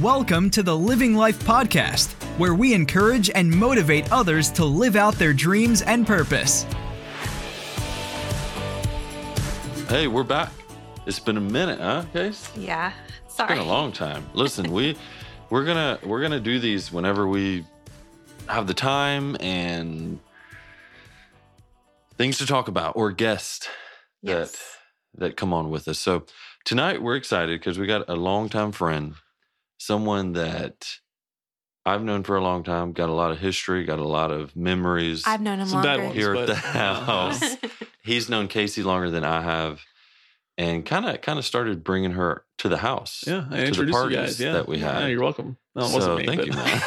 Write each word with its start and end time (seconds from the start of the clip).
Welcome 0.00 0.50
to 0.50 0.62
the 0.64 0.76
Living 0.76 1.14
Life 1.14 1.38
Podcast, 1.44 2.12
where 2.36 2.54
we 2.54 2.74
encourage 2.74 3.30
and 3.30 3.48
motivate 3.48 4.10
others 4.10 4.50
to 4.52 4.64
live 4.64 4.96
out 4.96 5.14
their 5.14 5.32
dreams 5.32 5.82
and 5.82 6.04
purpose. 6.04 6.64
Hey, 9.88 10.08
we're 10.08 10.24
back. 10.24 10.50
It's 11.06 11.20
been 11.20 11.36
a 11.36 11.40
minute, 11.40 11.78
huh, 11.80 12.04
Case? 12.12 12.50
Yeah. 12.56 12.92
Sorry. 13.28 13.52
It's 13.52 13.58
been 13.60 13.66
a 13.68 13.70
long 13.70 13.92
time. 13.92 14.26
Listen, 14.34 14.72
we 14.72 14.96
we're 15.50 15.64
gonna 15.64 16.00
we're 16.02 16.22
gonna 16.22 16.40
do 16.40 16.58
these 16.58 16.90
whenever 16.90 17.28
we 17.28 17.64
have 18.48 18.66
the 18.66 18.74
time 18.74 19.36
and 19.38 20.18
things 22.16 22.38
to 22.38 22.46
talk 22.46 22.66
about 22.68 22.96
or 22.96 23.12
guests 23.12 23.68
Yes. 24.22 24.52
that 25.12 25.20
that 25.28 25.36
come 25.36 25.52
on 25.52 25.70
with 25.70 25.86
us. 25.86 25.98
So 26.00 26.24
tonight 26.64 27.00
we're 27.00 27.16
excited 27.16 27.60
because 27.60 27.78
we 27.78 27.86
got 27.86 28.08
a 28.08 28.16
longtime 28.16 28.72
friend, 28.72 29.14
someone 29.84 30.32
that 30.32 30.86
I've 31.86 32.02
known 32.02 32.22
for 32.22 32.36
a 32.36 32.42
long 32.42 32.62
time, 32.64 32.92
got 32.92 33.08
a 33.10 33.12
lot 33.12 33.30
of 33.30 33.38
history, 33.38 33.84
got 33.84 33.98
a 33.98 34.08
lot 34.08 34.30
of 34.30 34.56
memories 34.56 35.22
I've 35.26 35.40
known 35.42 35.58
him 35.60 35.66
Some 35.68 35.82
bad 35.82 35.98
longer. 35.98 36.04
ones. 36.06 36.16
here 36.16 36.34
at 36.34 36.36
but- 36.36 36.46
the 36.46 36.54
house. 36.54 37.56
He's 38.02 38.28
known 38.28 38.48
Casey 38.48 38.82
longer 38.82 39.10
than 39.10 39.24
I 39.24 39.40
have, 39.42 39.80
and 40.58 40.84
kind 40.84 41.06
of 41.06 41.20
kind 41.22 41.38
of 41.38 41.44
started 41.44 41.82
bringing 41.84 42.12
her 42.12 42.44
to 42.58 42.68
the 42.68 42.76
house. 42.78 43.24
Yeah, 43.26 43.38
I 43.38 43.42
to 43.42 43.48
the 43.50 43.66
introduced 43.66 43.86
you 43.86 43.92
parties 43.92 44.16
guys. 44.16 44.40
Yeah, 44.40 44.52
that 44.52 44.68
we 44.68 44.78
had. 44.78 45.00
Yeah, 45.00 45.06
you're 45.08 45.22
welcome. 45.22 45.56
No, 45.74 45.84
it 45.84 45.88
so 45.88 45.94
wasn't 45.94 46.16
me. 46.18 46.26
thank 46.26 46.38
but- 46.40 46.46
you, 46.48 46.52
man. 46.52 46.82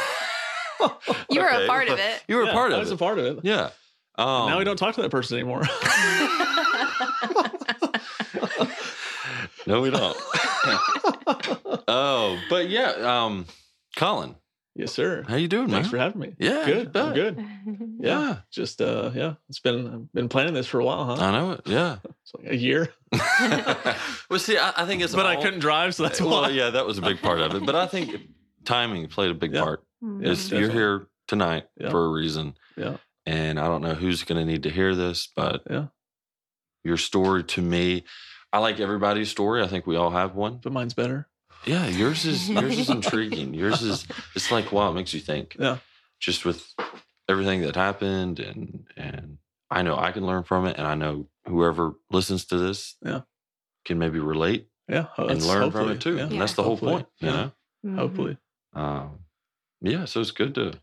you 1.31 1.41
were 1.41 1.53
Okay, 1.53 1.65
a 1.65 1.67
part 1.67 1.87
of 1.89 1.97
it. 1.99 2.23
You 2.27 2.35
were 2.35 2.43
Yeah, 2.43 2.51
a 2.51 2.53
part 2.53 2.71
of 2.71 2.73
it. 2.73 2.75
I 2.75 2.77
of 2.77 2.83
was 2.85 2.91
it. 2.91 2.95
a 2.95 2.97
part 2.97 3.17
of 3.19 3.25
it. 3.25 3.39
yeah. 3.43 3.69
Um, 4.19 4.49
now 4.49 4.57
we 4.59 4.63
don't 4.63 4.77
talk 4.77 4.93
to 4.95 5.01
that 5.03 5.11
person 5.11 5.37
anymore. 5.37 5.63
No, 9.65 9.81
we 9.81 9.89
don't. 9.89 10.15
oh, 11.87 12.39
but 12.49 12.69
yeah. 12.69 12.91
Um, 12.91 13.45
Colin, 13.95 14.35
yes, 14.75 14.91
sir. 14.93 15.23
how 15.27 15.35
you 15.35 15.47
doing, 15.47 15.69
Thanks 15.69 15.85
man? 15.87 15.91
for 15.91 15.97
having 15.97 16.19
me. 16.21 16.35
Yeah, 16.39 16.65
good. 16.65 16.95
I'm 16.97 17.13
good. 17.13 17.37
Yeah. 17.99 18.19
Yeah. 18.21 18.37
just 18.51 18.81
uh, 18.81 19.11
yeah. 19.15 19.33
It's 19.49 19.59
been 19.59 19.87
I've 19.87 20.13
been 20.13 20.29
planning 20.29 20.53
this 20.53 20.67
for 20.67 20.79
a 20.79 20.85
while, 20.85 21.05
huh? 21.05 21.13
I 21.23 21.31
know 21.31 21.51
it. 21.53 21.61
Yeah. 21.65 21.97
It's 22.21 22.33
like 22.35 22.51
a 22.51 22.55
year, 22.57 22.93
well, 24.29 24.37
see, 24.39 24.57
I, 24.57 24.73
I 24.75 24.85
think 24.85 25.01
it's 25.01 25.15
but 25.15 25.25
I 25.25 25.37
couldn't 25.41 25.59
drive, 25.59 25.95
so 25.95 26.03
that's 26.03 26.19
well, 26.19 26.41
why. 26.41 26.49
yeah, 26.49 26.71
that 26.71 26.85
was 26.85 26.97
a 26.97 27.01
big 27.01 27.21
part 27.21 27.39
of 27.39 27.55
it. 27.55 27.65
But 27.65 27.75
I 27.75 27.87
think 27.87 28.11
timing 28.65 29.07
played 29.07 29.31
a 29.31 29.33
big 29.33 29.53
Yeah. 29.53 29.63
part. 29.63 29.83
Yeah, 30.01 30.31
It's, 30.31 30.51
you're 30.51 30.69
here 30.69 31.07
tonight 31.27 31.67
Yeah. 31.79 31.89
for 31.89 32.03
a 32.05 32.09
reason. 32.09 32.55
Yeah. 32.75 32.97
And 33.25 33.57
I 33.61 33.67
don't 33.67 33.81
know 33.81 33.93
who's 33.93 34.23
going 34.23 34.45
to 34.45 34.51
need 34.51 34.63
to 34.63 34.69
hear 34.69 34.93
this, 34.93 35.29
but 35.35 35.61
Yeah. 35.69 35.85
your 36.83 36.97
story 36.97 37.45
to 37.45 37.61
me, 37.61 38.03
I 38.53 38.59
like 38.59 38.79
everybody's 38.79 39.29
story. 39.29 39.61
I 39.63 39.67
think 39.67 39.85
we 39.87 39.95
all 39.97 40.09
have 40.11 40.35
one. 40.35 40.59
But 40.63 40.71
mine's 40.73 40.93
better. 40.93 41.27
Yeah, 41.65 41.87
yours 41.87 42.25
is 42.25 42.49
yours 42.61 42.77
is 42.79 42.89
intriguing. 42.89 43.53
Yours 43.53 43.81
is 43.81 44.05
it's 44.35 44.51
like 44.51 44.71
wow, 44.71 44.91
it 44.91 44.93
makes 44.93 45.13
you 45.13 45.19
think. 45.19 45.55
Yeah. 45.59 45.77
Just 46.19 46.45
with 46.45 46.73
everything 47.29 47.61
that 47.61 47.75
happened 47.75 48.39
and 48.39 48.87
and 48.95 49.37
I 49.69 49.81
know 49.81 49.97
I 49.97 50.11
can 50.11 50.25
learn 50.25 50.43
from 50.43 50.65
it 50.65 50.77
and 50.77 50.87
I 50.87 50.95
know 50.95 51.27
whoever 51.45 51.93
listens 52.09 52.45
to 52.45 52.57
this 52.57 52.95
Yeah. 53.03 53.21
can 53.85 53.99
maybe 53.99 54.19
relate 54.19 54.69
Yeah, 54.87 55.07
and 55.17 55.45
learn 55.45 55.71
from 55.71 55.89
it 55.89 55.99
too. 56.01 56.15
Yeah, 56.17 56.23
And 56.27 56.39
that's 56.41 56.53
the 56.53 56.63
whole 56.63 56.77
hopefully, 56.77 56.93
point, 56.93 57.07
you 57.19 57.27
yeah, 57.27 57.33
know. 57.35 57.51
Mhm. 57.85 57.95
Hopefully, 57.97 58.37
Um, 58.73 59.19
yeah, 59.81 60.05
so 60.05 60.21
it's 60.21 60.31
good 60.31 60.55
to 60.55 60.73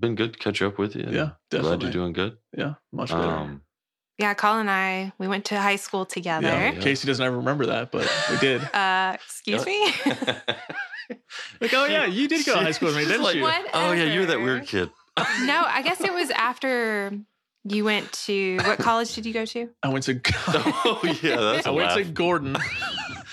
been 0.00 0.16
good 0.16 0.32
to 0.34 0.38
catch 0.38 0.60
up 0.62 0.78
with 0.78 0.96
you. 0.96 1.04
and 1.04 1.14
yeah, 1.14 1.30
definitely. 1.50 1.76
glad 1.78 1.82
you're 1.84 1.92
doing 1.92 2.12
good. 2.12 2.38
Yeah, 2.56 2.74
much 2.92 3.10
better. 3.10 3.22
Um, 3.22 3.62
Yeah, 4.18 4.34
Colin 4.34 4.60
and 4.60 4.70
I, 4.70 5.12
we 5.18 5.26
went 5.26 5.46
to 5.46 5.60
high 5.60 5.76
school 5.76 6.06
together. 6.06 6.46
yeah. 6.46 6.72
yeah. 6.72 6.80
Casey 6.80 7.06
doesn't 7.06 7.24
ever 7.24 7.38
remember 7.38 7.66
that, 7.66 7.90
but 7.90 8.10
we 8.30 8.38
did. 8.38 8.62
Uh, 8.74 9.16
excuse 9.24 9.64
me? 9.66 9.92
Like, 11.60 11.74
oh 11.74 11.84
yeah, 11.84 12.06
you 12.06 12.28
did 12.28 12.46
go 12.46 12.54
to 12.54 12.60
high 12.60 12.70
school 12.70 12.86
with 12.88 12.96
me, 12.96 13.02
She's 13.02 13.10
didn't 13.10 13.24
like, 13.24 13.36
you? 13.36 13.46
Oh 13.74 13.92
yeah, 13.92 14.04
you 14.04 14.20
were 14.20 14.26
that 14.26 14.40
weird 14.40 14.66
kid. 14.66 14.90
no, 15.42 15.64
I 15.66 15.82
guess 15.82 16.00
it 16.00 16.12
was 16.12 16.30
after 16.30 17.12
you 17.64 17.84
went 17.84 18.10
to, 18.24 18.56
what 18.58 18.78
college 18.78 19.14
did 19.14 19.26
you 19.26 19.34
go 19.34 19.44
to? 19.44 19.68
I 19.82 19.90
went 19.90 20.04
to. 20.04 20.18
oh 20.48 21.00
yeah, 21.22 21.36
that's 21.36 21.66
I 21.66 21.70
a 21.70 21.72
went 21.74 21.92
to. 21.92 22.04
Gordon 22.04 22.56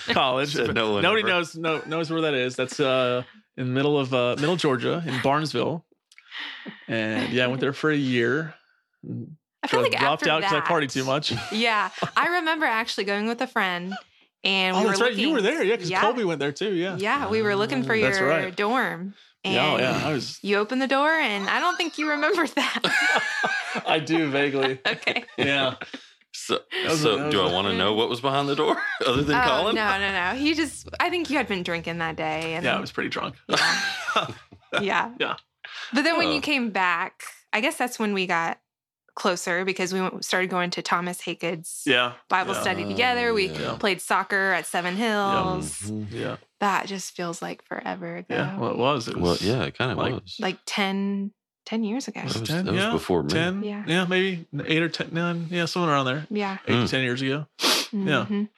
College. 0.08 0.52
Said 0.52 0.74
no 0.74 0.92
one 0.92 1.02
Nobody 1.02 1.22
ever. 1.22 1.30
knows 1.30 1.56
no, 1.56 1.80
knows 1.86 2.10
where 2.10 2.22
that 2.22 2.34
is. 2.34 2.56
That's 2.56 2.78
uh, 2.78 3.22
in 3.56 3.66
the 3.66 3.72
middle 3.72 3.98
of 3.98 4.12
uh, 4.12 4.36
middle 4.38 4.56
Georgia 4.56 5.02
in 5.06 5.18
Barnesville. 5.22 5.84
And 6.88 7.32
yeah, 7.32 7.44
I 7.44 7.46
went 7.46 7.60
there 7.60 7.72
for 7.72 7.90
a 7.90 7.96
year. 7.96 8.54
I 9.62 9.68
feel 9.68 9.80
like 9.82 9.94
I 9.94 10.00
dropped 10.00 10.22
after 10.22 10.30
out 10.30 10.40
because 10.40 10.52
I 10.52 10.60
that- 10.60 10.68
partied 10.68 10.92
too 10.92 11.04
much. 11.04 11.32
Yeah, 11.52 11.90
I 12.16 12.26
remember 12.38 12.66
actually 12.66 13.04
going 13.04 13.26
with 13.26 13.40
a 13.40 13.46
friend 13.46 13.94
and 14.44 14.76
oh, 14.76 14.80
we 14.80 14.82
oh, 14.82 14.86
were 14.86 14.88
that's 14.90 15.00
right. 15.00 15.10
looking. 15.10 15.28
You 15.28 15.32
were 15.34 15.42
there, 15.42 15.62
yeah, 15.62 15.76
because 15.76 15.90
Yeah. 15.90 16.00
Colby 16.00 16.24
went 16.24 16.40
there 16.40 16.52
too. 16.52 16.72
Yeah. 16.74 16.96
Yeah, 16.96 17.28
we 17.28 17.42
were 17.42 17.54
looking 17.54 17.82
for 17.84 17.94
your 17.94 18.10
right. 18.26 18.54
dorm. 18.56 19.14
And 19.44 19.54
Yeah, 19.54 19.72
oh, 19.72 19.76
yeah. 19.78 20.02
I 20.08 20.12
was. 20.12 20.38
you 20.42 20.56
opened 20.56 20.80
the 20.82 20.86
door 20.88 21.10
and 21.10 21.48
I 21.48 21.58
don't 21.60 21.76
think 21.76 21.98
you 21.98 22.10
remember 22.10 22.46
that. 22.46 23.82
I 23.86 23.98
do 24.00 24.30
vaguely. 24.30 24.80
okay. 24.86 25.24
Yeah. 25.36 25.74
So, 26.32 26.58
was- 26.86 27.00
so 27.02 27.30
do 27.30 27.40
I 27.40 27.52
want 27.52 27.68
to 27.68 27.74
know 27.74 27.92
what 27.94 28.08
was 28.08 28.20
behind 28.20 28.48
the 28.48 28.56
door 28.56 28.76
other 29.06 29.22
than 29.22 29.36
Oh, 29.36 29.44
Colin? 29.46 29.74
no, 29.76 29.98
no, 29.98 30.12
no. 30.12 30.38
He 30.38 30.54
just, 30.54 30.88
I 30.98 31.08
think 31.10 31.30
you 31.30 31.36
had 31.36 31.46
been 31.46 31.62
drinking 31.62 31.98
that 31.98 32.16
day. 32.16 32.54
And 32.54 32.64
Yeah, 32.64 32.76
I 32.76 32.80
was 32.80 32.90
pretty 32.90 33.10
drunk. 33.10 33.36
yeah. 34.80 35.12
Yeah. 35.18 35.36
But 35.92 36.02
then 36.02 36.16
when 36.16 36.28
Oh. 36.28 36.32
you 36.34 36.40
came 36.40 36.70
back, 36.70 37.22
I 37.52 37.60
guess 37.60 37.76
that's 37.76 37.98
when 37.98 38.14
we 38.14 38.26
got 38.26 38.58
closer 39.14 39.64
because 39.64 39.92
we 39.92 40.00
went, 40.00 40.24
started 40.24 40.48
going 40.50 40.70
to 40.70 40.82
Thomas 40.82 41.20
Haygood's 41.22 41.82
Yeah. 41.86 42.12
Bible 42.28 42.54
yeah. 42.54 42.60
study 42.60 42.84
together. 42.84 43.34
We 43.34 43.48
yeah. 43.48 43.76
played 43.78 44.00
soccer 44.00 44.52
at 44.52 44.66
Seven 44.66 44.96
Hills. 44.96 45.80
Mhm. 45.82 46.06
Yeah. 46.10 46.36
That 46.60 46.86
just 46.86 47.14
feels 47.14 47.42
like 47.42 47.64
forever 47.64 48.16
ago. 48.18 48.34
Yeah. 48.34 48.58
Well, 48.58 48.70
it 48.70 48.78
was. 48.78 49.08
It 49.08 49.16
Well, 49.16 49.32
was 49.32 49.42
yeah, 49.42 49.62
it 49.64 49.76
kind 49.76 49.90
of 49.90 49.98
like- 49.98 50.14
was. 50.14 50.36
Like 50.40 50.58
10, 50.66 51.32
10 51.66 51.84
years 51.84 52.08
ago. 52.08 52.20
that 52.20 52.38
was, 52.40 52.48
10, 52.48 52.64
that 52.66 52.72
was 52.72 52.80
yeah, 52.82 52.90
before 52.92 53.22
me. 53.22 53.28
10. 53.30 53.62
Yeah. 53.62 53.84
Yeah. 53.86 54.06
maybe 54.06 54.46
eight 54.66 54.82
or 54.82 54.88
10, 54.88 55.08
nine. 55.12 55.46
Yeah, 55.50 55.66
somewhere 55.66 55.92
around 55.92 56.06
there. 56.06 56.26
Yeah. 56.30 56.58
Eight 56.66 56.74
Mm. 56.74 56.84
to 56.84 56.90
10 56.90 57.02
years 57.02 57.20
ago. 57.22 57.46
Yeah. 57.92 58.26
Mhm. 58.28 58.48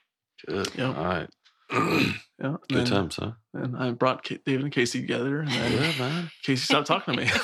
Good. 0.46 0.70
Yeah. 0.76 0.86
All 0.94 1.04
right. 1.04 1.28
Yeah. 1.72 2.56
Good 2.68 2.78
and, 2.78 2.86
times, 2.86 3.16
huh? 3.16 3.32
And 3.54 3.76
I 3.76 3.90
brought 3.92 4.22
David 4.24 4.62
and 4.64 4.72
Casey 4.72 5.00
together, 5.00 5.40
and 5.40 5.50
then 5.50 5.72
Yeah, 5.72 5.92
man. 5.98 6.30
Casey 6.42 6.64
stopped 6.64 6.86
talking 6.86 7.16
to 7.16 7.20
me. 7.24 7.30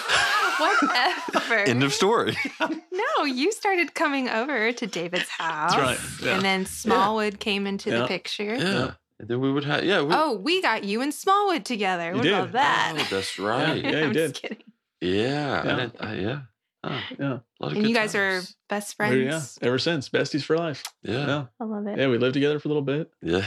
Whatever. 0.61 1.55
End 1.59 1.83
of 1.83 1.93
story. 1.93 2.37
no, 2.61 3.25
you 3.25 3.51
started 3.53 3.95
coming 3.95 4.29
over 4.29 4.73
to 4.73 4.87
David's 4.87 5.29
house. 5.29 5.73
That's 5.75 6.01
right. 6.21 6.27
Yeah. 6.27 6.35
And 6.37 6.45
then 6.45 6.67
Smallwood 6.67 7.39
came 7.41 7.67
into 7.67 7.91
the 7.91 8.07
picture. 8.07 8.55
yeah. 8.57 8.93
And 9.19 9.29
then 9.29 9.41
we 9.41 9.53
would 9.53 9.65
have, 9.65 9.85
yeah. 9.85 10.01
We, 10.03 10.15
Oh, 10.15 10.35
we 10.37 10.63
got 10.63 10.85
you 10.85 11.03
and 11.03 11.13
Smallwood 11.13 11.65
together. 11.67 12.11
You 12.11 12.17
what 12.17 12.23
did. 12.23 12.33
about 12.33 12.53
that? 12.53 12.95
Oh, 12.97 13.07
that's 13.11 13.39
right. 13.39 13.83
Yeah, 13.85 13.91
you 13.91 13.99
I'm 14.07 14.13
did. 14.13 14.31
Just 14.31 14.43
kidding. 14.43 14.63
Yeah. 15.01 15.63
Yeah. 15.65 15.77
didn't- 15.77 15.97
uh, 16.01 16.13
yeah. 16.15 16.41
Huh, 16.83 17.01
yeah. 17.19 17.27
a 17.27 17.29
lot 17.29 17.43
of 17.61 17.73
And 17.73 17.83
good 17.83 17.89
you 17.91 17.95
guys 17.95 18.15
are 18.15 18.31
times. 18.37 18.57
best 18.71 18.97
We're- 18.99 19.23
yeah. 19.25 19.31
friends. 19.33 19.59
Ever 19.61 19.79
since, 19.79 20.09
besties 20.09 20.43
for 20.43 20.57
life. 20.57 20.83
Yeah. 21.03 21.27
Yeah. 21.27 21.45
I 21.61 21.65
love 21.65 21.87
it. 21.87 21.99
Yeah. 21.99 22.09
We 22.09 22.17
lived 22.17 22.33
together 22.35 22.59
for 22.59 22.69
a 22.69 22.71
little 22.71 22.83
bit, 22.83 23.11
Yeah. 23.21 23.45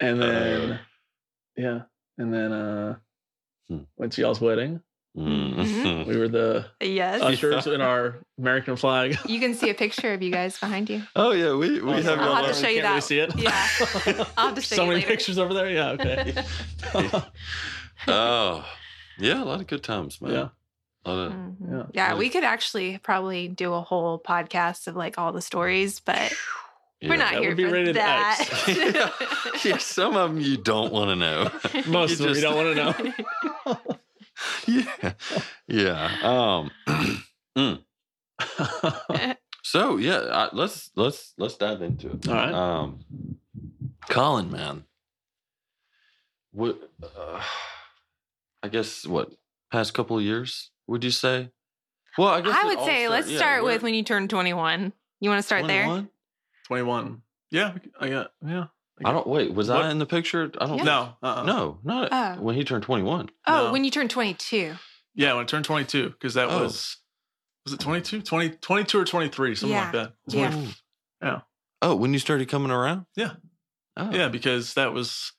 and 0.00 0.20
then 0.20 0.72
Uh. 0.72 0.78
yeah, 1.56 1.80
and 2.18 2.32
then 2.34 2.52
uh. 2.52 2.96
Went 3.96 4.12
to 4.14 4.20
y'all's 4.22 4.40
wedding. 4.40 4.80
Mhm. 5.18 6.06
We 6.06 6.16
were 6.16 6.28
the 6.28 6.66
yes. 6.80 7.20
ushers 7.20 7.66
in 7.66 7.80
our 7.80 8.20
American 8.38 8.76
flag. 8.76 9.18
you 9.26 9.40
can 9.40 9.54
see 9.54 9.68
a 9.68 9.74
picture 9.74 10.12
of 10.12 10.22
you 10.22 10.30
guys 10.30 10.56
behind 10.58 10.88
you. 10.88 11.02
Oh, 11.16 11.32
yeah. 11.32 11.52
We, 11.54 11.80
we 11.80 11.92
Awesome. 11.94 12.04
have 12.04 12.18
I'll 12.20 12.26
y'all 12.26 12.44
have 12.44 12.46
to 12.46 12.62
show 12.62 12.68
you 12.68 12.80
Can't 12.80 13.08
really 13.10 13.26
that. 13.26 13.32
see 13.34 14.12
it. 14.12 14.16
Yeah. 14.16 14.24
I'll 14.36 14.46
have 14.46 14.54
to 14.54 14.60
show 14.60 14.76
so 14.76 14.82
you 14.84 14.88
many 14.90 15.00
later. 15.00 15.08
pictures 15.08 15.38
over 15.38 15.52
there. 15.52 15.68
Yeah. 15.68 15.90
Okay. 15.90 16.34
Oh, 18.06 18.64
yeah. 19.18 19.42
A 19.42 19.44
lot 19.44 19.60
of 19.60 19.66
good 19.66 19.82
times, 19.82 20.20
man. 20.22 20.32
Yeah. 20.32 20.48
A 21.04 21.12
lot 21.12 21.26
of, 21.26 21.32
Mhm. 21.32 21.56
Yeah. 21.70 21.82
Yeah, 21.92 22.14
we 22.16 22.28
could 22.30 22.44
actually 22.44 22.98
probably 22.98 23.48
do 23.48 23.74
a 23.74 23.80
whole 23.82 24.18
podcast 24.18 24.86
of 24.86 24.96
like 24.96 25.18
all 25.18 25.32
the 25.32 25.42
stories, 25.42 26.00
but 26.00 26.32
we're 27.02 27.16
not 27.16 27.32
That 27.32 27.40
here 27.40 27.50
would 27.50 27.56
be 27.56 27.64
for 27.64 27.72
rated 27.72 27.96
that. 27.96 28.48
yeah. 28.68 29.10
yeah, 29.64 29.78
some 29.78 30.16
of 30.16 30.30
them 30.30 30.40
you 30.40 30.56
don't 30.56 30.92
want 30.92 31.08
to 31.10 31.16
know. 31.16 31.50
Most 31.88 32.20
You 32.20 32.26
of 32.28 32.34
them 32.34 32.34
you 32.36 32.40
don't 32.40 32.56
want 32.56 32.96
to 32.98 33.04
know. 33.04 33.12
yeah, 34.66 35.12
yeah. 35.66 36.16
Um, 36.22 36.70
mm. 37.58 37.82
so 39.62 39.96
yeah, 39.96 40.20
I, 40.32 40.48
let's 40.52 40.90
let's 40.96 41.34
let's 41.38 41.56
dive 41.56 41.82
into 41.82 42.10
it. 42.10 42.28
All 42.28 42.34
right. 42.34 42.52
Um, 42.52 43.04
Colin, 44.08 44.50
man, 44.50 44.84
what? 46.52 46.90
Uh, 47.02 47.42
I 48.62 48.68
guess 48.68 49.06
what 49.06 49.32
past 49.72 49.94
couple 49.94 50.18
of 50.18 50.22
years 50.22 50.70
would 50.86 51.04
you 51.04 51.10
say? 51.10 51.50
Well, 52.18 52.28
I 52.28 52.40
guess 52.40 52.56
I 52.60 52.66
would 52.66 52.80
say 52.80 53.04
start- 53.04 53.10
let's 53.10 53.30
yeah, 53.30 53.38
start 53.38 53.64
with 53.64 53.82
when 53.82 53.94
you 53.94 54.02
turn 54.02 54.28
21. 54.28 54.92
You 55.20 55.30
want 55.30 55.38
to 55.38 55.42
start 55.42 55.66
there? 55.66 55.84
21? 55.84 56.08
21. 56.66 57.22
Yeah. 57.50 57.74
I 57.98 58.08
got, 58.08 58.32
yeah. 58.46 58.64
I 59.04 59.12
don't 59.12 59.26
wait. 59.26 59.54
Was 59.54 59.68
What? 59.68 59.82
I 59.82 59.90
in 59.90 59.98
the 59.98 60.06
picture? 60.06 60.50
I 60.60 60.66
don't. 60.66 60.78
Yeah. 60.78 60.84
No. 60.84 61.16
Uh-uh. 61.22 61.42
No, 61.44 61.78
not 61.82 62.08
Oh. 62.12 62.42
when 62.42 62.54
he 62.56 62.64
turned 62.64 62.82
twenty-one. 62.84 63.30
Oh, 63.46 63.66
No. 63.66 63.72
when 63.72 63.84
you 63.84 63.90
turned 63.90 64.10
22. 64.10 64.74
Yeah, 65.14 65.34
when 65.34 65.42
I 65.42 65.46
turned 65.46 65.64
22, 65.64 66.10
because 66.10 66.34
that 66.34 66.48
Oh. 66.48 66.62
was, 66.62 66.96
was 67.64 67.72
it 67.74 67.80
22? 67.80 68.22
20, 68.22 68.50
22 68.50 68.98
or 69.00 69.04
23, 69.04 69.54
something 69.54 69.74
Yeah. 69.76 69.82
like 69.84 69.92
that. 69.92 70.12
Yeah. 70.28 70.48
when- 70.50 70.74
Yeah. 71.22 71.40
Oh, 71.82 71.94
when 71.96 72.12
you 72.12 72.18
started 72.18 72.48
coming 72.48 72.70
around? 72.70 73.06
Yeah. 73.16 73.32
Oh. 73.96 74.10
Yeah, 74.12 74.28
because 74.28 74.74
that 74.74 74.92
was 74.92 75.32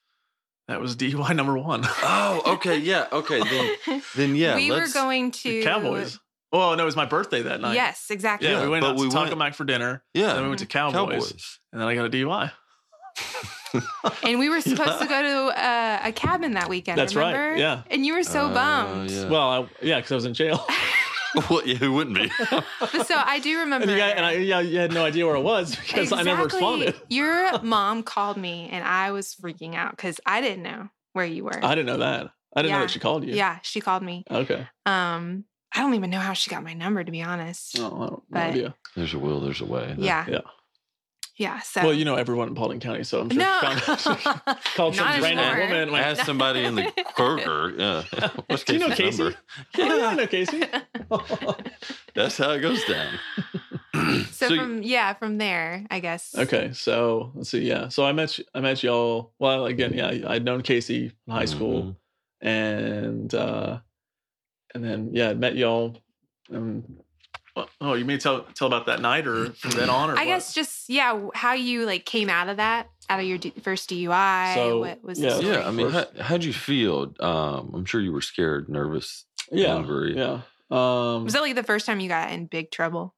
That 0.68 0.80
was 0.80 0.96
DUI 0.96 1.34
number 1.36 1.58
one. 1.58 1.84
Oh, 2.04 2.42
okay, 2.56 2.78
yeah, 2.78 3.08
okay. 3.12 3.42
Then, 3.44 4.02
then 4.16 4.36
yeah. 4.36 4.56
we 4.56 4.70
were 4.72 4.78
let's- 4.78 4.94
going 4.94 5.32
to 5.32 5.62
Cowboys. 5.64 6.18
Oh 6.54 6.76
no, 6.76 6.84
it 6.84 6.86
was 6.86 6.96
my 6.96 7.06
birthday 7.06 7.42
that 7.44 7.60
night. 7.62 7.74
Yes, 7.76 8.10
exactly. 8.10 8.48
Yeah, 8.50 8.58
Yeah, 8.60 8.64
we 8.64 8.70
went 8.70 8.82
but 8.84 8.92
out 8.92 8.98
we 8.98 9.08
to 9.08 9.12
Taco 9.12 9.26
went- 9.30 9.38
Mac 9.40 9.54
for 9.56 9.64
dinner. 9.66 10.04
Yeah, 10.14 10.34
Then 10.34 10.44
we 10.44 10.50
went 10.50 10.60
to 10.60 10.66
mm-hmm. 10.66 10.92
Cowboys, 10.94 11.24
Cowboys. 11.28 11.60
and 11.74 11.82
then 11.82 11.88
I 11.88 11.96
got 11.96 12.06
a 12.06 12.10
DUI. 12.10 12.52
And 14.24 14.40
we 14.40 14.50
were 14.50 14.62
supposed 14.62 15.00
to 15.00 15.08
go 15.08 15.22
to 15.22 15.60
uh, 15.60 16.00
a 16.04 16.12
cabin 16.12 16.54
that 16.54 16.70
weekend. 16.70 16.98
That's 16.98 17.16
right, 17.16 17.32
remember? 17.34 17.58
yeah. 17.60 17.82
And 17.90 18.06
you 18.06 18.14
were 18.14 18.24
so 18.24 18.48
Uh, 18.48 18.54
bummed. 18.54 19.12
yeah. 19.12 19.30
Well, 19.30 19.42
I, 19.50 19.68
yeah, 19.82 19.98
because 19.98 20.12
I 20.12 20.16
was 20.16 20.26
in 20.26 20.34
jail. 20.34 20.66
well, 21.50 21.62
yeah, 21.66 21.76
who 21.76 21.94
wouldn't 21.94 22.16
be? 22.18 22.32
But 22.80 23.08
so 23.08 23.16
I 23.16 23.40
do 23.40 23.60
remember. 23.60 23.84
and 23.84 23.92
you, 23.92 23.98
guys, 23.98 24.14
and 24.18 24.26
I, 24.26 24.32
yeah, 24.34 24.60
you 24.60 24.78
had 24.80 24.92
no 24.94 25.06
idea 25.06 25.26
where 25.26 25.36
it 25.36 25.42
was 25.42 25.76
because 25.88 26.12
I 26.12 26.24
never 26.24 26.44
Exactly. 26.46 26.60
responded. 26.86 27.02
Your 27.10 27.60
mom 27.62 28.04
called 28.04 28.38
me 28.38 28.70
and 28.72 28.84
I 28.84 29.12
was 29.12 29.34
freaking 29.36 29.76
out 29.76 29.92
because 29.96 30.20
I 30.26 30.42
didn't 30.42 30.64
know 30.64 30.90
where 31.14 31.26
you 31.26 31.44
were. 31.46 31.64
I 31.64 31.76
didn't 31.76 31.88
know 31.88 31.98
that. 31.98 32.32
I 32.56 32.62
didn't 32.62 32.74
know 32.74 32.82
that 32.82 32.92
she 32.92 33.00
called 33.00 33.24
you. 33.26 33.34
yeah, 33.34 33.60
she 33.62 33.80
called 33.80 34.04
me. 34.04 34.26
Okay. 34.30 34.68
Um, 34.86 35.46
I 35.74 35.80
don't 35.80 35.94
even 35.94 36.10
know 36.10 36.20
how 36.20 36.34
she 36.34 36.50
got 36.50 36.64
my 36.66 36.74
number 36.74 37.02
to 37.02 37.12
be 37.12 37.22
honest. 37.22 37.80
Oh, 37.80 37.86
I 37.86 37.90
don't, 37.90 38.24
no 38.30 38.40
idea. 38.42 38.76
there's 38.98 39.14
a 39.14 39.20
will, 39.20 39.40
there's 39.40 39.62
a 39.62 39.66
way. 39.66 39.96
Yeah. 39.98 40.26
Yeah. 40.28 40.40
Yeah. 41.42 41.60
So 41.62 41.82
Well, 41.84 41.94
you 41.94 42.06
know 42.06 42.16
everyone 42.16 42.48
in 42.50 42.56
Paulding 42.56 42.80
County, 42.80 43.04
so 43.04 43.22
I'm 43.22 43.30
sure 43.30 43.40
no. 43.40 43.60
she 43.60 43.66
found 43.66 44.46
called 44.76 44.96
some 44.96 45.06
Not 45.06 45.22
random 45.22 45.40
anymore. 45.40 45.60
woman. 45.66 45.78
and 45.82 45.92
went, 45.92 46.06
Ask 46.06 46.26
somebody 46.26 46.64
in 46.64 46.76
the 46.76 46.84
Kroger. 47.18 47.78
Yeah. 47.80 48.30
What's 48.48 48.64
Do 48.64 48.74
you 48.74 48.80
know 48.80 48.90
Casey's 48.90 49.18
Casey? 49.18 49.24
number? 49.24 49.38
Yeah, 49.78 50.08
I 50.08 50.16
know 50.16 50.28
Casey. 50.28 50.64
That's 52.14 52.38
how 52.38 52.52
it 52.52 52.60
goes 52.62 52.84
down. 52.86 53.14
so, 54.32 54.48
So 54.50 54.56
from 54.56 54.84
yeah, 54.84 55.14
from 55.14 55.38
there, 55.38 55.86
I 55.90 56.00
guess. 56.00 56.36
okay, 56.38 56.72
so 56.74 57.32
let's 57.36 57.50
see. 57.50 57.62
Yeah, 57.68 57.88
so 57.90 58.06
I 58.06 58.12
met 58.14 58.36
y- 58.38 58.46
I 58.54 58.60
met 58.62 58.84
y'all. 58.84 59.34
Well, 59.40 59.66
again, 59.66 59.94
yeah, 59.94 60.12
I'd 60.28 60.46
known 60.46 60.62
Casey 60.62 61.12
in 61.28 61.34
high 61.34 61.46
school, 61.46 61.84
Mhm. 61.84 61.96
and 62.42 63.34
uh 63.36 63.80
and 64.76 64.84
then 64.84 65.10
yeah, 65.14 65.30
I 65.30 65.34
met 65.34 65.56
y'all. 65.56 65.98
And 67.56 67.68
oh, 67.82 67.94
you 67.94 68.06
may 68.06 68.18
tell 68.18 68.44
tell 68.56 68.68
about 68.68 68.86
that 68.86 69.02
night 69.02 69.28
or 69.28 69.52
from 69.54 69.72
then 69.72 69.90
on, 69.90 70.10
or 70.10 70.14
I 70.14 70.20
what? 70.20 70.26
guess 70.26 70.54
just 70.54 70.90
yeah, 70.90 71.30
how 71.34 71.54
you 71.54 71.86
like 71.86 72.06
came 72.06 72.30
out 72.30 72.50
of 72.50 72.58
that, 72.58 72.90
out 73.10 73.20
of 73.20 73.26
your 73.26 73.38
d- 73.38 73.54
first 73.62 73.90
DUI. 73.90 74.56
So, 74.56 74.80
what 74.80 75.04
was 75.04 75.20
yeah, 75.20 75.36
story? 75.36 75.54
Yeah, 75.54 75.68
I 75.68 75.72
mean, 75.72 75.90
how, 75.90 76.06
how'd 76.20 76.44
you 76.44 76.54
feel? 76.54 77.14
Um, 77.20 77.72
I'm 77.74 77.86
sure 77.86 78.02
you 78.02 78.12
were 78.12 78.22
scared, 78.22 78.70
nervous, 78.70 79.26
yeah, 79.52 79.76
angry. 79.76 80.16
yeah. 80.16 80.42
Um, 80.70 81.26
was 81.26 81.34
that 81.34 81.42
like 81.42 81.56
the 81.56 81.64
first 81.64 81.86
time 81.86 82.00
you 82.00 82.08
got 82.08 82.32
in 82.32 82.46
big 82.46 82.72
trouble, 82.72 83.14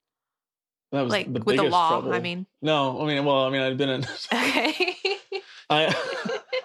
that 0.91 1.01
was 1.01 1.12
like 1.12 1.31
the 1.31 1.41
with 1.41 1.57
the 1.57 1.63
law? 1.63 1.89
trouble. 1.89 2.13
I 2.13 2.19
mean, 2.19 2.47
no, 2.62 3.01
I 3.01 3.06
mean, 3.06 3.24
well, 3.25 3.44
I 3.45 3.50
mean, 3.50 3.62
I'd 3.62 3.77
been 3.77 3.89
in. 3.89 4.06
okay. 4.33 4.97
I 5.69 5.95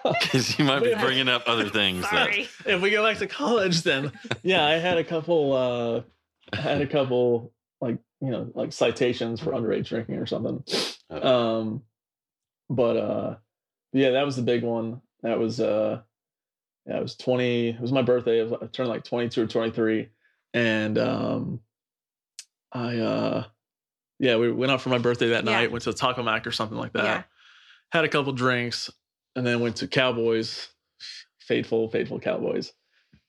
Because 0.21 0.57
you 0.57 0.65
might 0.65 0.83
be 0.83 0.95
bringing 0.95 1.27
up 1.27 1.43
other 1.45 1.69
things. 1.69 2.01
That, 2.03 2.33
Sorry. 2.33 2.49
if 2.65 2.81
we 2.81 2.89
go 2.89 3.03
back 3.03 3.17
to 3.19 3.27
college, 3.27 3.83
then 3.83 4.11
yeah, 4.43 4.65
I 4.65 4.73
had 4.73 4.97
a 4.97 5.03
couple. 5.03 5.53
uh 5.53 6.01
I 6.51 6.61
had 6.61 6.81
a 6.81 6.87
couple 6.87 7.51
like 7.81 7.97
you 8.21 8.29
know 8.29 8.51
like 8.55 8.73
citations 8.73 9.39
for 9.39 9.51
underage 9.51 9.87
drinking 9.87 10.15
or 10.15 10.25
something. 10.25 10.63
Oh. 11.09 11.59
Um, 11.59 11.83
but 12.69 12.97
uh, 12.97 13.35
yeah, 13.93 14.11
that 14.11 14.25
was 14.25 14.35
the 14.35 14.41
big 14.43 14.63
one. 14.63 15.01
That 15.23 15.39
was 15.39 15.59
uh, 15.59 16.01
yeah, 16.85 16.97
it 16.97 17.01
was 17.01 17.15
twenty. 17.15 17.69
It 17.69 17.79
was 17.81 17.91
my 17.91 18.01
birthday. 18.01 18.39
I, 18.39 18.43
was, 18.43 18.53
I 18.61 18.65
turned 18.67 18.89
like 18.89 19.03
twenty 19.03 19.29
two 19.29 19.43
or 19.43 19.47
twenty 19.47 19.71
three, 19.71 20.09
and 20.53 20.97
um, 20.97 21.61
I 22.71 22.97
uh, 22.97 23.43
yeah, 24.19 24.35
we 24.37 24.51
went 24.51 24.71
out 24.71 24.81
for 24.81 24.89
my 24.89 24.97
birthday 24.97 25.29
that 25.29 25.45
Yeah. 25.45 25.51
night. 25.51 25.71
Went 25.71 25.83
to 25.85 25.93
Taco 25.93 26.21
Mac 26.23 26.45
or 26.45 26.51
something 26.51 26.77
like 26.77 26.93
that. 26.93 27.03
Yeah. 27.03 27.23
Had 27.91 28.05
a 28.05 28.09
couple 28.09 28.31
drinks, 28.33 28.91
and 29.35 29.45
then 29.47 29.61
went 29.61 29.77
to 29.77 29.87
Cowboys, 29.87 30.67
faithful, 31.39 31.89
faithful 31.89 32.19
Cowboys. 32.19 32.71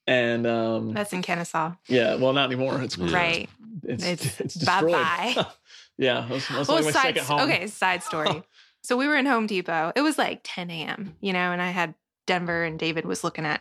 And 0.07 0.47
um, 0.47 0.93
That's 0.93 1.13
in 1.13 1.23
Kennesaw, 1.23 1.75
yeah, 1.87 2.17
well, 2.17 2.33
not 2.33 2.47
anymore. 2.51 2.83
It's 2.83 2.99
Yeah. 2.99 3.15
right? 3.15 3.49
It's 3.91 4.05
It's 4.05 4.41
it's, 4.41 4.55
destroyed. 4.55 4.93
bye-bye. 4.93 5.47
yeah, 5.99 6.27
that's, 6.29 6.49
that's 6.49 6.69
well, 6.69 6.83
like 6.83 6.95
side, 6.95 7.19
okay, 7.19 7.67
side 7.67 8.03
story. 8.03 8.43
so 8.83 8.97
we 8.97 9.07
were 9.07 9.17
in 9.17 9.27
Home 9.27 9.47
Depot. 9.47 9.93
It 9.95 10.03
was 10.03 10.19
like 10.19 10.41
10 10.45 10.71
a.m., 10.71 11.17
you 11.21 11.33
know, 11.33 11.53
and 11.53 11.61
I 11.61 11.71
had 11.71 11.95
Denver 12.27 12.63
and 12.65 12.79
David 12.79 13.05
was 13.07 13.25
looking 13.25 13.45
at 13.45 13.61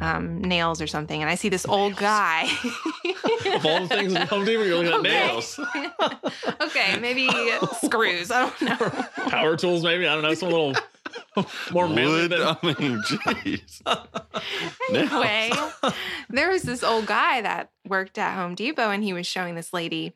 um, 0.00 0.40
nails 0.40 0.80
or 0.80 0.86
something, 0.86 1.20
and 1.20 1.30
I 1.30 1.34
see 1.34 1.50
this 1.50 1.66
old 1.66 1.94
guy. 1.96 2.44
of 3.54 3.66
all 3.66 3.80
the 3.82 3.88
things 3.88 4.14
in 4.14 4.26
Home 4.28 4.44
Depot, 4.46 4.62
you're 4.64 4.76
looking 4.82 4.92
at 4.92 5.00
Okay. 5.00 5.10
nails, 5.10 5.60
okay, 6.62 6.98
maybe 6.98 7.28
screws. 7.84 8.30
I 8.30 8.48
don't 8.48 8.62
know. 8.62 8.76
power 9.28 9.56
tools, 9.56 9.82
maybe. 9.82 10.06
I 10.08 10.14
don't 10.14 10.22
know, 10.22 10.32
some 10.34 10.48
little 10.50 10.74
more 11.72 11.88
manly 11.88 12.28
Wood, 12.28 12.30
than. 12.32 12.42
I 12.42 12.56
mean, 12.62 13.02
jeez. 13.02 13.82
anyway, 14.90 15.50
there 16.30 16.50
was 16.50 16.62
this 16.62 16.82
old 16.82 17.06
guy 17.06 17.40
that 17.42 17.70
worked 17.86 18.18
at 18.18 18.34
Home 18.36 18.54
Depot, 18.54 18.90
and 18.90 19.02
he 19.02 19.12
was 19.12 19.26
showing 19.26 19.54
this 19.54 19.72
lady 19.72 20.14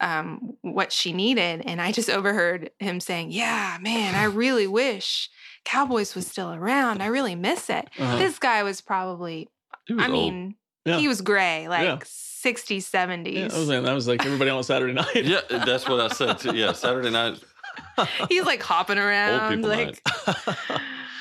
um, 0.00 0.54
what 0.62 0.92
she 0.92 1.12
needed, 1.12 1.62
and 1.64 1.80
I 1.80 1.92
just 1.92 2.10
overheard 2.10 2.70
him 2.78 3.00
saying, 3.00 3.30
"Yeah, 3.30 3.78
man, 3.80 4.14
I 4.14 4.24
really 4.24 4.66
wish 4.66 5.30
Cowboys 5.64 6.14
was 6.14 6.26
still 6.26 6.52
around. 6.52 7.02
I 7.02 7.06
really 7.06 7.34
miss 7.36 7.70
it." 7.70 7.88
Uh-huh. 7.98 8.18
This 8.18 8.38
guy 8.38 8.62
was 8.62 8.80
probably, 8.80 9.48
was 9.88 9.98
I 10.00 10.04
old. 10.04 10.12
mean, 10.12 10.54
Yeah. 10.84 10.98
he 10.98 11.06
was 11.08 11.20
gray, 11.20 11.68
like 11.68 11.84
Yeah. 11.84 11.98
60s, 12.00 12.90
70s. 12.90 13.32
Yeah, 13.34 13.42
I 13.54 13.58
was 13.58 13.68
like, 13.68 13.82
that 13.84 13.92
was 13.92 14.08
like 14.08 14.26
everybody 14.26 14.50
on 14.50 14.64
Saturday 14.64 14.92
night. 14.94 15.24
yeah, 15.24 15.42
that's 15.48 15.88
what 15.88 16.00
I 16.00 16.08
said 16.08 16.40
too. 16.40 16.56
Yeah, 16.56 16.72
Saturday 16.72 17.10
night. 17.10 17.38
He's 18.28 18.44
like 18.44 18.62
hopping 18.62 18.98
around, 18.98 19.62
like, 19.62 20.02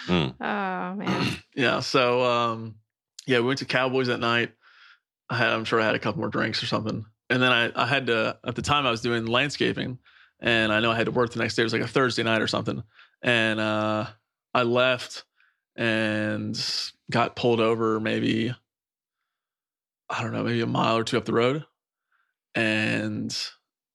Mm. 0.07 0.33
oh 0.42 0.95
man, 0.95 1.27
yeah. 1.56 1.80
So 1.80 2.24
um, 2.24 2.75
yeah, 3.27 3.39
we 3.39 3.45
went 3.45 3.59
to 3.59 3.65
Cowboys 3.65 4.07
that 4.07 4.19
night. 4.19 4.51
I 5.30 5.38
had, 5.38 5.50
I'm 5.50 5.63
sure 5.63 5.80
I 5.80 5.86
had 5.86 5.95
a 5.95 6.00
couple 6.00 6.19
more 6.19 6.30
drinks 6.30 6.62
or 6.63 6.65
something, 6.65 7.06
and 7.30 7.42
then 7.42 7.51
I, 7.51 7.71
I 7.75 7.86
had 7.86 8.07
to. 8.07 8.38
At 8.45 8.56
the 8.56 8.62
time, 8.63 8.86
I 8.86 8.92
was 8.92 9.01
doing 9.01 9.25
landscaping, 9.27 10.00
and 10.39 10.74
I 10.74 10.80
know 10.80 10.92
I 10.92 10.95
had 10.95 11.06
to 11.06 11.12
work 11.12 11.31
the 11.31 11.39
next 11.39 11.56
day. 11.56 11.62
It 11.62 11.65
was 11.65 11.74
like 11.74 11.83
a 11.83 11.88
Thursday 11.88 12.24
night 12.24 12.42
or 12.42 12.48
something, 12.48 12.83
and 13.21 13.59
uh, 13.59 14.07
I 14.54 14.63
left 14.63 15.24
and 15.75 16.59
got 17.09 17.36
pulled 17.36 17.62
over 17.62 18.00
maybe 18.00 18.54
I 20.09 20.21
don't 20.24 20.33
know, 20.33 20.44
maybe 20.44 20.62
a 20.62 20.68
mile 20.68 20.97
or 20.97 21.04
two 21.04 21.18
up 21.18 21.25
the 21.25 21.33
road, 21.33 21.63
and 22.56 23.33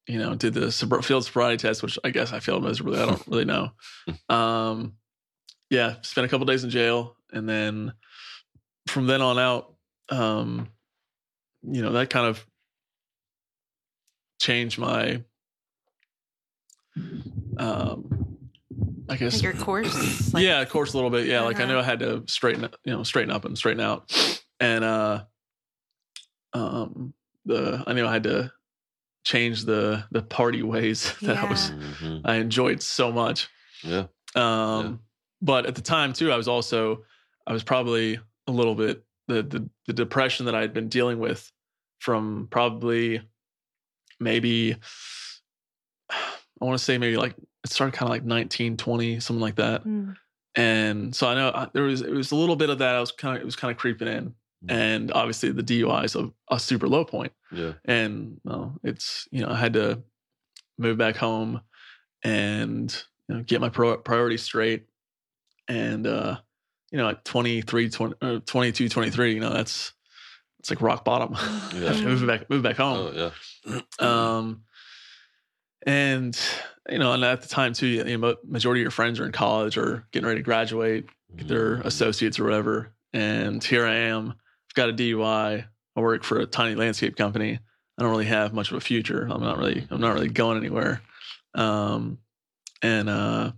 you 0.06 0.18
know, 0.18 0.34
did 0.34 0.54
the 0.54 0.70
field 1.02 1.24
sobriety 1.24 1.56
test, 1.56 1.82
which 1.82 1.98
I 2.04 2.10
guess 2.10 2.32
I 2.32 2.38
failed 2.40 2.62
miserably. 2.62 2.98
I 3.00 3.06
don't 3.06 3.26
really 3.26 3.44
know. 3.44 3.70
Um, 4.28 4.94
yeah, 5.70 5.96
spent 6.02 6.24
a 6.24 6.28
couple 6.28 6.46
days 6.46 6.62
in 6.62 6.70
jail, 6.70 7.16
and 7.32 7.48
then 7.48 7.92
from 8.86 9.06
then 9.08 9.20
on 9.20 9.38
out, 9.38 9.74
um, 10.10 10.68
you 11.62 11.82
know, 11.82 11.92
that 11.92 12.08
kind 12.10 12.26
of 12.28 12.44
changed 14.40 14.78
my, 14.78 15.24
um, 17.58 18.38
I 19.08 19.16
guess 19.16 19.34
like 19.34 19.42
your 19.42 19.54
course. 19.54 20.32
Like, 20.32 20.44
yeah, 20.44 20.64
course, 20.66 20.92
a 20.92 20.96
little 20.96 21.10
bit. 21.10 21.26
Yeah, 21.26 21.40
like 21.42 21.58
I 21.58 21.64
Uh-huh. 21.64 21.72
knew 21.72 21.78
I 21.80 21.82
had 21.82 22.00
to 22.00 22.22
straighten, 22.28 22.68
you 22.84 22.92
know, 22.92 23.02
straighten 23.02 23.32
up 23.32 23.44
and 23.44 23.56
straighten 23.58 23.80
out, 23.82 24.12
and 24.60 24.84
uh, 24.84 25.24
um, 26.52 27.12
the 27.44 27.82
I 27.86 27.92
knew 27.92 28.06
I 28.06 28.12
had 28.12 28.24
to 28.24 28.52
change 29.26 29.64
the 29.64 30.04
the 30.12 30.22
party 30.22 30.62
ways 30.62 31.12
that 31.22 31.36
I 31.36 31.50
was 31.50 31.72
Mhm. 31.72 32.20
I 32.24 32.36
enjoyed 32.36 32.80
so 32.80 33.10
much. 33.10 33.48
Yeah. 33.82 34.06
Um, 34.36 35.00
but 35.42 35.66
at 35.66 35.74
the 35.74 35.82
time 35.82 36.12
too, 36.12 36.30
I 36.30 36.36
was 36.36 36.46
also 36.46 37.04
I 37.46 37.52
was 37.52 37.64
probably 37.64 38.20
a 38.46 38.52
little 38.52 38.76
bit 38.76 39.04
the 39.26 39.42
the, 39.42 39.68
the 39.88 39.92
depression 39.92 40.46
that 40.46 40.54
I 40.54 40.60
had 40.60 40.72
been 40.72 40.88
dealing 40.88 41.18
with 41.18 41.50
from 41.98 42.46
probably 42.52 43.20
maybe 44.20 44.76
I 46.10 46.64
want 46.64 46.78
to 46.78 46.84
say 46.84 46.96
maybe 46.96 47.16
like 47.16 47.34
it 47.64 47.70
started 47.70 47.96
kind 47.96 48.08
of 48.08 48.10
like 48.10 48.24
19, 48.24 48.76
20, 48.76 49.18
something 49.20 49.40
like 49.40 49.56
that. 49.56 49.84
Mm. 49.84 50.14
And 50.54 51.14
so 51.14 51.28
I 51.28 51.34
know 51.34 51.50
I, 51.52 51.68
there 51.74 51.82
was 51.82 52.00
it 52.00 52.12
was 52.12 52.30
a 52.30 52.36
little 52.36 52.56
bit 52.56 52.70
of 52.70 52.78
that. 52.78 52.94
I 52.94 53.00
was 53.00 53.10
kind 53.10 53.36
of 53.36 53.42
it 53.42 53.44
was 53.44 53.56
kind 53.56 53.72
of 53.72 53.76
creeping 53.76 54.08
in, 54.08 54.34
and 54.68 55.12
obviously 55.12 55.52
the 55.52 55.62
DUI 55.62 56.04
is 56.04 56.16
a, 56.16 56.58
super 56.58 56.88
low 56.88 57.04
point. 57.04 57.32
Yeah. 57.52 57.72
And 57.84 58.40
well, 58.44 58.78
it's 58.82 59.28
you 59.30 59.42
know 59.42 59.50
I 59.50 59.56
had 59.56 59.74
to 59.74 60.02
move 60.78 60.98
back 60.98 61.16
home 61.16 61.60
and 62.22 63.04
you 63.28 63.36
know, 63.36 63.42
get 63.42 63.60
my 63.60 63.68
pro- 63.68 63.98
priorities 63.98 64.42
straight. 64.42 64.86
And 65.68 66.06
uh, 66.06 66.38
you 66.90 66.98
know 66.98 67.08
at 67.08 67.24
23, 67.24 67.90
20, 67.90 68.14
or 68.22 68.38
22, 68.40 68.88
23, 68.88 69.34
you 69.34 69.40
know 69.40 69.52
that's 69.52 69.92
it's 70.58 70.70
like 70.70 70.80
rock 70.80 71.04
bottom. 71.04 71.36
Yeah. 71.74 72.00
move 72.00 72.26
back 72.26 72.48
move 72.50 72.62
back 72.62 72.76
home. 72.76 73.12
Oh 73.14 73.32
yeah. 73.66 73.80
Um, 73.98 74.62
and 75.86 76.38
you 76.88 76.98
know, 76.98 77.12
and 77.12 77.24
at 77.24 77.42
the 77.42 77.48
time 77.48 77.72
too, 77.72 77.86
you 77.86 78.18
know, 78.18 78.36
majority 78.44 78.80
of 78.80 78.84
your 78.84 78.90
friends 78.90 79.18
are 79.20 79.26
in 79.26 79.32
college 79.32 79.76
or 79.76 80.06
getting 80.12 80.26
ready 80.26 80.40
to 80.40 80.44
graduate, 80.44 81.06
get 81.36 81.48
their 81.48 81.74
associates 81.80 82.38
or 82.38 82.44
whatever. 82.44 82.92
And 83.12 83.62
here 83.62 83.86
I 83.86 83.94
am. 83.94 84.34
Got 84.76 84.90
a 84.90 84.92
DUI. 84.92 85.64
I 85.96 86.00
work 86.00 86.22
for 86.22 86.38
a 86.38 86.46
tiny 86.46 86.74
landscape 86.74 87.16
company. 87.16 87.58
I 87.98 88.02
don't 88.02 88.10
really 88.10 88.26
have 88.26 88.52
much 88.52 88.70
of 88.70 88.76
a 88.76 88.80
future. 88.80 89.26
I'm 89.30 89.42
not 89.42 89.58
really. 89.58 89.86
I'm 89.90 90.00
not 90.00 90.12
really 90.14 90.28
going 90.28 90.58
anywhere. 90.58 91.00
Um, 91.54 92.18
and 92.82 93.08
uh, 93.08 93.52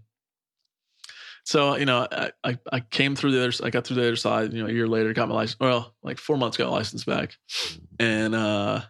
so 1.45 1.77
you 1.77 1.87
know, 1.87 2.07
I, 2.11 2.31
I 2.45 2.59
I 2.71 2.81
came 2.81 3.17
through 3.17 3.33
the 3.33 3.43
other. 3.43 3.53
I 3.65 3.71
got 3.71 3.87
through 3.87 3.97
the 3.97 4.03
other 4.03 4.17
side. 4.17 4.53
You 4.53 4.63
know, 4.63 4.69
a 4.69 4.73
year 4.73 4.87
later, 4.87 5.13
got 5.13 5.29
my 5.29 5.35
license. 5.35 5.59
Well, 5.59 5.95
like 6.03 6.19
four 6.19 6.37
months, 6.37 6.57
got 6.57 6.71
my 6.71 6.77
license 6.77 7.05
back, 7.05 7.37
and 7.99 8.35
uh, 8.35 8.83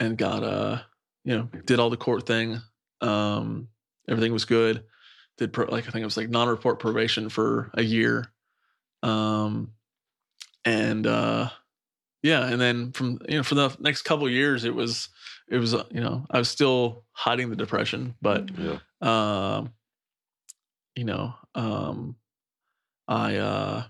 and 0.00 0.18
got 0.18 0.42
uh, 0.42 0.80
you 1.24 1.36
know, 1.36 1.48
did 1.66 1.78
all 1.78 1.90
the 1.90 1.96
court 1.96 2.26
thing. 2.26 2.60
Um, 3.00 3.68
everything 4.08 4.32
was 4.32 4.44
good. 4.44 4.84
Did 5.38 5.52
pro, 5.52 5.66
like 5.66 5.86
I 5.86 5.90
think 5.90 6.02
it 6.02 6.06
was 6.06 6.16
like 6.16 6.30
non-report 6.30 6.78
probation 6.78 7.28
for 7.28 7.70
a 7.74 7.82
year. 7.82 8.32
Um, 9.02 9.72
and 10.64 11.06
uh, 11.06 11.50
yeah, 12.22 12.46
and 12.46 12.60
then 12.60 12.92
from 12.92 13.18
you 13.28 13.36
know 13.38 13.42
for 13.42 13.54
the 13.54 13.74
next 13.80 14.02
couple 14.02 14.26
of 14.26 14.32
years, 14.32 14.64
it 14.64 14.74
was 14.74 15.08
it 15.48 15.58
was 15.58 15.74
uh, 15.74 15.84
you 15.90 16.00
know 16.00 16.26
I 16.30 16.38
was 16.38 16.48
still 16.48 17.04
hiding 17.12 17.50
the 17.50 17.56
depression, 17.56 18.14
but 18.22 18.48
Yeah. 18.58 18.78
um, 19.00 19.72
you 20.96 21.04
know, 21.04 21.34
um, 21.54 22.16
I 23.08 23.36
uh, 23.36 23.84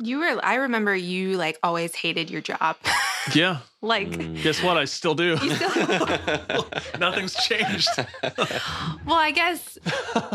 You 0.00 0.18
were. 0.18 0.38
I 0.44 0.56
remember 0.56 0.94
you 0.94 1.36
like 1.36 1.58
always 1.62 1.94
hated 1.94 2.30
your 2.30 2.40
job. 2.42 2.76
yeah. 3.34 3.58
like, 3.80 4.08
Mm. 4.10 4.42
Guess 4.42 4.62
what? 4.62 4.76
I 4.76 4.84
still 4.86 5.14
do. 5.14 5.36
Still- 5.38 6.68
Nothing's 6.98 7.34
changed. 7.34 7.88
well, 9.06 9.16
I 9.16 9.30
guess 9.34 9.78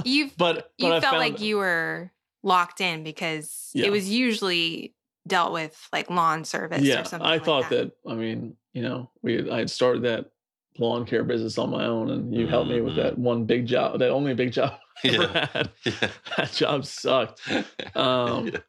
you've 0.06 0.36
But 0.38 0.72
you 0.78 0.88
I 0.88 1.02
felt 1.02 1.04
found- 1.04 1.18
like 1.18 1.40
you 1.42 1.58
were 1.58 2.12
locked 2.42 2.80
in 2.82 3.04
because 3.04 3.70
Yeah. 3.74 3.88
it 3.88 3.92
was 3.92 4.10
usually 4.10 4.96
dealt 5.30 5.54
with 5.54 5.88
like 5.94 6.10
lawn 6.10 6.44
service 6.44 6.82
yeah. 6.82 7.02
or 7.02 7.06
something. 7.06 7.26
I 7.28 7.34
like 7.36 7.46
thought 7.46 7.70
that. 7.70 7.92
I 8.08 8.14
mean, 8.16 8.58
you 8.74 8.82
know, 8.82 9.10
we 9.22 9.50
I 9.50 9.60
had 9.60 9.70
started 9.70 10.04
that 10.04 10.32
lawn 10.78 11.06
care 11.06 11.24
business 11.24 11.58
on 11.58 11.70
my 11.70 11.86
own, 11.86 12.10
and 12.10 12.36
you 12.36 12.48
helped 12.48 12.70
me 12.70 12.82
with 12.82 12.94
Mhm. 12.94 13.04
that 13.04 13.18
one 13.18 13.46
big 13.46 13.66
job, 13.66 14.00
that 14.00 14.10
only 14.10 14.34
big 14.34 14.52
job 14.52 14.74
yeah. 15.04 15.48
Yeah. 15.86 16.10
That 16.38 16.52
job 16.52 16.86
sucked. 16.86 17.42
Um, 17.96 18.48
Yeah. 18.48 18.60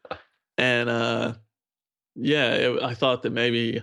and 0.57 0.89
uh 0.89 1.33
yeah 2.15 2.51
it, 2.53 2.83
i 2.83 2.93
thought 2.93 3.23
that 3.23 3.31
maybe 3.31 3.81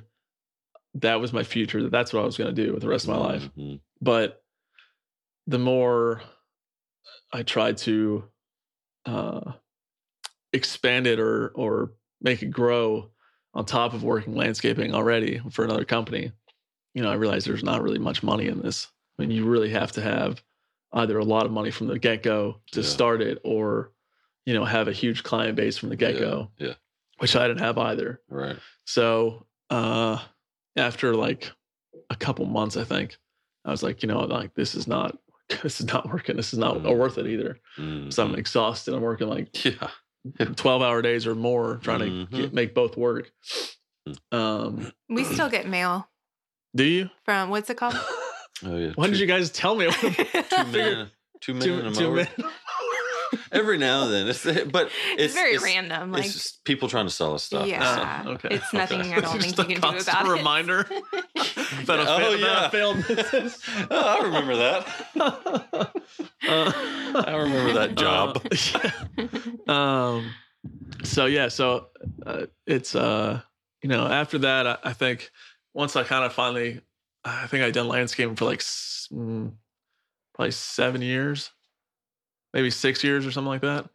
that 0.95 1.19
was 1.21 1.33
my 1.33 1.43
future 1.43 1.83
that 1.83 1.91
that's 1.91 2.13
what 2.13 2.21
i 2.23 2.27
was 2.27 2.37
going 2.37 2.55
to 2.55 2.65
do 2.65 2.73
with 2.75 2.83
the 2.83 2.89
rest 2.89 3.05
of 3.07 3.11
my 3.11 3.17
life 3.17 3.49
Mhm. 3.57 3.81
but 4.03 4.43
the 5.47 5.59
more 5.59 6.21
i 7.33 7.43
tried 7.43 7.79
to 7.79 8.25
uh 9.07 9.53
expand 10.53 11.07
it 11.07 11.19
or 11.19 11.49
or 11.55 11.93
make 12.21 12.43
it 12.43 12.51
grow 12.51 13.11
on 13.55 13.65
top 13.65 13.95
of 13.95 14.03
working 14.03 14.35
landscaping 14.35 14.95
already 14.95 15.41
for 15.51 15.65
another 15.65 15.85
company 15.85 16.31
you 16.95 17.03
know 17.03 17.11
i 17.11 17.15
realized 17.15 17.47
there's 17.47 17.65
not 17.65 17.83
really 17.83 17.99
much 17.99 18.23
money 18.23 18.47
in 18.49 18.61
this 18.61 18.89
i 19.19 19.23
mean 19.23 19.31
you 19.31 19.45
really 19.45 19.71
have 19.71 19.93
to 19.93 20.01
have 20.03 20.43
either 20.95 21.19
a 21.19 21.25
lot 21.25 21.45
of 21.47 21.53
money 21.53 21.71
from 21.71 21.87
the 21.87 21.99
get-go 21.99 22.61
to 22.73 22.81
Yeah. 22.81 22.87
start 22.87 23.21
it 23.23 23.39
or 23.45 23.93
you 24.47 24.55
know 24.55 24.65
have 24.65 24.89
a 24.89 24.93
huge 24.93 25.23
client 25.23 25.57
base 25.57 25.77
from 25.79 25.89
the 25.91 25.97
get-go 25.97 26.51
Yeah. 26.59 26.75
which 27.19 27.37
i 27.37 27.47
didn't 27.47 27.61
have 27.63 27.79
either 27.79 28.21
Right. 28.29 28.57
so 28.85 29.47
uh 29.71 30.19
after 30.77 31.15
like 31.15 31.51
a 32.11 32.17
couple 32.17 32.45
months 32.47 32.77
i 32.77 32.85
think 32.85 33.17
i 33.65 33.71
was 33.71 33.83
like 33.83 34.03
you 34.03 34.09
know 34.09 34.21
like 34.21 34.55
this 34.55 34.75
is 34.75 34.87
not 34.87 35.19
this 35.63 35.81
is 35.81 35.87
not 35.87 36.09
working 36.09 36.37
this 36.37 36.53
is 36.53 36.59
not 36.59 36.77
Mhm. 36.79 36.97
worth 36.97 37.19
it 37.19 37.27
either 37.27 37.59
so 38.11 38.23
i'm 38.25 38.33
Mhm. 38.35 38.39
exhausted 38.39 38.95
i'm 38.95 39.03
working 39.03 39.29
like 39.29 39.65
Yeah. 39.65 39.91
12 40.57 40.83
hour 40.83 41.03
days 41.03 41.27
or 41.27 41.35
more 41.35 41.77
trying 41.83 42.01
to 42.01 42.07
Mhm. 42.07 42.31
get, 42.31 42.53
make 42.55 42.75
both 42.75 42.97
work 42.97 43.31
um 44.33 44.91
we 45.09 45.23
still 45.25 45.49
get 45.51 45.69
mail 45.69 46.09
do 46.75 46.85
you 46.85 47.11
from 47.25 47.51
what's 47.51 47.69
it 47.71 47.77
called? 47.77 47.95
Oh 48.65 48.77
yeah. 48.77 48.91
why 48.97 49.07
did 49.07 49.15
Two- 49.15 49.21
you 49.21 49.27
guys 49.27 49.51
tell 49.51 49.77
me 49.77 49.89
Two 49.93 50.65
men. 50.73 51.11
Two 51.41 51.55
men 51.55 51.63
Two- 51.63 51.79
and 51.79 51.87
a 51.89 51.93
two 51.95 52.11
men. 52.13 52.29
Every 53.53 53.79
now 53.79 54.05
and 54.05 54.13
then, 54.13 54.29
it's 54.29 54.45
but 54.45 54.87
it's, 54.87 54.95
it's 55.19 55.35
very 55.35 55.55
it's, 55.55 55.65
random. 55.65 56.13
Like, 56.13 56.25
it's 56.25 56.33
just 56.35 56.65
people 56.65 56.89
trying 56.89 57.07
to 57.07 57.13
sell 57.13 57.35
us 57.35 57.45
stuff. 57.45 57.67
yeah, 57.67 58.23
Oh, 58.27 58.31
okay. 58.33 58.49
it's 58.53 58.73
nothing 58.73 59.01
Okay. 59.01 59.15
I 59.15 59.21
don't 59.21 59.35
Just 59.41 59.57
think 59.57 59.59
a 59.59 59.63
you 59.75 59.81
can 59.81 59.91
do 59.91 59.97
constant 59.97 60.21
about 60.21 60.33
reminder 60.33 60.81
it. 60.91 61.87
that 61.87 61.99
a, 62.01 62.03
Oh, 62.11 62.19
fail, 62.19 62.37
yeah. 62.39 62.69
failed 62.71 62.97
business. 63.09 63.59
oh, 63.91 64.19
I 64.19 64.23
remember 64.23 64.57
that. 64.57 64.87
Uh, 66.49 66.73
I 67.27 67.37
remember 67.37 67.73
that 67.75 67.95
job. 67.97 68.43
uh, 69.69 69.73
um 69.73 70.31
so 71.05 71.27
yeah 71.27 71.49
so 71.49 71.87
uh, 72.27 72.47
it's 72.67 72.95
uh 72.95 73.41
you 73.83 73.89
know 73.89 74.07
after 74.07 74.39
that 74.39 74.67
I, 74.67 74.79
I 74.85 74.93
think 74.93 75.31
once 75.75 75.95
i 75.97 76.03
kind 76.03 76.25
of 76.25 76.33
finally 76.33 76.81
i 77.25 77.47
think 77.47 77.63
i 77.65 77.71
done 77.71 77.87
landscaping 77.89 78.35
for 78.37 78.45
like 78.47 78.59
mm, 78.61 79.53
probably 80.35 80.51
seven 80.51 81.01
years 81.03 81.51
maybe 82.55 82.71
six 82.71 83.03
years 83.05 83.27
or 83.27 83.31
something 83.31 83.49
like 83.49 83.61
that 83.63 83.89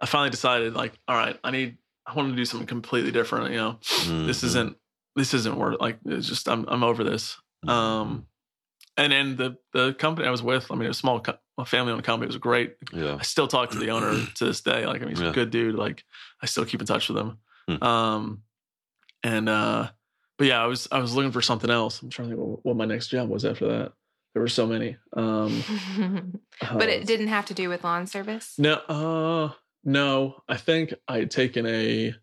i 0.00 0.06
finally 0.06 0.30
decided 0.30 0.74
like 0.74 0.92
all 1.08 1.16
right 1.16 1.38
i 1.44 1.50
need 1.50 1.76
i 2.06 2.14
want 2.14 2.28
to 2.30 2.36
do 2.36 2.44
something 2.44 2.66
completely 2.66 3.10
different 3.12 3.50
you 3.50 3.56
know 3.56 3.78
this 4.26 4.40
Mhm. 4.42 4.44
isn't 4.44 4.76
this 5.16 5.34
isn't 5.34 5.56
worth 5.56 5.80
like 5.80 5.98
it's 6.06 6.26
just 6.28 6.48
i'm, 6.48 6.64
I'm 6.68 6.82
over 6.82 7.04
this 7.04 7.36
um 7.68 8.26
and 8.96 9.12
then 9.12 9.36
the 9.36 9.56
the 9.72 9.94
company 9.94 10.26
i 10.26 10.30
was 10.30 10.42
with 10.42 10.70
i 10.70 10.74
mean 10.74 10.84
it 10.84 10.88
was 10.88 10.96
a 10.98 11.00
small 11.00 11.20
co- 11.20 11.38
family 11.66 11.92
owned 11.92 12.02
company 12.04 12.26
it 12.26 12.28
was 12.34 12.38
great 12.38 12.74
Yeah. 12.92 13.16
I 13.20 13.22
still 13.22 13.46
talk 13.46 13.70
to 13.70 13.78
the 13.78 13.90
owner 13.90 14.12
to 14.36 14.44
this 14.44 14.62
day. 14.62 14.84
Like, 14.86 15.00
I 15.00 15.04
mean, 15.04 15.10
he's 15.14 15.20
Yeah. 15.20 15.30
a 15.30 15.32
good 15.32 15.50
dude. 15.50 15.76
Like, 15.76 16.02
I 16.42 16.46
still 16.46 16.64
keep 16.64 16.80
in 16.80 16.86
touch 16.88 17.08
with 17.08 17.18
him. 17.18 17.38
Hmm. 17.68 17.84
Um, 17.84 18.42
and 19.22 19.48
uh, 19.48 19.90
but 20.38 20.46
yeah, 20.48 20.60
I 20.60 20.66
was 20.66 20.88
I 20.90 20.98
was 20.98 21.14
looking 21.14 21.30
for 21.30 21.40
something 21.42 21.70
else. 21.70 22.02
I'm 22.02 22.10
trying 22.10 22.30
to 22.30 22.34
think 22.36 22.44
what, 22.48 22.64
what 22.66 22.76
my 22.76 22.84
next 22.86 23.08
job 23.08 23.28
was 23.28 23.44
after 23.44 23.68
that. 23.68 23.92
There 24.34 24.42
were 24.42 24.48
so 24.48 24.66
many. 24.66 24.96
Um, 25.14 25.62
but 26.60 26.88
uh, 26.88 26.92
it 26.92 27.06
didn't 27.06 27.28
have 27.28 27.46
to 27.46 27.54
do 27.54 27.68
with 27.68 27.84
lawn 27.84 28.06
service. 28.06 28.54
No, 28.58 28.74
uh, 28.88 29.52
no. 29.84 30.42
I 30.48 30.56
think 30.56 30.94
I 31.06 31.18
had 31.18 31.30
taken 31.30 31.66
a 31.66 32.14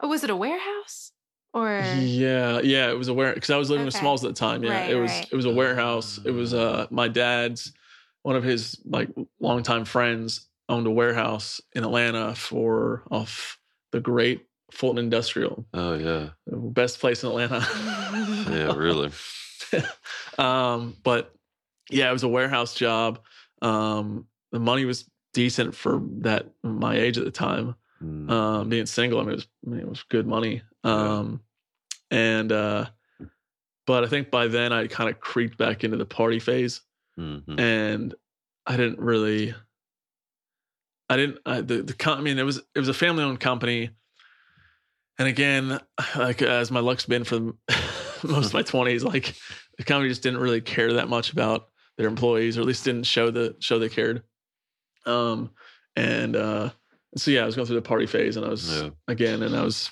Oh, 0.00 0.08
was 0.08 0.24
it 0.24 0.30
a 0.30 0.36
warehouse 0.36 1.12
or? 1.52 1.68
yeah, 1.98 2.60
yeah. 2.60 2.90
It 2.90 2.98
was 2.98 3.08
a 3.08 3.14
warehouse 3.14 3.36
because 3.36 3.50
I 3.50 3.56
was 3.56 3.70
living 3.70 3.86
with 3.86 3.94
Smalls 3.94 4.24
at 4.24 4.28
the 4.34 4.34
time. 4.38 4.62
Yeah, 4.64 4.80
Right, 4.80 4.90
it 4.90 4.96
was 4.96 5.10
right. 5.10 5.28
it 5.30 5.36
was 5.36 5.44
a 5.44 5.52
warehouse. 5.54 6.20
It 6.24 6.32
was 6.32 6.52
uh 6.52 6.86
my 6.90 7.08
dad's 7.08 7.72
one 8.22 8.36
of 8.36 8.42
his 8.44 8.78
like 8.84 9.08
longtime 9.40 9.84
friends 9.84 10.48
owned 10.68 10.86
a 10.86 10.90
warehouse 10.90 11.60
in 11.74 11.84
Atlanta 11.84 12.34
for 12.34 13.04
off 13.10 13.58
the 13.92 14.00
great 14.00 14.46
Fulton 14.72 14.98
Industrial, 14.98 15.64
Oh 15.72 15.94
yeah. 15.94 16.30
best 16.46 16.98
place 17.00 17.22
in 17.22 17.28
Atlanta. 17.30 17.64
Yeah. 18.50 18.74
Really. 18.74 19.10
um, 20.38 20.96
but 21.02 21.34
yeah, 21.90 22.08
it 22.08 22.12
was 22.12 22.22
a 22.22 22.28
warehouse 22.28 22.74
job. 22.74 23.20
Um, 23.62 24.26
the 24.52 24.60
money 24.60 24.84
was 24.84 25.08
decent 25.32 25.74
for 25.74 26.00
that 26.20 26.46
my 26.62 26.96
age 26.96 27.18
at 27.18 27.24
the 27.24 27.30
time. 27.30 27.74
Mm. 28.02 28.30
Um, 28.30 28.68
being 28.68 28.86
single, 28.86 29.20
I 29.20 29.22
mean, 29.22 29.32
it 29.32 29.36
was 29.36 29.46
I 29.66 29.70
mean, 29.70 29.80
it 29.80 29.88
was 29.88 30.02
good 30.04 30.26
money. 30.26 30.62
Yeah. 30.84 30.90
Um, 31.18 31.40
and 32.10 32.52
uh, 32.52 32.86
but 33.86 34.04
I 34.04 34.06
think 34.06 34.30
by 34.30 34.46
then 34.48 34.72
I 34.72 34.86
kind 34.86 35.10
of 35.10 35.20
creeped 35.20 35.58
back 35.58 35.84
into 35.84 35.96
the 35.96 36.06
party 36.06 36.38
phase, 36.38 36.80
Mhm. 37.18 37.58
and 37.60 38.14
I 38.66 38.76
didn't 38.76 38.98
really. 38.98 39.54
I 41.08 41.16
didn't. 41.16 41.38
I, 41.44 41.60
the 41.60 41.82
the 41.82 41.94
I 42.10 42.20
mean, 42.20 42.38
it 42.38 42.44
was 42.44 42.58
it 42.74 42.78
was 42.78 42.88
a 42.88 42.94
family 42.94 43.24
owned 43.24 43.40
company, 43.40 43.90
and 45.18 45.28
again, 45.28 45.78
like 46.16 46.42
as 46.42 46.70
my 46.70 46.80
luck's 46.80 47.06
been 47.06 47.24
for 47.24 47.40
most 48.22 48.46
of 48.48 48.54
my 48.54 48.62
twenties, 48.62 49.04
like 49.04 49.34
the 49.78 49.84
company 49.84 50.08
just 50.08 50.22
didn't 50.22 50.40
really 50.40 50.60
care 50.60 50.92
that 50.94 51.08
much 51.08 51.32
about 51.32 51.68
their 51.96 52.08
employees, 52.08 52.56
or 52.58 52.60
at 52.62 52.66
least 52.66 52.84
didn't 52.84 53.04
show 53.04 53.30
the 53.30 53.56
show 53.60 53.78
they 53.78 53.88
cared. 53.88 54.22
Um, 55.06 55.50
and 55.96 56.34
uh, 56.36 56.70
so 57.16 57.30
yeah, 57.30 57.42
I 57.42 57.46
was 57.46 57.54
going 57.56 57.66
through 57.66 57.76
the 57.76 57.82
party 57.82 58.06
phase, 58.06 58.36
and 58.36 58.44
I 58.46 58.48
was 58.50 58.82
Yeah. 58.82 58.90
again, 59.08 59.42
and 59.42 59.54
I 59.56 59.62
was 59.62 59.90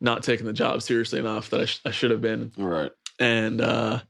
not 0.00 0.22
taking 0.22 0.46
the 0.46 0.52
job 0.52 0.82
seriously 0.82 1.18
enough 1.18 1.50
that 1.50 1.60
I, 1.60 1.64
sh- 1.66 1.80
I 1.84 1.90
should 1.90 2.10
have 2.10 2.20
been 2.20 2.52
Right. 2.56 2.90
and 3.18 3.60
uh, 3.60 4.00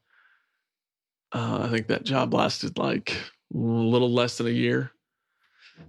uh, 1.33 1.61
I 1.65 1.69
think 1.69 1.87
that 1.89 2.05
job 2.05 2.35
lasted 2.35 2.79
like 2.79 3.11
a 3.55 3.57
little 3.57 4.11
less 4.13 4.39
than 4.39 4.47
a 4.47 4.51
year, 4.51 4.91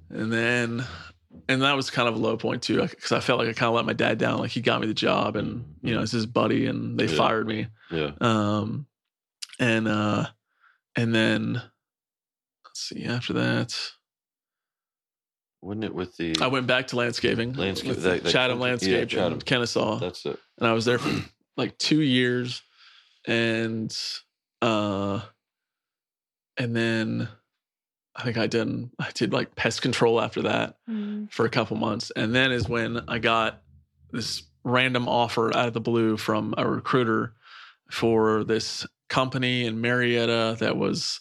and 0.09 0.31
then 0.31 0.83
and 1.47 1.61
that 1.61 1.75
was 1.75 1.89
kind 1.89 2.07
of 2.07 2.15
a 2.15 2.19
low 2.19 2.38
point 2.38 2.61
too 2.61 2.81
because 2.81 3.11
I 3.11 3.19
felt 3.19 3.39
like 3.39 3.47
I 3.50 3.53
kind 3.53 3.69
of 3.69 3.75
let 3.75 3.85
my 3.85 3.93
dad 3.93 4.17
down. 4.17 4.39
Like 4.39 4.51
he 4.51 4.61
got 4.61 4.81
me 4.81 4.88
the 4.88 4.93
job, 4.93 5.35
and 5.35 5.65
you 5.81 5.93
know 5.95 6.01
it's 6.01 6.11
his 6.11 6.25
buddy, 6.25 6.65
and 6.67 7.00
they 7.00 7.05
Yeah. 7.05 7.17
fired 7.17 7.47
me. 7.47 7.67
Yeah. 7.89 8.11
Um, 8.21 8.85
and 9.62 9.88
uh, 9.88 10.25
and 10.98 11.15
then 11.15 11.53
let's 12.65 12.82
see 12.89 13.06
after 13.06 13.32
that. 13.34 13.77
Wasn't 15.62 15.84
it 15.84 15.94
with 15.94 16.18
the? 16.18 16.36
I 16.41 16.48
went 16.48 16.65
back 16.68 16.88
to 16.88 16.96
landscaping, 16.96 17.53
Landscape- 17.53 17.89
with 17.89 18.03
that- 18.03 18.24
that 18.24 18.32
Chatham 18.32 18.58
company- 18.60 18.65
yeah, 18.91 18.98
Landscape, 18.98 19.10
Chatham. 19.10 19.34
in 19.34 19.41
Kennesaw 19.41 20.00
That's 20.00 20.25
it. 20.25 20.39
and 20.58 20.68
I 20.68 20.74
was 20.74 20.86
there 20.86 20.98
for 20.98 21.24
like 21.56 21.77
two 21.77 22.01
years, 22.01 22.63
and 23.27 23.96
uh, 24.63 25.22
and 26.58 26.75
then 26.75 27.30
I 28.15 28.24
think 28.24 28.38
I 28.38 28.48
did 28.48 28.89
I 29.00 29.12
did 29.13 29.32
like 29.34 29.53
pest 29.56 29.84
control 29.84 30.20
after 30.20 30.41
that 30.44 30.77
Mm. 30.89 31.32
for 31.32 31.46
a 31.46 31.50
couple 31.50 31.77
months, 31.77 32.12
and 32.15 32.34
then 32.34 32.51
is 32.51 32.68
when 32.68 33.03
I 33.08 33.20
got 33.20 33.62
this 34.12 34.41
random 34.63 35.08
offer 35.08 35.56
out 35.56 35.68
of 35.68 35.74
the 35.74 35.80
blue 35.82 36.18
from 36.18 36.53
a 36.58 36.68
recruiter 36.68 37.36
for 37.91 38.44
this 38.44 38.86
company 39.12 39.65
in 39.65 39.80
Marietta 39.82 40.56
that 40.60 40.77
was 40.77 41.20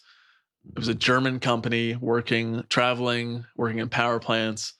it 0.73 0.79
was 0.79 0.87
a 0.87 0.95
German 0.95 1.39
company 1.39 1.95
working, 1.95 2.63
traveling, 2.69 3.45
working 3.57 3.79
in 3.79 3.89
power 3.89 4.19
plants 4.19 4.73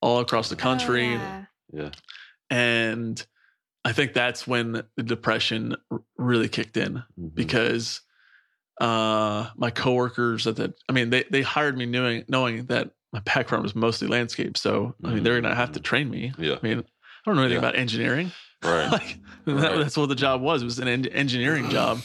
all 0.00 0.20
across 0.20 0.48
the 0.48 0.56
country. 0.56 1.08
Yeah. 1.12 1.44
Yeah. 1.72 1.90
And 2.50 3.24
I 3.84 3.92
think 3.92 4.12
that's 4.12 4.46
when 4.46 4.82
the 4.96 5.02
depression 5.02 5.74
r- 5.90 6.02
really 6.18 6.48
kicked 6.48 6.76
in 6.76 7.02
Mhm. 7.18 7.34
because 7.34 8.02
uh, 8.80 9.48
my 9.56 9.70
coworkers 9.70 10.46
at 10.46 10.56
the, 10.56 10.74
I 10.88 10.92
mean, 10.92 11.10
they, 11.10 11.24
they 11.30 11.42
hired 11.42 11.76
me 11.78 11.86
knowing, 11.86 12.24
knowing 12.28 12.66
that 12.66 12.90
my 13.12 13.20
background 13.20 13.62
was 13.62 13.74
mostly 13.74 14.08
landscape. 14.08 14.56
So, 14.58 14.94
I 15.04 15.14
mean, 15.14 15.22
they're 15.22 15.40
going 15.40 15.50
to 15.50 15.54
have 15.56 15.72
to 15.72 15.80
train 15.80 16.10
me. 16.10 16.32
Yeah. 16.38 16.54
I 16.54 16.58
mean, 16.66 16.78
I 16.80 16.84
don't 17.26 17.36
know 17.36 17.42
anything 17.42 17.62
Yeah. 17.62 17.68
about 17.68 17.76
engineering. 17.76 18.32
Right. 18.62 18.90
like, 18.92 19.18
that- 19.46 19.78
that's 19.78 19.96
what 19.96 20.08
the 20.08 20.14
job 20.14 20.40
was. 20.42 20.62
It 20.62 20.66
was 20.66 20.78
an 20.78 20.88
en- 20.88 21.06
engineering 21.06 21.70
job. 21.70 22.00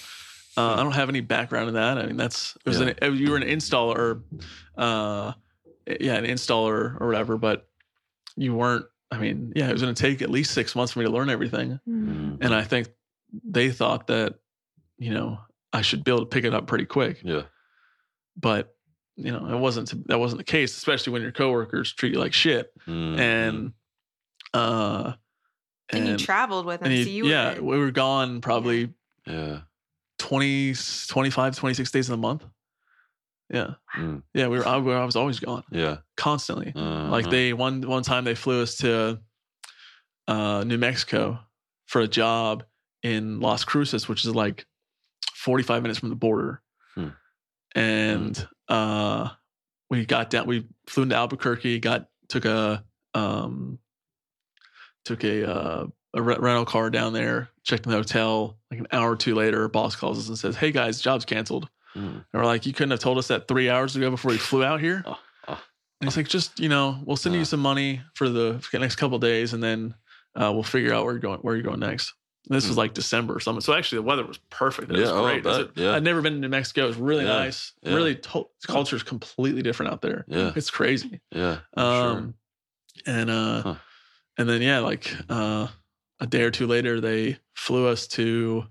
Uh, 0.58 0.74
I 0.74 0.78
don't 0.84 0.92
have 0.94 1.10
any 1.10 1.22
background 1.22 1.68
in 1.70 1.76
that. 1.76 1.98
I 1.98 2.06
mean, 2.08 2.18
that's 2.18 2.56
it 2.66 2.70
was 2.70 2.80
Yeah. 2.80 2.94
an 3.02 3.16
you 3.16 3.30
were 3.32 3.38
an 3.38 3.44
installer, 3.44 4.24
uh, 4.78 5.34
yeah, 6.00 6.16
an 6.16 6.26
installer 6.26 7.00
or 7.00 7.06
whatever. 7.08 7.38
But 7.38 7.68
you 8.36 8.54
weren't. 8.56 8.86
I 9.12 9.18
mean, 9.20 9.54
yeah, 9.56 9.70
it 9.70 9.74
was 9.74 9.82
going 9.82 9.94
to 9.96 10.02
take 10.02 10.22
at 10.22 10.30
least 10.30 10.54
six 10.54 10.76
months 10.76 10.92
for 10.94 11.00
me 11.00 11.06
to 11.06 11.12
learn 11.12 11.30
everything, 11.30 11.80
Mm. 11.88 12.40
And 12.42 12.54
I 12.54 12.64
think 12.64 12.90
they 13.44 13.70
thought 13.72 14.08
that 14.08 14.36
you 14.98 15.14
know 15.14 15.40
I 15.72 15.82
should 15.82 16.04
be 16.04 16.12
able 16.12 16.22
to 16.22 16.26
pick 16.26 16.44
it 16.44 16.54
up 16.54 16.66
pretty 16.68 16.86
quick. 16.86 17.22
Yeah. 17.24 17.44
But 18.36 18.74
you 19.16 19.32
know, 19.32 19.48
it 19.48 19.58
wasn't 19.60 20.08
that 20.08 20.20
wasn't 20.20 20.40
the 20.40 20.44
case, 20.44 20.76
especially 20.76 21.14
when 21.14 21.22
your 21.22 21.32
coworkers 21.32 21.94
treat 21.94 22.14
you 22.14 22.20
like 22.20 22.34
shit. 22.34 22.72
Mhm. 22.88 23.18
And 23.20 23.74
uh, 24.54 25.14
And, 25.90 26.08
you 26.08 26.18
traveled 26.18 26.66
with 26.66 26.82
him, 26.82 26.92
and 26.92 27.04
so 27.04 27.10
you- 27.10 27.26
you 27.26 27.32
yeah, 27.32 27.56
were. 27.56 27.64
we 27.64 27.78
were 27.78 27.92
gone 27.92 28.42
probably 28.42 28.94
yeah. 29.26 29.62
20, 30.20 30.74
25, 31.08 31.56
26 31.56 31.92
days 31.92 32.10
in 32.10 32.14
a 32.14 32.18
month. 32.18 32.46
Yeah. 33.50 33.76
Mm. 33.96 34.24
Yeah. 34.34 34.48
We 34.48 34.58
were, 34.58 34.68
I, 34.68 34.76
I 34.76 35.06
was 35.06 35.16
always 35.16 35.40
gone 35.40 35.64
Yeah. 35.72 35.98
constantly. 36.18 36.74
Like 36.76 37.26
Uh-huh. 37.26 37.32
they, 37.32 37.54
one, 37.54 37.82
one 37.82 38.04
time 38.04 38.24
they 38.26 38.36
flew 38.36 38.62
us 38.62 38.76
to 38.78 39.20
uh, 40.28 40.64
New 40.66 40.78
Mexico 40.78 41.40
for 41.86 42.02
a 42.02 42.08
job 42.08 42.64
in 43.04 43.40
Las 43.40 43.64
Cruces, 43.64 44.10
which 44.10 44.26
is 44.26 44.36
like 44.36 44.66
45 45.36 45.82
minutes 45.82 46.00
from 46.00 46.10
the 46.10 46.16
border. 46.16 46.62
Hmm. 46.96 47.10
And 47.76 48.48
uh, 48.68 49.30
we 49.90 50.06
got 50.06 50.30
down, 50.30 50.48
we 50.48 50.68
flew 50.88 51.04
into 51.04 51.16
Albuquerque, 51.16 51.80
got, 51.80 52.08
took 52.28 52.44
a, 52.46 52.84
um, 53.14 53.80
took 55.06 55.24
a, 55.24 55.50
uh, 55.50 55.86
a 56.14 56.22
rental 56.22 56.66
car 56.66 56.90
down 56.90 57.14
there, 57.14 57.50
checked 57.68 57.86
in 57.86 57.92
the 57.92 57.98
hotel. 57.98 58.58
Like 58.72 58.80
an 58.80 58.88
hour 58.92 59.12
or 59.12 59.16
two 59.16 59.36
later, 59.36 59.68
boss 59.68 59.96
calls 59.96 60.18
us 60.18 60.28
and 60.30 60.38
says, 60.38 60.56
Hey 60.56 60.72
guys, 60.72 61.02
job's 61.02 61.26
canceled. 61.26 61.70
Mm. 61.96 62.00
And 62.16 62.24
we're 62.34 62.46
like, 62.46 62.66
You 62.66 62.74
couldn't 62.74 62.92
have 62.92 63.00
told 63.00 63.18
us 63.18 63.28
that 63.28 63.48
three 63.48 63.70
hours 63.70 63.96
ago 63.96 64.10
before 64.10 64.32
we 64.32 64.38
flew 64.38 64.64
out 64.64 64.80
here? 64.80 65.04
Oh, 65.06 65.18
oh. 65.50 65.62
And 66.02 66.10
he's 66.10 66.18
like, 66.18 66.28
Just, 66.28 66.60
you 66.60 66.70
know, 66.70 67.00
we'll 67.06 67.18
send 67.18 67.36
Uh. 67.36 67.40
you 67.40 67.46
some 67.46 67.60
money 67.60 68.02
for 68.16 68.30
the 68.30 68.62
next 68.74 68.96
couple 68.96 69.16
of 69.16 69.22
days 69.22 69.54
and 69.54 69.62
then 69.62 69.94
uh, 70.36 70.52
we'll 70.54 70.64
figure 70.64 70.94
out 70.94 71.04
where 71.04 71.14
you're 71.14 71.20
going, 71.20 71.40
where 71.40 71.56
you're 71.56 71.64
going 71.64 71.80
next. 71.80 72.14
And 72.50 72.56
this 72.56 72.66
was 72.68 72.76
Hmm. 72.76 72.80
like 72.80 72.94
December 72.94 73.36
or 73.36 73.40
something. 73.42 73.60
So 73.62 73.74
actually, 73.74 73.98
the 73.98 74.04
weather 74.04 74.26
was 74.26 74.38
perfect. 74.50 74.90
It 74.92 74.96
Yeah, 74.96 75.02
was 75.02 75.12
oh, 75.12 75.24
great. 75.24 75.38
It 75.40 75.46
was- 75.46 75.68
yeah. 75.76 75.94
I'd 75.96 76.04
never 76.04 76.22
been 76.22 76.34
to 76.34 76.40
New 76.40 76.48
Mexico. 76.50 76.86
It 76.86 76.88
was 76.88 76.98
really 76.98 77.26
Yeah, 77.26 77.34
nice. 77.40 77.74
yeah. 77.82 77.94
Really, 77.96 78.16
to- 78.16 78.48
culture 78.66 78.96
is 78.96 79.04
completely 79.04 79.62
different 79.62 79.92
out 79.92 80.02
there. 80.02 80.24
Yeah. 80.30 80.54
It's 80.56 80.70
crazy. 80.70 81.20
Yeah. 81.32 81.58
Um, 81.76 82.36
and 83.06 83.30
uh, 83.30 83.62
Huh. 83.64 83.76
and 84.38 84.48
then 84.48 84.62
yeah, 84.62 84.80
like 84.80 85.14
uh, 85.30 85.68
a 86.20 86.28
day 86.28 86.44
or 86.44 86.52
two 86.52 86.68
later, 86.68 87.00
they 87.02 87.38
flew 87.56 87.88
us 87.88 88.08
to 88.08 88.66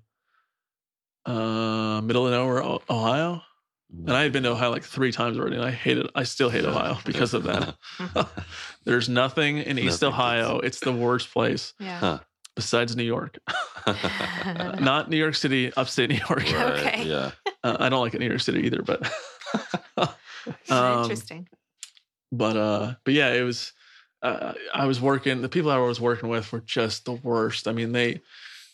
uh, 1.24 2.00
middle 2.02 2.26
of 2.26 2.32
nowhere, 2.32 2.62
Ohio. 2.90 3.42
And 3.90 4.12
I 4.16 4.22
had 4.24 4.32
been 4.32 4.42
to 4.42 4.50
Ohio 4.50 4.70
like 4.70 4.82
three 4.84 5.12
times 5.12 5.38
already, 5.38 5.56
and 5.56 5.64
I 5.64 5.70
hated. 5.70 6.08
I 6.14 6.24
still 6.24 6.50
hate 6.50 6.64
Ohio 6.64 6.98
because 7.06 7.34
of 7.34 7.44
that. 7.44 7.76
There's 8.84 9.08
nothing 9.08 9.58
in 9.58 9.78
East 9.78 10.02
Nothing 10.02 10.08
Ohio. 10.08 10.58
It's 10.58 10.80
the 10.80 10.92
worst 10.92 11.32
place 11.32 11.72
Yeah. 11.78 11.98
Huh. 11.98 12.18
besides 12.56 12.96
New 12.96 13.04
York. 13.04 13.38
Not 14.80 15.08
New 15.08 15.16
York 15.16 15.36
City, 15.36 15.72
upstate 15.76 16.10
New 16.10 16.16
York. 16.28 16.42
Right, 16.52 16.80
Okay. 16.86 17.04
Yeah. 17.04 17.30
Uh, 17.62 17.76
I 17.78 17.88
don't 17.88 18.00
like 18.00 18.14
New 18.14 18.26
York 18.26 18.40
City 18.40 18.62
either, 18.66 18.82
but 18.82 19.08
um, 20.68 21.02
Interesting. 21.02 21.48
but 22.32 22.56
uh 22.56 22.94
but 23.04 23.14
yeah 23.14 23.32
it 23.32 23.42
was 23.42 23.72
uh, 24.22 24.52
i 24.74 24.86
was 24.86 25.00
working 25.00 25.42
the 25.42 25.48
people 25.48 25.70
i 25.70 25.78
was 25.78 26.00
working 26.00 26.28
with 26.28 26.50
were 26.52 26.60
just 26.60 27.04
the 27.04 27.12
worst 27.12 27.68
i 27.68 27.72
mean 27.72 27.92
they 27.92 28.20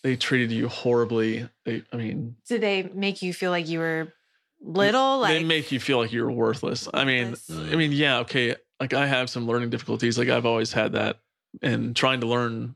they 0.02 0.16
treated 0.16 0.50
you 0.52 0.68
horribly 0.68 1.48
they 1.64 1.82
i 1.92 1.96
mean 1.96 2.36
Did 2.48 2.60
they 2.60 2.82
make 2.94 3.22
you 3.22 3.32
feel 3.32 3.50
like 3.50 3.68
you 3.68 3.78
were 3.80 4.12
little? 4.60 5.18
Like 5.20 5.34
they 5.38 5.44
make 5.44 5.72
you 5.72 5.80
feel 5.80 5.98
like 5.98 6.12
you're 6.12 6.30
worthless 6.30 6.88
i 6.94 7.04
mean 7.04 7.34
i 7.50 7.76
mean 7.76 7.92
yeah 7.92 8.18
okay 8.20 8.54
like 8.80 8.94
i 8.94 9.06
have 9.06 9.28
some 9.30 9.46
learning 9.46 9.70
difficulties 9.70 10.16
like 10.18 10.28
i've 10.28 10.46
always 10.46 10.72
had 10.72 10.92
that 10.92 11.18
and 11.60 11.94
trying 11.96 12.20
to 12.20 12.26
learn 12.26 12.74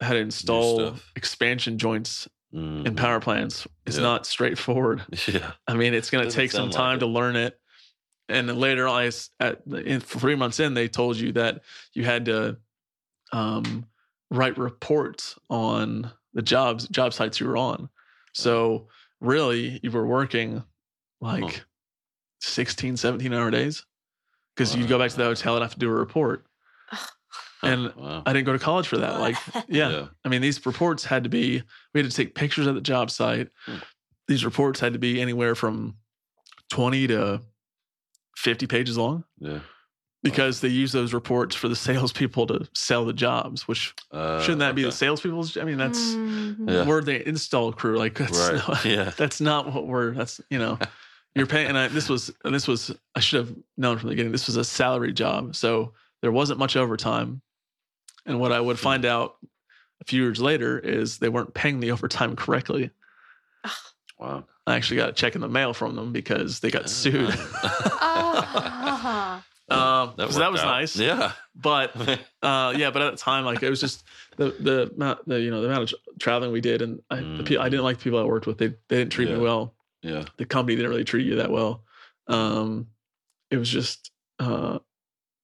how 0.00 0.12
to 0.14 0.18
install 0.18 0.94
expansion 1.16 1.78
joints 1.78 2.28
Mhm. 2.54 2.86
in 2.86 2.94
power 2.96 3.18
plants 3.18 3.66
is 3.86 3.96
Yeah. 3.96 4.02
not 4.02 4.26
straightforward 4.26 5.02
Yeah. 5.26 5.52
I 5.66 5.72
mean, 5.74 5.94
it's 5.94 6.10
going 6.10 6.28
to 6.28 6.30
take 6.30 6.50
some 6.50 6.64
sound 6.70 6.74
like 6.74 6.76
time 6.76 6.98
to 7.00 7.06
learn 7.06 7.34
it. 7.34 7.58
And 8.28 8.48
then 8.48 8.56
later 8.56 8.88
on, 8.88 9.10
at 9.40 9.60
in 9.66 10.00
three 10.00 10.34
months 10.34 10.60
in, 10.60 10.74
they 10.74 10.88
told 10.88 11.16
you 11.16 11.32
that 11.32 11.62
you 11.92 12.04
had 12.04 12.24
to 12.26 12.56
um, 13.32 13.86
write 14.30 14.56
reports 14.58 15.38
on 15.50 16.10
the 16.34 16.42
jobs 16.42 16.88
job 16.88 17.12
sites 17.12 17.40
you 17.40 17.46
were 17.46 17.56
on. 17.56 17.88
So 18.32 18.88
really, 19.20 19.80
you 19.82 19.90
were 19.90 20.06
working 20.06 20.62
like 21.20 21.42
Huh. 21.42 21.60
16, 22.40 22.96
17 22.96 23.32
hour 23.32 23.50
days 23.50 23.84
because 24.54 24.74
you'd 24.74 24.88
go 24.88 24.98
back 24.98 25.10
to 25.10 25.16
the 25.16 25.24
hotel 25.24 25.54
and 25.54 25.62
have 25.62 25.74
to 25.74 25.78
do 25.78 25.88
a 25.90 25.94
report. 25.94 26.46
And 27.64 27.94
wow. 27.94 28.24
I 28.26 28.32
didn't 28.32 28.46
go 28.46 28.52
to 28.52 28.58
college 28.58 28.88
for 28.88 28.98
that. 28.98 29.20
Like, 29.20 29.36
yeah. 29.68 29.88
Yeah. 29.88 30.06
I 30.24 30.28
mean, 30.28 30.42
these 30.42 30.66
reports 30.66 31.04
had 31.04 31.22
to 31.22 31.30
be, 31.30 31.62
we 31.94 32.00
had 32.02 32.10
to 32.10 32.16
take 32.16 32.34
pictures 32.34 32.66
of 32.66 32.74
the 32.74 32.80
job 32.80 33.08
site. 33.08 33.50
Hmm. 33.66 33.76
These 34.26 34.44
reports 34.44 34.80
had 34.80 34.94
to 34.94 34.98
be 34.98 35.20
anywhere 35.20 35.54
from 35.54 35.94
20 36.70 37.06
to 37.06 37.40
50 38.36 38.66
pages 38.66 38.96
long 38.98 39.24
Yeah. 39.38 39.60
because 40.22 40.60
they 40.60 40.68
use 40.68 40.92
those 40.92 41.12
reports 41.12 41.54
for 41.54 41.68
the 41.68 41.76
salespeople 41.76 42.46
to 42.48 42.68
sell 42.74 43.04
the 43.04 43.12
jobs, 43.12 43.66
which 43.68 43.94
Uh, 44.10 44.40
shouldn't 44.40 44.60
that 44.60 44.74
be 44.74 44.82
the 44.82 44.88
okay. 44.88 44.96
salespeople's? 44.96 45.56
I 45.56 45.64
mean, 45.64 45.78
that's, 45.78 45.98
Mhm. 45.98 46.68
Yeah. 46.70 46.86
we're 46.86 47.02
the 47.02 47.26
install 47.28 47.72
crew. 47.72 47.98
Like, 47.98 48.14
that's, 48.18 48.38
Right. 48.38 48.68
not, 48.68 48.84
Yeah. 48.84 49.10
that's 49.16 49.40
not 49.40 49.72
what 49.72 49.86
we're, 49.86 50.12
that's, 50.14 50.40
you 50.50 50.58
know, 50.58 50.78
you're 51.34 51.46
paying. 51.46 51.68
And 51.68 51.78
I, 51.78 51.88
this 51.88 52.08
was, 52.08 52.30
and 52.44 52.54
this 52.54 52.66
was, 52.68 52.90
I 53.14 53.20
should 53.20 53.46
have 53.46 53.56
known 53.76 53.98
from 53.98 54.08
the 54.08 54.14
beginning, 54.14 54.32
this 54.32 54.46
was 54.46 54.56
a 54.56 54.64
salary 54.64 55.12
job. 55.12 55.54
So 55.56 55.94
there 56.20 56.32
wasn't 56.32 56.58
much 56.58 56.76
overtime. 56.76 57.42
And 58.26 58.38
what 58.38 58.52
I 58.52 58.60
would 58.60 58.76
Hmm. 58.76 58.82
find 58.82 59.04
out 59.04 59.36
a 60.00 60.04
few 60.04 60.22
years 60.22 60.40
later 60.40 60.78
is 60.78 61.18
they 61.18 61.28
weren't 61.28 61.54
paying 61.54 61.80
the 61.80 61.90
overtime 61.92 62.36
correctly. 62.36 62.90
Wow. 64.18 64.44
I 64.66 64.76
actually 64.76 64.98
got 64.98 65.08
a 65.08 65.12
check 65.12 65.34
in 65.34 65.40
the 65.40 65.48
mail 65.48 65.72
from 65.74 65.96
them 65.96 66.12
because 66.12 66.60
they 66.60 66.70
got 66.70 66.88
sued. 66.88 67.30
Ah. 68.14 69.44
um, 69.68 70.14
so 70.30 70.38
that 70.38 70.52
was 70.52 70.60
out. 70.60 70.66
nice. 70.66 70.96
Yeah. 70.96 71.32
But 71.54 71.96
uh, 72.42 72.72
yeah, 72.76 72.90
but 72.90 73.02
at 73.02 73.10
the 73.12 73.16
time, 73.18 73.44
like 73.44 73.62
it 73.62 73.70
was 73.70 73.80
just 73.80 74.04
the 74.36 74.50
the 74.60 74.92
amount, 74.94 75.26
the 75.28 75.40
you 75.40 75.50
know 75.50 75.60
the 75.62 75.68
amount 75.68 75.92
of 75.92 75.98
traveling 76.20 76.52
we 76.52 76.60
did, 76.60 76.82
and 76.82 77.00
I, 77.10 77.16
the 77.16 77.42
pe- 77.44 77.56
I 77.56 77.68
didn't 77.68 77.84
like 77.84 77.98
the 77.98 78.04
people 78.04 78.18
I 78.20 78.24
worked 78.24 78.46
with. 78.46 78.58
They 78.58 78.68
they 78.88 78.98
didn't 78.98 79.10
treat 79.12 79.28
Yeah. 79.28 79.36
me 79.36 79.40
well. 79.42 79.74
yeah. 80.02 80.24
The 80.36 80.44
company 80.46 80.76
didn't 80.76 80.90
really 80.90 81.04
treat 81.04 81.26
you 81.26 81.36
that 81.36 81.50
well. 81.50 81.84
Um, 82.28 82.88
it 83.50 83.56
was 83.56 83.68
just 83.68 84.10
uh, 84.38 84.78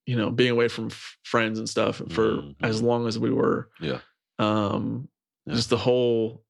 you 0.07 0.17
know 0.17 0.31
being 0.31 0.51
away 0.53 0.69
from 0.69 0.87
f- 0.87 1.17
friends 1.25 1.59
and 1.59 1.69
stuff 1.69 1.97
for 2.11 2.37
Mhm. 2.37 2.55
as 2.63 2.81
long 2.83 3.07
as 3.09 3.19
we 3.19 3.31
were. 3.31 3.69
Yeah. 3.81 3.99
Um, 4.39 5.09
Yeah. 5.47 5.55
just 5.55 5.71
the 5.71 5.77
whole 5.79 6.45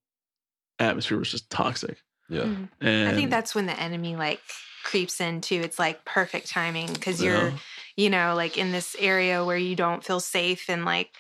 atmosphere 0.79 1.19
was 1.19 1.31
just 1.31 1.49
toxic. 1.51 2.03
Yeah. 2.29 2.45
Mhm. 2.45 2.69
And 2.81 3.09
I 3.09 3.15
think 3.15 3.31
that's 3.31 3.55
when 3.55 3.67
the 3.67 3.79
enemy 3.81 4.17
like 4.17 4.41
creeps 4.85 5.21
in 5.21 5.41
too. 5.41 5.61
It's 5.63 5.79
like 5.79 6.05
perfect 6.05 6.49
timing 6.49 6.93
because 6.93 7.23
you're, 7.23 7.35
Yeah. 7.51 7.59
you 7.97 8.11
know, 8.11 8.35
like 8.35 8.57
in 8.59 8.73
this 8.73 8.97
area 8.99 9.45
where 9.45 9.57
you 9.57 9.75
don't 9.77 10.05
feel 10.05 10.21
safe 10.21 10.69
and 10.69 10.85
like 10.85 11.11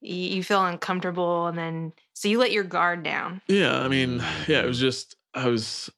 you, 0.00 0.14
you 0.36 0.42
feel 0.44 0.64
uncomfortable, 0.64 1.46
and 1.46 1.56
then 1.58 1.92
so 2.12 2.28
you 2.28 2.38
let 2.38 2.52
your 2.52 2.64
guard 2.64 3.02
down. 3.02 3.40
Yeah, 3.48 3.80
I 3.80 3.88
mean, 3.88 4.18
yeah, 4.46 4.62
it 4.62 4.66
was 4.66 4.78
just 4.78 5.16
I 5.32 5.48
was, 5.48 5.90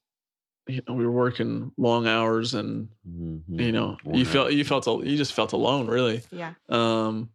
you 0.67 0.81
know, 0.87 0.93
we 0.95 1.05
were 1.05 1.11
working 1.11 1.71
long 1.77 2.07
hours, 2.07 2.53
and 2.53 2.89
Mhm. 3.07 3.59
you 3.59 3.71
know, 3.71 3.97
Worn 4.03 4.17
you 4.19 4.25
out. 4.25 4.31
felt 4.31 4.53
you 4.53 4.63
felt 4.63 4.87
you 5.05 5.17
just 5.17 5.33
felt 5.33 5.53
alone, 5.53 5.87
really. 5.87 6.21
Yeah. 6.31 6.53
Um, 6.69 7.29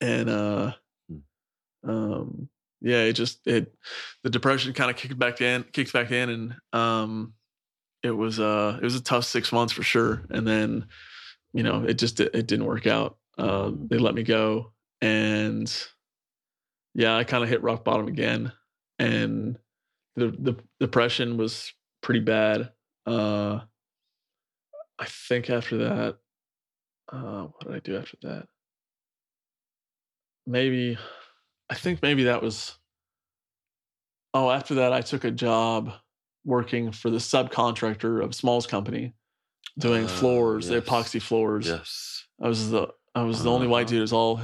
and 0.00 0.28
uh, 0.30 0.72
Hmm. 1.08 1.90
um, 1.90 2.48
yeah, 2.84 3.04
it 3.04 3.14
just 3.14 3.46
it 3.46 3.74
the 4.22 4.30
depression 4.30 4.74
kind 4.74 4.90
of 4.90 4.96
kicked 4.96 5.18
back 5.18 5.40
in, 5.40 5.64
kicked 5.72 5.94
back 5.94 6.10
in, 6.10 6.28
and 6.28 6.56
um, 6.74 7.32
it 8.02 8.10
was 8.10 8.38
uh, 8.38 8.78
it 8.80 8.84
was 8.84 8.94
a 8.94 9.02
tough 9.02 9.24
six 9.24 9.52
months 9.52 9.72
for 9.72 9.82
sure. 9.82 10.22
And 10.28 10.46
then, 10.46 10.86
you 11.54 11.62
know, 11.62 11.84
it 11.84 11.94
just 11.94 12.20
it 12.20 12.46
didn't 12.46 12.66
work 12.66 12.86
out. 12.86 13.16
Uh, 13.38 13.72
they 13.74 13.96
let 13.96 14.14
me 14.14 14.22
go, 14.22 14.72
and 15.00 15.74
yeah, 16.94 17.16
I 17.16 17.24
kind 17.24 17.42
of 17.42 17.48
hit 17.48 17.62
rock 17.62 17.84
bottom 17.84 18.06
again, 18.06 18.52
and 18.98 19.58
the 20.16 20.26
the 20.38 20.56
depression 20.78 21.38
was 21.38 21.72
pretty 22.02 22.20
bad. 22.20 22.70
Uh, 23.06 23.60
I 24.98 25.06
think 25.06 25.48
after 25.48 25.78
that, 25.78 26.18
uh, 27.10 27.44
what 27.44 27.66
did 27.66 27.74
I 27.76 27.78
do 27.78 27.96
after 27.96 28.18
that? 28.24 28.46
Maybe, 30.46 30.98
I 31.74 31.76
think 31.76 32.02
maybe 32.02 32.24
that 32.24 32.40
was. 32.40 32.76
Oh, 34.32 34.50
after 34.50 34.76
that, 34.76 34.92
I 34.92 35.00
took 35.00 35.24
a 35.24 35.30
job 35.30 35.92
working 36.44 36.92
for 36.92 37.10
the 37.10 37.18
subcontractor 37.18 38.22
of 38.22 38.34
Smalls 38.34 38.66
Company, 38.66 39.14
doing 39.78 40.04
Ah, 40.04 40.08
floors, 40.08 40.68
the 40.68 40.80
epoxy 40.80 41.20
floors. 41.20 41.66
Yes. 41.66 42.24
I 42.40 42.48
was 42.48 42.70
the 42.70 42.88
I 43.16 43.22
was 43.22 43.42
the 43.44 43.50
only 43.50 43.66
white 43.68 43.82
Uh-huh. 43.82 43.90
dude. 43.90 43.98
It 43.98 44.02
was 44.02 44.12
all 44.12 44.40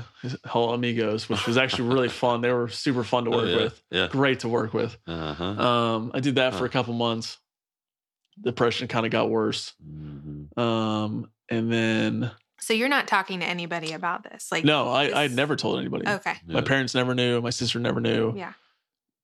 all 0.52 0.74
amigos, 0.74 1.28
which 1.28 1.46
was 1.46 1.56
actually 1.56 1.88
really 1.88 2.08
fun. 2.24 2.40
They 2.40 2.52
were 2.52 2.68
super 2.68 3.04
fun 3.04 3.24
to 3.24 3.30
Oh, 3.30 3.36
work 3.36 3.48
yeah. 3.48 3.56
with, 3.56 3.82
Yeah. 3.90 4.08
great 4.08 4.40
to 4.40 4.48
work 4.48 4.72
with. 4.74 4.96
Uh 5.06 5.34
huh. 5.34 5.44
Um, 5.44 6.10
I 6.14 6.20
did 6.20 6.34
that 6.36 6.54
for 6.54 6.64
a 6.64 6.68
couple 6.68 6.94
months. 6.94 7.38
Depression 8.40 8.88
kind 8.88 9.06
of 9.06 9.12
got 9.12 9.28
worse. 9.30 9.72
hmm 9.82 10.44
Um, 10.60 11.30
and 11.48 11.70
then 11.72 12.30
So 12.62 12.72
you're 12.74 12.88
not 12.88 13.08
talking 13.08 13.40
to 13.40 13.46
anybody 13.46 13.92
about 13.92 14.22
this, 14.24 14.50
like 14.52 14.64
no, 14.64 14.88
I 14.88 15.22
I 15.22 15.26
this- 15.28 15.36
never 15.36 15.56
told 15.56 15.78
anybody. 15.80 16.06
Okay. 16.08 16.34
My 16.46 16.60
parents 16.60 16.94
never 16.94 17.14
knew. 17.14 17.40
My 17.40 17.50
sister 17.50 17.78
never 17.80 18.00
knew. 18.00 18.34
Yeah. 18.36 18.52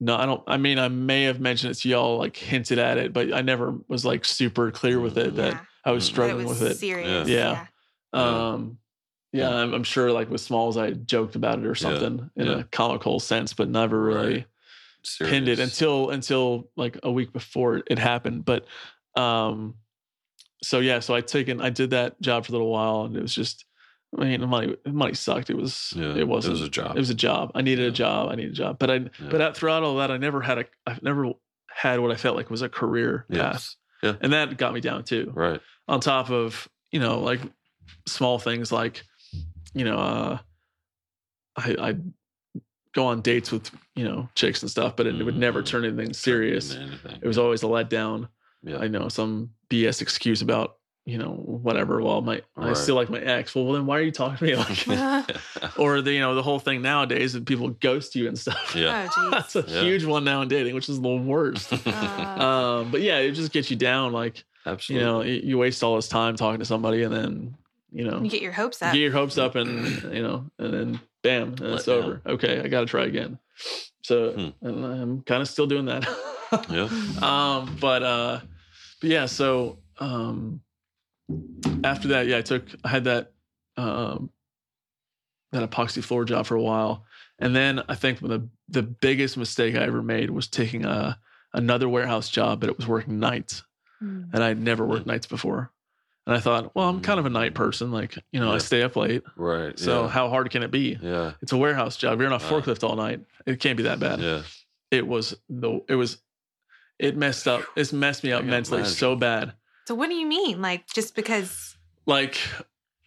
No, 0.01 0.17
I 0.17 0.27
don't. 0.27 0.43
I 0.47 0.57
mean, 0.59 0.79
I 0.79 0.89
may 0.89 1.25
have 1.25 1.41
mentioned 1.41 1.71
it 1.73 1.77
to 1.77 1.89
y'all, 1.89 2.19
like 2.19 2.37
hinted 2.37 2.79
at 2.79 2.99
it, 2.99 3.13
but 3.13 3.33
I 3.33 3.41
never 3.43 3.75
was 3.89 4.05
like 4.05 4.25
super 4.25 4.71
clear 4.71 5.01
with 5.01 5.17
it 5.19 5.37
that 5.37 5.53
Yeah. 5.53 5.61
I 5.85 5.91
was 5.93 6.05
Mm. 6.05 6.07
That 6.07 6.11
it 6.11 6.15
struggling 6.15 6.47
was 6.49 6.61
with 6.61 6.71
it. 6.73 6.75
serious. 6.77 7.29
Yeah. 7.29 7.67
Yeah. 8.13 8.21
Um, 8.21 8.79
yeah, 9.33 9.49
Yeah. 9.51 9.57
I'm, 9.57 9.75
I'm 9.75 9.85
sure 9.85 10.13
like 10.13 10.31
with 10.31 10.41
Smalls, 10.41 10.77
I 10.77 10.91
joked 10.93 11.35
about 11.37 11.59
it 11.59 11.67
or 11.67 11.75
something 11.75 12.31
in 12.37 12.47
yeah. 12.47 12.59
a 12.61 12.65
comical 12.65 13.21
sense, 13.21 13.53
but 13.55 13.69
never 13.69 14.01
really 14.03 14.35
Right. 15.21 15.31
pinned 15.31 15.49
it 15.49 15.61
until 15.61 16.11
until 16.11 16.71
like 16.77 16.99
a 17.03 17.11
week 17.13 17.33
before 17.33 17.83
it 17.87 17.99
happened. 17.99 18.45
But 18.45 18.67
um, 19.15 19.77
so 20.63 20.81
yeah, 20.81 21.01
so 21.01 21.15
I 21.15 21.21
taken 21.21 21.61
I 21.61 21.71
did 21.71 21.91
that 21.91 22.21
job 22.21 22.45
for 22.47 22.53
a 22.53 22.55
little 22.55 22.71
while, 22.71 23.03
and 23.05 23.17
it 23.17 23.23
was 23.23 23.35
just, 23.35 23.65
I 24.19 24.25
mean, 24.25 24.41
the 24.41 24.47
money 24.47 24.77
money 24.87 25.15
sucked. 25.15 25.51
It 25.51 25.57
was 25.57 25.93
Yeah, 25.97 26.15
it 26.15 26.27
wasn't 26.29 26.53
It 26.53 26.61
was 26.61 26.69
a 26.69 26.71
job. 26.71 26.97
it 26.97 27.01
was 27.01 27.11
a 27.11 27.15
job. 27.15 27.53
I 27.55 27.63
needed 27.63 27.83
Yeah. 27.83 27.89
a 27.89 27.93
job. 27.93 28.31
I 28.31 28.35
needed 28.37 28.53
a 28.53 28.55
job. 28.57 28.79
But 28.79 28.91
I 28.91 28.95
Yeah. 28.95 29.09
but 29.31 29.41
out, 29.41 29.57
throughout 29.57 29.83
all 29.83 29.97
that, 29.97 30.11
I 30.11 30.17
never 30.17 30.41
had 30.41 30.59
a 30.59 30.65
I've 30.87 31.03
never 31.03 31.31
had 31.69 32.01
what 32.01 32.11
I 32.11 32.17
felt 32.17 32.37
like 32.37 32.49
was 32.51 32.63
a 32.63 32.69
career 32.69 33.27
path, 33.31 33.75
yes. 34.03 34.17
and 34.23 34.33
that 34.33 34.57
got 34.57 34.73
me 34.73 34.81
down 34.81 35.05
too 35.05 35.31
Right. 35.35 35.61
on 35.89 36.01
top 36.01 36.31
of 36.31 36.69
you 36.91 37.01
know 37.01 37.21
like 37.21 37.41
small 38.07 38.39
things 38.39 38.73
like 38.73 39.05
you 39.75 39.85
know 39.85 39.99
uh 39.99 40.39
i 41.57 41.77
i 41.91 41.97
go 42.95 43.07
on 43.07 43.21
dates 43.21 43.53
with 43.53 43.71
you 43.95 44.05
know 44.05 44.29
chicks 44.35 44.63
and 44.63 44.71
stuff 44.71 44.97
but 44.97 45.07
it, 45.07 45.23
would 45.23 45.37
never 45.37 45.63
Mhm. 45.63 45.67
turn 45.67 45.85
anything 45.85 46.15
serious 46.15 46.75
Anything. 46.75 47.19
it 47.21 47.27
was 47.27 47.37
always 47.37 47.63
a 47.63 47.67
letdown 47.67 48.29
Yeah. 48.67 48.79
i 48.79 48.89
know 48.89 49.09
some 49.09 49.51
bs 49.71 50.03
excuse 50.03 50.43
about 50.43 50.77
you 51.05 51.19
know 51.19 51.31
whatever 51.31 52.03
well 52.03 52.21
my 52.21 52.43
i 52.57 52.73
still 52.73 52.97
like 52.97 53.09
my 53.09 53.21
ex 53.21 53.55
well 53.55 53.73
then 53.73 53.87
why 53.87 53.99
are 53.99 54.03
you 54.03 54.11
talking 54.11 54.37
to 54.39 54.45
me 54.45 54.57
like 54.57 55.79
or 55.79 56.01
the 56.03 56.13
you 56.13 56.19
know 56.21 56.35
the 56.35 56.43
whole 56.43 56.59
thing 56.59 56.83
nowadays 56.83 57.33
that 57.35 57.47
people 57.47 57.69
ghost 57.69 58.17
you 58.17 58.27
and 58.27 58.37
stuff 58.37 58.75
yeah. 58.75 59.09
Oh, 59.17 59.31
that's 59.33 59.55
a 59.55 59.65
Yeah. 59.69 59.83
huge 59.83 60.05
one 60.05 60.25
now 60.25 60.43
in 60.43 60.49
dating 60.49 60.75
which 60.75 60.89
is 60.89 61.01
the 61.01 61.09
worst 61.09 61.73
Uh, 61.87 62.81
um 62.83 62.91
but 62.91 63.03
yeah 63.03 63.19
it 63.19 63.33
just 63.33 63.53
gets 63.53 63.71
you 63.71 63.77
down 63.77 64.13
like 64.13 64.45
you 64.89 64.99
know 64.99 65.23
you 65.23 65.35
you 65.45 65.59
waste 65.59 65.85
all 65.85 65.95
this 65.95 66.09
time 66.09 66.35
talking 66.35 66.59
to 66.59 66.65
somebody 66.67 67.05
and 67.05 67.15
then 67.15 67.57
you 67.93 68.05
know 68.05 68.21
you 68.21 68.29
get 68.29 68.43
your 68.43 68.51
hopes 68.53 68.83
up. 68.83 68.93
get 68.93 68.99
your 68.99 69.13
hopes 69.13 69.39
up 69.39 69.55
and 69.55 69.87
you 70.13 70.23
know 70.25 70.51
and 70.59 70.75
then 70.75 71.01
bam 71.23 71.43
and 71.51 71.61
it's 71.63 71.87
Let 71.87 72.01
down. 72.01 72.05
over 72.05 72.23
okay 72.27 72.61
i 72.61 72.67
gotta 72.67 72.87
try 72.87 73.05
again 73.05 73.39
so 74.03 74.33
Hmm. 74.33 74.67
and 74.67 74.85
i'm 74.85 75.23
kind 75.23 75.41
of 75.41 75.47
still 75.49 75.69
doing 75.69 75.85
that 75.85 76.03
yeah. 76.69 76.89
um 77.23 77.77
but 77.81 78.03
uh 78.03 78.41
but 79.01 79.11
yeah 79.11 79.27
so 79.27 79.79
um 79.99 80.61
after 81.85 82.09
that 82.09 82.27
yeah 82.27 82.39
i 82.39 82.43
took 82.43 82.65
i 82.85 82.89
had 82.89 83.05
that 83.05 83.33
um 83.77 84.31
that 85.53 85.69
epoxy 85.69 86.03
floor 86.03 86.25
job 86.25 86.47
for 86.47 86.55
a 86.57 86.63
while 86.63 87.05
and 87.39 87.55
then 87.55 87.83
i 87.89 87.95
think 87.95 88.21
the 88.21 88.49
the 88.69 88.83
biggest 88.83 89.37
mistake 89.37 89.75
i 89.75 89.83
ever 89.83 90.03
made 90.03 90.31
was 90.31 90.49
taking 90.49 90.85
a 90.85 91.19
another 91.55 91.89
warehouse 91.89 92.29
job 92.29 92.61
but 92.61 92.69
it 92.69 92.77
was 92.77 92.87
working 92.87 93.19
nights 93.19 93.63
Mm. 94.03 94.29
and 94.35 94.45
I'd 94.45 94.61
never 94.61 94.85
worked 94.85 95.07
nights 95.07 95.27
before. 95.27 95.73
And 96.27 96.37
I 96.37 96.39
thought, 96.39 96.77
well, 96.77 96.87
I'm 96.87 97.01
kind 97.01 97.19
of 97.19 97.25
a 97.25 97.31
night 97.31 97.55
person. 97.55 97.93
Like, 97.93 98.19
you 98.31 98.39
know, 98.41 98.53
I 98.53 98.59
stay 98.59 98.83
up 98.83 98.95
late. 98.95 99.23
Right. 99.37 99.79
So 99.79 100.03
yeah. 100.03 100.09
how 100.09 100.29
hard 100.29 100.51
can 100.51 100.63
it 100.63 100.71
be? 100.71 100.99
yeah. 101.01 101.33
It's 101.41 101.53
a 101.53 101.57
warehouse 101.57 101.97
job. 101.97 102.21
You're 102.21 102.31
on 102.31 102.35
a 102.39 102.45
forklift 102.45 102.87
all 102.87 102.95
night. 102.95 103.21
It 103.47 103.59
can't 103.59 103.79
be 103.79 103.85
that 103.85 103.99
bad. 103.99 104.21
Yeah. 104.21 104.43
It 104.91 105.07
was 105.07 105.35
the 105.49 105.81
it 105.89 105.95
was 105.95 106.19
it 106.99 107.17
messed 107.17 107.47
up. 107.49 107.63
It's 107.77 107.93
messed 107.93 108.25
me 108.25 108.33
up 108.33 108.45
mentally 108.45 108.81
imagine. 108.81 108.97
so 108.97 109.17
bad. 109.17 109.53
So 109.89 109.95
what 109.95 110.09
do 110.09 110.15
you 110.15 110.27
mean? 110.27 110.61
Like 110.63 110.87
just 110.89 111.15
because? 111.15 111.77
Like 112.07 112.39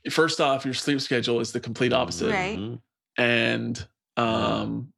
first 0.09 0.39
off, 0.41 0.65
your 0.65 0.73
sleep 0.73 1.01
schedule 1.01 1.39
is 1.39 1.51
the 1.51 1.59
complete 1.59 1.93
opposite. 1.93 2.31
Right. 2.31 2.57
Mhm. 2.57 2.81
And 3.17 3.87
um 4.17 4.93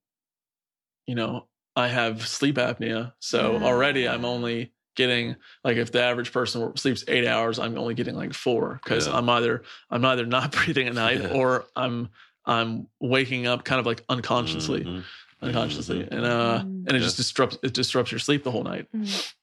you 1.07 1.15
know, 1.15 1.47
I 1.75 1.87
have 1.87 2.27
sleep 2.27 2.55
apnea. 2.55 3.13
So 3.19 3.57
Ah. 3.61 3.65
already 3.65 4.07
I'm 4.07 4.25
only 4.25 4.73
getting 4.95 5.35
like 5.63 5.77
if 5.77 5.91
the 5.91 6.01
average 6.03 6.31
person 6.31 6.75
sleeps 6.75 7.03
eight 7.07 7.25
hours, 7.25 7.59
I'm 7.59 7.77
only 7.77 7.93
getting 7.93 8.15
like 8.15 8.33
four 8.33 8.79
because 8.83 9.07
Yeah. 9.07 9.15
I'm 9.17 9.29
either 9.29 9.63
I'm 9.89 10.03
either 10.05 10.25
not 10.25 10.51
breathing 10.65 10.87
at 10.87 10.93
night 10.93 11.21
Yeah. 11.21 11.29
or 11.33 11.65
I'm 11.75 12.09
I'm 12.45 12.87
waking 12.99 13.45
up 13.47 13.63
kind 13.63 13.79
of 13.79 13.85
like 13.85 14.03
unconsciously, 14.09 14.83
Mhm. 14.83 15.03
Unconsciously, 15.41 15.99
Mhm. 16.03 16.11
and 16.11 16.25
uh 16.25 16.59
Mm. 16.59 16.85
and 16.87 16.91
it 16.97 16.99
just 16.99 17.17
disrupts 17.17 17.57
it 17.63 17.73
disrupts 17.73 18.11
your 18.11 18.19
sleep 18.19 18.43
the 18.43 18.51
whole 18.51 18.63
night. 18.63 18.87
Mm. 18.95 19.33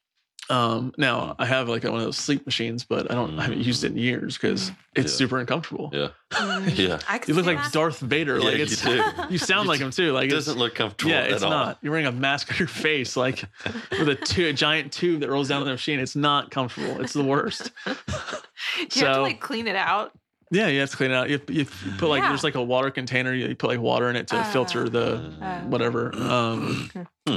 Um, 0.50 0.94
now 0.96 1.36
I 1.38 1.44
have 1.44 1.68
like 1.68 1.84
one 1.84 1.96
of 1.96 2.00
those 2.00 2.16
sleep 2.16 2.46
machines, 2.46 2.82
but 2.82 3.10
I 3.10 3.14
don't 3.14 3.38
I 3.38 3.42
haven't 3.42 3.60
used 3.60 3.84
it 3.84 3.88
in 3.92 3.98
years 3.98 4.38
because 4.38 4.72
it's 4.94 5.12
Yeah. 5.12 5.16
super 5.18 5.38
uncomfortable. 5.40 5.90
Yeah. 5.92 6.08
Mm. 6.32 6.78
Yeah. 6.88 6.98
I 7.06 7.18
could 7.18 7.28
You 7.28 7.34
look 7.34 7.44
like 7.44 7.58
that. 7.58 7.70
Darth 7.72 7.98
Vader. 8.00 8.38
Yeah, 8.38 8.44
like 8.44 8.56
you 8.56 8.62
it's 8.62 8.80
do. 8.80 9.02
you 9.30 9.36
sound 9.36 9.64
You 9.64 9.68
like 9.68 9.80
him 9.80 9.90
too. 9.90 10.12
Like 10.12 10.28
It 10.30 10.34
doesn't 10.34 10.56
look 10.56 10.74
comfortable 10.74 11.10
yeah, 11.10 11.24
at 11.24 11.32
it's 11.32 11.42
all. 11.42 11.50
not. 11.50 11.78
You're 11.82 11.90
wearing 11.90 12.06
a 12.06 12.12
mask 12.12 12.50
on 12.50 12.56
your 12.58 12.66
face, 12.68 13.14
like 13.14 13.44
with 13.90 14.08
a, 14.08 14.14
tu- 14.14 14.46
a 14.46 14.54
giant 14.54 14.90
tube 14.90 15.20
that 15.20 15.28
rolls 15.28 15.48
down 15.48 15.62
the 15.66 15.70
machine. 15.70 16.00
It's 16.00 16.16
not 16.16 16.50
comfortable. 16.50 16.98
It's 17.02 17.12
the 17.12 17.24
worst. 17.24 17.70
Do 17.84 19.00
you 19.00 19.06
have 19.06 19.16
to 19.16 19.22
like 19.22 19.40
clean 19.40 19.66
it 19.68 19.76
out? 19.76 20.12
Yeah, 20.50 20.68
you 20.68 20.80
have 20.80 20.90
to 20.90 20.96
clean 20.96 21.10
it 21.10 21.14
out. 21.14 21.28
You, 21.28 21.40
you 21.48 21.64
put 21.98 22.08
like 22.08 22.22
Yeah. 22.22 22.28
there's 22.30 22.44
like 22.44 22.54
a 22.54 22.62
water 22.62 22.90
container. 22.90 23.34
You 23.34 23.54
put 23.54 23.68
like 23.68 23.80
water 23.80 24.08
in 24.10 24.16
it 24.16 24.28
to 24.28 24.38
Uh, 24.38 24.42
filter 24.44 24.88
the 24.88 25.16
uh, 25.42 25.60
whatever. 25.68 26.14
Um, 26.16 26.90
Hmm. 27.26 27.36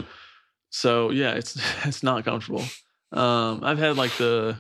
so 0.70 1.10
yeah, 1.12 1.32
it's 1.34 1.58
it's 1.86 2.04
not 2.04 2.24
comfortable. 2.24 2.64
Um, 3.12 3.64
I've 3.64 3.80
had 3.80 3.98
like 3.98 4.12
the 4.18 4.58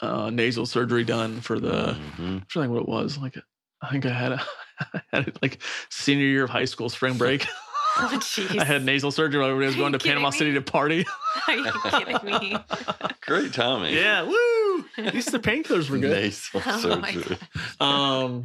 uh, 0.00 0.30
nasal 0.30 0.64
surgery 0.64 1.04
done 1.04 1.40
for 1.42 1.60
the 1.60 1.96
Mhm. 2.18 2.18
I'm 2.18 2.46
trying 2.48 2.68
to 2.68 2.68
think 2.68 2.72
what 2.72 2.82
it 2.82 2.88
was. 2.88 3.18
Like 3.18 3.36
I 3.82 3.90
think 3.90 4.06
I 4.06 4.10
had 4.12 4.32
a 4.32 4.42
I 4.94 5.00
had 5.12 5.28
it 5.28 5.38
like 5.42 5.58
senior 5.90 6.26
year 6.26 6.44
of 6.44 6.50
high 6.50 6.64
school 6.64 6.88
spring 6.88 7.18
break. 7.18 7.46
Oh, 8.02 8.08
jeez. 8.20 8.58
I 8.58 8.64
had 8.64 8.84
nasal 8.84 9.10
surgery 9.10 9.40
while 9.40 9.50
everybody 9.50 9.66
was 9.66 9.76
going 9.76 9.92
to 9.92 9.98
Panama 9.98 10.30
me? 10.30 10.36
City 10.38 10.54
to 10.54 10.62
party. 10.62 11.04
Are 11.48 11.54
you 11.56 11.72
kidding 11.90 12.18
me? 12.24 12.56
Great 13.22 13.52
timing. 13.52 13.94
Yeah, 13.94 14.22
woo! 14.22 14.84
At 14.98 15.14
least 15.14 15.32
the 15.32 15.38
painkillers 15.38 15.90
were 15.90 15.98
good. 15.98 16.10
Nasal 16.12 16.62
Oh 16.64 16.78
surgery. 16.80 17.36
Um, 17.80 18.44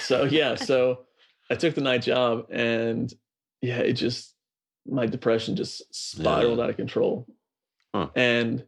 so 0.00 0.24
yeah, 0.24 0.54
so 0.54 1.00
I 1.50 1.54
took 1.56 1.74
the 1.74 1.80
night 1.80 2.02
job, 2.02 2.46
and 2.50 3.12
yeah, 3.60 3.78
it 3.78 3.94
just 3.94 4.34
my 4.86 5.06
depression 5.06 5.56
just 5.56 5.82
spiraled 5.94 6.58
Yeah. 6.58 6.64
out 6.64 6.70
of 6.70 6.76
control, 6.76 7.26
Huh. 7.94 8.08
and 8.14 8.64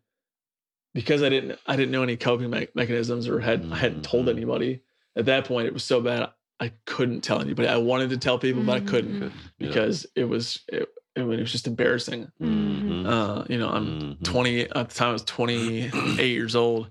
because 0.95 1.23
I 1.23 1.29
didn't 1.29 1.59
I 1.67 1.77
didn't 1.77 1.93
know 1.93 2.03
any 2.03 2.17
coping 2.17 2.51
me- 2.51 2.69
mechanisms 2.75 3.29
or 3.29 3.39
had 3.41 3.65
I 3.71 3.77
hadn't 3.77 4.03
told 4.05 4.27
Mhm. 4.27 4.31
anybody 4.33 4.81
at 5.17 5.27
that 5.27 5.45
point, 5.45 5.67
it 5.69 5.75
was 5.75 5.85
so 5.85 6.01
bad 6.01 6.29
I 6.61 6.73
couldn't 6.87 7.21
tell 7.23 7.41
anybody. 7.41 7.69
I 7.69 7.77
wanted 7.77 8.11
to 8.11 8.17
tell 8.19 8.39
people, 8.39 8.63
but 8.65 8.77
I 8.77 8.81
couldn't 8.81 9.21
Mhm. 9.21 9.33
Yeah. 9.59 9.67
because 9.69 10.07
it 10.17 10.25
was 10.25 10.61
it, 10.69 10.89
it 11.15 11.23
was 11.23 11.51
just 11.53 11.67
embarrassing. 11.67 12.31
Mhm. 12.41 13.07
Uh, 13.07 13.45
you 13.49 13.59
know, 13.59 13.69
I'm 13.69 14.17
Mhm. 14.17 14.25
20 14.25 14.61
at 14.63 14.89
the 14.89 14.95
time 14.95 15.11
I 15.11 15.13
was 15.13 15.23
28 15.23 16.31
years 16.33 16.57
old. 16.57 16.91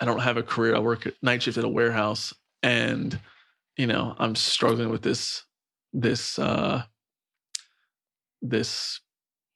I 0.00 0.04
don't 0.04 0.20
have 0.20 0.36
a 0.36 0.42
career. 0.42 0.74
I 0.76 0.78
work 0.80 1.06
at 1.06 1.14
night 1.22 1.42
shift 1.42 1.58
at 1.58 1.64
a 1.64 1.68
warehouse 1.68 2.34
and 2.62 3.18
you 3.76 3.86
know, 3.86 4.14
I'm 4.18 4.34
struggling 4.34 4.88
with 4.90 5.02
this 5.02 5.44
this 5.92 6.38
uh 6.38 6.82
this 8.42 9.00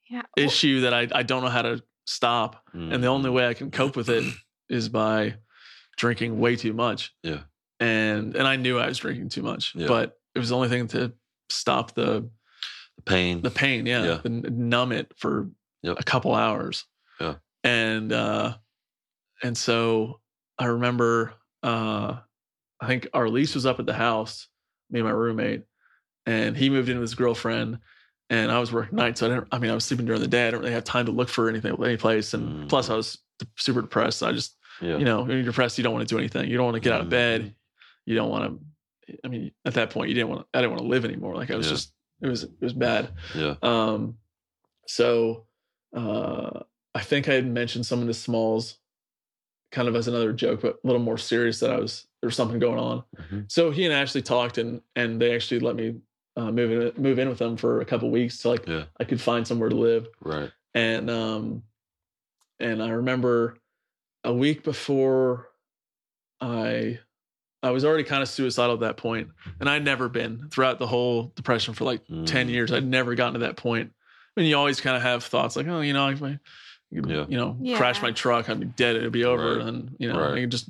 Yeah. 0.09 0.21
Issue 0.37 0.81
that 0.81 0.93
I 0.93 1.07
I 1.13 1.23
don't 1.23 1.43
know 1.43 1.49
how 1.49 1.61
to 1.63 1.83
stop. 2.05 2.67
And 2.73 3.03
the 3.03 3.07
only 3.07 3.29
Mhm. 3.29 3.33
way 3.33 3.47
I 3.47 3.53
can 3.53 3.71
cope 3.71 3.95
with 3.95 4.09
it 4.09 4.23
is 4.69 4.89
by 4.89 5.37
drinking 5.97 6.39
way 6.39 6.55
too 6.55 6.73
much. 6.73 7.13
Yeah. 7.23 7.43
And 7.83 8.35
and 8.35 8.47
I 8.47 8.55
knew 8.55 8.79
I 8.79 8.87
was 8.87 8.97
drinking 8.97 9.29
too 9.29 9.41
much, 9.41 9.73
Yeah. 9.75 9.87
but 9.87 10.17
it 10.35 10.39
was 10.39 10.49
the 10.49 10.55
only 10.55 10.69
thing 10.69 10.87
to 10.89 11.13
stop 11.49 11.93
the 11.93 12.29
The 12.97 13.01
pain. 13.05 13.41
the 13.41 13.49
pain 13.51 13.85
yeah, 13.85 14.03
Yeah. 14.05 14.19
the 14.23 14.29
numb 14.29 14.91
it 14.91 15.11
for 15.17 15.49
Yep. 15.81 15.97
a 15.99 16.03
couple 16.03 16.33
hours 16.33 16.85
Yeah. 17.19 17.35
and 17.63 18.13
uh 18.13 18.55
and 19.43 19.57
so 19.57 20.21
i 20.57 20.65
remember 20.65 21.33
uh 21.63 22.15
i 22.79 22.87
think 22.87 23.07
our 23.13 23.27
lease 23.27 23.53
was 23.55 23.65
up 23.65 23.79
at 23.81 23.85
the 23.85 23.93
house 23.93 24.47
me 24.89 24.99
and 25.01 25.07
my 25.07 25.13
roommate 25.13 25.63
and 26.25 26.55
he 26.55 26.69
moved 26.69 26.87
in 26.87 26.97
with 26.97 27.09
his 27.09 27.15
girlfriend 27.15 27.79
and 28.29 28.49
i 28.51 28.59
was 28.59 28.71
working 28.71 28.95
nights 28.95 29.19
so 29.19 29.25
i 29.25 29.29
didn't 29.29 29.47
i 29.51 29.59
mean 29.59 29.71
i 29.71 29.73
was 29.75 29.83
sleeping 29.83 30.05
during 30.05 30.21
the 30.21 30.27
day 30.27 30.43
i 30.47 30.51
didn't 30.51 30.61
really 30.61 30.71
have 30.71 30.85
time 30.85 31.05
to 31.05 31.11
look 31.11 31.27
for 31.29 31.49
anything 31.49 31.75
any 31.83 31.97
place 31.97 32.33
and 32.33 32.43
Mm. 32.65 32.69
plus 32.69 32.89
i 32.89 32.95
was 32.95 33.17
super 33.57 33.81
depressed 33.81 34.19
so 34.19 34.27
i 34.27 34.31
just 34.31 34.55
Yeah. 34.81 34.97
You 34.97 35.05
know, 35.05 35.19
when 35.21 35.29
you're 35.37 35.43
depressed, 35.43 35.77
you 35.77 35.83
don't 35.83 35.93
want 35.93 36.07
to 36.07 36.13
do 36.15 36.17
anything. 36.17 36.49
You 36.49 36.57
don't 36.57 36.65
want 36.65 36.75
to 36.75 36.79
get 36.81 36.93
out 36.93 37.01
of 37.01 37.07
bed. 37.09 37.53
You 38.05 38.15
don't 38.15 38.29
want 38.29 38.59
to. 39.07 39.17
I 39.23 39.27
mean, 39.27 39.51
at 39.65 39.73
that 39.75 39.89
point, 39.89 40.09
you 40.09 40.15
didn't 40.15 40.29
want. 40.29 40.41
To, 40.41 40.47
I 40.57 40.61
didn't 40.61 40.71
want 40.71 40.81
to 40.83 40.87
live 40.87 41.05
anymore. 41.05 41.35
Like 41.35 41.51
I 41.51 41.55
was 41.55 41.67
Yeah. 41.67 41.73
just. 41.73 41.93
It 42.21 42.27
was. 42.27 42.43
It 42.43 42.51
was 42.61 42.73
bad. 42.73 43.09
Yeah. 43.35 43.55
Um, 43.61 44.17
so 44.87 45.45
uh, 45.95 46.61
I 46.95 47.01
think 47.01 47.27
I 47.29 47.33
had 47.33 47.45
mentioned 47.47 47.85
some 47.85 48.01
of 48.01 48.07
the 48.07 48.13
smalls, 48.13 48.77
kind 49.71 49.87
of 49.87 49.95
as 49.95 50.07
another 50.07 50.33
joke, 50.33 50.61
but 50.61 50.75
a 50.83 50.87
little 50.87 51.01
more 51.01 51.17
serious 51.17 51.59
that 51.59 51.71
I 51.71 51.79
was 51.79 52.07
there 52.21 52.27
was 52.27 52.35
something 52.35 52.59
going 52.59 52.79
on. 52.79 53.03
Mhm. 53.17 53.51
So 53.51 53.71
he 53.71 53.83
and 53.85 53.93
Ashley 53.93 54.21
talked, 54.21 54.57
and 54.57 54.81
and 54.95 55.21
they 55.21 55.35
actually 55.35 55.59
let 55.59 55.75
me 55.75 55.95
uh, 56.35 56.51
move 56.51 56.71
in 56.95 57.01
move 57.01 57.19
in 57.19 57.29
with 57.29 57.37
them 57.39 57.57
for 57.57 57.81
a 57.81 57.85
couple 57.85 58.09
weeks 58.09 58.39
so 58.39 58.49
like 58.51 58.65
Yeah. 58.67 58.85
I 58.99 59.03
could 59.03 59.21
find 59.21 59.45
somewhere 59.47 59.69
to 59.69 59.75
live. 59.75 60.07
Right. 60.21 60.51
And 60.73 61.09
um, 61.09 61.63
and 62.59 62.81
I 62.81 62.89
remember 62.89 63.57
a 64.23 64.33
week 64.33 64.63
before 64.63 65.49
I 66.41 66.99
I 67.63 67.71
was 67.71 67.85
already 67.85 68.03
kind 68.03 68.21
of 68.21 68.29
suicidal 68.29 68.73
at 68.75 68.81
that 68.81 68.97
point, 68.97 69.29
and 69.59 69.69
I'd 69.69 69.83
never 69.85 70.09
been 70.09 70.49
throughout 70.51 70.77
the 70.79 70.87
whole 70.87 71.31
depression 71.35 71.73
for 71.73 71.85
like 71.85 72.05
ten 72.25 72.47
Mm. 72.47 72.51
years. 72.51 72.71
I'd 72.71 72.85
never 72.85 73.15
gotten 73.15 73.33
to 73.33 73.39
that 73.39 73.55
point. 73.55 73.91
I 74.35 74.41
mean, 74.41 74.49
you 74.49 74.57
always 74.57 74.81
kind 74.81 74.95
of 74.97 75.01
have 75.03 75.23
thoughts 75.23 75.55
like, 75.55 75.67
oh, 75.67 75.81
you 75.81 75.93
know, 75.93 76.09
if 76.09 76.21
I, 76.21 76.39
Yeah. 76.91 77.25
you 77.27 77.37
know, 77.37 77.57
Yeah. 77.61 77.77
crash 77.77 78.01
my 78.01 78.11
truck, 78.11 78.49
I'd 78.49 78.59
be 78.59 78.65
dead. 78.65 78.95
It'd 78.97 79.11
be 79.13 79.23
over, 79.25 79.57
Right. 79.57 79.65
and 79.67 79.95
you 79.97 80.11
know, 80.11 80.19
Right. 80.19 80.33
I 80.33 80.41
could 80.41 80.51
just 80.51 80.69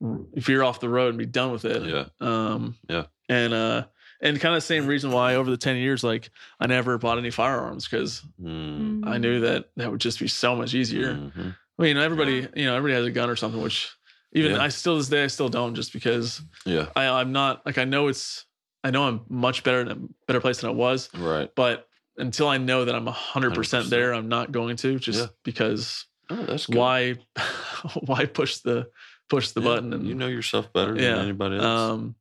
veer 0.00 0.62
off 0.62 0.80
the 0.80 0.88
road 0.88 1.10
and 1.10 1.18
be 1.18 1.26
done 1.26 1.52
with 1.52 1.64
it. 1.64 1.82
Yeah. 1.84 2.06
Um, 2.20 2.76
Yeah. 2.88 3.04
And 3.28 3.54
uh, 3.54 3.84
and 4.20 4.38
kind 4.40 4.54
of 4.54 4.58
the 4.62 4.66
same 4.66 4.86
reason 4.86 5.10
why 5.12 5.34
over 5.36 5.50
the 5.50 5.56
ten 5.56 5.76
years, 5.76 6.02
like 6.04 6.30
I 6.60 6.66
never 6.66 6.98
bought 6.98 7.18
any 7.18 7.30
firearms 7.30 7.86
because 7.88 8.22
Mm. 8.42 9.06
I 9.06 9.18
knew 9.18 9.40
that 9.40 9.70
that 9.76 9.90
would 9.90 10.00
just 10.00 10.18
be 10.20 10.28
so 10.28 10.56
much 10.56 10.74
easier. 10.74 11.14
Mhm. 11.14 11.56
I 11.78 11.82
mean, 11.82 11.96
everybody, 11.96 12.40
Yeah. 12.40 12.46
you 12.56 12.64
know, 12.66 12.76
everybody 12.76 12.94
has 12.98 13.06
a 13.06 13.10
gun 13.10 13.30
or 13.30 13.36
something, 13.36 13.60
which 13.62 13.90
even 14.32 14.52
Yeah. 14.52 14.62
I 14.62 14.68
still 14.68 14.96
this 14.96 15.08
day 15.08 15.24
I 15.24 15.28
still 15.28 15.48
don't, 15.48 15.74
just 15.74 15.92
because 15.92 16.42
Yeah. 16.64 16.88
I, 16.96 17.06
I'm 17.08 17.32
not 17.32 17.64
like 17.66 17.78
I 17.78 17.84
know 17.84 18.08
it's 18.08 18.46
I 18.84 18.90
know 18.90 19.04
I'm 19.04 19.20
much 19.28 19.62
better 19.62 19.80
in 19.82 19.88
a 19.90 19.96
better 20.26 20.40
place 20.40 20.60
than 20.60 20.70
I 20.70 20.72
was, 20.72 21.08
Right. 21.14 21.48
but 21.54 21.88
until 22.16 22.48
I 22.48 22.58
know 22.58 22.84
that 22.84 22.94
I'm 22.94 23.06
hundred 23.06 23.54
percent 23.54 23.86
100%. 23.86 23.90
there, 23.90 24.12
I'm 24.14 24.28
not 24.28 24.50
going 24.52 24.76
to 24.78 24.98
just 24.98 25.18
Yeah. 25.20 25.26
because 25.44 26.06
Oh, 26.30 26.44
that's 26.44 26.66
good. 26.66 26.76
why 26.76 27.14
why 28.06 28.26
push 28.26 28.58
the 28.58 28.90
push 29.28 29.50
the 29.50 29.60
Yeah. 29.60 29.68
button 29.68 29.92
and 29.92 30.06
you 30.06 30.14
know 30.14 30.26
yourself 30.28 30.72
better 30.72 30.94
Yeah. 30.96 31.14
than 31.16 31.24
anybody 31.24 31.56
else. 31.56 31.64
um 31.66 32.14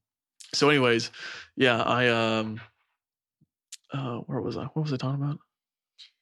so 0.53 0.69
anyways, 0.69 1.11
yeah, 1.55 1.81
I 1.81 2.09
um 2.09 2.59
uh 3.93 4.17
where 4.27 4.39
was 4.41 4.57
I? 4.57 4.65
What 4.65 4.83
was 4.83 4.93
I 4.93 4.97
talking 4.97 5.21
about? 5.23 5.39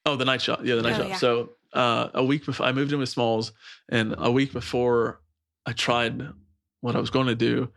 Oh, 0.05 0.15
the 0.15 0.25
night 0.25 0.41
shop. 0.41 0.61
Yeah, 0.63 0.75
the 0.75 0.81
night 0.83 0.95
Oh, 0.95 0.99
shop. 0.99 1.09
yeah. 1.09 1.17
So 1.17 1.49
uh 1.73 2.09
a 2.13 2.23
week 2.23 2.45
before 2.45 2.65
I 2.65 2.71
moved 2.71 2.91
in 2.93 2.99
with 2.99 3.09
Smalls 3.09 3.51
and 3.89 4.15
a 4.17 4.31
week 4.31 4.53
before 4.53 5.21
I 5.69 5.73
tried 5.73 6.27
what 6.81 6.95
I 6.95 6.99
was 6.99 7.09
going 7.11 7.27
to 7.27 7.35
do, 7.35 7.69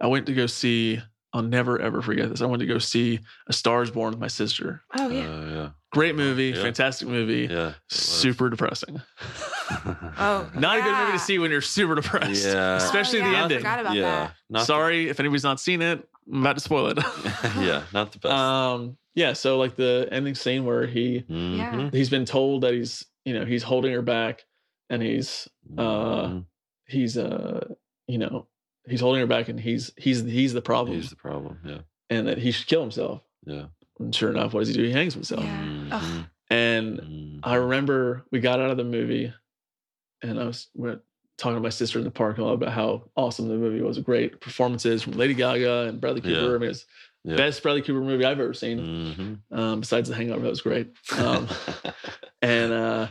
I 0.00 0.06
went 0.06 0.26
to 0.26 0.34
go 0.34 0.46
see 0.46 1.00
I'll 1.32 1.42
never 1.42 1.80
ever 1.80 2.02
forget 2.02 2.28
this. 2.28 2.40
I 2.42 2.46
went 2.46 2.60
to 2.60 2.66
go 2.66 2.78
see 2.78 3.20
A 3.48 3.52
Star 3.52 3.82
is 3.82 3.90
Born 3.90 4.10
with 4.10 4.20
my 4.20 4.26
sister. 4.28 4.82
Oh 4.96 5.08
yeah. 5.08 5.28
Uh, 5.28 5.44
yeah. 5.46 5.68
Great 5.92 6.14
movie, 6.16 6.48
Yeah. 6.50 6.62
fantastic 6.62 7.08
movie, 7.08 7.48
Yeah. 7.50 7.74
super 7.88 8.50
depressing. 8.50 9.00
Oh, 10.18 10.50
Not 10.54 10.78
a 10.78 10.82
good 10.82 10.94
movie 10.96 11.12
to 11.12 11.18
see 11.18 11.38
when 11.38 11.50
you're 11.52 11.60
super 11.60 11.94
depressed. 11.94 12.44
Yeah. 12.44 12.76
Especially 12.76 13.20
oh, 13.22 13.24
the 13.24 13.30
yeah, 13.30 13.42
ending. 13.42 13.58
I 13.58 13.60
forgot 13.60 13.80
about 13.80 13.94
yeah. 13.96 14.30
Not 14.48 14.60
the- 14.60 14.64
Sorry 14.64 15.08
if 15.08 15.20
anybody's 15.20 15.44
not 15.44 15.60
seen 15.60 15.80
it. 15.82 16.06
I'm 16.32 16.40
about 16.40 16.56
to 16.56 16.60
spoil 16.60 16.86
it. 16.88 16.98
yeah. 17.58 17.82
Not 17.92 18.12
the 18.12 18.18
best. 18.18 18.32
um, 18.34 18.96
yeah. 19.14 19.32
So 19.32 19.58
like 19.58 19.76
the 19.76 20.08
ending 20.10 20.34
scene 20.34 20.64
where 20.64 20.86
he 20.86 21.24
Mhm. 21.30 21.92
he's 21.94 22.10
been 22.10 22.24
told 22.24 22.62
that 22.62 22.74
he's 22.74 23.04
you 23.24 23.34
know 23.34 23.44
he's 23.44 23.62
holding 23.62 23.92
her 23.92 24.02
back, 24.02 24.44
and 24.90 25.02
he's 25.02 25.48
uh 25.78 25.82
Mhm. 25.82 26.44
He's 26.90 27.16
uh 27.16 27.66
you 28.06 28.18
know 28.18 28.46
he's 28.88 29.00
holding 29.00 29.20
her 29.20 29.26
back, 29.26 29.48
and 29.48 29.58
he's 29.60 29.92
he's 29.96 30.22
he's 30.22 30.52
the 30.52 30.62
problem, 30.62 30.96
He's 30.96 31.10
the 31.10 31.16
problem. 31.16 31.58
Yeah. 31.64 31.78
and 32.08 32.26
that 32.28 32.38
he 32.38 32.50
should 32.50 32.66
kill 32.66 32.80
himself. 32.82 33.22
Yeah. 33.46 33.66
And 33.98 34.14
sure 34.14 34.30
enough, 34.30 34.52
what 34.54 34.60
does 34.60 34.68
he 34.68 34.74
do? 34.74 34.82
He 34.84 34.92
hangs 34.92 35.14
himself. 35.14 35.44
Yeah. 35.44 35.88
Ugh. 35.92 36.02
Mhm. 36.02 36.26
And 36.50 36.98
Mhm. 37.00 37.40
I 37.44 37.54
remember 37.56 38.24
we 38.32 38.40
got 38.40 38.60
out 38.60 38.70
of 38.70 38.76
the 38.76 38.84
movie, 38.84 39.32
and 40.22 40.40
I 40.40 40.44
was 40.46 40.68
we 40.74 40.90
talking 41.38 41.56
to 41.56 41.60
my 41.60 41.68
sister 41.70 41.98
in 41.98 42.04
the 42.04 42.10
parking 42.10 42.44
lot 42.44 42.52
about 42.54 42.72
how 42.72 43.10
awesome 43.16 43.48
the 43.48 43.54
movie 43.54 43.80
was. 43.80 43.98
Great 43.98 44.40
performances 44.40 45.02
from 45.02 45.14
Lady 45.14 45.32
Gaga 45.34 45.86
and 45.88 46.00
Bradley 46.00 46.20
Cooper. 46.20 46.48
Yeah. 46.50 46.54
I 46.54 46.58
mean, 46.58 46.70
it's 46.70 46.84
Yeah. 47.24 47.36
best 47.36 47.62
Bradley 47.62 47.80
Cooper 47.82 48.00
movie 48.00 48.24
I've 48.24 48.40
ever 48.40 48.52
seen. 48.52 48.78
Mhm. 49.50 49.56
Um, 49.58 49.80
besides 49.80 50.08
The 50.08 50.14
Hangover, 50.16 50.42
that 50.42 50.50
was 50.50 50.60
great. 50.62 50.88
Um, 51.16 51.46
and 52.42 52.72
uh, 52.72 53.08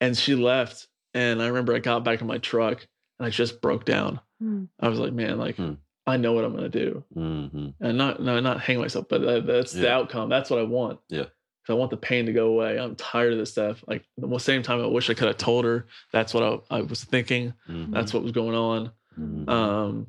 and 0.00 0.16
she 0.16 0.34
left, 0.34 0.88
and 1.14 1.40
I 1.42 1.46
remember 1.48 1.74
I 1.74 1.78
got 1.78 2.04
back 2.04 2.20
in 2.20 2.26
my 2.26 2.38
truck, 2.38 2.86
and 3.22 3.26
I 3.26 3.30
just 3.30 3.60
broke 3.60 3.84
down. 3.84 4.18
Hmm. 4.40 4.64
I 4.80 4.88
was 4.88 4.98
like, 4.98 5.12
man, 5.12 5.38
like 5.38 5.54
Hmm. 5.56 5.74
I 6.06 6.16
know 6.16 6.32
what 6.32 6.44
I'm 6.44 6.52
gonna 6.56 6.68
do, 6.68 7.04
Mhm. 7.16 7.74
and 7.80 7.96
not 7.96 8.20
no, 8.20 8.40
not 8.40 8.60
hang 8.60 8.80
myself, 8.80 9.06
but 9.08 9.20
that, 9.22 9.46
that's 9.46 9.70
the 9.72 9.88
outcome. 9.90 10.28
That's 10.28 10.50
what 10.50 10.58
I 10.58 10.64
want. 10.64 10.98
Yeah, 11.08 11.26
because 11.62 11.70
I 11.70 11.74
want 11.74 11.92
the 11.92 11.96
pain 11.96 12.26
to 12.26 12.32
go 12.32 12.48
away. 12.48 12.76
I'm 12.80 12.96
tired 12.96 13.32
of 13.32 13.38
this 13.38 13.52
stuff. 13.52 13.84
Like 13.86 14.04
at 14.20 14.28
the 14.28 14.38
same 14.40 14.64
time, 14.64 14.80
I 14.80 14.86
wish 14.86 15.08
I 15.08 15.14
could 15.14 15.28
have 15.28 15.36
told 15.36 15.64
her. 15.64 15.86
That's 16.12 16.34
what 16.34 16.42
I, 16.42 16.78
I 16.78 16.80
was 16.82 17.04
thinking. 17.04 17.54
Mhm. 17.68 17.92
That's 17.92 18.12
what 18.12 18.24
was 18.24 18.32
going 18.32 18.56
on. 18.56 18.90
Mhm. 19.16 19.48
Um, 19.48 20.06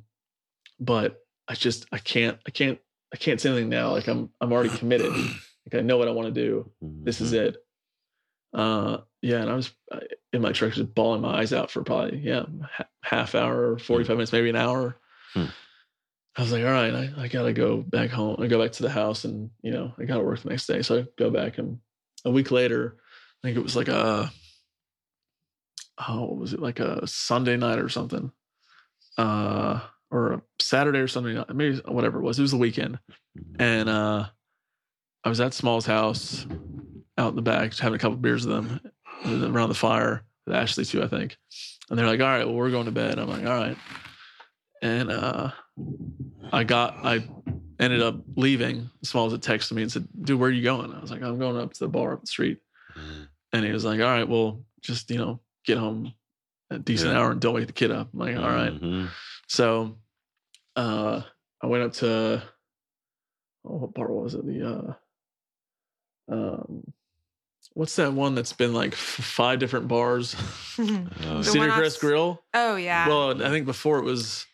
but 0.80 1.24
I 1.48 1.54
just 1.54 1.86
I 1.92 2.00
can't 2.00 2.40
I 2.48 2.50
can't 2.50 2.80
I 3.14 3.18
can't 3.18 3.40
say 3.40 3.52
anything 3.52 3.70
now. 3.70 3.92
Like 3.92 4.08
I'm 4.08 4.32
I'm 4.42 4.52
already 4.52 4.76
committed. 4.76 5.12
like 5.72 5.76
I 5.76 5.82
know 5.82 5.98
what 5.98 6.08
I 6.08 6.12
want 6.12 6.34
to 6.34 6.42
do. 6.42 6.72
This 6.82 7.22
is 7.22 7.34
Mhm. 7.34 7.38
it. 7.50 7.58
Uh, 8.54 8.98
yeah, 9.22 9.42
and 9.42 9.50
I 9.50 9.56
was 9.56 9.72
in 10.32 10.42
my 10.42 10.52
truck 10.52 10.74
just 10.74 10.94
bawling 10.94 11.22
my 11.22 11.40
eyes 11.40 11.54
out 11.54 11.72
for 11.72 11.84
probably 11.84 12.20
yeah 12.20 12.44
ha- 12.64 12.88
half 13.02 13.36
hour, 13.36 13.78
forty 13.80 14.04
five 14.04 14.18
minutes, 14.18 14.32
maybe 14.34 14.50
an 14.50 14.56
hour. 14.56 14.98
Hmm. 15.34 15.46
I 16.36 16.42
was 16.42 16.52
like, 16.52 16.64
all 16.64 16.72
right, 16.72 16.94
I, 16.94 17.12
I 17.18 17.28
gotta 17.28 17.54
go 17.54 17.78
back 17.78 18.10
home. 18.10 18.38
I 18.40 18.48
go 18.48 18.62
back 18.62 18.72
to 18.74 18.84
the 18.84 18.90
house, 18.90 19.24
and 19.26 19.50
you 19.62 19.72
know 19.72 19.94
I 19.98 20.04
gotta 20.06 20.24
work 20.24 20.42
the 20.42 20.50
next 20.50 20.68
day. 20.68 20.82
So 20.82 21.00
I 21.00 21.06
go 21.18 21.30
back, 21.30 21.58
and 21.58 21.80
a 22.26 22.32
week 22.32 22.52
later, 22.52 22.98
I 23.44 23.48
think 23.48 23.58
it 23.58 23.64
was 23.64 23.76
like 23.76 23.88
a 23.88 24.32
oh, 26.08 26.22
what 26.26 26.38
was 26.38 26.54
it 26.54 26.60
like 26.60 26.80
a 26.80 27.06
Sunday 27.08 27.56
night 27.58 27.80
or 27.80 27.90
something, 27.90 28.32
uh, 29.18 29.80
or 30.12 30.34
a 30.34 30.42
Saturday 30.60 31.00
or 31.00 31.08
something, 31.08 31.44
maybe 31.54 31.78
whatever 31.88 32.20
it 32.20 32.24
was. 32.24 32.38
It 32.40 32.44
was 32.44 32.52
the 32.52 32.58
weekend, 32.58 33.00
Mhm. 33.38 33.56
and 33.60 33.90
uh, 33.90 34.26
I 35.24 35.30
was 35.30 35.40
at 35.40 35.54
Small's 35.54 35.86
house 35.86 36.46
out 37.18 37.30
in 37.30 37.36
the 37.36 37.42
back, 37.42 37.70
just 37.70 37.82
having 37.82 37.96
a 37.96 38.00
couple 38.00 38.18
beers 38.18 38.46
with 38.46 38.56
them 38.56 38.80
around 39.56 39.70
the 39.70 39.76
fire 39.76 40.24
with 40.46 40.56
Ashley 40.56 40.86
too, 40.86 41.04
I 41.04 41.08
think. 41.08 41.38
And 41.90 41.98
they're 42.00 42.08
like, 42.08 42.20
"All 42.20 42.28
right, 42.28 42.46
well, 42.46 42.56
we're 42.56 42.72
going 42.72 42.86
to 42.86 42.92
bed." 42.92 43.20
I'm 43.20 43.30
like, 43.30 43.46
"All 43.46 43.54
right," 43.58 43.78
and 44.82 45.12
uh, 45.12 45.52
I 46.52 46.64
got 46.64 47.06
I 47.06 47.24
ended 47.80 48.02
up 48.02 48.16
leaving. 48.36 48.90
Smalls 49.04 49.32
had 49.34 49.42
texted 49.42 49.74
me 49.74 49.84
and 49.84 49.92
said, 49.92 50.08
"Dude, 50.22 50.40
where 50.40 50.50
are 50.50 50.54
you 50.54 50.64
going?" 50.64 50.94
I 50.94 51.00
was 51.00 51.12
like, 51.12 51.22
"I'm 51.22 51.38
going 51.40 51.58
up 51.58 51.74
to 51.74 51.80
the 51.80 51.90
bar 51.90 52.14
up 52.14 52.22
the 52.22 52.28
street." 52.28 52.60
And 53.52 53.64
he 53.66 53.72
was 53.72 53.86
like, 53.86 54.00
"All 54.00 54.08
right, 54.08 54.28
well, 54.28 54.64
just 54.82 55.10
you 55.12 55.18
know, 55.18 55.40
get 55.66 55.78
home 55.78 56.14
a 56.72 56.80
decent 56.80 57.12
Yeah. 57.12 57.20
hour 57.20 57.32
and 57.32 57.42
don't 57.42 57.54
wake 57.54 57.68
the 57.68 57.74
kid 57.74 57.92
up." 57.92 58.10
I'm 58.14 58.20
like, 58.20 58.36
"All 58.38 58.44
right." 58.50 58.74
Mhm. 58.74 59.10
So 59.48 59.98
uh 60.76 61.22
I 61.62 61.68
went 61.68 61.84
up 61.84 61.94
to 61.94 62.42
oh, 63.66 63.76
what 63.78 63.94
bar 63.94 64.08
was 64.12 64.34
it? 64.34 64.46
The 64.46 64.68
uh 64.68 64.94
um 66.34 66.84
what's 67.74 67.96
that 67.98 68.14
one 68.14 68.36
that's 68.36 68.54
been 68.54 68.74
like 68.74 68.94
f- 68.94 68.98
five 69.00 69.60
different 69.60 69.88
bars? 69.88 70.36
Oh, 70.80 70.84
The 71.20 71.44
Cedar 71.44 71.72
Crest 71.72 72.00
Grill? 72.00 72.42
oh 72.54 72.76
yeah. 72.76 73.08
Well, 73.08 73.44
I 73.44 73.50
think 73.50 73.66
before 73.66 74.00
it 74.00 74.04
was 74.04 74.46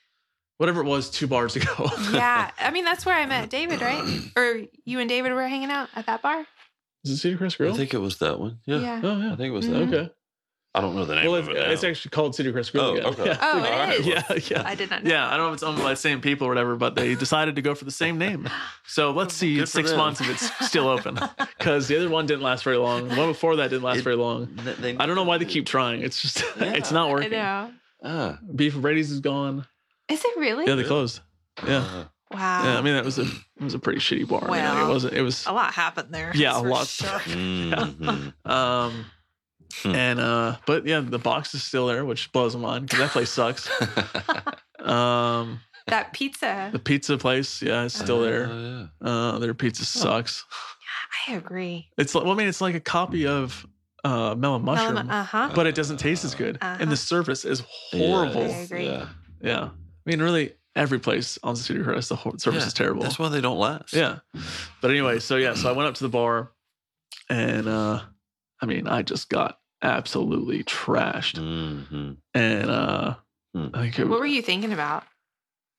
whatever 0.58 0.82
it 0.82 0.86
was 0.88 1.10
two 1.10 1.28
bars 1.28 1.56
ago. 1.56 1.90
yeah. 2.12 2.52
I 2.60 2.72
mean, 2.72 2.84
that's 2.86 3.06
where 3.06 3.16
I 3.16 3.26
met 3.26 3.50
David, 3.50 3.82
right? 3.82 4.04
Or 4.36 4.62
you 4.86 5.00
and 5.00 5.08
David 5.10 5.32
were 5.34 5.48
hanging 5.48 5.72
out 5.72 5.90
at 5.96 6.06
that 6.08 6.22
bar. 6.22 6.46
Is 7.06 7.12
it 7.12 7.18
Cedar 7.18 7.38
Crest 7.38 7.58
Grill? 7.58 7.74
I 7.74 7.78
think 7.78 7.94
it 7.94 8.00
was 8.00 8.18
that 8.18 8.40
one. 8.40 8.60
Yeah. 8.66 8.80
Yeah. 8.80 9.02
oh 9.04 9.18
yeah. 9.20 9.34
I 9.34 9.36
think 9.38 9.48
it 9.50 9.52
was 9.52 9.66
Mhm. 9.68 9.72
that. 9.72 9.80
one. 9.80 9.94
Okay. 9.94 10.14
I 10.76 10.82
don't 10.82 10.96
know 10.96 11.04
the 11.04 11.16
name 11.16 11.26
Well, 11.26 11.36
of 11.36 11.50
it's, 11.50 11.58
it. 11.58 11.62
now. 11.66 11.72
it's 11.72 11.84
actually 11.84 12.12
called 12.12 12.36
Cedar 12.36 12.52
Crest 12.52 12.72
Grill. 12.72 12.84
Oh, 12.86 12.92
again. 12.94 13.06
okay. 13.08 13.26
Yeah. 13.26 13.38
Oh, 13.42 13.64
it 13.64 13.72
All 13.72 13.80
right. 13.80 14.00
is. 14.00 14.08
yeah, 14.08 14.58
yeah. 14.58 14.64
I 14.70 14.76
did 14.76 14.92
not 14.92 15.04
know. 15.04 15.10
Yeah, 15.10 15.28
I 15.28 15.32
don't 15.32 15.40
know 15.40 15.48
if 15.50 15.54
it's 15.56 15.64
owned 15.64 15.80
by 15.80 15.90
the 15.90 15.96
same 15.96 16.22
people 16.22 16.46
or 16.46 16.50
whatever, 16.52 16.76
but 16.76 16.96
they 16.96 17.16
decided 17.16 17.56
to 17.56 17.62
go 17.64 17.74
for 17.74 17.86
the 17.86 17.92
same 17.92 18.20
name. 18.20 18.48
So 18.86 19.10
let's 19.12 19.34
see 19.34 19.54
in 19.54 19.60
Good 19.62 19.66
for 19.66 19.72
six 19.72 19.90
them. 19.90 19.98
months 19.98 20.22
if 20.22 20.30
it's 20.30 20.68
still 20.68 20.88
open. 20.88 21.18
Because 21.60 21.88
the 21.90 21.98
other 21.98 22.10
one 22.10 22.26
didn't 22.26 22.42
last 22.44 22.64
very 22.64 22.78
long. 22.78 23.08
The 23.10 23.16
one 23.16 23.28
before 23.28 23.58
that 23.58 23.70
didn't 23.70 23.84
last 23.84 23.98
It- 24.00 24.04
very 24.04 24.16
long. 24.16 24.48
Th- 24.64 24.78
they 24.78 24.96
I 24.98 25.06
don't 25.08 25.16
know 25.16 25.24
why 25.24 25.38
they 25.40 25.46
keep 25.46 25.66
trying. 25.66 26.02
It's 26.04 26.22
just 26.22 26.42
Yeah. 26.60 26.74
it's 26.74 26.92
not 26.92 27.10
I 27.10 27.12
working. 27.14 27.32
know. 27.32 27.72
did. 28.02 28.10
Ah. 28.10 28.40
Beef 28.56 28.78
'O' 28.78 28.80
Brady's 28.80 29.12
is 29.12 29.20
gone. 29.20 29.66
Is 30.08 30.24
it 30.24 30.38
really? 30.38 30.66
Yeah, 30.68 30.76
they 30.76 30.84
closed. 30.86 31.20
Yeah. 31.68 31.78
Uh, 31.80 32.04
Wow. 32.32 32.64
Yeah, 32.64 32.78
I 32.78 32.82
mean 32.84 32.94
that 32.94 33.04
was 33.04 33.18
a 33.18 33.24
it 33.24 33.64
was 33.64 33.74
a 33.74 33.80
pretty 33.80 34.00
shitty 34.00 34.28
bar. 34.28 34.48
I 34.52 34.76
mean, 34.76 34.86
it 34.88 34.94
wasn't. 34.94 35.16
It 35.16 35.24
was 35.24 35.48
A 35.48 35.52
lot 35.52 35.74
happened 35.74 36.14
there. 36.14 36.32
Yeah, 36.36 36.58
a 36.58 36.62
lot. 36.62 36.86
Sure. 36.86 37.10
mhm. 37.10 38.34
um 38.46 39.06
Hmm. 39.84 39.94
and 39.96 40.20
uh 40.20 40.56
but 40.66 40.86
yeah 40.88 41.00
the 41.00 41.20
box 41.20 41.54
is 41.54 41.64
still 41.64 41.86
there 41.88 42.04
which 42.04 42.32
blows 42.32 42.56
my 42.56 42.62
mind 42.62 42.86
because 42.88 43.00
that 43.00 43.12
place 43.12 43.30
sucks 43.30 43.70
um 44.80 45.60
that 45.88 46.12
pizza. 46.14 46.70
the 46.72 46.80
pizza 46.80 47.18
place 47.18 47.62
yeah 47.62 47.84
it's 47.84 47.94
still 47.98 48.22
there 48.22 48.48
Oh, 48.52 48.88
yeah. 49.04 49.08
uh 49.10 49.40
their 49.40 49.54
pizza 49.54 49.86
sucks 49.86 50.46
I 51.28 51.34
agree. 51.34 51.90
it's 51.98 52.16
like 52.16 52.24
well 52.24 52.34
i 52.34 52.36
mean 52.38 52.48
it's 52.48 52.62
like 52.62 52.76
a 52.76 52.80
copy 52.80 53.28
of 53.28 53.66
uh, 54.06 54.34
Mellow 54.34 54.60
Mushroom, 54.60 55.10
Uh 55.10 55.24
huh. 55.26 55.52
but 55.54 55.68
it 55.68 55.76
doesn't 55.76 55.98
taste 55.98 56.24
as 56.24 56.34
good, 56.34 56.58
Uh-huh. 56.62 56.78
and 56.80 56.90
the 56.90 56.96
service 56.96 57.44
is 57.44 57.62
Yeah, 57.92 58.00
horrible. 58.08 58.44
I 58.44 58.46
agree. 58.64 58.86
Yeah. 58.86 59.08
Yeah, 59.42 59.64
I 59.66 59.72
mean, 60.06 60.22
really, 60.22 60.54
every 60.74 61.00
place 61.00 61.38
on 61.44 61.58
Cedar 61.58 61.84
Crest, 61.84 62.08
the 62.08 62.16
service 62.38 62.46
Yeah, 62.64 62.68
is 62.68 62.74
terrible. 62.74 63.02
That's 63.04 63.20
why 63.20 63.28
they 63.28 63.42
don't 63.42 63.58
last. 63.60 63.92
Yeah. 63.94 64.20
But 64.82 64.92
anyway, 64.92 65.20
so 65.20 65.36
yeah, 65.36 65.54
so 65.54 65.68
I 65.68 65.74
went 65.74 65.90
up 65.90 65.96
to 65.96 66.04
the 66.04 66.10
bar 66.10 66.52
and 67.30 67.68
uh 67.68 68.00
I 68.62 68.66
mean, 68.66 68.88
I 68.88 69.02
just 69.02 69.28
got 69.28 69.59
absolutely 69.82 70.64
trashed. 70.64 71.38
hmm 71.38 72.14
And 72.34 72.70
uh 72.70 73.16
Hmm. 73.56 73.68
I 73.74 73.82
think 73.82 73.98
it, 74.00 74.08
What 74.08 74.20
were 74.20 74.26
you 74.28 74.44
thinking 74.44 74.74
about? 74.74 75.04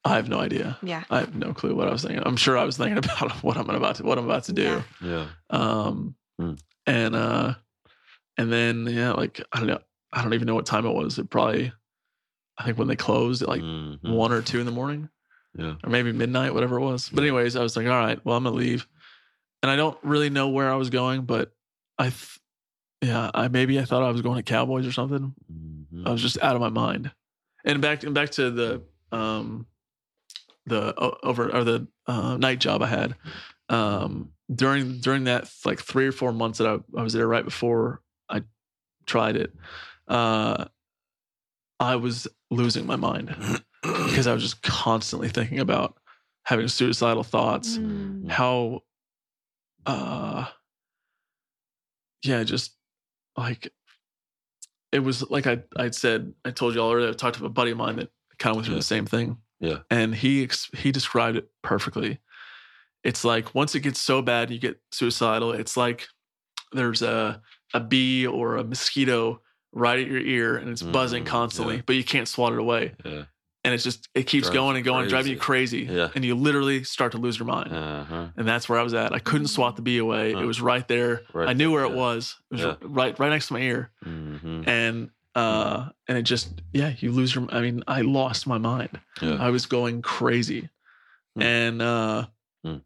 I 0.05 0.17
have 0.17 0.29
no 0.29 0.41
idea. 0.41 0.77
Yeah. 0.83 1.05
I 1.09 1.21
have 1.21 1.37
no 1.37 1.53
clue 1.55 1.75
what 1.77 1.87
I 1.87 1.93
was 1.93 2.03
thinking. 2.03 2.23
I'm 2.27 2.37
sure 2.37 2.59
I 2.59 2.65
was 2.65 2.77
thinking 2.77 2.99
about 3.05 3.31
what 3.45 3.57
I'm 3.57 3.71
about 3.71 3.97
to 3.97 4.03
what 4.05 4.19
I'm 4.19 4.25
about 4.25 4.45
to 4.45 4.53
do. 4.53 4.63
Yeah. 4.63 4.83
Yeah. 5.03 5.27
Um 5.51 6.15
Hmm. 6.41 6.55
and 6.87 7.15
uh 7.15 7.55
and 8.39 8.51
then 8.53 8.87
yeah, 8.87 9.13
like 9.13 9.41
I 9.53 9.59
don't 9.59 9.69
know 9.69 9.79
I 10.13 10.23
don't 10.23 10.35
even 10.35 10.47
know 10.47 10.55
what 10.57 10.67
time 10.67 10.87
it 10.87 10.93
was. 10.95 11.19
It 11.19 11.31
probably 11.31 11.73
I 12.59 12.65
think 12.65 12.79
when 12.79 12.89
they 12.89 12.97
closed 12.97 13.43
at 13.43 13.49
like 13.49 13.63
Mhm. 13.63 13.99
one 14.03 14.33
or 14.33 14.43
two 14.43 14.59
in 14.61 14.67
the 14.67 14.73
morning. 14.73 15.09
Yeah. 15.59 15.75
or 15.83 15.91
maybe 15.91 16.13
midnight, 16.13 16.55
whatever 16.55 16.77
it 16.79 16.85
was. 16.85 17.09
But 17.09 17.23
anyways, 17.25 17.57
I 17.57 17.63
was 17.63 17.77
like, 17.77 17.87
all 17.87 17.93
right, 17.99 18.25
well, 18.25 18.37
I'm 18.37 18.45
gonna 18.45 18.55
leave, 18.55 18.87
and 19.65 19.71
I 19.71 19.75
don't 19.75 19.99
really 20.05 20.31
know 20.31 20.49
where 20.51 20.71
I 20.73 20.77
was 20.77 20.91
going, 20.91 21.23
but 21.23 21.51
I, 21.99 22.05
th- 22.05 22.39
yeah, 23.03 23.31
I 23.35 23.49
maybe 23.49 23.79
I 23.79 23.85
thought 23.85 24.03
I 24.03 24.11
was 24.11 24.23
going 24.23 24.37
to 24.37 24.43
Cowboys 24.43 24.87
or 24.87 24.93
something. 24.93 25.35
Mhm. 25.53 26.07
I 26.07 26.11
was 26.13 26.23
just 26.23 26.39
out 26.43 26.55
of 26.55 26.61
my 26.61 26.69
mind. 26.69 27.11
And 27.65 27.81
back 27.83 28.03
and 28.05 28.15
back 28.15 28.31
to 28.31 28.51
the 28.51 28.83
um, 29.13 29.67
the 30.67 30.95
over 31.23 31.55
or 31.55 31.65
the 31.65 31.87
uh, 32.07 32.37
night 32.37 32.61
job 32.61 32.83
I 32.83 32.87
had 32.87 33.15
um 33.69 34.33
during 34.53 34.99
during 35.01 35.25
that 35.25 35.51
like 35.65 35.79
three 35.81 36.07
or 36.07 36.13
four 36.13 36.33
months 36.33 36.59
that 36.59 36.67
I, 36.67 36.99
I 36.99 37.03
was 37.03 37.13
there 37.13 37.27
right 37.29 37.45
before 37.45 38.01
I 38.29 38.43
tried 39.07 39.37
it. 39.37 39.53
Uh, 40.09 40.65
I 41.79 41.97
was 41.97 42.27
losing 42.51 42.85
my 42.87 42.97
mind 42.97 43.35
because 43.83 44.27
I 44.27 44.35
was 44.35 44.43
just 44.43 44.63
constantly 44.63 45.29
thinking 45.29 45.61
about 45.61 45.97
having 46.45 46.69
suicidal 46.69 47.23
thoughts, 47.23 47.79
Mm. 47.79 48.29
how, 48.31 48.83
uh, 49.87 50.47
yeah, 52.23 52.43
just 52.45 52.73
like 53.37 53.73
it 54.93 55.01
was 55.01 55.29
like 55.31 55.47
I 55.47 55.59
I'd 55.77 55.95
said 55.95 56.33
I 56.45 56.51
told 56.51 56.75
you 56.75 56.81
all 56.83 56.93
earlier. 56.93 57.11
I 57.11 57.13
talked 57.13 57.39
to 57.39 57.47
a 57.47 57.49
buddy 57.51 57.71
of 57.71 57.77
mine 57.79 57.97
that 57.97 58.11
kind 58.39 58.51
of 58.53 58.57
went 58.57 58.67
through 58.67 58.75
Yeah. 58.75 58.81
the 58.81 58.85
same 58.85 59.07
thing. 59.07 59.39
Yeah. 59.61 59.79
and 59.91 60.15
he 60.15 60.43
ex- 60.43 60.71
he 60.75 60.91
described 60.91 61.37
it 61.37 61.49
perfectly. 61.63 62.19
It's 63.05 63.25
like 63.25 63.55
once 63.55 63.75
it 63.75 63.81
gets 63.81 64.01
so 64.01 64.23
bad, 64.23 64.51
you 64.51 64.59
get 64.59 64.81
suicidal. 64.91 65.53
It's 65.53 65.77
like 65.77 66.07
there's 66.73 67.03
a 67.03 67.43
a 67.75 67.81
bee 67.81 68.27
or 68.27 68.57
a 68.57 68.65
mosquito 68.65 69.43
right 69.73 69.99
at 70.01 70.07
your 70.09 70.21
ear 70.21 70.57
and 70.57 70.69
it's 70.71 70.83
buzzing 70.83 71.25
Mhm, 71.25 71.29
constantly, 71.29 71.77
yeah. 71.77 71.83
but 71.87 71.95
you 71.97 72.03
can't 72.05 72.27
swat 72.27 72.53
it 72.55 72.59
away. 72.59 72.95
Yeah. 73.05 73.25
And 73.63 73.75
it's 73.75 73.85
just 73.85 74.09
it 74.15 74.23
keeps 74.23 74.47
Drives 74.47 74.55
going 74.55 74.77
and 74.77 74.85
going, 74.85 75.07
driving 75.09 75.33
you 75.33 75.39
crazy. 75.39 75.81
Yeah. 75.81 76.09
And 76.15 76.25
you 76.25 76.35
literally 76.35 76.83
start 76.83 77.13
to 77.13 77.19
lose 77.19 77.39
your 77.39 77.47
mind. 77.47 77.71
Uh-huh. 77.75 78.29
And 78.37 78.49
that's 78.49 78.69
where 78.71 78.79
I 78.79 78.83
was 78.83 78.95
at. 78.95 79.13
I 79.13 79.19
couldn't 79.19 79.49
swat 79.49 79.77
the 79.77 79.83
bee 79.83 79.99
away. 79.99 80.33
Huh. 80.33 80.41
It 80.41 80.47
was 80.47 80.63
right 80.63 80.87
there. 80.89 81.23
Right 81.35 81.49
I 81.49 81.53
knew 81.53 81.71
where 81.71 81.83
there, 81.83 81.93
it 81.93 81.97
was. 81.97 82.37
It 82.51 82.55
was 82.55 82.63
Yeah. 82.63 82.75
right 82.81 83.19
right 83.19 83.29
next 83.29 83.49
to 83.49 83.53
my 83.53 83.61
ear. 83.61 83.91
mm-hmm. 84.05 84.67
And 84.67 85.11
uh 85.35 85.91
and 86.09 86.17
it 86.17 86.23
just 86.23 86.63
yeah, 86.73 86.95
you 86.99 87.13
lose 87.13 87.35
your 87.35 87.47
I 87.53 87.61
mean, 87.61 87.85
I 87.87 88.01
lost 88.01 88.47
my 88.47 88.57
mind. 88.59 88.99
Yeah. 89.21 89.37
I 89.39 89.51
was 89.51 89.67
going 89.67 90.01
crazy. 90.01 90.71
Hmm. 91.37 91.43
And 91.43 91.83
uh 91.83 92.27
Hmm. 92.65 92.77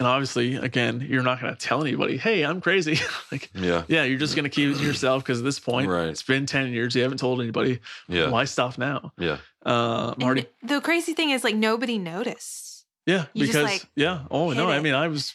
and 0.00 0.08
obviously 0.08 0.56
again, 0.56 1.06
you're 1.08 1.22
not 1.22 1.40
gonna 1.40 1.54
tell 1.54 1.82
anybody, 1.82 2.16
hey, 2.16 2.44
I'm 2.44 2.60
crazy. 2.60 2.98
like 3.32 3.48
Yeah. 3.54 3.84
yeah, 3.86 4.02
you're 4.02 4.18
just 4.18 4.34
gonna 4.34 4.48
keep 4.48 4.74
it 4.74 4.78
to 4.78 4.84
yourself 4.84 5.22
because 5.22 5.38
at 5.38 5.44
this 5.44 5.60
point 5.60 5.88
Right. 5.88 6.08
it's 6.08 6.24
been 6.24 6.46
10 6.46 6.72
years, 6.72 6.96
you 6.96 7.02
haven't 7.02 7.18
told 7.18 7.40
anybody. 7.40 7.78
Yeah. 8.08 8.28
Why 8.30 8.44
stop 8.44 8.76
now? 8.76 9.12
Yeah. 9.16 9.38
Uh 9.64 10.14
I'm 10.20 10.38
And 10.38 10.46
the 10.62 10.80
crazy 10.80 11.12
thing 11.14 11.30
is, 11.30 11.44
like, 11.44 11.54
nobody 11.54 11.98
noticed. 11.98 12.86
Yeah, 13.06 13.26
You 13.34 13.46
just, 13.46 13.52
because 13.58 13.64
like, 13.64 13.86
yeah. 13.96 14.22
Oh 14.30 14.52
no, 14.52 14.68
hit 14.68 14.76
I 14.76 14.80
mean, 14.80 14.94
I 14.94 15.08
was, 15.08 15.34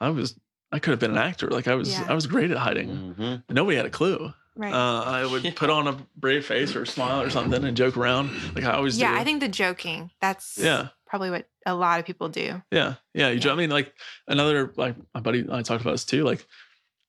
I 0.00 0.10
was, 0.10 0.38
I 0.72 0.78
could 0.78 0.90
have 0.90 1.00
been 1.00 1.12
an 1.12 1.18
actor. 1.18 1.48
Like 1.48 1.66
I 1.68 1.74
was, 1.74 1.90
Yeah. 1.90 2.04
I 2.08 2.14
was 2.14 2.26
great 2.26 2.50
at 2.50 2.58
hiding. 2.58 2.88
hmm 3.14 3.34
Nobody 3.48 3.76
had 3.76 3.86
a 3.86 3.90
clue. 3.90 4.32
Right. 4.56 4.72
Uh, 4.72 5.02
I 5.04 5.24
would 5.26 5.54
put 5.56 5.70
on 5.70 5.86
a 5.86 5.96
brave 6.16 6.44
face 6.46 6.74
or 6.74 6.82
a 6.82 6.86
smile 6.86 7.22
or 7.22 7.30
something 7.30 7.62
and 7.64 7.76
joke 7.76 7.96
around 7.96 8.30
like 8.54 8.64
I 8.64 8.72
always 8.72 8.98
yeah, 8.98 9.12
do. 9.12 9.20
I 9.20 9.24
think 9.24 9.40
the 9.40 9.48
joking, 9.48 10.10
that's 10.20 10.58
Yeah, 10.58 10.88
probably 11.06 11.30
what 11.30 11.48
a 11.64 11.74
lot 11.74 12.00
of 12.00 12.06
people 12.06 12.28
do. 12.28 12.62
yeah, 12.70 12.94
yeah. 13.14 13.28
You, 13.30 13.38
jo- 13.38 13.52
I 13.52 13.56
mean, 13.56 13.70
like 13.70 13.92
another 14.26 14.72
like 14.76 14.96
my 15.14 15.20
buddy 15.20 15.46
I 15.50 15.62
talked 15.62 15.82
about 15.82 15.92
this 15.92 16.04
too. 16.04 16.24
Like 16.24 16.46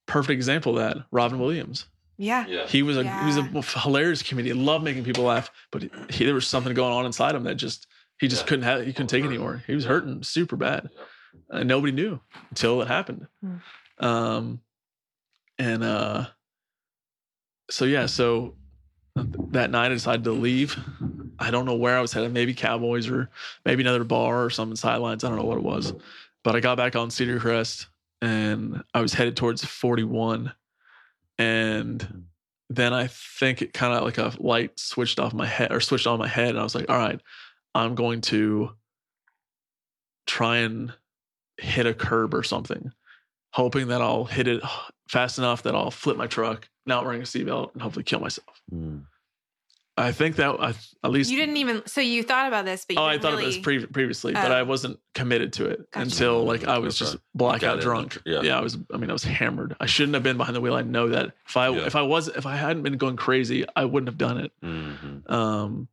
perfect 0.07 0.35
example 0.35 0.77
of 0.77 0.79
that 0.79 1.05
Robin 1.11 1.39
Williams. 1.39 1.85
Yeah. 2.17 2.45
Yeah. 2.47 2.65
He 2.67 2.81
was 2.83 2.97
a 2.97 3.03
he 3.03 3.25
was 3.25 3.37
a 3.37 3.43
hilarious 3.81 4.23
comedian. 4.23 4.65
Loved 4.65 4.83
making 4.83 5.03
people 5.03 5.23
laugh, 5.23 5.51
but 5.71 5.83
he, 6.09 6.25
there 6.25 6.33
was 6.33 6.47
something 6.47 6.73
going 6.73 6.93
on 6.93 7.05
inside 7.05 7.35
him 7.35 7.43
that 7.43 7.55
just 7.55 7.87
he 8.19 8.27
just 8.27 8.43
Yeah. 8.43 8.47
couldn't 8.47 8.63
have 8.65 8.85
he 8.85 8.93
couldn't 8.93 9.07
take 9.07 9.23
it 9.23 9.27
anymore. 9.27 9.63
He 9.67 9.75
was 9.75 9.85
hurting 9.85 10.23
super 10.23 10.55
bad, 10.55 10.89
and 11.49 11.67
nobody 11.67 11.93
knew 11.93 12.19
until 12.49 12.81
it 12.81 12.87
happened. 12.87 13.27
Hmm. 13.41 14.05
Um, 14.05 14.61
and 15.59 15.83
uh, 15.83 16.27
so 17.69 17.85
yeah, 17.85 18.05
so 18.05 18.55
that 19.15 19.69
night 19.71 19.87
I 19.91 19.95
decided 19.95 20.23
to 20.25 20.31
leave. 20.31 20.77
I 21.39 21.51
don't 21.51 21.65
know 21.65 21.75
where 21.75 21.97
I 21.97 22.01
was 22.01 22.13
headed. 22.13 22.33
Maybe 22.33 22.53
Cowboys 22.53 23.07
or 23.09 23.29
maybe 23.65 23.83
another 23.83 24.03
bar 24.03 24.43
or 24.43 24.49
something 24.49 24.75
sidelines. 24.75 25.23
I 25.23 25.29
don't 25.29 25.37
know 25.37 25.45
what 25.45 25.57
it 25.57 25.63
was, 25.63 25.93
but 26.43 26.55
I 26.55 26.59
got 26.59 26.77
back 26.77 26.95
on 26.95 27.09
Cedar 27.11 27.39
Crest 27.39 27.87
and 28.21 28.83
I 28.93 29.01
was 29.01 29.13
headed 29.13 29.35
towards 29.37 29.63
41 29.63 30.51
and 31.37 32.25
then 32.69 32.93
I 32.93 33.07
think 33.07 33.61
it 33.61 33.73
kind 33.73 33.93
of 33.93 34.03
like 34.03 34.17
a 34.17 34.33
light 34.39 34.79
switched 34.79 35.19
off 35.19 35.33
my 35.33 35.45
head 35.45 35.71
or 35.71 35.79
switched 35.79 36.07
on 36.07 36.19
my 36.19 36.27
head. 36.27 36.49
And 36.49 36.59
I 36.59 36.63
was 36.63 36.75
like, 36.75 36.89
all 36.89 36.97
right, 36.97 37.19
I'm 37.73 37.95
going 37.95 38.21
to 38.21 38.71
try 40.25 40.57
and 40.57 40.93
hit 41.57 41.85
a 41.85 41.93
curb 41.93 42.33
or 42.33 42.43
something, 42.43 42.91
hoping 43.53 43.87
that 43.87 44.01
I'll 44.01 44.25
hit 44.25 44.47
it 44.47 44.61
fast 45.07 45.37
enough 45.37 45.63
that 45.63 45.75
I'll 45.75 45.91
flip 45.91 46.17
my 46.17 46.27
truck, 46.27 46.67
not 46.85 47.05
wearing 47.05 47.21
a 47.21 47.25
seatbelt, 47.25 47.73
and 47.73 47.81
hopefully 47.81 48.03
kill 48.03 48.19
myself. 48.19 48.61
Mm. 48.73 49.05
I 49.99 50.11
think 50.11 50.35
that 50.35 50.49
I, 50.59 50.73
at 51.03 51.09
least. 51.11 51.31
You 51.31 51.37
didn't 51.37 51.57
even, 51.57 51.81
so 51.87 52.01
you 52.01 52.21
thought 52.21 52.47
about 52.47 52.65
this, 52.65 52.85
but 52.85 52.95
you 52.97 53.01
Oh, 53.01 53.05
I 53.05 53.13
didn't 53.13 53.21
thought 53.23 53.31
really, 53.31 53.45
of 53.45 53.53
this 53.53 53.57
pre- 53.61 53.85
previously, 53.87 54.33
but 54.33 54.51
Oh. 54.51 54.55
I 54.55 54.61
wasn't 54.61 54.99
committed 55.15 55.53
to 55.53 55.65
it 55.65 55.89
Gotcha. 55.91 56.03
until 56.03 56.43
like 56.43 56.65
I 56.65 56.77
was 56.77 57.01
Okay. 57.01 57.11
just 57.11 57.23
blackout 57.33 57.81
drunk. 57.81 58.21
Yeah. 58.25 58.41
yeah, 58.41 58.57
I 58.59 58.61
was. 58.61 58.77
I 58.93 58.97
mean, 58.97 59.09
I 59.09 59.13
was 59.13 59.23
hammered. 59.23 59.75
I 59.79 59.87
shouldn't 59.87 60.13
have 60.13 60.21
been 60.23 60.37
behind 60.37 60.55
the 60.55 60.61
wheel. 60.61 60.75
I 60.75 60.83
know 60.83 61.09
that. 61.09 61.31
If 61.47 61.57
I 61.57 61.69
Yeah. 61.69 61.85
if 61.87 61.95
I 61.95 62.03
was 62.03 62.27
if 62.27 62.45
I 62.45 62.55
hadn't 62.55 62.83
been 62.83 62.97
going 62.97 63.15
crazy, 63.15 63.65
I 63.75 63.85
wouldn't 63.85 64.07
have 64.07 64.17
done 64.19 64.37
it. 64.37 64.51
Mhm. 64.63 65.29
Um, 65.31 65.87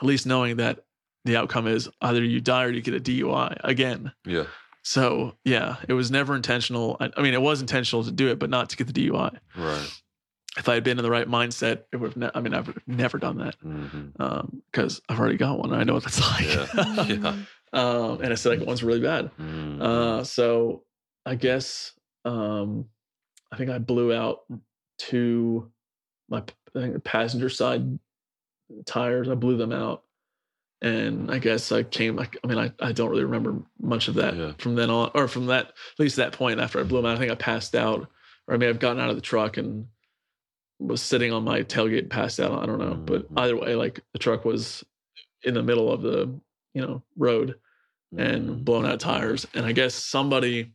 at 0.00 0.06
least 0.06 0.26
knowing 0.26 0.56
that 0.58 0.84
the 1.24 1.36
outcome 1.36 1.66
is 1.66 1.88
either 2.02 2.22
you 2.22 2.40
die 2.40 2.64
or 2.64 2.70
you 2.70 2.82
get 2.82 2.94
a 2.94 3.00
DUI 3.00 3.56
again. 3.64 4.12
Yeah. 4.24 4.44
So 4.82 5.36
yeah, 5.44 5.76
it 5.88 5.94
was 5.94 6.10
never 6.10 6.36
intentional. 6.36 6.96
I, 7.00 7.10
I 7.16 7.22
mean, 7.22 7.34
it 7.34 7.40
was 7.42 7.60
intentional 7.60 8.04
to 8.04 8.12
do 8.12 8.28
it, 8.28 8.38
but 8.38 8.50
not 8.50 8.68
to 8.70 8.76
get 8.76 8.86
the 8.86 8.92
DUI. 8.92 9.38
Right. 9.56 10.00
If 10.56 10.68
I 10.68 10.74
had 10.74 10.84
been 10.84 10.98
in 10.98 11.02
the 11.02 11.10
right 11.10 11.28
mindset, 11.28 11.82
it 11.92 11.96
would 11.96 12.10
have. 12.10 12.16
Ne- 12.16 12.30
I 12.34 12.40
mean, 12.40 12.54
I've 12.54 12.72
never 12.86 13.18
done 13.18 13.38
that 13.38 13.56
because 14.70 15.00
I've 15.08 15.18
already 15.18 15.36
got 15.36 15.58
one. 15.58 15.72
and 15.72 15.80
I 15.80 15.84
know 15.84 15.94
what 15.94 16.04
that's 16.04 16.20
like. 16.20 16.44
Yeah. 16.76 17.06
Yeah. 17.06 17.36
um, 17.72 18.20
and 18.22 18.32
a 18.32 18.36
second 18.36 18.66
one's 18.66 18.84
really 18.84 19.00
bad. 19.00 19.30
Mhm. 19.40 19.82
Uh, 19.82 20.22
so 20.24 20.84
I 21.26 21.34
guess 21.34 21.92
um, 22.24 22.86
I 23.50 23.56
think 23.56 23.70
I 23.70 23.78
blew 23.78 24.12
out 24.14 24.42
two 24.98 25.70
my 26.28 26.38
I 26.76 26.80
think 26.80 27.02
passenger 27.04 27.48
side 27.48 27.98
tires. 28.86 29.28
I 29.28 29.34
blew 29.34 29.56
them 29.56 29.72
out, 29.72 30.04
and 30.82 31.30
I 31.32 31.38
guess 31.38 31.72
I 31.72 31.82
came. 31.82 32.18
I, 32.20 32.28
I 32.42 32.46
mean, 32.46 32.58
I, 32.58 32.72
I 32.80 32.92
don't 32.92 33.10
really 33.10 33.24
remember 33.24 33.56
much 33.80 34.06
of 34.08 34.14
that 34.14 34.36
Yeah. 34.36 34.52
from 34.58 34.76
then 34.76 34.90
on, 34.90 35.10
or 35.14 35.26
from 35.28 35.46
that 35.46 35.66
at 35.66 35.72
least 35.98 36.16
that 36.16 36.32
point 36.32 36.60
after 36.60 36.78
I 36.78 36.84
blew 36.84 36.98
them 36.98 37.06
out. 37.06 37.16
I 37.16 37.18
think 37.18 37.32
I 37.32 37.36
passed 37.36 37.74
out, 37.74 38.08
or 38.46 38.54
I 38.54 38.56
may 38.56 38.66
have 38.66 38.78
gotten 38.78 39.00
out 39.02 39.10
of 39.10 39.16
the 39.16 39.22
truck 39.22 39.56
and 39.56 39.86
was 40.78 41.00
sitting 41.02 41.32
on 41.32 41.44
my 41.44 41.62
tailgate, 41.62 42.10
passed 42.10 42.40
out. 42.40 42.62
I 42.62 42.66
don't 42.66 42.78
know, 42.78 42.94
but 42.94 43.28
Mhm. 43.32 43.40
either 43.40 43.56
way, 43.56 43.74
like 43.74 44.00
the 44.12 44.18
truck 44.18 44.44
was 44.44 44.84
in 45.44 45.54
the 45.54 45.62
middle 45.62 45.90
of 45.92 46.02
the 46.02 46.28
you 46.74 46.82
know 46.82 47.02
road 47.16 47.54
and 48.16 48.48
Mhm. 48.48 48.64
blown 48.64 48.86
out 48.86 49.00
tires. 49.00 49.46
And 49.54 49.64
I 49.66 49.72
guess 49.72 49.94
somebody 49.94 50.72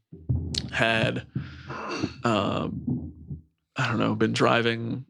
had, 0.72 1.26
um, 2.24 3.12
I 3.76 3.88
don't 3.88 4.00
know, 4.00 4.16
been 4.16 4.34
driving 4.34 5.06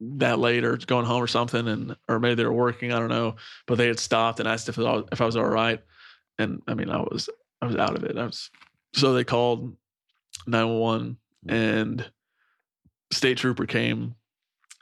that 0.00 0.38
late 0.38 0.64
or 0.64 0.76
going 0.78 1.06
home 1.06 1.22
or 1.22 1.26
something, 1.28 1.68
and 1.68 1.96
or 2.08 2.18
maybe 2.18 2.34
they 2.34 2.44
were 2.44 2.52
working. 2.52 2.92
I 2.92 2.98
don't 2.98 3.08
know, 3.08 3.36
but 3.66 3.76
they 3.78 3.86
had 3.86 4.00
stopped 4.00 4.40
and 4.40 4.48
asked 4.48 4.68
if 4.68 4.78
I 4.78 4.82
was, 4.82 5.04
if 5.12 5.20
I 5.20 5.26
was 5.26 5.36
all 5.36 5.44
right. 5.46 5.80
And 6.38 6.62
I 6.66 6.74
mean, 6.74 6.90
I 6.90 6.98
was 7.00 7.28
I 7.60 7.66
was 7.66 7.76
out 7.76 7.94
of 7.96 8.04
it. 8.04 8.16
I 8.18 8.24
was 8.26 8.50
so 8.94 9.12
they 9.14 9.24
called 9.24 9.76
nine 10.46 10.68
one 10.68 10.78
one 10.78 11.18
and 11.48 12.10
state 13.12 13.38
trooper 13.38 13.66
came, 13.66 14.14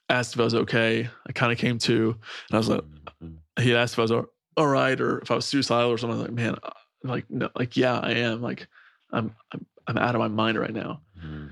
asked 0.09 0.35
if 0.35 0.41
I 0.41 0.45
was 0.45 0.55
okay. 0.55 1.09
I 1.29 1.33
kind 1.33 1.53
of 1.53 1.59
came 1.59 1.79
to, 1.81 2.11
and 2.49 2.55
I 2.55 2.57
was 2.57 2.69
like, 2.69 2.83
Mhm. 3.23 3.37
he 3.61 3.75
asked 3.77 3.95
if 3.95 3.99
I 3.99 4.03
was 4.03 4.11
all- 4.13 4.27
all 4.57 4.67
right 4.67 4.99
or 5.01 5.19
if 5.21 5.31
I 5.31 5.35
was 5.35 5.45
suicidal 5.47 5.91
or 5.91 5.99
something. 5.99 6.19
I 6.19 6.23
was 6.23 6.29
like, 6.29 6.37
man, 6.37 6.57
uh, 6.63 6.71
like 7.05 7.27
no, 7.31 7.51
like 7.55 7.77
yeah, 7.77 7.99
I 7.99 8.13
am. 8.13 8.41
Like 8.43 8.67
I'm, 9.13 9.35
I'm, 9.53 9.67
I'm 9.87 9.99
out 9.99 10.15
of 10.15 10.21
my 10.21 10.29
mind 10.29 10.59
right 10.59 10.73
now. 10.73 11.03
Mhm. 11.23 11.51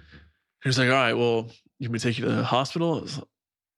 he 0.62 0.68
was 0.68 0.79
like, 0.79 0.89
all 0.89 0.95
right, 0.95 1.14
well, 1.14 1.49
you 1.79 1.89
want 1.89 1.93
me 1.95 1.99
to 2.01 2.09
take 2.09 2.18
you 2.18 2.24
to 2.24 2.33
the 2.33 2.45
hospital? 2.45 2.99
I 2.99 3.01
was 3.03 3.16
like, 3.18 3.26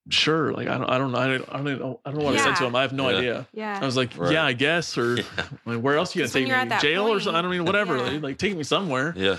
sure. 0.08 0.52
Like, 0.52 0.66
I 0.68 0.78
don't, 0.78 0.88
I 0.90 0.96
don't 0.98 1.12
know. 1.12 1.18
I 1.18 1.26
don't, 1.28 1.48
I 1.50 1.56
don't 1.58 1.64
know. 1.78 2.00
I 2.04 2.10
don't 2.10 2.18
know 2.20 2.24
what 2.24 2.34
I 2.34 2.38
said 2.42 2.56
to 2.56 2.64
him. 2.66 2.74
I 2.74 2.82
have 2.82 2.92
no 2.94 3.10
Yeah. 3.10 3.16
idea. 3.18 3.48
Yeah. 3.52 3.78
I 3.80 3.84
was 3.84 3.96
like, 3.96 4.16
Right. 4.16 4.32
yeah, 4.32 4.44
I 4.44 4.54
guess. 4.54 4.96
Or 4.96 5.16
Yeah. 5.18 5.22
I 5.66 5.70
mean, 5.70 5.82
where 5.82 5.96
else 5.98 6.14
are 6.16 6.18
you 6.18 6.24
gonna 6.24 6.32
take 6.32 6.46
me? 6.46 6.50
at 6.52 6.68
that 6.70 6.80
Jail 6.82 7.06
or 7.06 7.20
something? 7.20 7.36
I 7.38 7.42
don't 7.42 7.50
mean, 7.50 7.64
whatever. 7.66 7.96
yeah. 7.98 8.02
Like, 8.04 8.22
like, 8.22 8.38
take 8.38 8.56
me 8.56 8.62
somewhere. 8.64 9.12
Yeah. 9.16 9.36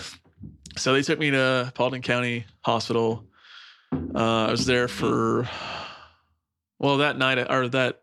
So 0.78 0.94
they 0.94 1.02
took 1.02 1.20
me 1.20 1.32
to 1.32 1.72
Paulding 1.76 2.02
County 2.04 2.46
Hospital. 2.62 3.26
Uh, 3.94 4.46
I 4.48 4.52
was 4.52 4.66
there 4.66 4.88
for, 4.88 5.48
well, 6.80 6.98
that 6.98 7.18
night 7.18 7.38
or 7.50 7.68
that, 7.70 8.02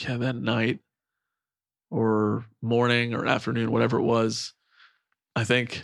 yeah, 0.00 0.16
that 0.16 0.36
night 0.36 0.80
or 1.90 2.44
morning 2.62 3.14
or 3.14 3.26
afternoon, 3.26 3.70
whatever 3.72 3.98
it 3.98 4.02
was. 4.04 4.54
I 5.36 5.44
think 5.44 5.82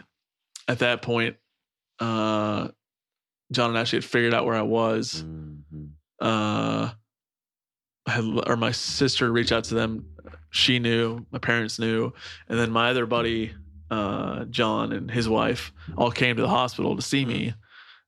at 0.68 0.80
that 0.80 1.03
point, 1.03 1.37
uh, 2.01 2.68
John 3.53 3.70
and 3.70 3.78
Ashley 3.78 3.99
had 3.99 4.05
figured 4.05 4.34
out 4.34 4.45
where 4.45 4.57
I 4.57 4.62
was. 4.62 5.22
Mhm. 5.22 5.91
Uh, 6.20 6.91
I 8.07 8.11
had, 8.11 8.24
or 8.47 8.57
my 8.57 8.72
sister 8.72 9.30
reached 9.30 9.53
out 9.53 9.64
to 9.64 9.74
them. 9.74 10.07
She 10.51 10.78
knew, 10.78 11.26
my 11.30 11.39
parents 11.39 11.78
knew, 11.78 12.12
and 12.49 12.59
then 12.59 12.70
my 12.70 12.91
other 12.91 13.05
buddy, 13.07 13.55
uh, 13.91 14.45
John 14.47 14.93
and 14.93 15.11
his 15.11 15.28
wife, 15.28 15.72
all 15.97 16.11
came 16.11 16.37
to 16.37 16.43
the 16.43 16.49
hospital 16.49 16.97
to 16.97 17.03
see 17.03 17.24
me. 17.24 17.55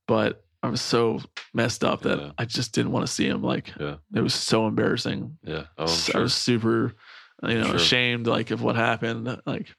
But 0.07 0.43
I 0.61 0.69
was 0.69 0.81
so 0.81 1.19
messed 1.53 1.83
up 1.83 2.01
that 2.01 2.19
Yeah. 2.19 2.31
I 2.37 2.45
just 2.45 2.73
didn't 2.73 2.91
want 2.91 3.05
to 3.07 3.11
see 3.11 3.27
him. 3.27 3.41
Like 3.41 3.73
Yeah. 3.79 3.95
it 4.13 4.21
was 4.21 4.33
so 4.33 4.67
embarrassing. 4.67 5.37
Yeah. 5.43 5.65
Oh, 5.77 5.85
So 5.87 6.19
I 6.19 6.21
was 6.21 6.33
super, 6.33 6.95
you 7.43 7.59
know, 7.59 7.65
Sure. 7.67 7.75
ashamed 7.75 8.27
like 8.27 8.51
of 8.51 8.61
what 8.61 8.75
happened. 8.75 9.41
Like 9.45 9.73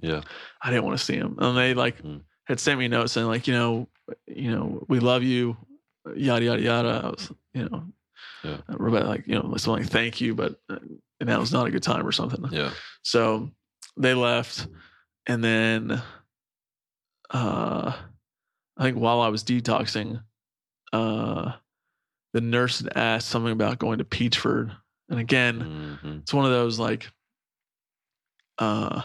Yeah. 0.00 0.22
I 0.62 0.70
didn't 0.70 0.84
want 0.84 0.98
to 0.98 1.04
see 1.04 1.16
him. 1.16 1.36
And 1.38 1.56
they 1.56 1.74
like 1.74 2.00
Mm. 2.02 2.22
had 2.46 2.60
sent 2.60 2.78
me 2.78 2.86
notes 2.88 3.12
saying 3.12 3.26
like, 3.26 3.46
you 3.48 3.54
know, 3.54 3.88
you 4.26 4.50
know, 4.52 4.84
we 4.88 5.00
love 5.00 5.22
you, 5.22 5.56
yada 6.14 6.44
yada 6.44 6.62
yada. 6.62 7.00
I 7.04 7.08
was, 7.10 7.32
you 7.54 7.68
know, 7.68 7.84
Yeah. 8.44 8.58
Rebecca, 8.68 9.06
like, 9.06 9.26
you 9.26 9.34
know, 9.34 9.54
something 9.56 9.82
like 9.84 9.92
thank 9.92 10.20
you, 10.20 10.34
but 10.34 10.60
and 10.68 11.28
that 11.28 11.38
was 11.40 11.52
not 11.52 11.66
a 11.66 11.70
good 11.70 11.82
time 11.82 12.06
or 12.06 12.12
something. 12.12 12.46
Yeah. 12.52 12.70
So 13.02 13.50
they 13.96 14.14
left, 14.14 14.66
and 15.26 15.42
then 15.44 16.02
uh 17.30 17.92
I 18.80 18.84
think 18.84 18.96
while 18.96 19.20
I 19.20 19.28
was 19.28 19.44
detoxing, 19.44 20.24
uh 20.92 21.52
the 22.32 22.40
nurse 22.40 22.80
had 22.80 22.96
asked 22.96 23.28
something 23.28 23.52
about 23.52 23.78
going 23.78 23.98
to 23.98 24.04
Peachford. 24.04 24.74
And 25.08 25.18
again, 25.20 25.98
Mhm. 26.02 26.22
it's 26.22 26.32
one 26.32 26.44
of 26.46 26.50
those 26.50 26.78
like 26.78 27.10
uh 28.58 29.02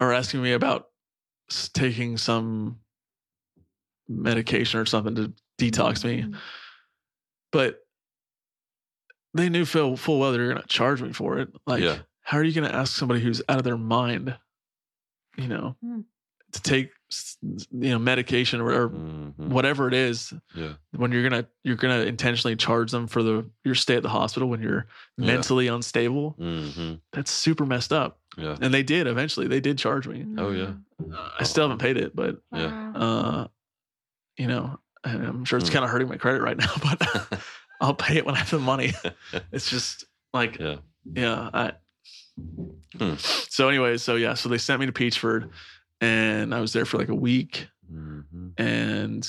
or 0.00 0.12
asking 0.12 0.42
me 0.42 0.52
about 0.52 0.88
taking 1.74 2.16
some 2.16 2.80
medication 4.08 4.80
or 4.80 4.86
something 4.86 5.14
to 5.14 5.32
detox 5.58 6.04
me 6.04 6.34
but 7.52 7.86
they 9.34 9.48
knew 9.48 9.64
full, 9.64 9.96
full 9.96 10.18
well 10.18 10.32
they're 10.32 10.48
going 10.48 10.60
to 10.60 10.66
charge 10.68 11.02
me 11.02 11.12
for 11.12 11.38
it 11.38 11.48
like 11.66 11.82
Yeah. 11.82 11.98
how 12.22 12.38
are 12.38 12.44
you 12.44 12.52
going 12.52 12.68
to 12.68 12.74
ask 12.74 12.96
somebody 12.96 13.20
who's 13.20 13.42
out 13.48 13.58
of 13.58 13.64
their 13.64 13.76
mind 13.76 14.36
you 15.36 15.48
know 15.48 15.76
Hmm. 15.80 16.00
To 16.52 16.62
take 16.62 16.90
you 17.42 17.90
know 17.90 17.98
medication 17.98 18.60
or, 18.60 18.70
or 18.72 18.88
Mhm. 18.90 19.34
whatever 19.48 19.88
it 19.88 19.94
is 19.94 20.32
Yeah. 20.54 20.74
when 20.92 21.10
you're 21.10 21.22
gonna 21.28 21.46
you're 21.64 21.76
gonna 21.76 22.02
intentionally 22.02 22.54
charge 22.56 22.92
them 22.92 23.06
for 23.08 23.22
the 23.22 23.44
your 23.64 23.74
stay 23.74 23.96
at 23.96 24.02
the 24.04 24.08
hospital 24.08 24.48
when 24.48 24.62
you're 24.62 24.86
Yeah. 25.16 25.26
mentally 25.26 25.66
unstable 25.66 26.36
Mhm. 26.38 27.00
that's 27.12 27.30
super 27.32 27.66
messed 27.66 27.92
up 27.92 28.20
Yeah. 28.36 28.56
and 28.60 28.72
they 28.72 28.84
did 28.84 29.06
eventually 29.08 29.48
they 29.48 29.60
did 29.60 29.76
charge 29.78 30.06
me 30.06 30.24
Oh, 30.38 30.50
yeah. 30.50 30.72
uh, 31.16 31.30
i 31.40 31.42
still 31.42 31.64
haven't 31.64 31.78
paid 31.78 31.96
it 31.96 32.14
but 32.14 32.40
Yeah. 32.52 32.92
Uh 32.94 33.48
you 34.36 34.46
know 34.46 34.78
and 35.02 35.26
i'm 35.26 35.44
sure 35.44 35.58
it's 35.58 35.68
Hmm. 35.68 35.72
kind 35.74 35.84
of 35.84 35.90
hurting 35.90 36.08
my 36.08 36.16
credit 36.16 36.42
right 36.42 36.56
now 36.64 36.72
but 36.82 37.40
i'll 37.80 37.94
pay 37.94 38.18
it 38.18 38.24
when 38.26 38.36
i 38.36 38.38
have 38.38 38.50
the 38.50 38.58
money 38.60 38.92
it's 39.52 39.68
just 39.68 40.04
like 40.32 40.58
Yeah. 40.60 40.76
yeah 41.12 41.50
i 41.52 41.72
Hmm. 42.98 43.14
so 43.18 43.68
anyway 43.68 43.96
so 43.96 44.16
yeah 44.16 44.34
so 44.34 44.48
they 44.48 44.58
sent 44.58 44.80
me 44.80 44.86
to 44.86 44.92
peachford 44.92 45.50
and 46.00 46.54
i 46.54 46.60
was 46.60 46.72
there 46.72 46.84
for 46.86 46.98
like 46.98 47.08
a 47.08 47.14
week 47.14 47.68
Mhm. 47.92 48.52
and 48.58 49.28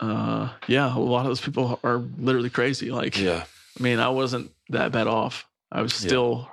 uh 0.00 0.50
yeah 0.66 0.94
a 0.94 0.98
lot 0.98 1.20
of 1.20 1.26
those 1.26 1.40
people 1.40 1.78
are 1.84 1.98
literally 2.18 2.50
crazy 2.50 2.90
like 2.90 3.16
Yeah. 3.18 3.44
i 3.78 3.82
mean 3.82 3.98
i 4.00 4.08
wasn't 4.08 4.50
that 4.70 4.90
bad 4.92 5.06
off 5.06 5.46
i 5.70 5.80
was 5.82 5.92
Yeah. 6.02 6.08
still 6.08 6.50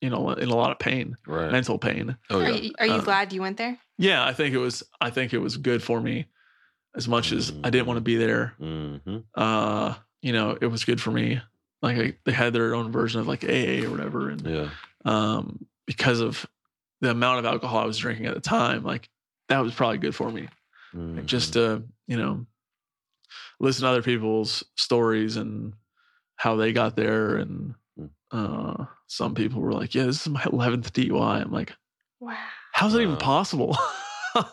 you 0.00 0.10
know 0.10 0.30
in 0.30 0.48
a 0.48 0.56
lot 0.56 0.72
of 0.72 0.78
pain 0.78 1.16
Right. 1.26 1.52
mental 1.52 1.78
pain 1.78 2.16
Oh, 2.30 2.40
Are 2.40 2.48
yeah. 2.50 2.56
you, 2.56 2.72
are 2.80 2.86
you 2.86 2.92
Uh, 2.94 3.00
glad 3.04 3.32
you 3.32 3.40
went 3.42 3.56
there? 3.58 3.78
yeah 3.98 4.24
i 4.26 4.32
think 4.32 4.54
it 4.54 4.58
was 4.58 4.82
i 5.00 5.10
think 5.10 5.32
it 5.32 5.38
was 5.38 5.56
good 5.56 5.82
for 5.82 6.00
me 6.00 6.26
as 6.96 7.06
much 7.06 7.30
as 7.32 7.52
i 7.62 7.70
didn't 7.70 7.86
want 7.86 7.98
to 7.98 8.02
be 8.12 8.16
there 8.16 8.54
Mhm. 8.60 9.24
uh 9.34 9.94
you 10.22 10.32
know 10.32 10.58
it 10.60 10.66
was 10.66 10.84
good 10.84 11.00
for 11.00 11.12
me 11.12 11.40
like 11.82 11.96
I, 11.98 12.14
they 12.24 12.32
had 12.32 12.52
their 12.52 12.74
own 12.74 12.90
version 12.90 13.20
of 13.20 13.28
like 13.28 13.44
aa 13.44 13.84
or 13.86 13.90
whatever 13.90 14.30
and 14.30 14.40
Yeah. 14.46 14.70
um 15.04 15.66
because 15.86 16.20
of 16.20 16.44
the 17.00 17.10
amount 17.10 17.38
of 17.38 17.44
alcohol 17.46 17.78
i 17.78 17.86
was 17.86 17.98
drinking 17.98 18.26
at 18.26 18.34
the 18.34 18.40
time 18.40 18.82
like 18.84 19.08
that 19.48 19.60
was 19.60 19.74
probably 19.74 19.98
good 19.98 20.14
for 20.14 20.30
me 20.30 20.48
like 21.16 21.26
just 21.26 21.50
Mhm. 21.50 21.52
to 21.54 21.84
you 22.06 22.16
know 22.16 22.46
listen 23.60 23.82
to 23.82 23.88
other 23.88 24.02
people's 24.02 24.64
stories 24.76 25.36
and 25.36 25.74
how 26.36 26.56
they 26.56 26.72
got 26.72 26.96
there 26.96 27.36
and 27.36 27.74
Mm. 27.98 28.10
uh 28.30 28.84
some 29.08 29.34
people 29.34 29.60
were 29.60 29.72
like 29.72 29.94
yeah 29.94 30.04
this 30.04 30.20
is 30.20 30.28
my 30.28 30.42
11th 30.42 30.92
dui 30.92 31.20
i'm 31.20 31.50
like 31.52 31.74
Wow. 32.20 32.36
how's 32.72 32.92
that 32.92 33.00
even 33.00 33.16
possible 33.16 33.76
yeah 34.36 34.44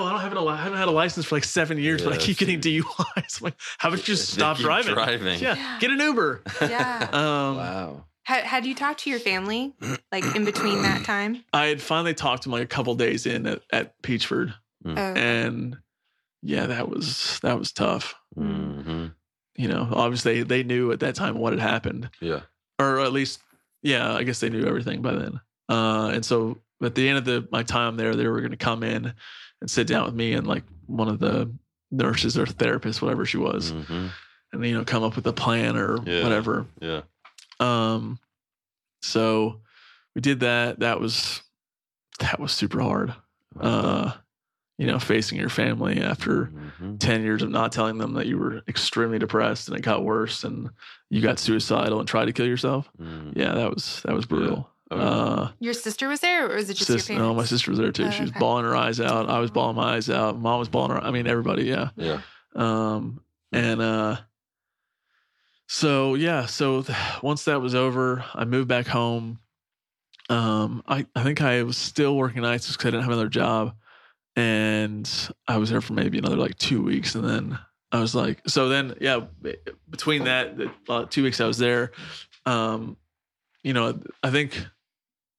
well 0.00 0.04
i 0.04 0.10
don't 0.12 0.20
have 0.20 0.32
a, 0.32 0.40
li- 0.40 0.48
I 0.52 0.56
haven't 0.62 0.78
had 0.78 0.88
a 0.88 0.92
license 0.92 1.26
for 1.26 1.34
like 1.36 1.44
seven 1.44 1.78
years 1.78 2.02
but 2.02 2.12
i 2.12 2.16
keep 2.16 2.38
getting 2.38 2.60
duis 2.60 2.84
I'm 3.16 3.22
like 3.42 3.54
how 3.78 3.88
about 3.88 3.98
you 4.00 4.04
just 4.14 4.32
stop 4.32 4.56
keep 4.56 4.64
driving 4.64 4.94
driving. 4.94 5.40
yeah 5.40 5.78
get 5.80 5.90
an 5.90 6.00
uber 6.00 6.42
Yeah. 6.62 7.08
um 7.12 7.56
Wow. 7.56 8.04
Had, 8.28 8.44
had 8.44 8.66
you 8.66 8.74
talked 8.74 9.00
to 9.04 9.10
your 9.10 9.18
family 9.20 9.72
like 10.12 10.22
in 10.36 10.44
between 10.44 10.82
that 10.82 11.02
time? 11.14 11.42
i 11.54 11.64
had 11.64 11.80
finally 11.80 12.12
talked 12.12 12.42
to 12.42 12.50
them 12.50 12.52
like 12.58 12.62
a 12.64 12.66
couple 12.66 12.94
days 12.94 13.24
in 13.24 13.46
at, 13.46 13.62
at 13.72 14.02
peachford 14.02 14.52
Oh, 14.84 14.90
and 14.90 15.78
yeah 16.42 16.66
that 16.66 16.88
was 16.90 17.40
that 17.42 17.58
was 17.58 17.72
tough 17.72 18.14
hmm 18.34 19.06
you 19.56 19.66
know 19.66 19.88
obviously 19.92 20.42
they 20.42 20.62
knew 20.62 20.92
at 20.92 21.00
that 21.00 21.14
time 21.14 21.38
what 21.38 21.54
had 21.54 21.60
happened 21.60 22.10
Yeah. 22.20 22.40
or 22.78 23.00
at 23.00 23.12
least 23.12 23.40
yeah 23.82 24.14
i 24.14 24.22
guess 24.24 24.40
they 24.40 24.50
knew 24.50 24.66
everything 24.66 25.00
by 25.00 25.14
then 25.14 25.40
uh 25.70 26.10
and 26.12 26.22
so 26.24 26.58
at 26.82 26.94
the 26.94 27.08
end 27.08 27.16
of 27.16 27.24
the 27.24 27.48
my 27.50 27.62
time 27.62 27.96
there 27.96 28.14
they 28.14 28.28
were 28.28 28.40
going 28.40 28.50
to 28.52 28.56
come 28.58 28.82
in 28.82 29.14
and 29.62 29.70
sit 29.70 29.86
down 29.86 30.04
with 30.04 30.14
me 30.14 30.34
and 30.34 30.46
like 30.46 30.64
one 30.86 31.08
of 31.08 31.18
the 31.18 31.50
nurses 31.90 32.36
or 32.36 32.44
therapists 32.44 33.00
whatever 33.00 33.24
she 33.24 33.38
was 33.38 33.72
Mhm. 33.72 34.10
and 34.52 34.66
you 34.66 34.74
know 34.74 34.84
come 34.84 35.02
up 35.02 35.16
with 35.16 35.26
a 35.26 35.32
plan 35.32 35.76
or 35.78 35.98
Yeah. 36.04 36.22
whatever 36.22 36.66
Yeah. 36.80 37.00
Um 37.60 38.18
so 39.02 39.60
we 40.14 40.20
did 40.20 40.40
that. 40.40 40.80
That 40.80 41.00
was 41.00 41.42
that 42.20 42.40
was 42.40 42.52
super 42.52 42.80
hard. 42.80 43.14
Uh 43.60 44.12
you 44.78 44.86
know 44.86 44.98
facing 45.00 45.38
your 45.38 45.48
family 45.48 46.00
after 46.00 46.52
Mhm. 46.80 47.00
10 47.00 47.22
years 47.22 47.42
of 47.42 47.50
not 47.50 47.72
telling 47.72 47.98
them 47.98 48.14
that 48.14 48.26
you 48.26 48.38
were 48.38 48.62
extremely 48.68 49.18
depressed 49.18 49.68
and 49.68 49.76
it 49.76 49.82
got 49.82 50.04
worse 50.04 50.44
and 50.44 50.70
you 51.10 51.20
got 51.20 51.40
suicidal 51.40 51.98
and 51.98 52.06
tried 52.08 52.26
to 52.26 52.32
kill 52.32 52.46
yourself. 52.46 52.88
Mhm. 53.00 53.32
yeah 53.36 53.54
that 53.54 53.74
was 53.74 54.02
that 54.04 54.14
was 54.14 54.26
brutal. 54.26 54.70
Oh, 54.90 54.96
yeah. 54.96 55.02
uh 55.04 55.48
Your 55.58 55.74
sister 55.74 56.08
was 56.08 56.20
there, 56.20 56.50
or 56.50 56.54
was 56.54 56.70
it 56.70 56.74
just 56.74 56.86
sis- 56.90 57.08
your 57.10 57.18
no 57.18 57.34
my 57.34 57.44
sister 57.44 57.70
was 57.72 57.78
there 57.78 57.90
too. 57.92 58.04
Oh, 58.04 58.10
she 58.10 58.22
was 58.22 58.30
okay. 58.30 58.38
bawling 58.40 58.64
her 58.64 58.76
eyes 58.76 59.00
out. 59.00 59.28
I 59.28 59.38
was 59.40 59.50
bawling 59.50 59.76
my 59.76 59.96
eyes 59.96 60.08
out. 60.08 60.38
Mom 60.38 60.58
was 60.60 60.68
bawling 60.68 60.92
her 60.92 61.02
i 61.04 61.10
mean 61.10 61.26
everybody 61.26 61.64
yeah. 61.64 61.90
Yeah. 61.96 62.20
um 62.54 63.20
and 63.52 63.80
uh 63.82 64.16
so 65.68 66.14
yeah 66.14 66.46
so 66.46 66.82
th- 66.82 66.98
once 67.22 67.44
that 67.44 67.60
was 67.60 67.74
over 67.74 68.24
i 68.34 68.44
moved 68.44 68.68
back 68.68 68.86
home. 68.86 69.38
Um 70.28 70.82
i 70.88 71.06
i 71.14 71.22
think 71.22 71.40
i 71.40 71.62
was 71.62 71.76
still 71.76 72.16
working 72.16 72.42
nights 72.42 72.70
because 72.70 72.86
i 72.86 72.90
didn't 72.90 73.04
have 73.04 73.12
another 73.12 73.28
job 73.28 73.74
and 74.34 75.08
i 75.46 75.56
was 75.56 75.70
there 75.70 75.80
for 75.80 75.92
maybe 75.92 76.18
another 76.18 76.36
like 76.36 76.56
two 76.58 76.82
weeks 76.82 77.14
and 77.14 77.24
then 77.24 77.58
i 77.92 78.00
was 78.00 78.14
like 78.14 78.40
so 78.46 78.68
then 78.68 78.94
yeah 79.00 79.20
between 79.88 80.24
that 80.24 80.54
uh, 80.88 81.04
two 81.08 81.22
weeks 81.22 81.40
i 81.40 81.46
was 81.46 81.58
there 81.58 81.92
um 82.46 82.96
you 83.62 83.72
know 83.72 83.98
i 84.22 84.30
think 84.30 84.66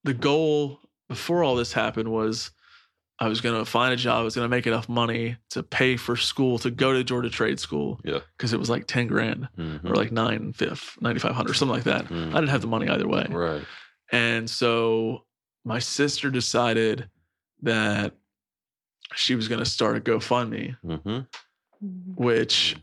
the 0.04 0.14
goal 0.14 0.80
before 1.08 1.44
all 1.44 1.56
this 1.56 1.74
happened 1.74 2.12
was 2.12 2.52
I 3.22 3.28
was 3.28 3.42
going 3.42 3.58
to 3.60 3.66
find 3.66 3.94
a 3.94 3.98
job. 3.98 4.20
I 4.22 4.24
was 4.24 4.34
going 4.36 4.46
to 4.46 4.50
make 4.50 4.66
enough 4.66 4.88
money 4.88 5.36
to 5.50 5.62
pay 5.62 5.98
for 5.98 6.16
school 6.16 6.58
to 6.60 6.72
go 6.72 6.94
to 6.94 7.04
Georgia 7.04 7.30
Trade 7.30 7.60
School. 7.60 8.00
Yeah. 8.06 8.20
Because 8.38 8.54
it 8.54 8.60
was 8.60 8.70
like 8.70 8.88
10 8.88 9.08
grand 9.08 9.50
Mhm. 9.58 9.84
or 9.84 9.94
like 9.96 10.12
nine, 10.14 10.54
fifth, 10.54 10.98
9,500, 11.02 11.54
something 11.56 11.76
like 11.76 11.84
that. 11.84 12.06
Mhm. 12.08 12.30
I 12.30 12.36
didn't 12.36 12.50
have 12.50 12.62
the 12.62 12.68
money 12.68 12.88
either 12.88 13.08
way. 13.08 13.28
Right. 13.30 13.64
And 14.12 14.50
so 14.50 15.26
my 15.66 15.80
sister 15.80 16.30
decided 16.32 17.10
that 17.64 18.16
she 19.16 19.36
was 19.36 19.48
going 19.50 19.60
to 19.60 19.66
start 19.70 19.98
a 19.98 20.00
GoFundMe, 20.00 20.78
hmm 20.82 21.20
which 22.16 22.76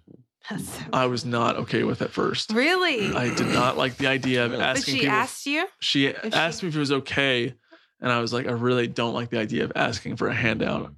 so 0.49 0.57
I 0.93 1.07
was 1.07 1.25
not 1.25 1.57
okay 1.57 1.83
with 1.83 2.03
at 2.03 2.11
first. 2.11 2.53
really. 2.53 3.15
I 3.15 3.35
did 3.35 3.49
not 3.49 3.77
like 3.77 3.97
the 3.97 4.07
idea 4.07 4.45
of 4.45 4.53
But 4.53 4.59
but 4.59 4.65
asking 4.77 4.95
she 4.95 5.01
people. 5.01 5.15
asked 5.17 5.47
you. 5.47 5.67
she 5.81 6.09
she- 6.09 6.33
asked 6.33 6.63
me 6.63 6.69
if 6.69 6.77
it 6.77 6.79
was 6.79 6.93
okay. 6.93 7.55
And 8.01 8.13
I 8.13 8.21
was 8.21 8.33
like, 8.33 8.47
I 8.47 8.53
really 8.53 8.87
don't 8.87 9.15
like 9.15 9.31
the 9.31 9.39
idea 9.39 9.65
of 9.65 9.73
asking 9.75 10.17
for 10.17 10.29
a 10.29 10.35
handout. 10.35 10.95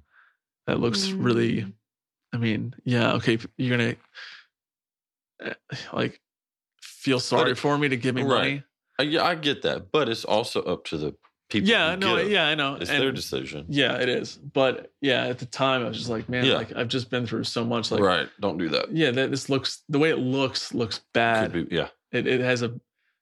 That 0.67 0.79
looks 0.79 1.07
Mm. 1.07 1.23
really 1.23 1.73
I 2.31 2.37
mean, 2.37 2.75
yeah, 2.83 3.13
okay, 3.13 3.39
you're 3.57 3.75
gonna 3.75 3.95
uh, 5.43 5.53
like 5.93 6.21
feel 6.81 7.19
sorry 7.19 7.51
it- 7.51 7.57
for 7.57 7.77
me 7.77 7.89
to 7.89 7.97
give 7.97 8.15
me 8.15 8.21
Right. 8.21 8.29
money. 8.29 8.63
I, 8.99 9.03
yeah, 9.03 9.23
I 9.23 9.35
get 9.35 9.61
that, 9.63 9.91
but 9.91 10.09
it's 10.09 10.25
also 10.25 10.61
up 10.63 10.83
to 10.85 10.97
the 10.97 11.15
people. 11.49 11.69
Yeah, 11.69 11.91
who 11.91 11.97
no, 11.97 12.17
give. 12.17 12.29
yeah, 12.29 12.47
I 12.47 12.53
know. 12.55 12.75
It's 12.75 12.89
And- 12.91 13.01
their 13.01 13.11
decision. 13.13 13.65
Yeah, 13.69 13.95
it 13.97 14.09
is. 14.09 14.35
But 14.35 14.91
yeah, 15.01 15.25
at 15.25 15.39
the 15.39 15.45
time, 15.45 15.83
I 15.83 15.87
was 15.87 15.97
just 15.97 16.09
like, 16.09 16.27
man, 16.29 16.43
Yeah. 16.45 16.55
like 16.55 16.75
I've 16.75 16.89
just 16.89 17.09
been 17.09 17.25
through 17.25 17.45
so 17.45 17.63
much. 17.63 17.89
Like, 17.91 18.01
right. 18.01 18.29
Don't 18.41 18.57
do 18.57 18.69
that. 18.69 18.91
yeah, 18.91 19.11
that 19.11 19.31
this 19.31 19.49
looks 19.49 19.83
the 19.89 19.97
way 19.99 20.09
it 20.09 20.17
looks 20.19 20.73
looks 20.73 20.99
bad. 21.13 21.53
Could 21.53 21.69
be, 21.69 21.75
yeah. 21.75 21.87
It 22.11 22.27
it 22.27 22.41
has 22.41 22.61
a, 22.61 22.79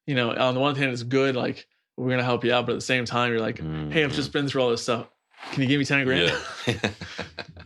you 0.07 0.15
know, 0.15 0.36
on 0.36 0.55
the 0.55 0.59
one 0.59 0.75
hand, 0.75 0.91
it's 0.91 1.03
good. 1.03 1.36
Like 1.36 1.67
we're 1.97 2.09
gonna 2.11 2.23
help 2.23 2.43
you 2.45 2.53
out, 2.53 2.65
but 2.65 2.73
at 2.73 2.75
the 2.75 2.81
same 2.81 3.05
time, 3.05 3.31
you're 3.31 3.41
like, 3.41 3.59
hey, 3.91 4.03
I've 4.03 4.13
just 4.13 4.31
been 4.31 4.47
through 4.47 4.61
all 4.61 4.69
this 4.69 4.83
stuff. 4.83 5.07
Can 5.51 5.63
you 5.63 5.67
give 5.67 5.79
me 5.79 5.85
ten 5.85 6.03
grand? 6.05 6.29
Mm-hmm. 6.31 6.71
Yeah. 6.85 6.91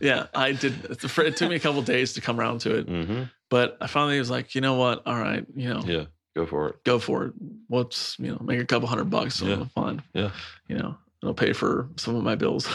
yeah, 0.00 0.26
I 0.34 0.52
did. 0.52 0.74
It 0.90 1.00
took 1.36 1.48
me 1.50 1.56
a 1.56 1.60
couple 1.60 1.82
days 1.82 2.12
to 2.14 2.20
come 2.20 2.38
around 2.40 2.60
to 2.62 2.76
it, 2.78 2.88
hmm 2.88 3.22
but 3.50 3.76
I 3.82 3.86
finally 3.86 4.18
was 4.18 4.30
like, 4.30 4.54
you 4.54 4.62
know 4.62 4.74
what? 4.76 5.02
All 5.06 5.14
right, 5.18 5.44
you 5.54 5.68
know, 5.68 5.82
Yeah. 5.84 6.04
Go 6.34 6.46
for 6.46 6.70
it. 6.70 6.84
go 6.84 6.98
for 6.98 7.26
it. 7.26 7.32
What's 7.68 8.18
you 8.18 8.28
know, 8.32 8.38
make 8.42 8.58
a 8.58 8.64
couple 8.64 8.88
hundred 8.88 9.10
bucks, 9.10 9.34
so 9.34 9.46
Yeah. 9.46 9.64
fine. 9.74 10.02
Yeah. 10.14 10.30
you 10.68 10.76
know, 10.78 10.96
it'll 11.22 11.34
pay 11.34 11.52
for 11.52 11.88
some 11.96 12.16
of 12.16 12.22
my 12.24 12.34
bills. 12.34 12.66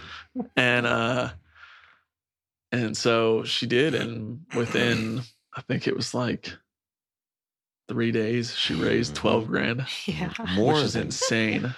and 0.56 0.86
uh, 0.86 1.30
and 2.70 2.96
so 2.96 3.44
she 3.44 3.66
did, 3.66 3.94
and 3.94 4.44
within 4.54 5.22
I 5.54 5.60
think 5.62 5.86
it 5.88 5.96
was 5.96 6.14
like 6.14 6.52
three 7.92 8.10
days, 8.12 8.54
she 8.56 8.74
raised 8.74 9.14
twelve 9.14 9.46
grand, 9.46 9.86
Yeah. 10.06 10.32
More 10.54 10.74
which 10.74 10.84
is 10.84 10.92
than 10.94 11.04
insane. 11.06 11.74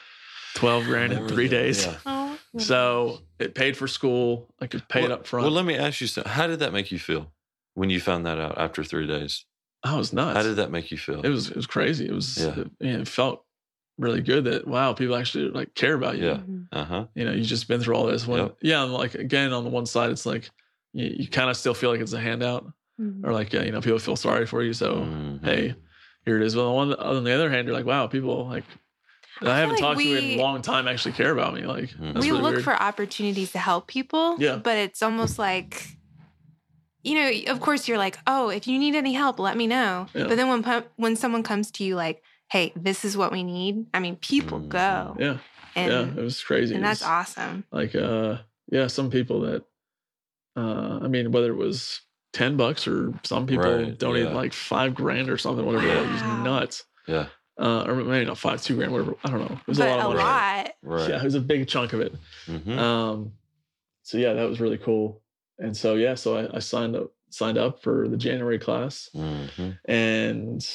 Twelve 0.55 0.85
grand 0.85 1.13
in 1.13 1.27
three 1.29 1.49
than- 1.49 1.63
days. 1.63 1.87
yeah. 1.87 1.97
Oh, 2.07 2.39
So 2.59 3.21
it 3.41 3.55
paid 3.55 3.77
for 3.77 3.89
school. 3.89 4.55
I 4.61 4.67
could 4.69 4.89
pay 4.89 5.03
it 5.05 5.11
up 5.11 5.27
front. 5.27 5.43
Well, 5.45 5.53
let 5.53 5.65
me 5.65 5.77
ask 5.77 6.01
you 6.01 6.07
something. 6.07 6.33
How 6.33 6.47
did 6.47 6.61
that 6.61 6.73
make 6.73 6.93
you 6.93 6.99
feel 6.99 7.33
when 7.75 7.91
you 7.91 7.99
found 8.01 8.25
that 8.27 8.39
out 8.39 8.57
after 8.59 8.85
three 8.85 9.07
days? 9.07 9.45
I 9.83 9.97
was 9.97 10.13
nuts. 10.13 10.37
How 10.37 10.43
did 10.45 10.57
that 10.57 10.71
make 10.71 10.91
you 10.93 10.97
feel? 10.99 11.21
it 11.23 11.29
was 11.29 11.51
it 11.51 11.57
was 11.57 11.67
crazy. 11.67 12.07
It 12.07 12.13
was 12.15 12.39
Yeah. 12.39 12.61
it, 12.61 12.71
yeah, 12.81 12.97
it 12.99 13.09
felt 13.09 13.45
really 13.99 14.21
good 14.23 14.45
that 14.45 14.67
wow, 14.67 14.93
people 14.93 15.17
actually 15.17 15.51
like 15.51 15.75
care 15.75 15.95
about 15.95 16.17
you. 16.19 16.27
Yeah. 16.27 16.37
Mhm. 16.37 16.67
Uh 16.73 16.85
huh. 16.85 17.05
You 17.17 17.25
know, 17.25 17.33
you 17.33 17.43
just 17.45 17.67
been 17.69 17.81
through 17.81 17.97
all 17.97 18.07
this. 18.07 18.27
When, 18.27 18.39
Yep. 18.41 18.57
Yeah, 18.63 18.85
and 18.85 18.93
like 18.93 19.15
again 19.15 19.53
on 19.53 19.65
the 19.65 19.71
one 19.71 19.87
side, 19.87 20.11
it's 20.11 20.25
like 20.27 20.49
you, 20.93 21.07
you 21.21 21.29
kind 21.29 21.51
of 21.51 21.57
still 21.57 21.75
feel 21.75 21.91
like 21.91 22.01
it's 22.01 22.13
a 22.13 22.21
handout, 22.21 22.65
Mhm. 23.01 23.25
or 23.25 23.33
like 23.33 23.53
uh, 23.55 23.61
you 23.63 23.73
know 23.73 23.81
people 23.81 23.99
feel 23.99 24.17
sorry 24.17 24.47
for 24.47 24.63
you. 24.63 24.73
So 24.73 24.95
Mhm. 24.99 25.45
hey, 25.45 25.75
here 26.25 26.41
it 26.41 26.47
is. 26.47 26.55
But 26.55 26.67
on 26.75 26.89
the, 26.91 27.01
on 27.03 27.25
the 27.25 27.33
other 27.33 27.51
hand, 27.51 27.67
you're 27.67 27.77
like 27.77 27.87
wow, 27.87 28.07
people 28.07 28.47
like 28.47 28.65
that 29.41 29.43
I, 29.43 29.45
feel 29.47 29.55
haven't 29.55 29.71
like 29.73 29.81
talked 29.81 30.01
to 30.01 30.17
in 30.17 30.39
a 30.39 30.43
long 30.43 30.63
time 30.63 30.87
actually 30.89 31.13
care 31.13 31.31
about 31.33 31.55
me. 31.55 31.63
Like 31.63 31.91
Mhm. 31.91 32.15
that's 32.15 32.25
we 32.25 32.31
really 32.31 32.43
look 32.43 32.53
weird. 32.55 32.65
for 32.65 32.75
opportunities 32.81 33.53
to 33.53 33.59
help 33.59 33.87
people. 33.89 34.37
Yeah. 34.39 34.57
But 34.57 34.79
it's 34.79 35.03
almost 35.03 35.39
like, 35.39 35.89
you 37.03 37.15
know, 37.15 37.53
of 37.53 37.61
course 37.61 37.87
you're 37.89 37.99
like, 37.99 38.19
oh, 38.27 38.49
if 38.49 38.67
you 38.67 38.79
need 38.79 38.95
any 38.95 39.13
help, 39.13 39.39
let 39.39 39.57
me 39.57 39.67
know. 39.67 40.07
Yeah. 40.15 40.27
But 40.29 40.37
then 40.37 40.49
when 40.49 40.85
when 40.97 41.17
someone 41.17 41.43
comes 41.43 41.71
to 41.73 41.85
you 41.85 41.97
like, 41.97 42.23
hey, 42.51 42.73
this 42.77 43.05
is 43.05 43.17
what 43.17 43.33
we 43.33 43.43
need. 43.43 43.87
I 43.93 43.99
mean, 44.01 44.17
people 44.17 44.61
Mhm. 44.61 44.69
go. 44.69 45.17
yeah, 45.19 45.39
And, 45.75 45.93
yeah, 45.93 46.21
it 46.21 46.25
was 46.25 46.43
crazy. 46.43 46.75
and 46.75 46.85
It 46.85 46.87
that's 46.87 47.01
was- 47.01 47.09
awesome. 47.09 47.65
like 47.73 47.95
uh 47.95 48.39
yeah 48.71 48.87
some 48.87 49.11
people 49.11 49.41
that 49.43 49.63
uh 50.57 51.01
i 51.03 51.09
mean 51.09 51.33
whether 51.33 51.51
it 51.51 51.57
was 51.57 52.01
10 52.35 52.57
bucks 52.59 52.87
or 52.87 53.13
some 53.25 53.47
people 53.47 53.65
Right, 53.65 53.99
donated 53.99 54.29
yeah. 54.31 54.35
like 54.35 54.53
five 54.53 54.95
grand 54.95 55.31
or 55.31 55.39
something 55.39 55.65
whatever 55.65 55.87
it 55.87 56.07
was 56.13 56.23
nuts 56.45 56.85
Yeah. 57.07 57.27
uh 57.59 57.85
or 57.87 57.95
maybe 57.95 58.27
not 58.27 58.37
five 58.39 58.61
two 58.63 58.77
grand 58.77 58.93
whatever 58.93 59.15
i 59.25 59.31
don't 59.31 59.41
know 59.41 59.57
it 59.57 59.67
was 59.67 59.79
But 59.79 59.89
a 59.89 59.91
lot 59.91 59.99
a 59.99 60.09
of 60.09 60.15
money 60.15 60.19
lot. 60.19 60.73
Right. 60.83 61.09
yeah 61.11 61.17
it 61.21 61.25
was 61.25 61.35
a 61.37 61.41
big 61.41 61.67
chunk 61.69 61.93
of 61.95 62.01
it 62.01 62.13
Mhm. 62.47 62.77
um 62.79 63.33
so 64.03 64.19
yeah 64.19 64.33
that 64.35 64.49
was 64.49 64.61
really 64.61 64.79
cool 64.79 65.23
and 65.59 65.75
so 65.77 65.95
yeah 65.95 66.15
so 66.17 66.37
i, 66.37 66.57
I 66.57 66.59
signed 66.59 66.97
up 66.97 67.11
signed 67.31 67.57
up 67.59 67.83
for 67.83 68.09
the 68.09 68.17
january 68.17 68.59
class 68.59 69.09
Mhm. 69.15 69.79
and 69.87 70.69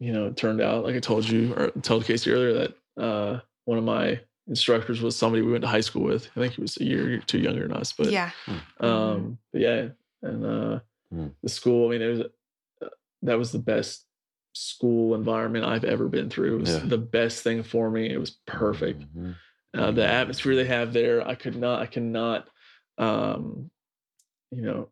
you 0.00 0.12
know 0.12 0.26
it 0.26 0.36
turned 0.36 0.60
out 0.60 0.84
like 0.84 0.96
i 0.96 1.00
told 1.00 1.28
you 1.28 1.54
or 1.54 1.70
told 1.82 2.04
casey 2.04 2.30
earlier 2.32 2.52
that 2.54 2.74
uh 3.02 3.40
one 3.66 3.78
of 3.78 3.84
my 3.84 4.20
instructors 4.48 5.00
was 5.00 5.14
somebody 5.14 5.42
we 5.42 5.52
went 5.52 5.62
to 5.62 5.68
high 5.68 5.80
school 5.80 6.02
with 6.02 6.28
i 6.36 6.40
think 6.40 6.54
he 6.54 6.60
was 6.60 6.76
a 6.78 6.84
year 6.84 7.14
or 7.14 7.18
two 7.18 7.38
younger 7.38 7.66
than 7.68 7.76
us 7.76 7.92
but 7.92 8.10
yeah. 8.10 8.30
um 8.80 9.38
but 9.52 9.60
yeah 9.60 9.88
and 10.22 10.44
uh 10.44 10.80
Hmm. 11.10 11.28
the 11.42 11.48
school 11.48 11.88
i 11.88 11.90
mean 11.92 12.02
it 12.02 12.08
was 12.08 12.20
uh, 12.82 12.88
that 13.22 13.38
was 13.38 13.50
the 13.52 13.58
best 13.58 14.04
school 14.52 15.14
environment 15.14 15.64
i've 15.64 15.84
ever 15.84 16.06
been 16.08 16.28
through 16.28 16.56
it 16.56 16.60
was 16.60 16.74
Yeah. 16.76 16.84
the 16.86 16.98
best 16.98 17.42
thing 17.42 17.62
for 17.62 17.90
me 17.90 18.10
it 18.10 18.18
was 18.18 18.38
perfect 18.46 19.04
Mhm. 19.16 19.34
uh, 19.74 19.90
the 19.92 20.06
atmosphere 20.06 20.54
they 20.56 20.64
have 20.66 20.92
there 20.92 21.26
i 21.26 21.34
could 21.34 21.56
not 21.56 21.80
i 21.80 21.86
cannot 21.86 22.48
um 22.98 23.70
you 24.50 24.62
know 24.62 24.90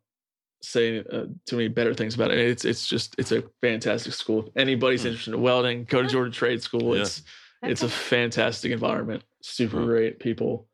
say 0.63 0.99
uh, 0.99 1.25
too 1.45 1.55
many 1.57 1.67
better 1.67 1.93
things 1.93 2.15
about 2.15 2.31
it 2.31 2.39
it's 2.39 2.65
it's 2.65 2.87
just 2.87 3.13
it's 3.19 3.31
a 3.31 3.43
fantastic 3.61 4.13
school 4.13 4.47
if 4.47 4.57
anybody's 4.57 5.03
Hmm. 5.03 5.09
interested 5.09 5.33
in 5.35 5.41
welding 5.41 5.83
go 5.83 6.01
to 6.01 6.07
georgia 6.07 6.31
trade 6.31 6.63
school 6.63 6.95
Yeah. 6.95 7.01
it's 7.03 7.21
it's 7.63 7.83
a 7.83 7.89
fantastic 7.89 8.71
environment 8.71 9.23
super 9.43 9.77
Huh. 9.79 9.85
great 9.85 10.19
people 10.19 10.67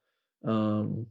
um 0.45 1.07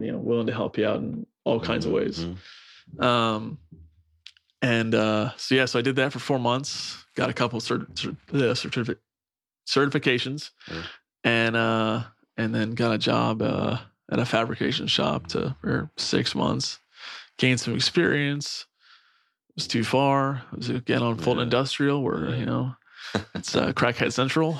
you 0.00 0.12
know 0.12 0.18
willing 0.18 0.46
to 0.46 0.52
help 0.54 0.78
you 0.78 0.86
out 0.86 1.00
in 1.00 1.26
all 1.44 1.60
kinds 1.60 1.86
of 1.86 1.92
ways 1.92 2.24
Mhm. 2.26 3.02
um 3.04 3.58
and 4.60 4.94
uh 4.94 5.30
so 5.36 5.54
yeah 5.54 5.64
so 5.64 5.78
i 5.78 5.82
did 5.82 5.96
that 5.96 6.12
for 6.12 6.18
four 6.18 6.38
months 6.38 7.04
got 7.16 7.30
a 7.30 7.32
couple 7.32 7.60
cert- 7.60 7.92
cert- 7.94 8.16
uh, 8.32 8.54
certifi- 8.54 8.98
certifications 9.66 10.50
Yeah. 10.70 10.82
and 11.24 11.56
uh 11.56 12.04
and 12.36 12.54
then 12.54 12.72
got 12.72 12.92
a 12.94 12.98
job 12.98 13.42
uh 13.42 13.78
at 14.10 14.18
a 14.18 14.24
fabrication 14.26 14.86
shop 14.86 15.26
to 15.28 15.56
for 15.60 15.90
six 15.96 16.34
months 16.34 16.78
gained 17.38 17.60
some 17.60 17.74
experience 17.74 18.66
it 19.50 19.54
was 19.56 19.66
too 19.66 19.84
far 19.84 20.42
it 20.52 20.58
was 20.58 20.68
again 20.68 21.02
on 21.02 21.16
fulton 21.16 21.38
Yeah. 21.38 21.44
industrial 21.44 22.02
where 22.02 22.28
Yeah. 22.30 22.36
you 22.36 22.46
know 22.46 22.76
it's 23.34 23.54
uh 23.56 23.72
crackhead 23.72 24.12
central 24.12 24.58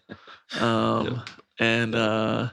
um 0.60 1.06
Yep. 1.06 1.28
and 1.58 1.94
uh 1.94 2.50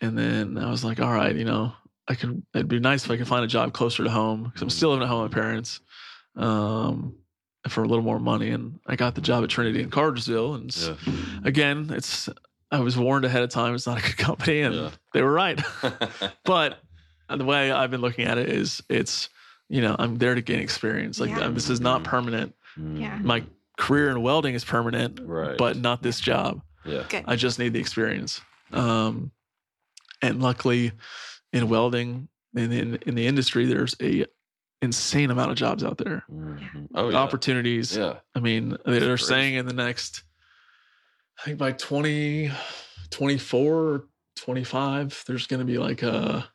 and 0.00 0.18
then 0.18 0.58
i 0.58 0.70
was 0.70 0.84
like 0.84 1.00
all 1.00 1.12
right 1.12 1.34
you 1.36 1.44
know 1.44 1.72
i 2.08 2.14
could 2.14 2.42
it'd 2.54 2.68
be 2.68 2.78
nice 2.80 3.04
if 3.04 3.10
i 3.10 3.16
could 3.16 3.28
find 3.28 3.44
a 3.44 3.48
job 3.48 3.72
closer 3.72 4.04
to 4.04 4.10
home 4.10 4.44
because 4.44 4.62
i'm 4.62 4.70
still 4.70 4.90
living 4.90 5.02
at 5.04 5.08
home 5.08 5.22
with 5.22 5.32
my 5.32 5.40
parents 5.40 5.80
um 6.36 7.14
for 7.68 7.82
a 7.82 7.88
little 7.88 8.04
more 8.04 8.18
money 8.18 8.50
and 8.50 8.78
i 8.86 8.96
got 8.96 9.14
the 9.14 9.20
job 9.20 9.42
at 9.44 9.50
trinity 9.50 9.80
in 9.82 9.90
cartersville 9.90 10.54
and 10.54 10.74
Yeah. 10.76 10.94
again 11.44 11.88
it's 11.90 12.28
i 12.70 12.80
was 12.80 12.96
warned 12.96 13.24
ahead 13.24 13.42
of 13.42 13.50
time 13.50 13.74
it's 13.74 13.86
not 13.86 13.98
a 13.98 14.02
good 14.02 14.16
company 14.28 14.60
and 14.60 14.74
Yeah. 14.74 14.90
they 15.12 15.22
were 15.22 15.32
right 15.32 15.60
but 16.44 16.78
the 17.28 17.44
way 17.44 17.70
i've 17.70 17.90
been 17.90 18.00
looking 18.02 18.26
at 18.26 18.36
it 18.38 18.48
is 18.50 18.82
it's 18.88 19.28
you 19.68 19.80
know 19.80 19.96
i'm 19.98 20.16
there 20.16 20.34
to 20.34 20.42
gain 20.42 20.60
experience 20.60 21.18
like 21.20 21.30
Yeah. 21.30 21.48
this 21.48 21.70
is 21.70 21.80
not 21.80 22.00
Mhm. 22.02 22.04
permanent 22.04 22.54
Yeah. 22.76 23.16
Mhm. 23.18 23.22
my 23.24 23.42
career 23.78 24.10
in 24.10 24.20
welding 24.22 24.54
is 24.54 24.64
permanent 24.64 25.20
Right. 25.22 25.56
but 25.56 25.76
not 25.76 26.02
this 26.02 26.20
job 26.20 26.60
yeah. 26.86 27.04
Good. 27.08 27.24
I 27.26 27.36
just 27.36 27.58
need 27.58 27.72
the 27.72 27.80
experience. 27.80 28.42
Um, 28.70 29.30
and 30.20 30.42
luckily, 30.42 30.92
in 31.54 31.68
welding 31.70 32.28
in, 32.54 32.70
in 32.72 32.96
in 33.06 33.14
the 33.14 33.26
industry, 33.26 33.64
there's 33.64 33.94
a 34.02 34.26
insane 34.82 35.30
amount 35.30 35.50
of 35.50 35.56
jobs 35.56 35.82
out 35.82 35.96
there. 35.96 36.24
Mhm. 36.30 36.88
Oh 36.94 37.08
yeah. 37.10 37.16
Opportunities. 37.16 37.96
Yeah. 37.96 38.16
I 38.34 38.40
mean, 38.40 38.76
they're 38.84 39.00
crazy. 39.16 39.24
saying 39.24 39.54
in 39.54 39.64
the 39.66 39.72
next, 39.72 40.24
I 41.40 41.44
think 41.44 41.58
by 41.58 41.72
20, 41.72 42.50
24, 43.10 44.04
25, 44.36 45.24
there's 45.26 45.46
going 45.46 45.60
to 45.60 45.64
be 45.66 45.78
like 45.78 46.02
a 46.02 46.46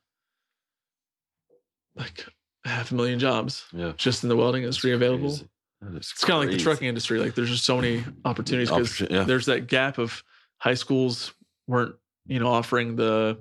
like 1.95 2.25
half 2.65 2.91
a 2.91 2.95
million 2.95 3.19
jobs 3.19 3.65
Yeah. 3.73 3.93
just 3.97 4.23
in 4.23 4.29
the 4.29 4.35
welding 4.35 4.63
industry 4.63 4.91
available. 4.93 5.29
Crazy. 5.29 5.47
It's 5.95 6.13
kind 6.25 6.43
of 6.43 6.49
like 6.49 6.57
the 6.57 6.61
trucking 6.63 6.87
industry. 6.87 7.19
Like 7.19 7.35
there's 7.35 7.49
just 7.49 7.63
so 7.65 7.77
many 7.77 8.03
opportunities 8.25 8.69
because 8.69 8.89
Opportun- 8.91 9.11
yeah. 9.11 9.23
there's 9.23 9.45
that 9.45 9.67
gap 9.67 9.97
of 9.97 10.23
high 10.57 10.73
schools 10.73 11.33
weren't, 11.67 11.95
you 12.25 12.39
know, 12.39 12.47
offering 12.47 12.95
the 12.97 13.39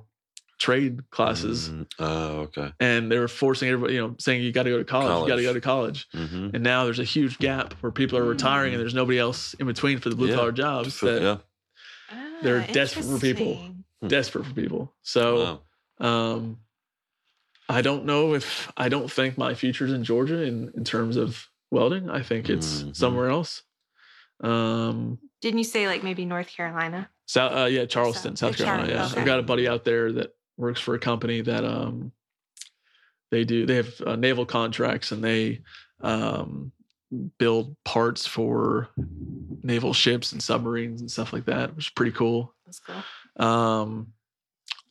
trade 0.59 1.09
classes 1.11 1.69
Mhm. 1.71 1.87
Oh, 2.01 2.39
okay. 2.41 2.73
and 2.81 3.11
they 3.13 3.19
were 3.19 3.29
forcing 3.29 3.69
everybody, 3.69 3.95
you 3.95 4.01
know, 4.01 4.17
saying 4.19 4.43
you 4.43 4.51
got 4.53 4.65
to 4.65 4.71
go 4.71 4.79
to 4.79 4.85
college, 4.85 5.23
you 5.23 5.29
got 5.29 5.37
to 5.37 5.43
go 5.43 5.53
to 5.55 5.61
college. 5.61 6.09
hmm 6.13 6.51
And 6.53 6.63
now 6.65 6.85
there's 6.85 6.99
a 6.99 7.05
huge 7.05 7.39
gap 7.39 7.75
where 7.81 7.93
people 7.93 8.19
are 8.19 8.25
retiring 8.25 8.73
and 8.75 8.81
there's 8.81 8.95
nobody 8.95 9.19
else 9.19 9.55
in 9.55 9.67
between 9.67 9.99
for 9.99 10.09
the 10.11 10.17
blue 10.17 10.35
collar 10.35 10.53
jobs 10.53 10.99
that 11.01 11.23
yeah. 11.23 11.37
they're 12.43 12.63
Ah, 12.69 12.73
desperate 12.73 13.05
for 13.07 13.19
people. 13.21 13.47
interesting. 13.47 13.85
desperate 14.09 14.47
for 14.47 14.55
people. 14.55 14.95
So 15.03 15.63
Wow. 16.01 16.07
um 16.07 16.59
I 17.69 17.83
don't 17.83 18.05
know 18.07 18.35
if 18.35 18.73
I 18.77 18.89
don't 18.89 19.11
think 19.11 19.37
my 19.37 19.55
future's 19.55 19.93
in 19.93 20.03
Georgia 20.03 20.43
in, 20.43 20.73
in 20.77 20.85
terms 20.85 21.17
of 21.17 21.49
welding. 21.71 22.09
I 22.11 22.23
think 22.23 22.49
it's 22.49 22.83
Mhm. 22.83 22.97
somewhere 22.97 23.29
else. 23.29 23.63
Um 24.41 25.19
Didn't 25.41 25.59
you 25.59 25.65
say 25.65 25.87
like 25.87 26.03
maybe 26.03 26.25
North 26.25 26.49
Carolina? 26.49 27.11
South, 27.27 27.53
uh, 27.57 27.65
yeah, 27.67 27.85
Charleston, 27.85 28.37
South- 28.37 28.57
South 28.57 28.67
Carolina. 28.67 28.93
Yeah, 28.93 29.07
okay. 29.07 29.21
I've 29.21 29.27
got 29.27 29.39
a 29.39 29.43
buddy 29.43 29.69
out 29.69 29.85
there 29.85 30.11
that 30.13 30.31
works 30.59 30.81
for 30.81 30.95
a 30.95 30.99
company 30.99 31.41
that 31.41 31.65
um, 31.65 32.13
they 33.31 33.45
do. 33.45 33.65
They 33.65 33.77
have 33.77 34.01
uh, 34.07 34.17
naval 34.17 34.45
contracts 34.45 35.13
and 35.13 35.23
they 35.25 35.63
um, 36.03 36.73
build 37.39 37.77
parts 37.85 38.27
for 38.27 38.89
naval 39.63 39.95
ships 39.95 40.33
and 40.33 40.43
submarines 40.43 41.01
and 41.01 41.11
stuff 41.11 41.33
like 41.33 41.47
that, 41.47 41.75
which 41.75 41.87
is 41.87 41.91
pretty 41.91 42.13
cool. 42.13 42.55
That's 42.67 42.81
cool. 42.81 43.47
Um, 43.47 44.09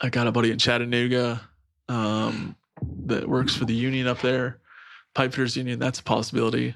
I 0.02 0.10
got 0.10 0.28
a 0.28 0.32
buddy 0.32 0.52
in 0.52 0.58
Chattanooga 0.58 1.42
um, 1.90 2.56
that 3.06 3.28
works 3.28 3.56
for 3.56 3.66
the 3.66 3.74
union 3.74 4.08
up 4.08 4.22
there, 4.22 4.60
pipe 5.14 5.32
fitters 5.32 5.58
union. 5.58 5.80
That's 5.80 6.00
a 6.00 6.04
possibility. 6.04 6.76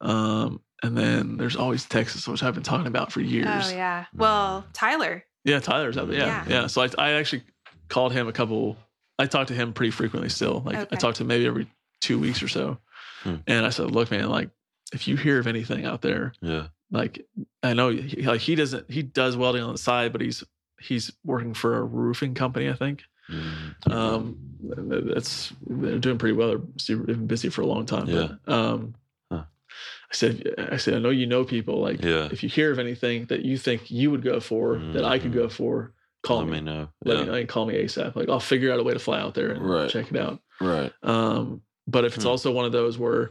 Um, 0.00 0.60
and 0.82 0.96
then 0.96 1.36
there's 1.36 1.56
always 1.56 1.84
Texas, 1.84 2.26
which 2.26 2.42
I've 2.42 2.54
been 2.54 2.62
talking 2.62 2.86
about 2.86 3.12
for 3.12 3.20
years. 3.20 3.46
Oh 3.48 3.70
yeah. 3.74 4.06
Well, 4.14 4.64
Tyler. 4.72 5.24
Yeah, 5.44 5.60
Tyler's 5.60 5.96
out 5.98 6.08
there. 6.08 6.18
Yeah, 6.18 6.44
Yeah. 6.46 6.60
yeah. 6.62 6.66
So 6.68 6.82
I, 6.82 6.88
I 6.98 7.10
actually 7.12 7.42
called 7.90 8.12
him 8.12 8.26
a 8.28 8.32
couple. 8.32 8.78
I 9.18 9.26
talked 9.26 9.48
to 9.48 9.54
him 9.54 9.74
pretty 9.74 9.90
frequently 9.90 10.30
still. 10.30 10.62
Like 10.64 10.76
Okay. 10.76 10.88
I 10.92 10.96
talked 10.96 11.18
to 11.18 11.24
him 11.24 11.28
maybe 11.28 11.46
every 11.46 11.66
two 12.00 12.18
weeks 12.18 12.42
or 12.42 12.48
so. 12.48 12.78
Hmm. 13.22 13.36
And 13.46 13.66
I 13.66 13.68
said, 13.70 13.90
look, 13.90 14.10
man, 14.10 14.30
like 14.30 14.48
if 14.94 15.06
you 15.06 15.16
hear 15.16 15.38
of 15.38 15.46
anything 15.46 15.84
out 15.84 16.00
there, 16.00 16.32
Yeah. 16.40 16.68
like 16.90 17.26
I 17.62 17.74
know, 17.74 17.90
he, 17.90 18.22
like 18.22 18.40
he 18.40 18.54
doesn't, 18.54 18.90
he 18.90 19.02
does 19.02 19.36
welding 19.36 19.62
on 19.62 19.72
the 19.72 19.78
side, 19.78 20.12
but 20.12 20.22
he's 20.22 20.42
he's 20.80 21.12
working 21.24 21.52
for 21.52 21.76
a 21.76 21.82
roofing 21.84 22.32
company, 22.34 22.70
I 22.70 22.72
think. 22.72 23.02
Mhm. 23.30 23.92
Um, 23.92 24.36
that's 25.14 25.52
they're 25.66 25.98
doing 25.98 26.16
pretty 26.16 26.34
well. 26.34 26.48
They're 26.48 26.60
super- 26.78 27.04
they've 27.06 27.16
been 27.18 27.26
busy 27.26 27.50
for 27.50 27.60
a 27.60 27.66
long 27.66 27.84
time. 27.84 28.06
Yeah. 28.08 28.28
But, 28.46 28.52
um, 28.54 28.94
Huh. 29.30 29.44
I 30.10 30.14
said, 30.14 30.54
I 30.72 30.78
said, 30.78 30.94
I 30.94 30.98
know 30.98 31.10
you 31.10 31.26
know 31.26 31.44
people. 31.44 31.80
Like, 31.80 32.02
Yeah. 32.02 32.28
if 32.32 32.42
you 32.42 32.48
hear 32.48 32.72
of 32.72 32.78
anything 32.78 33.26
that 33.26 33.44
you 33.44 33.58
think 33.58 33.90
you 33.90 34.10
would 34.10 34.22
go 34.22 34.40
for, 34.40 34.78
that 34.94 35.04
I 35.04 35.18
could 35.18 35.30
Mhm. 35.32 35.34
go 35.34 35.48
for, 35.50 35.92
call 36.22 36.38
Let 36.38 36.46
me. 36.46 36.52
me 36.52 36.60
know. 36.60 36.88
Let 37.04 37.18
yeah. 37.18 37.24
me 37.24 37.30
like, 37.30 37.48
call 37.48 37.66
me 37.66 37.74
ASAP. 37.74 38.14
Like, 38.16 38.28
I'll 38.28 38.40
figure 38.40 38.72
out 38.72 38.78
a 38.78 38.82
way 38.82 38.92
to 38.92 38.98
fly 38.98 39.20
out 39.20 39.34
there 39.34 39.50
and 39.50 39.64
Right. 39.68 39.88
check 39.90 40.10
it 40.10 40.16
out. 40.18 40.40
Right. 40.60 40.92
Um, 41.02 41.62
but 41.86 42.04
if 42.04 42.14
it's 42.14 42.24
Hmm. 42.24 42.30
also 42.30 42.52
one 42.52 42.64
of 42.66 42.72
those 42.72 42.98
where 42.98 43.30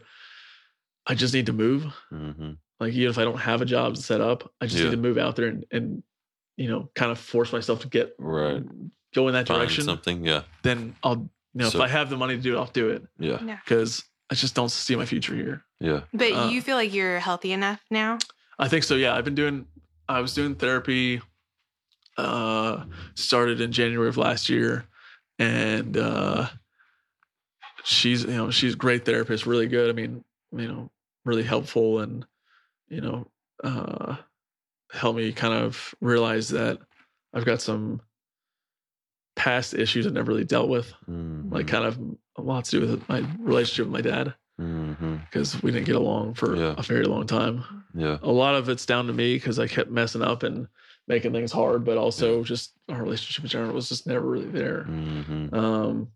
I 1.06 1.16
just 1.16 1.34
need 1.34 1.46
to 1.48 1.54
move, 1.54 1.86
hmm 2.10 2.52
like 2.80 2.94
even 2.94 3.10
if 3.10 3.18
I 3.18 3.26
don't 3.26 3.38
have 3.40 3.62
a 3.62 3.66
job 3.66 3.98
set 3.98 4.22
up, 4.22 4.54
I 4.62 4.66
just 4.66 4.78
Yeah. 4.78 4.86
need 4.86 4.92
to 4.92 4.98
move 4.98 5.18
out 5.18 5.36
there 5.36 5.48
and, 5.48 5.66
and 5.72 6.04
you 6.56 6.70
know, 6.70 6.90
kind 6.96 7.12
of 7.12 7.20
force 7.20 7.52
myself 7.52 7.82
to 7.82 7.88
get 7.90 8.16
Right. 8.18 8.64
go 9.14 9.28
in 9.28 9.34
that 9.34 9.48
Find 9.48 9.60
direction. 9.60 9.84
something. 9.84 10.26
Yeah. 10.26 10.44
Then 10.64 10.96
I'll, 11.04 11.30
you 11.54 11.62
know, 11.64 11.70
So- 11.70 11.78
if 11.80 11.84
I 11.84 11.88
have 11.90 12.10
the 12.10 12.16
money 12.18 12.36
to 12.38 12.42
do 12.42 12.56
it, 12.56 12.58
I'll 12.58 12.66
do 12.68 12.90
it 12.90 13.04
Yeah. 13.20 13.38
because 13.66 14.04
I 14.30 14.36
just 14.36 14.56
don't 14.56 14.70
see 14.70 14.96
my 14.96 15.06
future 15.06 15.36
here. 15.36 15.66
Yeah. 15.82 16.02
But 16.14 16.32
Uh, 16.32 16.50
you 16.52 16.62
feel 16.62 16.76
like 16.78 16.94
you're 16.94 17.20
healthy 17.20 17.52
enough 17.52 17.82
now? 17.92 18.18
I 18.58 18.68
think 18.68 18.84
so. 18.84 18.96
Yeah, 18.96 19.14
I've 19.16 19.26
been 19.26 19.36
doing. 19.36 19.66
I 20.08 20.22
was 20.22 20.34
doing 20.34 20.56
therapy. 20.56 21.22
Uh, 22.20 22.86
started 23.16 23.62
in 23.62 23.72
January 23.72 24.10
of 24.10 24.18
last 24.18 24.50
year, 24.50 24.86
and 25.38 25.96
uh, 25.98 26.48
she's 27.84 28.24
you 28.24 28.32
know 28.36 28.52
she's 28.52 28.74
a 28.74 28.78
great 28.78 29.06
therapist, 29.06 29.46
really 29.46 29.68
good. 29.68 29.90
I 29.90 29.94
mean, 29.94 30.24
you 30.52 30.68
know, 30.68 30.92
really 31.26 31.44
helpful, 31.44 32.00
and 32.00 32.26
you 32.90 33.02
know, 33.02 33.28
uh, 33.64 34.18
helped 34.92 35.18
me 35.18 35.32
kind 35.32 35.54
of 35.54 35.96
realize 36.02 36.50
that 36.50 36.80
I've 37.34 37.46
got 37.46 37.62
some 37.62 38.02
past 39.36 39.74
issues 39.74 40.06
I 40.06 40.10
never 40.10 40.32
really 40.32 40.44
dealt 40.46 40.68
with, 40.70 40.94
Mhm. 41.10 41.52
like 41.54 41.68
kind 41.68 41.86
of 41.86 41.98
a 42.36 42.42
lot 42.42 42.66
to 42.66 42.72
do 42.72 42.82
with 42.82 43.08
my 43.08 43.20
relationship 43.40 43.86
with 43.86 43.94
my 43.94 44.02
dad 44.02 44.34
because 45.30 45.62
we 45.64 45.72
didn't 45.72 45.86
get 45.86 45.96
along 45.96 46.34
for 46.34 46.56
Yeah. 46.58 46.76
a 46.78 46.82
very 46.84 47.06
long 47.06 47.26
time 47.26 47.64
Yeah. 47.94 48.18
a 48.22 48.32
lot 48.32 48.56
of 48.56 48.68
it's 48.68 48.86
down 48.86 49.08
to 49.08 49.14
me 49.14 49.36
because 49.36 49.58
I 49.60 49.68
kept 49.68 49.90
messing 49.90 50.22
up 50.22 50.44
and 50.44 50.68
making 51.10 51.34
things 51.34 51.52
hard, 51.52 51.84
but 51.84 51.98
also 51.98 52.44
just 52.44 52.74
our 52.88 53.02
relationship 53.02 53.44
in 53.44 53.50
general 53.50 53.74
was 53.74 53.90
just 53.90 54.08
never 54.08 54.26
really 54.26 54.48
there. 54.50 54.84
hmm 54.84 55.54
Um, 55.54 56.12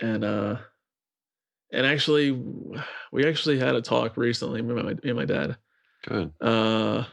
and 0.00 0.24
uh, 0.24 0.56
and 1.72 1.84
actually, 1.86 2.30
we 3.10 3.26
actually 3.26 3.58
had 3.58 3.74
a 3.74 3.82
talk 3.82 4.16
recently, 4.16 4.62
me 4.62 4.74
and 4.74 4.84
my, 4.84 4.92
me 4.94 5.00
and 5.10 5.16
my 5.16 5.24
dad. 5.24 5.56
Good. 6.06 6.32
Uh, 6.40 7.04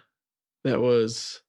that 0.63 0.79
was, 0.79 1.41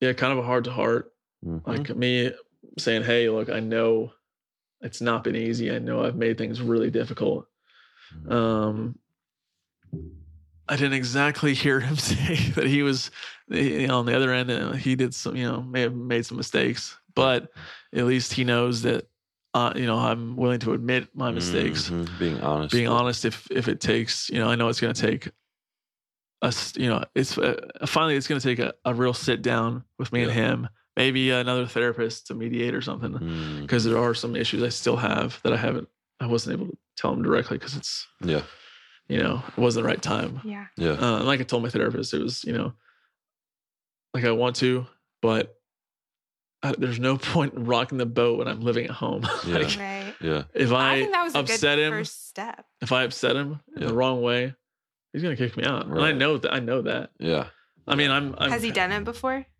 yeah, 0.00 0.12
kind 0.12 0.32
of 0.32 0.38
a 0.38 0.42
heart 0.46 0.64
to 0.64 0.70
heart. 0.70 1.12
Mhm. 1.44 1.66
Like 1.66 1.96
me 1.96 2.32
saying, 2.78 3.02
"Hey, 3.02 3.28
look, 3.28 3.50
I 3.50 3.60
know 3.60 4.12
it's 4.80 5.00
not 5.00 5.24
been 5.24 5.36
easy. 5.36 5.70
I 5.72 5.78
know 5.80 6.04
I've 6.04 6.16
made 6.16 6.38
things 6.38 6.62
really 6.62 6.90
difficult." 6.90 7.46
Mhm. 8.14 8.32
um 8.32 8.98
I 10.68 10.76
didn't 10.76 10.94
exactly 10.94 11.54
hear 11.54 11.80
him 11.80 11.96
say 12.10 12.36
that 12.54 12.66
he 12.66 12.82
was 12.82 13.10
you 13.48 13.86
know, 13.86 13.98
on 13.98 14.06
the 14.06 14.16
other 14.16 14.32
end 14.32 14.76
he 14.76 14.94
did 14.96 15.14
some 15.14 15.36
you 15.36 15.44
know 15.50 15.60
may 15.62 15.82
have 15.82 15.94
made 15.94 16.24
some 16.26 16.36
mistakes 16.38 16.96
but 17.14 17.50
at 17.94 18.04
least 18.06 18.32
he 18.32 18.44
knows 18.44 18.82
that 18.82 19.06
uh, 19.54 19.72
you 19.76 19.86
know 19.86 19.98
I'm 19.98 20.36
willing 20.36 20.60
to 20.60 20.72
admit 20.72 21.08
my 21.14 21.30
mistakes 21.30 21.90
Mhm. 21.90 22.18
Being 22.18 22.40
honest. 22.40 22.72
being 22.72 22.88
honest 22.88 23.24
if 23.24 23.46
if 23.50 23.68
it 23.68 23.80
takes 23.80 24.28
you 24.30 24.38
know 24.38 24.48
I 24.48 24.54
know 24.56 24.68
it's 24.68 24.80
going 24.80 24.94
to 24.94 25.00
take 25.00 25.30
us 26.42 26.76
you 26.76 26.88
know 26.88 27.02
it's 27.14 27.38
uh, 27.38 27.54
finally 27.86 28.16
it's 28.16 28.26
going 28.26 28.40
to 28.40 28.46
take 28.46 28.58
a, 28.58 28.74
a 28.84 28.92
real 28.94 29.14
sit 29.14 29.42
down 29.42 29.84
with 29.98 30.12
me 30.12 30.22
and 30.24 30.32
him 30.32 30.68
maybe 30.96 31.30
another 31.30 31.66
therapist 31.66 32.26
to 32.28 32.34
mediate 32.34 32.74
or 32.74 32.80
something 32.82 33.60
because 33.62 33.84
there 33.84 33.98
are 33.98 34.14
some 34.14 34.36
issues 34.36 34.62
I 34.62 34.68
still 34.68 34.96
have 34.96 35.40
that 35.42 35.52
I 35.52 35.56
haven't 35.56 35.88
I 36.20 36.26
wasn't 36.26 36.60
able 36.60 36.72
to 36.72 36.78
tell 36.96 37.12
him 37.12 37.22
directly 37.22 37.58
because 37.58 37.76
it's 37.76 38.06
Yeah. 38.22 38.42
You 39.08 39.22
know, 39.22 39.42
it 39.48 39.60
wasn't 39.60 39.84
the 39.84 39.88
right 39.88 40.00
time. 40.00 40.40
Yeah. 40.44 40.66
Yeah. 40.76 40.92
Uh, 40.92 41.18
and 41.18 41.26
like 41.26 41.40
I 41.40 41.44
told 41.44 41.62
my 41.62 41.68
therapist, 41.68 42.14
it 42.14 42.22
was, 42.22 42.44
you 42.44 42.52
know, 42.52 42.72
like 44.12 44.24
I 44.24 44.30
want 44.30 44.56
to, 44.56 44.86
but 45.20 45.56
I, 46.62 46.74
there's 46.78 46.98
no 46.98 47.16
point 47.18 47.54
in 47.54 47.64
rocking 47.64 47.98
the 47.98 48.06
boat 48.06 48.38
when 48.38 48.48
I'm 48.48 48.60
living 48.60 48.86
at 48.86 48.92
home. 48.92 49.26
Yeah. 49.46 49.58
like, 49.58 49.76
Right. 49.78 50.14
Yeah. 50.20 50.42
if 50.54 50.72
I, 50.72 50.92
I, 50.94 51.00
think 51.00 51.12
that 51.12 51.24
was 51.24 51.34
a 51.34 51.42
good 51.42 51.50
upset 51.50 51.78
him, 51.78 51.92
first 51.92 52.28
step. 52.28 52.64
if 52.80 52.92
I 52.92 53.02
upset 53.02 53.36
him 53.36 53.60
in 53.76 53.86
the 53.86 53.94
wrong 53.94 54.22
way, 54.22 54.54
he's 55.12 55.22
gonna 55.22 55.36
kick 55.36 55.56
me 55.56 55.64
out. 55.64 55.86
And 55.86 56.00
I 56.00 56.12
know 56.12 56.38
that. 56.38 56.52
I 56.52 56.60
know 56.60 56.82
that. 56.82 57.10
Yeah. 57.18 57.46
I 57.86 57.94
mean, 57.96 58.10
I'm. 58.10 58.34
I'm 58.38 58.50
Has 58.50 58.62
he 58.62 58.70
done 58.70 58.92
it 58.92 59.04
before? 59.04 59.44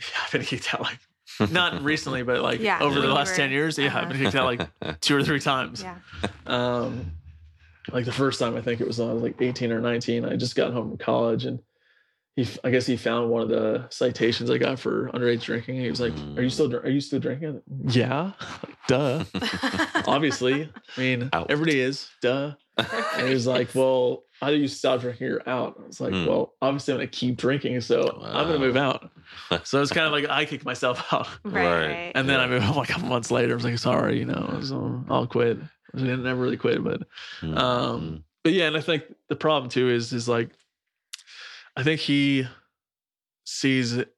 Yeah, 0.00 0.06
I've 0.24 0.32
been 0.32 0.42
kicked 0.44 0.72
out 0.72 0.80
like 0.80 0.98
not 1.50 1.82
recently, 1.84 2.22
but 2.22 2.40
like 2.40 2.60
Yeah, 2.60 2.78
over 2.80 2.94
the 2.94 3.08
when 3.08 3.14
last 3.14 3.36
ten 3.36 3.50
years. 3.50 3.76
Yeah, 3.76 3.94
I've 3.94 4.08
been 4.08 4.16
kicked 4.16 4.34
out 4.34 4.46
like 4.46 5.00
two 5.02 5.14
or 5.14 5.22
three 5.22 5.40
times. 5.40 5.82
Yeah. 5.82 5.96
Um, 6.46 7.12
like 7.92 8.04
the 8.04 8.12
first 8.12 8.38
time 8.38 8.56
I 8.56 8.62
think 8.62 8.80
it 8.80 8.86
was 8.86 8.98
when 8.98 9.08
I 9.10 9.12
was 9.12 9.22
like 9.22 9.36
18 9.40 9.72
or 9.72 9.80
19. 9.80 10.24
I 10.24 10.36
just 10.36 10.54
got 10.56 10.72
home 10.72 10.88
from 10.90 10.98
college 10.98 11.44
and 11.44 11.60
he, 12.36 12.46
I 12.62 12.70
guess 12.70 12.86
he 12.86 12.96
found 12.96 13.28
one 13.28 13.42
of 13.42 13.48
the 13.48 13.86
citations 13.90 14.50
I 14.50 14.58
got 14.58 14.78
for 14.78 15.10
underage 15.10 15.42
drinking. 15.42 15.76
He 15.80 15.90
was 15.90 16.00
like, 16.00 16.12
"Are 16.36 16.42
you 16.42 16.48
still, 16.48 16.74
are 16.76 16.88
you 16.88 17.00
still 17.00 17.18
drinking?" 17.18 17.60
Yeah, 17.88 18.32
duh. 18.88 19.24
Obviously, 20.06 20.70
I 20.96 21.00
mean, 21.00 21.28
Out. 21.32 21.50
everybody 21.50 21.80
is, 21.80 22.08
duh. 22.22 22.52
And 22.78 23.26
he 23.28 23.34
was 23.34 23.46
like, 23.46 23.68
"Well, 23.74 24.22
either 24.42 24.56
you 24.56 24.68
stop 24.68 25.00
drinking 25.00 25.26
or 25.26 25.30
you're 25.30 25.48
out." 25.48 25.76
I 25.82 25.86
was 25.88 26.00
like, 26.00 26.12
Hmm. 26.12 26.26
"Well, 26.26 26.54
obviously 26.62 26.94
I'm 26.94 26.98
gonna 27.00 27.08
keep 27.08 27.36
drinking, 27.36 27.80
so 27.80 28.20
I'm 28.24 28.46
gonna 28.46 28.58
move 28.60 28.76
out." 28.76 29.10
So 29.64 29.82
it's 29.82 29.92
kind 29.92 30.06
of 30.06 30.12
like 30.12 30.28
I 30.28 30.44
kicked 30.44 30.64
myself 30.64 31.04
out. 31.12 31.26
right. 31.44 31.52
Right. 31.64 31.86
right. 31.88 32.12
And 32.14 32.28
then 32.28 32.38
Yeah. 32.38 32.44
I 32.44 32.48
moved 32.48 32.64
home 32.64 32.76
like 32.76 32.90
a 32.90 32.92
couple 32.92 33.08
months 33.08 33.30
later. 33.30 33.52
I 33.52 33.56
was 33.56 33.64
like, 33.64 33.78
sorry, 33.78 34.18
you 34.18 34.24
know, 34.24 34.60
so 34.62 35.04
I'll 35.10 35.26
quit. 35.26 35.58
I 35.94 36.00
never 36.00 36.40
really 36.40 36.56
quit, 36.56 36.82
but 36.84 37.02
Mhm. 37.40 37.56
um, 37.58 38.24
but 38.44 38.52
yeah, 38.52 38.66
and 38.68 38.76
I 38.76 38.80
think 38.80 39.04
the 39.28 39.36
problem 39.36 39.70
too 39.70 39.88
is 39.88 40.12
is 40.12 40.28
like, 40.28 40.50
I 41.76 41.82
think 41.82 42.00
he 42.00 42.46
sees 43.44 43.94
it 43.96 44.14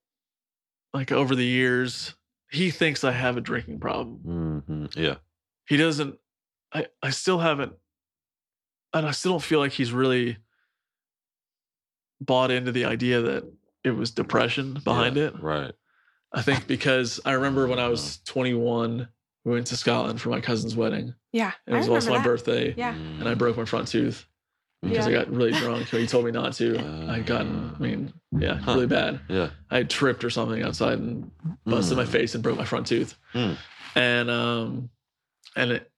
like 0.92 1.10
over 1.12 1.34
the 1.34 1.44
years, 1.46 2.14
he 2.50 2.70
thinks 2.70 3.02
I 3.04 3.12
have 3.12 3.36
a 3.36 3.40
drinking 3.40 3.80
problem. 3.80 4.62
Mhm. 4.66 4.96
Yeah. 4.96 5.16
He 5.66 5.76
doesn't. 5.76 6.18
I 6.72 6.86
I 7.02 7.10
still 7.10 7.38
haven't, 7.38 7.72
and 8.92 9.06
I 9.06 9.10
still 9.12 9.32
don't 9.32 9.42
feel 9.42 9.58
like 9.60 9.72
he's 9.72 9.92
really 9.92 10.36
bought 12.20 12.50
into 12.50 12.72
the 12.72 12.84
idea 12.84 13.20
that 13.20 13.44
it 13.84 13.90
was 13.92 14.10
depression 14.10 14.74
behind 14.84 15.16
Yeah. 15.16 15.24
it. 15.28 15.40
Right. 15.40 15.72
I 16.32 16.42
think 16.42 16.66
because 16.66 17.20
I 17.24 17.32
remember 17.32 17.66
when 17.66 17.78
I 17.78 17.88
was 17.88 18.18
21, 18.24 19.08
we 19.44 19.52
went 19.52 19.66
to 19.68 19.76
Scotland 19.76 20.20
for 20.20 20.28
my 20.30 20.40
cousin's 20.40 20.76
wedding. 20.76 21.14
yeah. 21.32 21.52
And 21.66 21.74
it 21.74 21.78
was 21.78 21.88
I 21.88 21.92
also 21.92 22.10
my 22.10 22.18
that. 22.18 22.24
birthday. 22.24 22.74
Yeah. 22.76 22.94
And 22.94 23.28
I 23.28 23.34
broke 23.34 23.56
my 23.56 23.64
front 23.64 23.88
tooth 23.88 24.26
because 24.82 25.06
Yeah. 25.06 25.12
I 25.20 25.24
got 25.24 25.30
really 25.32 25.52
drunk. 25.52 25.88
He 25.88 26.06
told 26.06 26.24
me 26.24 26.30
not 26.30 26.52
to. 26.54 26.78
I 27.08 27.16
had 27.16 27.26
gotten, 27.26 27.72
I 27.76 27.82
mean, 27.82 28.12
yeah, 28.32 28.54
Huh. 28.58 28.74
really 28.74 28.86
bad. 28.86 29.20
Yeah. 29.28 29.50
I 29.70 29.78
had 29.78 29.90
tripped 29.90 30.22
or 30.24 30.30
something 30.30 30.62
outside 30.62 30.98
and 30.98 31.30
busted 31.64 31.96
my 31.96 32.04
Mm. 32.04 32.08
face 32.08 32.34
and 32.34 32.42
broke 32.42 32.56
my 32.58 32.64
front 32.64 32.86
tooth. 32.86 33.16
Mm. 33.34 33.56
And 33.96 34.30
um 34.30 34.90
and 35.56 35.72
it 35.72 35.90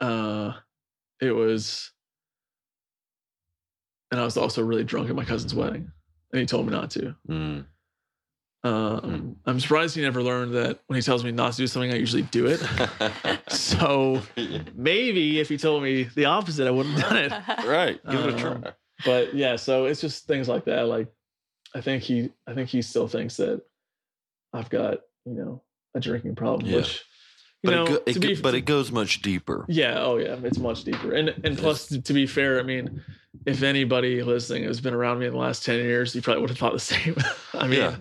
uh 0.00 0.52
it 1.20 1.30
was 1.32 1.92
and 4.10 4.20
I 4.20 4.24
was 4.24 4.36
also 4.36 4.62
really 4.62 4.84
drunk 4.84 5.08
at 5.08 5.16
my 5.16 5.24
cousin's 5.24 5.54
wedding. 5.54 5.90
And 6.32 6.40
he 6.40 6.46
told 6.46 6.66
me 6.66 6.72
not 6.72 6.90
to. 6.92 7.14
Mm. 7.28 7.66
Um, 8.64 9.36
I'm 9.44 9.58
surprised 9.58 9.96
he 9.96 10.02
never 10.02 10.22
learned 10.22 10.54
that 10.54 10.80
when 10.86 10.96
he 10.96 11.02
tells 11.02 11.24
me 11.24 11.32
not 11.32 11.52
to 11.52 11.58
do 11.58 11.66
something, 11.66 11.90
I 11.92 11.96
usually 11.96 12.22
do 12.22 12.46
it. 12.46 12.60
so 13.48 14.22
maybe 14.74 15.40
if 15.40 15.48
he 15.48 15.56
told 15.58 15.82
me 15.82 16.04
the 16.04 16.26
opposite, 16.26 16.66
I 16.66 16.70
wouldn't 16.70 16.98
have 16.98 17.10
done 17.10 17.16
it. 17.24 17.32
right. 17.66 18.00
Give 18.10 18.20
it 18.20 18.28
a 18.30 18.32
Um, 18.50 18.62
try. 18.62 18.72
But 19.04 19.34
yeah, 19.34 19.56
so 19.56 19.86
it's 19.86 20.00
just 20.00 20.26
things 20.26 20.48
like 20.48 20.64
that. 20.66 20.82
Like 20.86 21.08
I 21.74 21.80
think 21.80 22.02
he, 22.04 22.30
I 22.46 22.54
think 22.54 22.68
he 22.68 22.82
still 22.82 23.08
thinks 23.08 23.36
that 23.38 23.62
I've 24.52 24.70
got 24.70 24.98
you 25.24 25.34
know 25.34 25.62
a 25.94 26.00
drinking 26.00 26.36
problem, 26.36 26.70
Yeah. 26.70 26.76
which 26.78 27.02
you 27.64 27.70
But, 27.70 27.74
know, 27.74 27.82
it, 27.84 27.88
go, 27.88 28.00
it, 28.06 28.20
be, 28.20 28.34
go- 28.36 28.42
but 28.42 28.54
it 28.54 28.60
goes 28.62 28.92
much 28.92 29.22
deeper. 29.22 29.64
yeah, 29.68 30.00
oh 30.00 30.18
yeah, 30.18 30.36
it's 30.44 30.58
much 30.58 30.84
deeper. 30.84 31.12
And 31.14 31.30
and 31.42 31.58
plus, 31.58 31.88
to, 31.88 32.00
to 32.00 32.12
be 32.12 32.26
fair, 32.28 32.60
I 32.60 32.62
mean, 32.62 33.02
if 33.44 33.62
anybody 33.64 34.22
listening 34.22 34.64
has 34.64 34.80
been 34.80 34.94
around 34.94 35.18
me 35.18 35.26
in 35.26 35.32
the 35.32 35.38
last 35.38 35.64
ten 35.64 35.78
years, 35.80 36.14
you 36.14 36.22
probably 36.22 36.42
would 36.42 36.50
have 36.50 36.58
thought 36.58 36.72
the 36.74 36.78
same. 36.94 37.16
I 37.54 37.66
mean, 37.66 37.80
Yeah. 37.80 37.96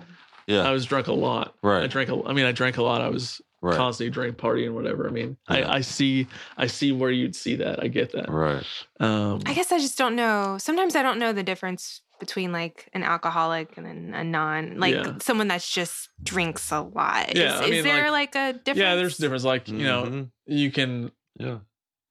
Yeah. 0.47 0.61
I 0.67 0.71
was 0.71 0.85
drunk 0.85 1.07
a 1.07 1.13
lot. 1.13 1.55
Right. 1.63 1.83
I 1.83 1.87
drank 1.87 2.09
a. 2.09 2.21
I 2.25 2.33
mean, 2.33 2.45
I 2.45 2.51
drank 2.51 2.77
a 2.77 2.83
lot. 2.83 3.01
I 3.01 3.09
was 3.09 3.41
Right. 3.63 3.77
constantly 3.77 4.09
drink, 4.09 4.37
party, 4.37 4.65
and 4.65 4.73
whatever. 4.73 5.07
I 5.07 5.11
mean, 5.11 5.37
Yeah. 5.47 5.57
I, 5.69 5.75
I 5.75 5.81
see, 5.81 6.25
I 6.57 6.65
see 6.65 6.91
where 6.91 7.11
you'd 7.11 7.35
see 7.35 7.57
that. 7.57 7.81
I 7.83 7.89
get 7.89 8.11
that. 8.13 8.27
Right. 8.27 8.65
Um, 8.99 9.39
I 9.45 9.53
guess 9.53 9.71
I 9.71 9.77
just 9.77 9.99
don't 9.99 10.15
know. 10.15 10.57
Sometimes 10.59 10.95
I 10.95 11.03
don't 11.03 11.19
know 11.19 11.31
the 11.31 11.43
difference 11.43 12.01
between 12.19 12.51
like 12.51 12.89
an 12.93 13.03
alcoholic 13.03 13.77
and 13.77 13.85
then 13.85 14.13
a 14.15 14.23
non, 14.23 14.79
like 14.79 14.95
Yeah. 14.95 15.13
someone 15.21 15.47
that's 15.47 15.69
just 15.69 16.09
drinks 16.23 16.71
a 16.71 16.81
lot. 16.81 17.35
Yeah, 17.35 17.53
is, 17.55 17.61
I 17.61 17.63
is 17.65 17.69
mean, 17.69 17.83
there 17.83 18.09
like, 18.09 18.33
a 18.35 18.53
difference? 18.53 18.79
yeah, 18.79 18.95
there's 18.95 19.19
a 19.19 19.21
difference. 19.21 19.43
Like 19.43 19.67
you 19.67 19.83
know, 19.85 20.03
Mhm. 20.05 20.31
you 20.47 20.71
can 20.71 21.11
Yeah. 21.39 21.59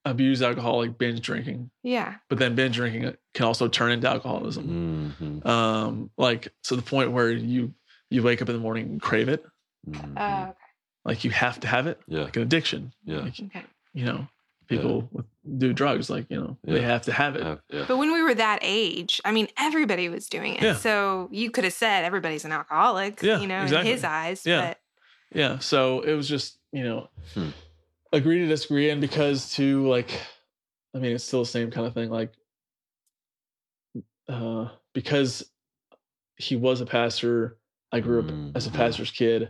abuse 0.05 0.41
alcoholic 0.41 0.97
binge 0.97 1.19
drinking, 1.21 1.69
Yeah. 1.83 2.15
but 2.29 2.39
then 2.39 2.55
binge 2.55 2.75
drinking 2.77 3.13
can 3.33 3.45
also 3.45 3.67
turn 3.67 3.91
into 3.91 4.09
alcoholism. 4.09 5.13
Mhm. 5.19 5.45
Um, 5.45 6.11
like 6.17 6.47
to 6.63 6.75
the 6.77 6.81
point 6.81 7.11
where 7.11 7.29
you 7.31 7.73
you 8.11 8.21
wake 8.21 8.41
up 8.41 8.49
in 8.49 8.55
the 8.55 8.61
morning 8.61 8.85
and 8.85 9.01
crave 9.01 9.27
it, 9.29 9.43
Mhm. 9.89 10.13
Oh, 10.17 10.55
like 11.05 11.23
you 11.23 11.31
have 11.31 11.59
to 11.61 11.67
have 11.67 11.87
it, 11.87 11.99
yeah. 12.07 12.23
like 12.25 12.35
an 12.35 12.43
addiction. 12.43 12.93
Yeah. 13.05 13.21
Like, 13.21 13.39
okay. 13.41 13.63
you 13.93 14.05
know, 14.05 14.27
people 14.67 15.09
with, 15.11 15.25
do 15.57 15.73
drugs, 15.73 16.09
like 16.09 16.27
you 16.29 16.39
know, 16.39 16.57
they 16.63 16.81
have 16.81 17.01
to 17.03 17.11
have 17.13 17.35
it. 17.35 17.41
Yeah. 17.43 17.55
yeah. 17.69 17.85
But 17.87 17.97
when 17.97 18.11
we 18.13 18.21
were 18.21 18.35
that 18.35 18.59
age, 18.61 19.19
I 19.25 19.31
mean, 19.31 19.47
everybody 19.57 20.07
was 20.09 20.27
doing 20.29 20.53
it. 20.55 20.61
Yeah. 20.61 20.75
So 20.75 21.29
you 21.31 21.49
could 21.49 21.63
have 21.63 21.73
said 21.73 22.03
everybody's 22.05 22.45
an 22.45 22.51
alcoholic, 22.51 23.23
Yeah, 23.23 23.39
you 23.39 23.47
know, 23.47 23.63
exactly. 23.63 23.89
in 23.89 23.95
his 23.95 24.03
eyes. 24.03 24.45
Yeah. 24.45 24.67
But 24.67 24.77
Yeah. 25.33 25.57
So 25.59 26.01
it 26.01 26.13
was 26.13 26.27
just, 26.27 26.59
you 26.71 26.83
know, 26.83 27.09
Hmm. 27.33 27.49
agree 28.13 28.37
to 28.39 28.45
disagree. 28.47 28.89
And 28.91 29.01
because 29.01 29.51
to 29.53 29.87
like, 29.87 30.11
I 30.93 30.99
mean, 30.99 31.15
it's 31.15 31.23
still 31.23 31.39
the 31.43 31.45
same 31.49 31.71
kind 31.71 31.87
of 31.87 31.93
thing. 31.93 32.09
Like, 32.09 32.33
uh, 34.29 34.69
because 34.93 35.49
he 36.37 36.55
was 36.55 36.81
a 36.81 36.85
pastor, 36.85 37.57
I 37.91 37.99
grew 37.99 38.19
up 38.21 38.55
as 38.55 38.67
a 38.67 38.71
pastor's 38.71 39.11
kid. 39.11 39.49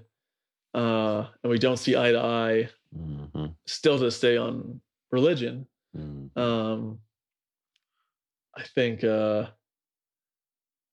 Uh, 0.74 1.28
and 1.44 1.50
we 1.52 1.60
don't 1.60 1.78
see 1.78 1.96
eye 1.98 2.12
to 2.12 2.20
eye 2.20 2.70
Mhm. 2.96 3.56
still 3.66 4.00
to 4.00 4.10
stay 4.12 4.38
on 4.38 4.82
religion. 5.12 5.68
Mhm. 5.96 6.36
Um, 6.38 7.00
I 8.56 8.64
think, 8.64 9.04
uh, 9.04 9.48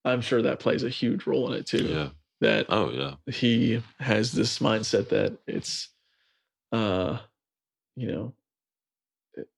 I'm 0.05 0.21
sure 0.21 0.43
that 0.43 0.61
plays 0.61 0.83
a 0.85 0.89
huge 0.89 1.27
role 1.27 1.53
in 1.53 1.59
it 1.59 1.67
too. 1.67 1.85
Yeah. 1.87 2.11
That 2.41 2.67
Oh 2.69 2.91
yeah. 2.91 3.17
he 3.33 3.83
has 3.99 4.31
this 4.33 4.59
mindset 4.61 5.09
that 5.09 5.37
it's 5.47 5.89
uh 6.71 7.19
you 7.97 8.07
know 8.13 8.35
it- 9.35 9.49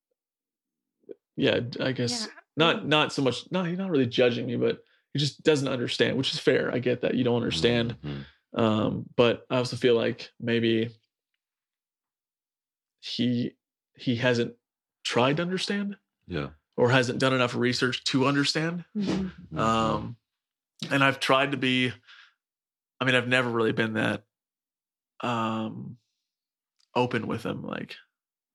yeah 1.37 1.61
i 1.81 1.91
guess 1.93 2.27
yeah. 2.27 2.33
not 2.57 2.87
not 2.87 3.13
so 3.13 3.21
much 3.21 3.51
no 3.51 3.65
he's 3.65 3.77
not 3.77 3.91
really 3.91 4.07
judging 4.07 4.47
me 4.47 4.57
but 4.57 4.83
he 5.13 5.19
just 5.19 5.43
doesn't 5.43 5.69
understand 5.69 6.17
which 6.17 6.33
is 6.33 6.39
fair 6.39 6.73
i 6.75 6.79
get 6.79 7.01
that 7.03 7.15
you 7.15 7.25
don't 7.25 7.37
understand 7.37 7.97
Mhm. 8.05 8.25
um 8.59 9.07
but 9.17 9.45
i 9.51 9.57
also 9.57 9.77
feel 9.77 9.95
like 9.95 10.31
maybe 10.41 10.91
he 13.01 13.53
he 13.97 14.17
hasn't 14.17 14.55
tried 15.05 15.37
to 15.39 15.43
understand 15.43 15.97
Yeah. 16.27 16.49
or 16.77 16.91
hasn't 16.91 17.19
done 17.19 17.33
enough 17.35 17.55
research 17.55 18.05
to 18.05 18.27
understand 18.27 18.85
Mhm. 18.97 19.33
Mhm. 19.53 19.59
um, 19.59 20.17
and 20.91 21.05
I've 21.05 21.21
tried 21.21 21.51
to 21.53 21.59
be, 21.59 21.93
I 23.01 23.05
mean, 23.05 23.15
I've 23.15 23.29
never 23.29 23.51
really 23.51 23.73
been 23.73 23.95
that 23.95 24.25
um, 25.23 25.99
open 26.95 27.27
with 27.27 27.45
him. 27.45 27.63
Like, 27.63 27.97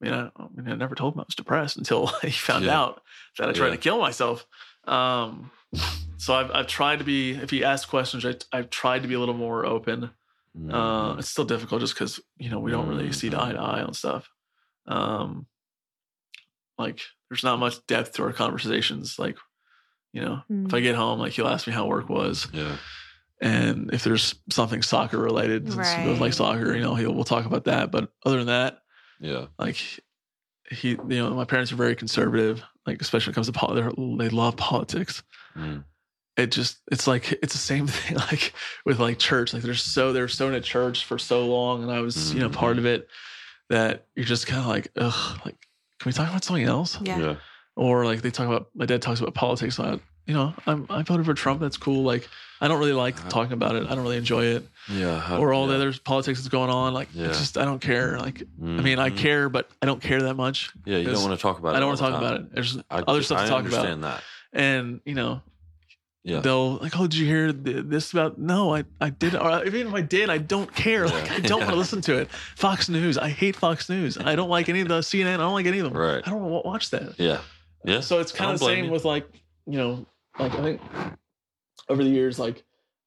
I 0.02 0.06
mean, 0.06 0.14
I, 0.16 0.32
I 0.36 0.48
mean, 0.56 0.72
I 0.72 0.76
never 0.76 0.96
told 0.96 1.14
him 1.14 1.20
I 1.20 1.26
was 1.28 1.36
depressed 1.36 1.78
until 1.78 2.08
he 2.24 2.32
found 2.32 2.66
Yeah. 2.66 2.80
out 2.82 3.04
that 3.38 3.50
I 3.50 3.54
tried 3.54 3.68
Yeah. 3.68 3.74
to 3.74 3.78
kill 3.78 4.00
myself. 4.00 4.48
Um, 4.86 5.52
so 6.18 6.34
I've, 6.36 6.52
I've 6.52 6.68
tried 6.68 7.00
to 7.00 7.06
be, 7.06 7.32
if 7.32 7.50
he 7.50 7.64
asks 7.64 7.86
questions, 7.90 8.26
I, 8.26 8.36
I've 8.52 8.70
tried 8.70 9.02
to 9.04 9.08
be 9.08 9.14
a 9.16 9.20
little 9.20 9.36
more 9.36 9.66
open. 9.66 10.06
Uh, 10.06 10.10
Mhm. 11.16 11.20
it's 11.20 11.30
still 11.30 11.44
difficult 11.44 11.82
just 11.82 11.94
because, 11.96 12.20
you 12.38 12.50
know, 12.50 12.60
we 12.60 12.72
don't 12.72 12.88
really 12.88 13.12
see 13.12 13.28
eye 13.28 13.52
to 13.52 13.60
eye 13.60 13.82
on 13.84 13.94
stuff. 13.94 14.30
Um, 14.88 15.48
like, 16.78 17.02
there's 17.30 17.44
not 17.44 17.60
much 17.60 17.86
depth 17.88 18.14
to 18.14 18.24
our 18.24 18.32
conversations. 18.34 19.18
Like, 19.20 19.38
you 20.14 20.22
know, 20.22 20.44
if 20.50 20.74
I 20.74 20.80
get 20.80 20.96
home, 20.96 21.20
like 21.20 21.34
he'll 21.34 21.48
ask 21.48 21.68
me 21.68 21.74
how 21.74 21.88
work 21.88 22.08
was, 22.08 22.48
yeah. 22.54 22.78
and 23.42 23.94
if 23.94 24.06
there's 24.06 24.36
something 24.50 24.82
soccer 24.82 25.18
related, 25.18 25.70
since 25.74 25.92
he 25.92 26.04
goes 26.06 26.22
like 26.22 26.32
soccer 26.32 26.74
you 26.74 26.82
know 26.82 26.96
he'll 26.96 27.14
we'll 27.14 27.26
talk 27.26 27.46
about 27.46 27.66
that. 27.66 27.92
But 27.92 28.10
other 28.26 28.38
than 28.38 28.48
that, 28.48 28.80
Yeah. 29.20 29.48
like 29.60 29.76
he, 30.72 30.92
you 30.92 30.98
know, 31.10 31.32
my 31.32 31.44
parents 31.44 31.74
are 31.74 31.76
very 31.76 31.96
conservative, 31.98 32.64
like 32.88 33.02
especially 33.02 33.32
when 33.32 33.34
it 33.34 33.36
comes 33.36 33.48
to 33.48 33.54
politics. 33.54 33.94
They 33.98 34.30
love 34.30 34.56
politics. 34.56 35.22
Mm. 35.58 35.84
It 36.38 36.52
just, 36.52 36.80
it's 36.92 37.08
like 37.08 37.32
it's 37.42 37.54
the 37.54 37.60
same 37.60 37.88
thing, 37.96 38.18
like 38.18 38.54
with 38.86 39.00
like 39.00 39.18
church. 39.20 39.54
Like 39.54 39.64
they're 39.64 39.74
so 39.74 40.12
they're 40.14 40.28
so 40.28 40.48
into 40.48 40.62
church 40.62 41.06
for 41.06 41.18
so 41.18 41.46
long, 41.46 41.84
and 41.84 41.92
I 41.92 42.02
was, 42.02 42.34
you 42.34 42.40
know, 42.42 42.50
part 42.50 42.78
of 42.78 42.86
it. 42.86 43.08
That 43.70 44.06
you're 44.16 44.26
just 44.26 44.46
kind 44.46 44.62
of 44.62 44.68
like, 44.68 44.90
ugh, 44.96 45.40
like 45.46 45.56
can 46.00 46.10
we 46.10 46.12
talk 46.12 46.30
about 46.30 46.44
something 46.44 46.66
else? 46.66 47.00
Yeah. 47.02 47.18
Yeah. 47.20 47.36
or 47.76 48.06
like 48.06 48.22
they 48.22 48.30
talk 48.32 48.46
about 48.48 48.68
my 48.76 48.86
dad 48.86 49.02
talks 49.02 49.20
about 49.22 49.34
politics 49.34 49.78
a 49.80 49.82
lot. 49.84 50.00
You 50.28 50.34
know, 50.36 50.54
I'm 50.68 50.86
I 50.90 51.02
voted 51.04 51.26
for 51.26 51.34
Trump. 51.34 51.62
That's 51.62 51.78
cool. 51.78 52.04
Like 52.04 52.28
I 52.62 52.68
don't 52.68 52.80
really 52.80 52.94
like 52.94 53.18
Uh, 53.26 53.30
talking 53.30 53.54
about 53.54 53.76
it. 53.76 53.86
I 53.88 53.96
don't 53.96 54.04
really 54.04 54.18
enjoy 54.18 54.44
it. 54.46 54.68
Yeah. 54.88 55.20
how- 55.20 55.40
Or 55.40 55.52
all 55.54 55.64
yeah. 55.68 55.78
the 55.78 55.88
other 55.90 55.94
politics 56.04 56.40
that's 56.40 56.50
going 56.50 56.70
on. 56.70 56.94
Like 56.94 57.10
Yeah. 57.14 57.28
it's 57.30 57.40
just 57.40 57.58
I 57.58 57.66
don't 57.66 57.80
care. 57.82 58.20
Like 58.20 58.44
I 58.62 58.66
mean 58.66 59.00
I 59.00 59.10
Mhm. 59.10 59.18
care, 59.18 59.50
but 59.50 59.70
I 59.82 59.86
don't 59.88 60.02
care 60.02 60.22
that 60.24 60.36
much. 60.36 60.70
Yeah. 60.86 60.98
You 60.98 61.12
don't 61.12 61.24
want 61.24 61.34
to 61.34 61.42
talk 61.42 61.58
about 61.58 61.74
it. 61.74 61.78
I 61.78 61.80
don't 61.80 61.90
want 61.90 62.02
want 62.02 62.14
to 62.14 62.20
talk 62.20 62.32
about 62.32 62.42
it. 62.42 62.54
There's 62.54 62.78
I, 62.92 63.00
other 63.08 63.24
stuff 63.24 63.40
I 63.40 63.44
to 63.46 63.50
talk 63.50 63.62
about. 63.66 63.74
understand 63.80 64.04
that. 64.04 64.22
And 64.54 65.00
you 65.06 65.16
know, 65.16 65.42
Yeah. 66.28 66.40
they'll 66.40 66.78
like, 66.78 66.98
oh, 67.00 67.04
did 67.06 67.16
you 67.20 67.26
hear 67.28 67.54
th- 67.54 67.86
this 67.86 68.12
about? 68.12 68.40
No, 68.40 68.74
I 68.76 68.84
I 69.00 69.12
did. 69.12 69.36
Or 69.36 69.64
even 69.64 69.88
if 69.88 69.94
I 69.94 70.02
did, 70.02 70.30
I 70.32 70.40
don't 70.40 70.74
care. 70.76 71.06
Like 71.08 71.28
Yeah. 71.28 71.36
I 71.36 71.40
don't 71.42 71.60
want 71.60 71.70
to 71.72 71.76
listen 71.84 72.02
to 72.02 72.18
it. 72.18 72.30
Fox 72.56 72.90
News. 72.90 73.18
I 73.18 73.30
hate 73.30 73.56
Fox 73.56 73.88
News. 73.90 74.18
I 74.18 74.36
don't 74.36 74.50
like 74.50 74.68
any 74.68 74.82
of 74.82 74.88
the 74.88 75.00
CNN. 75.10 75.36
I 75.36 75.38
don't 75.38 75.54
like 75.54 75.68
any 75.68 75.78
of 75.80 75.86
them. 75.86 75.94
Right. 75.96 76.24
I 76.26 76.30
don't 76.32 76.42
want 76.42 76.64
to 76.66 76.68
watch 76.68 76.90
that. 76.90 77.20
Yeah. 77.20 77.42
Yeah. 77.84 78.00
So 78.00 78.20
it's 78.20 78.32
kind 78.32 78.52
of 78.52 78.60
the 78.60 78.66
same 78.66 78.86
you. 78.86 78.92
with 78.92 79.06
like, 79.06 79.28
you 79.68 79.78
know, 79.78 80.06
like 80.40 80.54
I 80.56 80.62
think 80.64 80.82
over 81.90 82.04
the 82.04 82.10
years, 82.10 82.40
like 82.40 82.64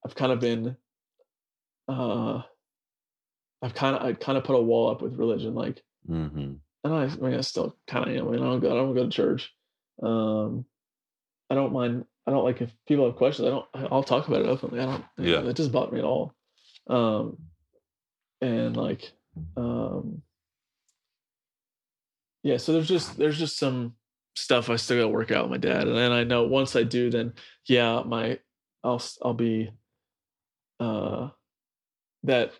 I've 0.06 0.14
kind 0.14 0.30
of 0.30 0.38
been, 0.38 0.76
uh, 1.88 2.42
I've 3.62 3.74
kind 3.74 3.96
of, 3.96 4.02
I 4.02 4.12
kind 4.12 4.38
of 4.38 4.44
put 4.44 4.54
a 4.54 4.60
wall 4.62 4.90
up 4.90 5.02
with 5.02 5.16
religion. 5.18 5.54
Like, 5.54 5.82
Mm-hmm. 6.08 6.52
and 6.84 6.94
I, 6.94 7.02
I 7.02 7.16
mean, 7.16 7.34
I 7.34 7.40
still 7.42 7.76
kind 7.86 8.08
of 8.08 8.16
am. 8.16 8.28
I 8.28 8.30
mean, 8.30 8.40
I 8.40 8.44
don't 8.44 8.60
go, 8.60 8.70
I 8.70 8.74
don't 8.76 8.94
go 8.94 9.02
to 9.04 9.10
church. 9.10 9.52
Um, 10.02 10.64
I 11.50 11.54
don't 11.54 11.72
mind. 11.72 12.04
I 12.26 12.30
don't 12.30 12.44
like 12.44 12.60
if 12.60 12.70
people 12.86 13.06
have 13.06 13.16
questions. 13.16 13.46
I 13.46 13.50
don't. 13.50 13.92
I'll 13.92 14.02
talk 14.02 14.28
about 14.28 14.42
it 14.42 14.46
openly. 14.46 14.80
I 14.80 14.86
don't. 14.86 15.04
Yeah. 15.18 15.40
That 15.40 15.56
doesn't 15.56 15.72
bother 15.72 15.92
me 15.92 15.98
at 16.00 16.04
all. 16.04 16.34
Um, 16.88 17.38
and 18.40 18.76
like, 18.76 19.10
um, 19.56 20.22
yeah. 22.42 22.58
So 22.58 22.72
there's 22.72 22.88
just 22.88 23.16
there's 23.16 23.38
just 23.38 23.58
some 23.58 23.94
stuff 24.36 24.70
I 24.70 24.76
still 24.76 24.98
got 24.98 25.02
to 25.04 25.08
work 25.08 25.30
out 25.30 25.44
with 25.48 25.62
my 25.62 25.68
dad, 25.68 25.88
and 25.88 25.96
then 25.96 26.12
I 26.12 26.24
know 26.24 26.44
once 26.44 26.76
I 26.76 26.82
do, 26.82 27.10
then 27.10 27.32
yeah, 27.66 28.02
my 28.04 28.38
I'll 28.84 29.02
I'll 29.22 29.34
be, 29.34 29.70
uh, 30.80 31.30
that 32.24 32.52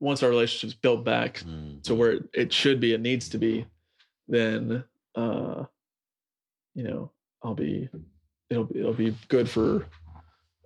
once 0.00 0.22
our 0.22 0.28
relationship's 0.28 0.78
built 0.78 1.04
back 1.04 1.36
Mm-hmm. 1.38 1.80
to 1.84 1.94
where 1.94 2.12
it, 2.12 2.24
it 2.34 2.52
should 2.52 2.78
be, 2.80 2.92
it 2.92 3.00
needs 3.00 3.30
to 3.30 3.38
be, 3.38 3.66
then 4.28 4.84
uh, 5.14 5.64
you 6.74 6.84
know, 6.84 7.10
I'll 7.46 7.54
be 7.54 7.88
it'll 8.50 8.64
be 8.64 8.80
it'll 8.80 8.92
be 8.92 9.16
good 9.28 9.48
for 9.48 9.86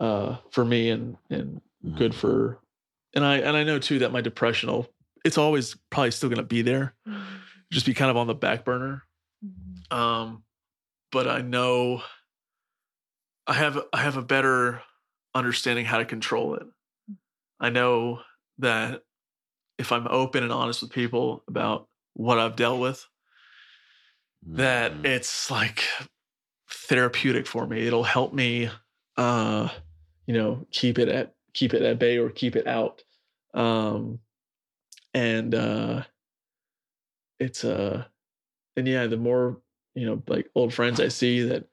uh 0.00 0.38
for 0.50 0.64
me 0.64 0.90
and 0.90 1.16
and 1.28 1.60
Mm-hmm. 1.84 1.96
good 1.96 2.14
for 2.14 2.58
and 3.14 3.24
I 3.24 3.36
and 3.38 3.56
I 3.56 3.64
know 3.64 3.78
too 3.78 4.00
that 4.00 4.12
my 4.12 4.20
depression 4.20 4.70
will 4.70 4.86
it's 5.24 5.38
always 5.38 5.76
probably 5.90 6.10
still 6.10 6.28
gonna 6.28 6.42
be 6.42 6.60
there. 6.62 6.94
Just 7.72 7.86
be 7.86 7.94
kind 7.94 8.10
of 8.10 8.16
on 8.18 8.26
the 8.26 8.34
back 8.34 8.64
burner. 8.66 9.02
Um 9.90 10.42
but 11.12 11.26
I 11.26 11.40
know 11.40 12.02
I 13.46 13.54
have 13.54 13.82
I 13.92 14.02
have 14.02 14.16
a 14.18 14.22
better 14.22 14.82
understanding 15.34 15.86
how 15.86 15.98
to 15.98 16.04
control 16.04 16.54
it. 16.56 16.66
I 17.58 17.70
know 17.70 18.20
that 18.58 19.02
if 19.78 19.92
I'm 19.92 20.06
open 20.06 20.42
and 20.42 20.52
honest 20.52 20.82
with 20.82 20.92
people 20.92 21.42
about 21.48 21.88
what 22.12 22.38
I've 22.38 22.56
dealt 22.56 22.80
with, 22.80 23.06
that 24.42 24.92
Mhm. 24.92 25.04
it's 25.06 25.50
like 25.50 25.84
therapeutic 26.70 27.46
for 27.46 27.66
me. 27.66 27.86
It'll 27.86 28.04
help 28.04 28.32
me 28.32 28.70
uh 29.16 29.68
you 30.26 30.34
know 30.34 30.66
keep 30.70 30.98
it 30.98 31.08
at 31.08 31.34
keep 31.52 31.74
it 31.74 31.82
at 31.82 31.98
bay 31.98 32.18
or 32.18 32.30
keep 32.30 32.56
it 32.56 32.66
out. 32.66 33.02
Um 33.54 34.20
and 35.14 35.54
uh 35.54 36.02
it's 37.38 37.64
uh 37.64 38.04
and 38.76 38.86
yeah, 38.86 39.06
the 39.06 39.16
more 39.16 39.60
you 39.94 40.06
know 40.06 40.22
like 40.28 40.48
old 40.54 40.72
friends 40.72 41.00
I 41.00 41.08
see 41.08 41.42
that 41.42 41.66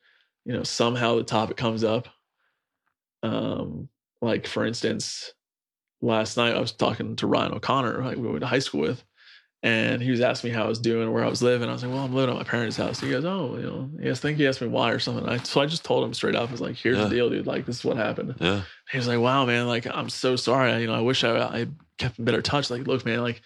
you 0.46 0.54
know 0.54 0.64
somehow 0.64 1.16
the 1.16 1.24
topic 1.24 1.58
comes 1.58 1.84
up 1.84 2.08
um 3.24 3.90
like 4.22 4.48
for 4.48 4.66
instance 4.66 5.34
last 6.02 6.38
night 6.38 6.56
I 6.56 6.60
was 6.60 6.72
talking 6.72 7.16
to 7.18 7.28
Ryan 7.28 7.54
O'Connor 7.54 8.04
like 8.04 8.18
we 8.18 8.28
went 8.28 8.42
to 8.42 8.48
high 8.48 8.60
school 8.60 8.82
with 8.82 9.04
and 9.64 10.02
he 10.02 10.12
was 10.12 10.22
asking 10.22 10.52
me 10.52 10.56
how 10.56 10.64
I 10.66 10.68
was 10.68 10.80
doing, 10.80 11.12
where 11.12 11.24
I 11.24 11.30
was 11.30 11.42
living. 11.42 11.68
I 11.68 11.74
was 11.74 11.84
like, 11.84 11.92
"Well, 11.92 12.04
I'm 12.04 12.14
living 12.14 12.36
at 12.36 12.38
my 12.38 12.44
parents' 12.44 12.78
house." 12.78 13.00
He 13.00 13.10
goes, 13.10 13.26
"Oh, 13.26 13.56
you 13.58 13.64
know." 14.02 14.12
I 14.12 14.14
think 14.14 14.38
he 14.38 14.46
asked 14.48 14.62
me 14.62 14.68
why 14.68 14.92
or 14.92 15.00
something. 15.00 15.28
I, 15.28 15.38
so 15.38 15.62
I 15.62 15.66
just 15.66 15.84
told 15.84 16.04
him 16.06 16.14
straight 16.14 16.36
up. 16.36 16.50
I 16.50 16.52
was 16.52 16.62
like, 16.62 16.76
"Here's 16.76 16.98
Yeah. 16.98 17.06
the 17.06 17.10
deal, 17.10 17.30
dude. 17.30 17.48
Like, 17.48 17.66
this 17.66 17.78
is 17.80 17.86
what 17.86 17.98
happened." 17.98 18.36
Yeah. 18.40 18.62
He 18.92 18.98
was 18.98 19.08
like, 19.08 19.20
"Wow, 19.20 19.46
man. 19.46 19.68
Like, 19.68 19.88
I'm 19.88 20.10
so 20.10 20.36
sorry. 20.36 20.72
I, 20.72 20.78
you 20.80 20.88
know, 20.88 20.94
I 20.96 21.02
wish 21.02 21.24
I, 21.24 21.38
I 21.40 21.68
kept 21.98 22.20
in 22.20 22.26
better 22.26 22.42
touch. 22.42 22.70
Like, 22.70 22.86
look, 22.88 23.04
man. 23.06 23.22
Like, 23.22 23.42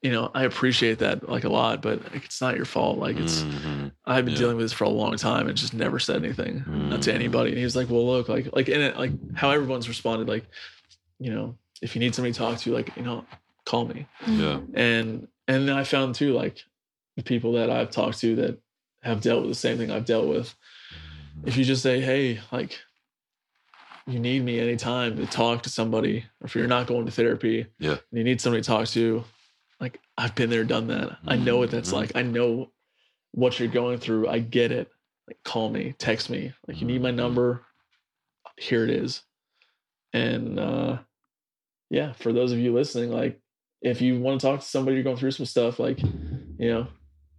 you 0.00 0.12
know, 0.12 0.30
I 0.32 0.44
appreciate 0.44 1.00
that 1.00 1.28
like 1.28 1.42
a 1.42 1.48
lot, 1.48 1.82
but 1.82 2.00
it's 2.14 2.40
not 2.40 2.54
your 2.54 2.64
fault. 2.64 2.98
Like 2.98 3.16
it's, 3.18 3.42
Mhm. 3.42 3.90
I've 4.06 4.24
been 4.24 4.34
Yeah. 4.34 4.38
dealing 4.40 4.56
with 4.56 4.64
this 4.66 4.72
for 4.72 4.84
a 4.84 4.88
long 4.88 5.16
time 5.16 5.48
and 5.48 5.56
just 5.58 5.74
never 5.74 5.98
said 5.98 6.22
anything 6.24 6.62
not 6.88 7.02
to 7.02 7.10
Mhm. 7.10 7.14
anybody. 7.16 7.48
And 7.50 7.58
he 7.58 7.64
was 7.64 7.74
like, 7.74 7.90
well, 7.90 8.06
look, 8.06 8.28
like, 8.28 8.48
like, 8.54 8.68
in 8.68 8.80
it, 8.80 8.96
like 8.96 9.10
how 9.34 9.50
everyone's 9.50 9.88
responded, 9.88 10.28
like, 10.28 10.44
you 11.18 11.32
know, 11.32 11.56
if 11.82 11.96
you 11.96 12.00
need 12.00 12.14
somebody 12.14 12.32
to 12.32 12.38
talk 12.38 12.58
to, 12.58 12.72
like, 12.72 12.96
you 12.96 13.02
know, 13.02 13.24
call 13.64 13.86
me. 13.86 14.06
Yeah. 14.28 14.60
And, 14.74 15.26
and 15.48 15.66
then 15.68 15.76
I 15.76 15.82
found 15.84 16.14
too, 16.14 16.32
like 16.32 16.62
the 17.16 17.22
people 17.24 17.52
that 17.54 17.70
I've 17.70 17.90
talked 17.90 18.20
to 18.20 18.36
that 18.36 18.60
have 19.02 19.20
dealt 19.20 19.40
with 19.42 19.50
the 19.50 19.54
same 19.56 19.76
thing 19.78 19.90
I've 19.90 20.04
dealt 20.04 20.28
with. 20.28 20.54
If 21.44 21.56
you 21.56 21.64
just 21.64 21.82
say, 21.82 22.00
hey, 22.00 22.40
like, 22.52 22.78
you 24.06 24.18
need 24.18 24.42
me 24.44 24.58
anytime 24.60 25.16
to 25.16 25.26
talk 25.26 25.62
to 25.64 25.70
somebody, 25.70 26.24
or 26.40 26.46
if 26.46 26.54
you're 26.54 26.66
not 26.66 26.86
going 26.86 27.06
to 27.06 27.12
therapy, 27.12 27.66
Yeah. 27.78 27.96
you 28.10 28.24
need 28.24 28.40
somebody 28.40 28.62
to 28.62 28.66
talk 28.66 28.86
to, 28.88 29.24
like 29.80 30.00
I've 30.16 30.34
been 30.34 30.50
there, 30.50 30.64
done 30.64 30.86
that. 30.88 31.18
I 31.26 31.36
know 31.36 31.58
what 31.58 31.70
that's 31.70 31.90
Mhm. 31.90 31.94
like. 31.94 32.12
I 32.16 32.22
know 32.22 32.72
what 33.32 33.58
you're 33.58 33.68
going 33.68 33.98
through. 33.98 34.28
I 34.28 34.38
get 34.38 34.72
it. 34.72 34.90
Like 35.26 35.42
call 35.44 35.68
me, 35.70 35.94
text 35.98 36.30
me. 36.30 36.52
Like 36.66 36.80
you 36.80 36.86
need 36.86 37.02
my 37.02 37.10
Mhm. 37.10 37.16
number. 37.16 37.64
Here 38.56 38.82
it 38.84 38.90
is. 38.90 39.22
And 40.12 40.58
uh 40.58 40.98
yeah, 41.90 42.12
for 42.14 42.32
those 42.32 42.52
of 42.52 42.58
you 42.58 42.72
listening, 42.72 43.10
like 43.10 43.40
if 43.82 44.00
you 44.00 44.18
want 44.20 44.40
to 44.40 44.46
talk 44.46 44.60
to 44.60 44.66
somebody 44.66 44.94
you're 44.96 45.04
going 45.04 45.16
through 45.16 45.30
some 45.32 45.46
stuff, 45.46 45.78
like, 45.78 46.00
you 46.02 46.68
know, 46.70 46.86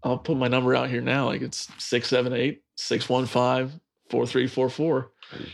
I'll 0.04 0.18
put 0.18 0.38
my 0.38 0.48
number 0.48 0.76
out 0.76 0.90
here 0.90 1.02
now. 1.02 1.26
Like 1.26 1.42
it's 1.42 1.68
678 1.78 2.62
615 2.78 3.80
4344 4.10 5.12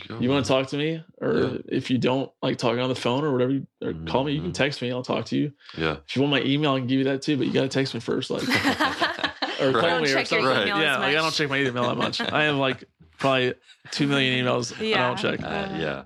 you 0.09 0.17
you 0.21 0.29
want 0.29 0.45
to 0.45 0.47
talk 0.49 0.67
to 0.67 0.77
me 0.77 1.03
or 1.21 1.33
Yeah. 1.37 1.57
if 1.67 1.89
you 1.91 1.97
don't 1.97 2.31
like 2.41 2.57
talking 2.57 2.79
on 2.79 2.87
the 2.87 2.95
phone 2.95 3.25
or 3.25 3.33
whatever 3.33 3.51
you, 3.51 3.67
or 3.83 3.93
call 4.07 4.23
me 4.23 4.31
you 4.31 4.39
can 4.41 4.51
Mhm. 4.51 4.53
text 4.53 4.81
me 4.81 4.89
i'll 4.91 5.03
talk 5.03 5.25
to 5.25 5.37
you 5.37 5.51
Yeah. 5.77 5.97
if 6.07 6.15
you 6.15 6.21
want 6.21 6.31
my 6.31 6.41
email 6.43 6.73
i 6.75 6.77
can 6.79 6.87
give 6.87 6.99
you 6.99 7.03
that 7.05 7.21
too 7.21 7.35
but 7.35 7.47
you 7.47 7.51
got 7.51 7.63
to 7.63 7.67
text 7.67 7.93
me 7.93 7.99
first 7.99 8.29
like 8.29 8.43
or 9.59 9.71
Right. 9.71 9.73
call 9.73 9.81
Don't 9.81 10.03
me 10.03 10.13
or 10.13 10.23
something 10.25 10.45
Right. 10.45 10.67
email 10.67 10.77
yeah 10.79 10.93
as 10.93 10.97
much. 10.99 10.99
like 10.99 11.09
i 11.17 11.21
don't 11.21 11.33
check 11.33 11.49
my 11.49 11.59
email 11.59 11.83
that 11.89 11.97
much 11.97 12.21
i 12.21 12.43
have 12.43 12.55
like 12.55 12.85
probably 13.19 13.53
2 13.91 14.07
million 14.07 14.45
emails 14.45 14.73
i 14.79 14.97
don't 14.97 15.17
check 15.17 15.43
Uh, 15.43 15.67
yeah. 15.77 16.03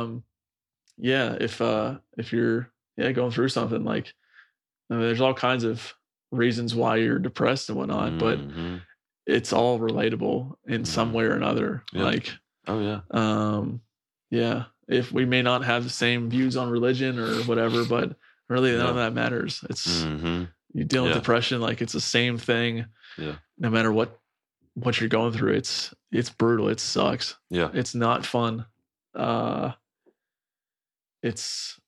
um 0.00 0.24
yeah 0.98 1.36
if 1.40 1.60
uh 1.60 1.98
if 2.18 2.32
you're 2.32 2.70
yeah 2.96 3.12
going 3.12 3.30
through 3.30 3.48
something 3.48 3.84
like 3.84 4.12
I 4.90 4.94
mean, 4.94 5.02
there's 5.02 5.20
all 5.20 5.34
kinds 5.34 5.64
of 5.64 5.94
reasons 6.30 6.74
why 6.74 6.96
you're 6.96 7.18
depressed 7.18 7.68
and 7.68 7.78
whatnot 7.78 8.18
but 8.18 8.38
Mhm. 8.38 8.80
it's 9.26 9.52
all 9.52 9.78
relatable 9.78 10.54
in 10.66 10.84
some 10.84 11.12
way 11.12 11.24
or 11.24 11.34
another 11.34 11.82
Yeah. 11.92 12.02
like 12.04 12.32
oh 12.66 12.80
yeah. 12.80 13.00
um 13.10 13.80
yeah 14.30 14.64
if 14.88 15.12
we 15.12 15.24
may 15.24 15.42
not 15.42 15.64
have 15.64 15.84
the 15.84 15.90
same 15.90 16.28
views 16.28 16.56
on 16.56 16.68
religion 16.70 17.18
or 17.18 17.42
whatever 17.44 17.84
but 17.84 18.16
really 18.48 18.76
none 18.76 18.88
of 18.88 18.96
that 18.96 19.12
matters 19.14 19.64
it's 19.70 20.02
hmm 20.04 20.44
you 20.76 20.82
deal 20.84 21.04
with 21.04 21.14
depression 21.14 21.60
like 21.60 21.80
it's 21.80 21.92
the 21.92 22.00
same 22.00 22.36
thing 22.36 22.84
Yeah. 23.16 23.36
no 23.58 23.70
matter 23.70 23.92
what 23.92 24.18
what 24.74 24.98
you're 25.00 25.08
going 25.08 25.32
through 25.32 25.52
it's 25.54 25.94
it's 26.10 26.30
brutal 26.30 26.68
it 26.68 26.80
sucks 26.80 27.36
Yeah. 27.48 27.70
it's 27.72 27.94
not 27.94 28.26
fun 28.26 28.66
uh 29.14 29.72
it's 31.22 31.78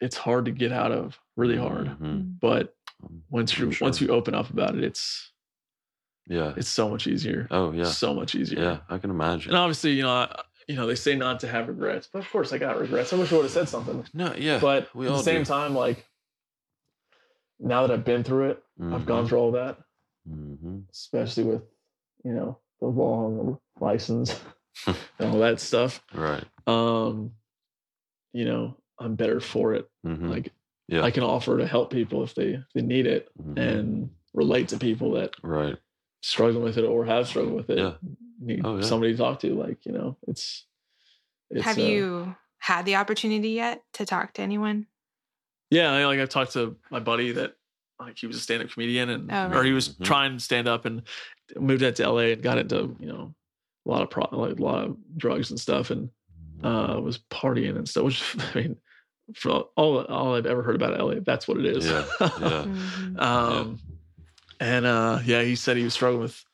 it's 0.00 0.16
hard 0.16 0.44
to 0.46 0.50
get 0.50 0.72
out 0.72 0.92
of 0.92 1.18
really 1.36 1.56
hard 1.56 1.86
Mhm. 2.00 2.38
but 2.40 2.74
Um, 3.02 3.22
once 3.30 3.58
you 3.58 3.70
sure. 3.72 3.84
once 3.86 4.00
you 4.00 4.08
open 4.08 4.34
up 4.34 4.50
about 4.50 4.74
it 4.76 4.84
it's 4.84 5.32
Yeah. 6.26 6.54
it's 6.56 6.68
so 6.68 6.88
much 6.88 7.06
easier 7.06 7.46
Oh 7.50 7.72
yeah. 7.72 7.84
so 7.84 8.14
much 8.14 8.34
easier 8.34 8.60
Yeah. 8.62 8.78
I 8.88 8.98
can 8.98 9.10
imagine. 9.10 9.50
and 9.50 9.58
obviously 9.58 9.92
you 9.92 10.02
know 10.02 10.10
I, 10.10 10.42
you 10.68 10.76
know 10.76 10.86
they 10.86 10.94
say 10.94 11.14
not 11.16 11.40
to 11.40 11.48
have 11.48 11.68
regrets 11.68 12.08
but 12.12 12.20
of 12.20 12.30
course 12.30 12.52
i 12.52 12.58
got 12.58 12.78
regrets 12.80 13.12
i 13.12 13.16
wish 13.16 13.32
i 13.32 13.36
would 13.36 13.42
have 13.42 13.50
said 13.52 13.68
something 13.68 14.04
No. 14.14 14.34
Yeah. 14.36 14.58
but 14.60 14.94
we 14.94 15.06
at 15.06 15.10
all 15.12 15.18
the 15.18 15.22
same 15.24 15.42
do. 15.42 15.46
time 15.46 15.74
like 15.74 16.06
now 17.60 17.86
that 17.86 17.92
i've 17.92 18.04
been 18.04 18.24
through 18.24 18.50
it 18.50 18.62
i've 18.92 19.06
gone 19.06 19.26
through 19.26 19.38
all 19.38 19.52
that 19.52 19.78
hmm 20.26 20.80
especially 20.90 21.44
with 21.44 21.62
you 22.24 22.32
know 22.32 22.58
the 22.80 22.86
long 22.86 23.58
license 23.80 24.40
and 24.86 24.96
all 25.32 25.38
that 25.40 25.60
stuff 25.60 26.02
Right. 26.14 26.44
um 26.66 27.32
you 28.32 28.44
know 28.46 28.76
i'm 28.98 29.14
better 29.16 29.40
for 29.40 29.74
it 29.74 29.88
hmm 30.04 30.28
like 30.28 30.52
Yeah. 30.88 31.02
i 31.02 31.10
can 31.10 31.22
offer 31.22 31.58
to 31.58 31.66
help 31.66 31.90
people 31.90 32.22
if 32.22 32.34
they 32.34 32.54
if 32.54 32.64
they 32.74 32.82
need 32.82 33.06
it 33.06 33.28
Mhm. 33.40 33.58
and 33.58 34.10
relate 34.34 34.68
to 34.68 34.78
people 34.78 35.12
that 35.12 35.34
right. 35.42 35.76
struggle 36.22 36.60
with 36.62 36.78
it 36.78 36.84
or 36.84 37.04
have 37.04 37.28
struggled 37.28 37.54
with 37.54 37.70
it 37.70 37.78
Yeah. 37.78 37.94
need 38.40 38.62
Oh, 38.64 38.76
yeah. 38.76 38.82
somebody 38.82 39.12
to 39.12 39.18
talk 39.18 39.40
to 39.40 39.54
like 39.54 39.84
you 39.86 39.92
know 39.92 40.16
it's, 40.28 40.66
it's 41.50 41.64
Have 41.64 41.78
uh, 41.78 41.82
you 41.82 42.36
had 42.58 42.84
the 42.84 42.96
opportunity 42.96 43.50
yet 43.50 43.82
to 43.94 44.06
talk 44.06 44.32
to 44.34 44.42
anyone? 44.42 44.86
Yeah, 45.70 45.92
I, 45.92 46.04
like 46.06 46.18
I've 46.20 46.28
talked 46.28 46.52
to 46.54 46.76
my 46.90 47.00
buddy 47.00 47.32
that 47.32 47.56
like 48.00 48.18
he 48.18 48.26
was 48.26 48.36
a 48.36 48.40
stand-up 48.40 48.70
comedian 48.70 49.08
and 49.10 49.30
Oh, 49.32 49.50
or 49.58 49.64
he 49.64 49.72
was 49.72 49.88
Mhm. 49.90 50.04
trying 50.04 50.38
to 50.38 50.44
stand 50.44 50.66
up 50.68 50.84
and 50.84 51.02
moved 51.56 51.82
out 51.82 51.96
to 51.96 52.02
LA 52.08 52.32
and 52.32 52.42
got 52.42 52.58
into 52.58 52.96
you 53.00 53.06
know 53.06 53.34
a 53.86 53.90
lot 53.90 54.02
of 54.02 54.10
pro 54.10 54.24
like 54.32 54.58
a 54.58 54.62
lot 54.62 54.84
of 54.84 54.96
drugs 55.16 55.50
and 55.50 55.60
stuff 55.60 55.90
and 55.90 56.10
uh 56.62 56.98
was 57.02 57.18
partying 57.30 57.76
and 57.76 57.88
stuff. 57.88 58.04
Which 58.04 58.22
I 58.54 58.60
mean, 58.60 58.76
for 59.34 59.50
all 59.76 60.00
all 60.04 60.34
I've 60.34 60.46
ever 60.46 60.62
heard 60.62 60.74
about 60.76 60.98
LA, 60.98 61.14
that's 61.24 61.46
what 61.48 61.56
it 61.58 61.66
is. 61.66 61.86
Yeah, 61.86 62.04
yeah. 62.20 62.64
Mhm. 62.66 63.20
um, 63.22 63.80
and 64.60 64.86
uh, 64.86 65.20
yeah, 65.24 65.42
he 65.42 65.56
said 65.56 65.76
he 65.76 65.84
was 65.84 65.94
struggling 65.94 66.22
with 66.22 66.44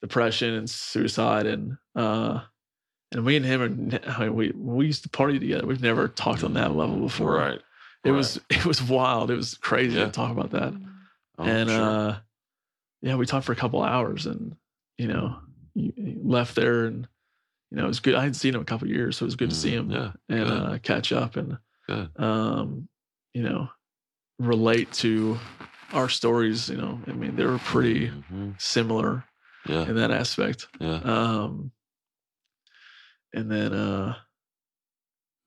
depression 0.00 0.54
and 0.54 0.68
suicide 0.68 1.46
and 1.46 1.76
uh. 1.94 2.40
And 3.14 3.26
we 3.26 3.36
and 3.36 3.44
him 3.44 3.60
are 3.60 4.10
I 4.10 4.20
mean, 4.20 4.34
we 4.34 4.52
we 4.56 4.86
used 4.86 5.02
to 5.02 5.10
party 5.10 5.38
together. 5.38 5.66
We've 5.66 5.82
never 5.82 6.08
talked 6.08 6.42
on 6.42 6.54
that 6.54 6.74
level 6.74 6.96
before. 6.96 7.34
Right. 7.34 7.60
It 8.04 8.10
was 8.10 8.40
it 8.50 8.64
was 8.64 8.82
wild. 8.82 9.30
It 9.30 9.36
was 9.36 9.52
crazy 9.58 9.98
Yeah. 9.98 10.06
to 10.06 10.10
talk 10.10 10.30
about 10.32 10.52
that. 10.52 10.72
Oh, 11.36 11.44
and 11.44 11.68
sure. 11.68 11.82
uh 11.82 12.16
yeah, 13.02 13.16
we 13.16 13.26
talked 13.26 13.44
for 13.44 13.52
a 13.52 13.56
couple 13.56 13.82
hours 13.82 14.24
and 14.24 14.56
you 14.96 15.08
know, 15.08 15.36
he 15.74 15.92
he 15.94 16.16
left 16.22 16.54
there 16.54 16.86
and 16.86 17.06
you 17.70 17.76
know, 17.76 17.84
it 17.84 17.88
was 17.88 18.00
good. 18.00 18.14
I 18.14 18.20
hadn't 18.20 18.32
seen 18.34 18.54
him 18.54 18.60
in 18.60 18.62
a 18.62 18.64
couple 18.64 18.88
years, 18.88 19.18
so 19.18 19.24
it 19.24 19.26
was 19.26 19.36
good 19.36 19.50
to 19.50 19.56
see 19.56 19.74
him 19.74 19.90
Mm, 19.90 19.92
Yeah. 19.92 20.12
and 20.34 20.48
good. 20.48 20.62
uh 20.62 20.78
catch 20.78 21.12
up 21.12 21.36
and 21.36 21.58
Good. 21.86 22.10
um, 22.16 22.88
you 23.34 23.42
know, 23.42 23.68
relate 24.38 24.92
to 24.92 25.38
our 25.92 26.08
stories, 26.08 26.68
you 26.68 26.76
know. 26.76 27.00
I 27.06 27.12
mean, 27.12 27.36
they're 27.36 27.58
pretty 27.58 28.08
Mhm. 28.08 28.60
similar 28.60 29.24
Yeah. 29.68 29.86
in 29.88 29.96
that 29.96 30.10
aspect. 30.10 30.68
Yeah. 30.80 31.00
Um 31.04 31.72
and 33.32 33.50
then 33.50 33.72
uh 33.72 34.16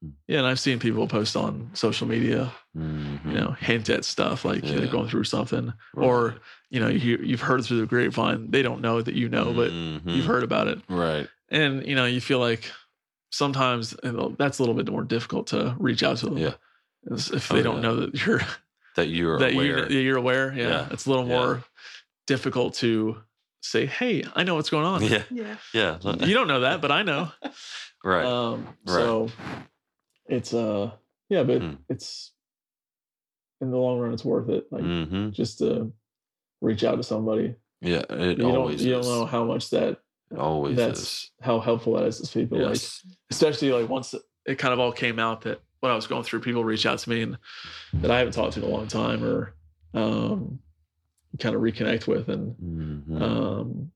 Hmm. 0.02 0.10
yeah, 0.28 0.40
and 0.40 0.48
I've 0.48 0.60
seen 0.60 0.80
people 0.80 1.08
post 1.08 1.36
on 1.36 1.70
social 1.74 2.08
media 2.08 2.52
Mhm. 2.76 3.26
you 3.26 3.34
know, 3.34 3.52
hint 3.52 3.90
at 3.90 4.04
stuff 4.04 4.44
like 4.44 4.64
Yeah. 4.64 4.74
they're 4.76 4.88
going 4.88 5.08
through 5.10 5.24
something, 5.24 5.74
Right. 5.94 6.06
or 6.06 6.36
you 6.70 6.80
know, 6.82 6.88
you 6.90 7.18
you've 7.24 7.42
heard 7.42 7.64
through 7.64 7.80
the 7.82 7.86
grapevine. 7.88 8.52
They 8.52 8.62
don't 8.62 8.82
know 8.82 9.02
that 9.02 9.16
you 9.16 9.30
know, 9.30 9.54
but 9.54 9.72
Mhm. 9.72 10.02
you've 10.16 10.26
heard 10.26 10.44
about 10.44 10.68
it, 10.68 10.82
Right. 10.90 11.30
and 11.50 11.86
you 11.88 11.96
know, 11.96 12.06
you 12.06 12.20
feel 12.20 12.40
like 12.40 12.70
sometimes 13.32 13.96
that's 14.38 14.60
a 14.60 14.62
little 14.62 14.76
bit 14.76 14.90
more 14.90 15.04
difficult 15.04 15.48
to 15.48 15.76
reach 15.80 16.04
out 16.04 16.18
to 16.18 16.26
them. 16.28 16.38
Yeah. 16.38 16.54
is 17.08 17.32
if 17.32 17.52
Oh, 17.52 17.56
they 17.56 17.62
don't 17.64 17.78
yeah. 17.78 17.82
know 17.82 17.96
that 17.98 18.26
you're 18.26 18.42
That 18.96 19.10
you're 19.10 19.40
that 19.40 19.54
aware. 19.54 19.92
you 19.92 20.00
you're 20.00 20.18
aware. 20.18 20.54
Yeah, 20.54 20.68
Yeah. 20.68 20.88
it's 20.92 21.06
a 21.06 21.10
little 21.10 21.28
Yeah. 21.28 21.36
more 21.38 21.64
difficult 22.28 22.76
to 22.76 23.18
say, 23.62 23.86
"Hey, 23.86 24.24
I 24.36 24.44
know 24.44 24.56
what's 24.56 24.70
going 24.70 24.86
on." 24.86 25.04
yeah. 25.04 25.24
Yeah. 25.30 25.56
Yeah. 25.74 25.98
You 26.26 26.34
don't 26.34 26.48
know 26.48 26.62
that, 26.62 26.80
but 26.82 26.92
I 26.92 27.04
know. 27.04 27.30
right. 28.04 28.26
Um, 28.26 28.68
Right. 28.86 28.94
So 28.96 29.30
it's 30.28 30.54
uh, 30.54 30.92
yeah, 31.30 31.44
but 31.44 31.62
Hmm. 31.62 31.74
it's 31.90 32.32
in 33.62 33.72
the 33.72 33.78
long 33.78 34.00
run, 34.00 34.14
it's 34.14 34.24
worth 34.26 34.50
it. 34.50 34.68
Like 34.72 34.84
hmm 34.84 35.30
just 35.32 35.58
to 35.60 35.92
reach 36.62 36.84
out 36.86 36.96
to 36.96 37.04
somebody. 37.04 37.56
Yeah. 37.82 38.04
It 38.10 38.38
you 38.38 38.44
don't 38.44 38.56
always 38.56 38.84
you 38.84 38.94
don't 38.94 39.04
know 39.04 39.26
how 39.26 39.44
much 39.44 39.70
that 39.72 40.00
It 40.36 40.42
always 40.42 40.76
that's 40.78 41.00
is. 41.02 41.32
how 41.42 41.60
helpful 41.60 41.94
that 41.96 42.06
is 42.06 42.20
to 42.22 42.32
people. 42.40 42.60
Like 42.60 42.82
especially 43.32 43.72
like 43.72 43.90
once 43.90 44.14
it 44.46 44.56
kind 44.58 44.74
of 44.74 44.80
all 44.80 44.92
came 44.92 45.20
out 45.20 45.42
that 45.42 45.62
what 45.80 45.92
I 45.92 45.96
was 45.96 46.08
going 46.08 46.24
through, 46.24 46.42
people 46.42 46.64
reach 46.64 46.86
out 46.86 47.00
to 47.00 47.10
me 47.10 47.22
and 47.22 47.38
that 47.96 48.12
I 48.12 48.18
haven't 48.20 48.34
talked 48.34 48.54
to 48.54 48.60
in 48.64 48.66
a 48.66 48.70
long 48.70 48.88
time 48.88 49.24
or 49.24 49.54
um 49.94 50.60
kind 51.40 51.56
of 51.56 51.62
reconnect 51.62 52.08
with 52.08 52.30
and 52.30 52.56
Mhm. 52.58 53.22
um 53.22 53.92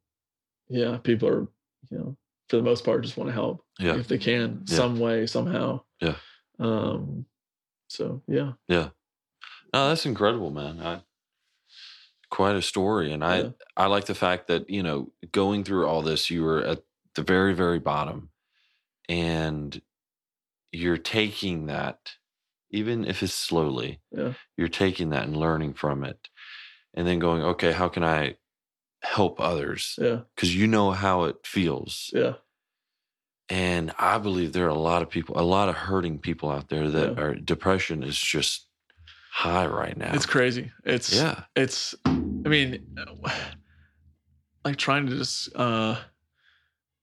yeah, 0.69 0.97
people 0.97 1.27
are, 1.29 1.47
you 1.89 1.97
know, 1.97 2.17
for 2.49 2.57
the 2.57 2.63
most 2.63 2.83
part 2.85 3.01
just 3.03 3.17
want 3.17 3.27
to 3.29 3.33
help 3.33 3.63
yeah. 3.79 3.95
if 3.97 4.07
they 4.07 4.17
can, 4.17 4.63
Yeah. 4.67 4.75
some 4.77 4.99
way, 4.99 5.25
somehow. 5.27 5.81
Yeah. 6.01 6.15
Um 6.59 7.25
so 7.89 8.21
yeah. 8.27 8.53
Yeah. 8.67 8.89
No, 9.73 9.89
that's 9.89 10.05
incredible, 10.05 10.49
man. 10.51 10.79
I 10.79 11.01
quite 12.29 12.55
a 12.55 12.61
story. 12.61 13.11
And 13.11 13.23
I 13.23 13.41
Yeah. 13.41 13.49
I 13.77 13.85
like 13.87 14.05
the 14.05 14.15
fact 14.15 14.47
that, 14.47 14.69
you 14.69 14.83
know, 14.83 15.11
going 15.31 15.63
through 15.63 15.87
all 15.87 16.01
this, 16.01 16.29
you 16.29 16.43
were 16.43 16.63
at 16.63 16.83
the 17.15 17.23
very, 17.23 17.53
very 17.53 17.79
bottom. 17.79 18.29
And 19.07 19.81
you're 20.71 20.97
taking 20.97 21.65
that, 21.65 22.15
even 22.69 23.05
if 23.05 23.23
it's 23.23 23.33
slowly, 23.33 24.01
Yeah. 24.11 24.33
you're 24.57 24.67
taking 24.67 25.09
that 25.09 25.23
and 25.23 25.35
learning 25.35 25.73
from 25.73 26.03
it. 26.03 26.29
And 26.93 27.07
then 27.07 27.19
going, 27.19 27.41
okay, 27.41 27.71
how 27.71 27.87
can 27.89 28.03
I 28.03 28.35
help 29.01 29.39
others? 29.39 29.95
Yeah. 29.97 30.21
Because 30.35 30.55
you 30.55 30.67
know 30.67 30.91
how 30.91 31.23
it 31.23 31.37
feels. 31.45 32.11
Yeah. 32.13 32.35
And 33.49 33.91
I 33.97 34.19
believe 34.19 34.53
there 34.53 34.65
are 34.65 34.69
a 34.69 34.73
lot 34.75 35.01
of 35.01 35.09
people, 35.09 35.39
a 35.39 35.41
lot 35.41 35.69
of 35.69 35.75
hurting 35.75 36.19
people 36.19 36.51
out 36.51 36.69
there 36.69 36.89
that 36.89 37.13
Yeah. 37.17 37.21
are 37.23 37.33
depression 37.35 38.03
is 38.03 38.19
just 38.19 38.67
high 39.31 39.65
right 39.65 39.97
now. 39.97 40.13
It's 40.13 40.25
crazy. 40.27 40.71
It's 40.83 41.13
yeah. 41.13 41.45
it's 41.55 41.95
i 42.49 42.51
mean 42.51 42.95
like 44.65 44.75
trying 44.77 45.05
to 45.07 45.17
just 45.17 45.55
uh 45.55 45.95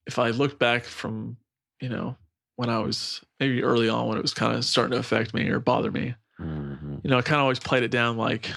if 0.06 0.18
i 0.18 0.30
look 0.30 0.58
back 0.58 0.84
from 0.84 1.36
you 1.80 1.88
know 1.88 2.16
when 2.56 2.68
i 2.68 2.78
was 2.78 3.20
maybe 3.40 3.62
early 3.62 3.88
on 3.88 4.06
when 4.08 4.18
it 4.18 4.22
was 4.22 4.34
kind 4.34 4.56
of 4.56 4.64
starting 4.64 4.92
to 4.92 4.98
affect 4.98 5.34
me 5.34 5.48
or 5.48 5.60
bother 5.60 5.90
me 5.90 6.14
Mhm. 6.40 7.00
you 7.02 7.10
know 7.10 7.16
i 7.16 7.22
kind 7.22 7.36
of 7.36 7.42
always 7.44 7.58
played 7.58 7.82
it 7.82 7.90
down 7.90 8.18
like 8.18 8.50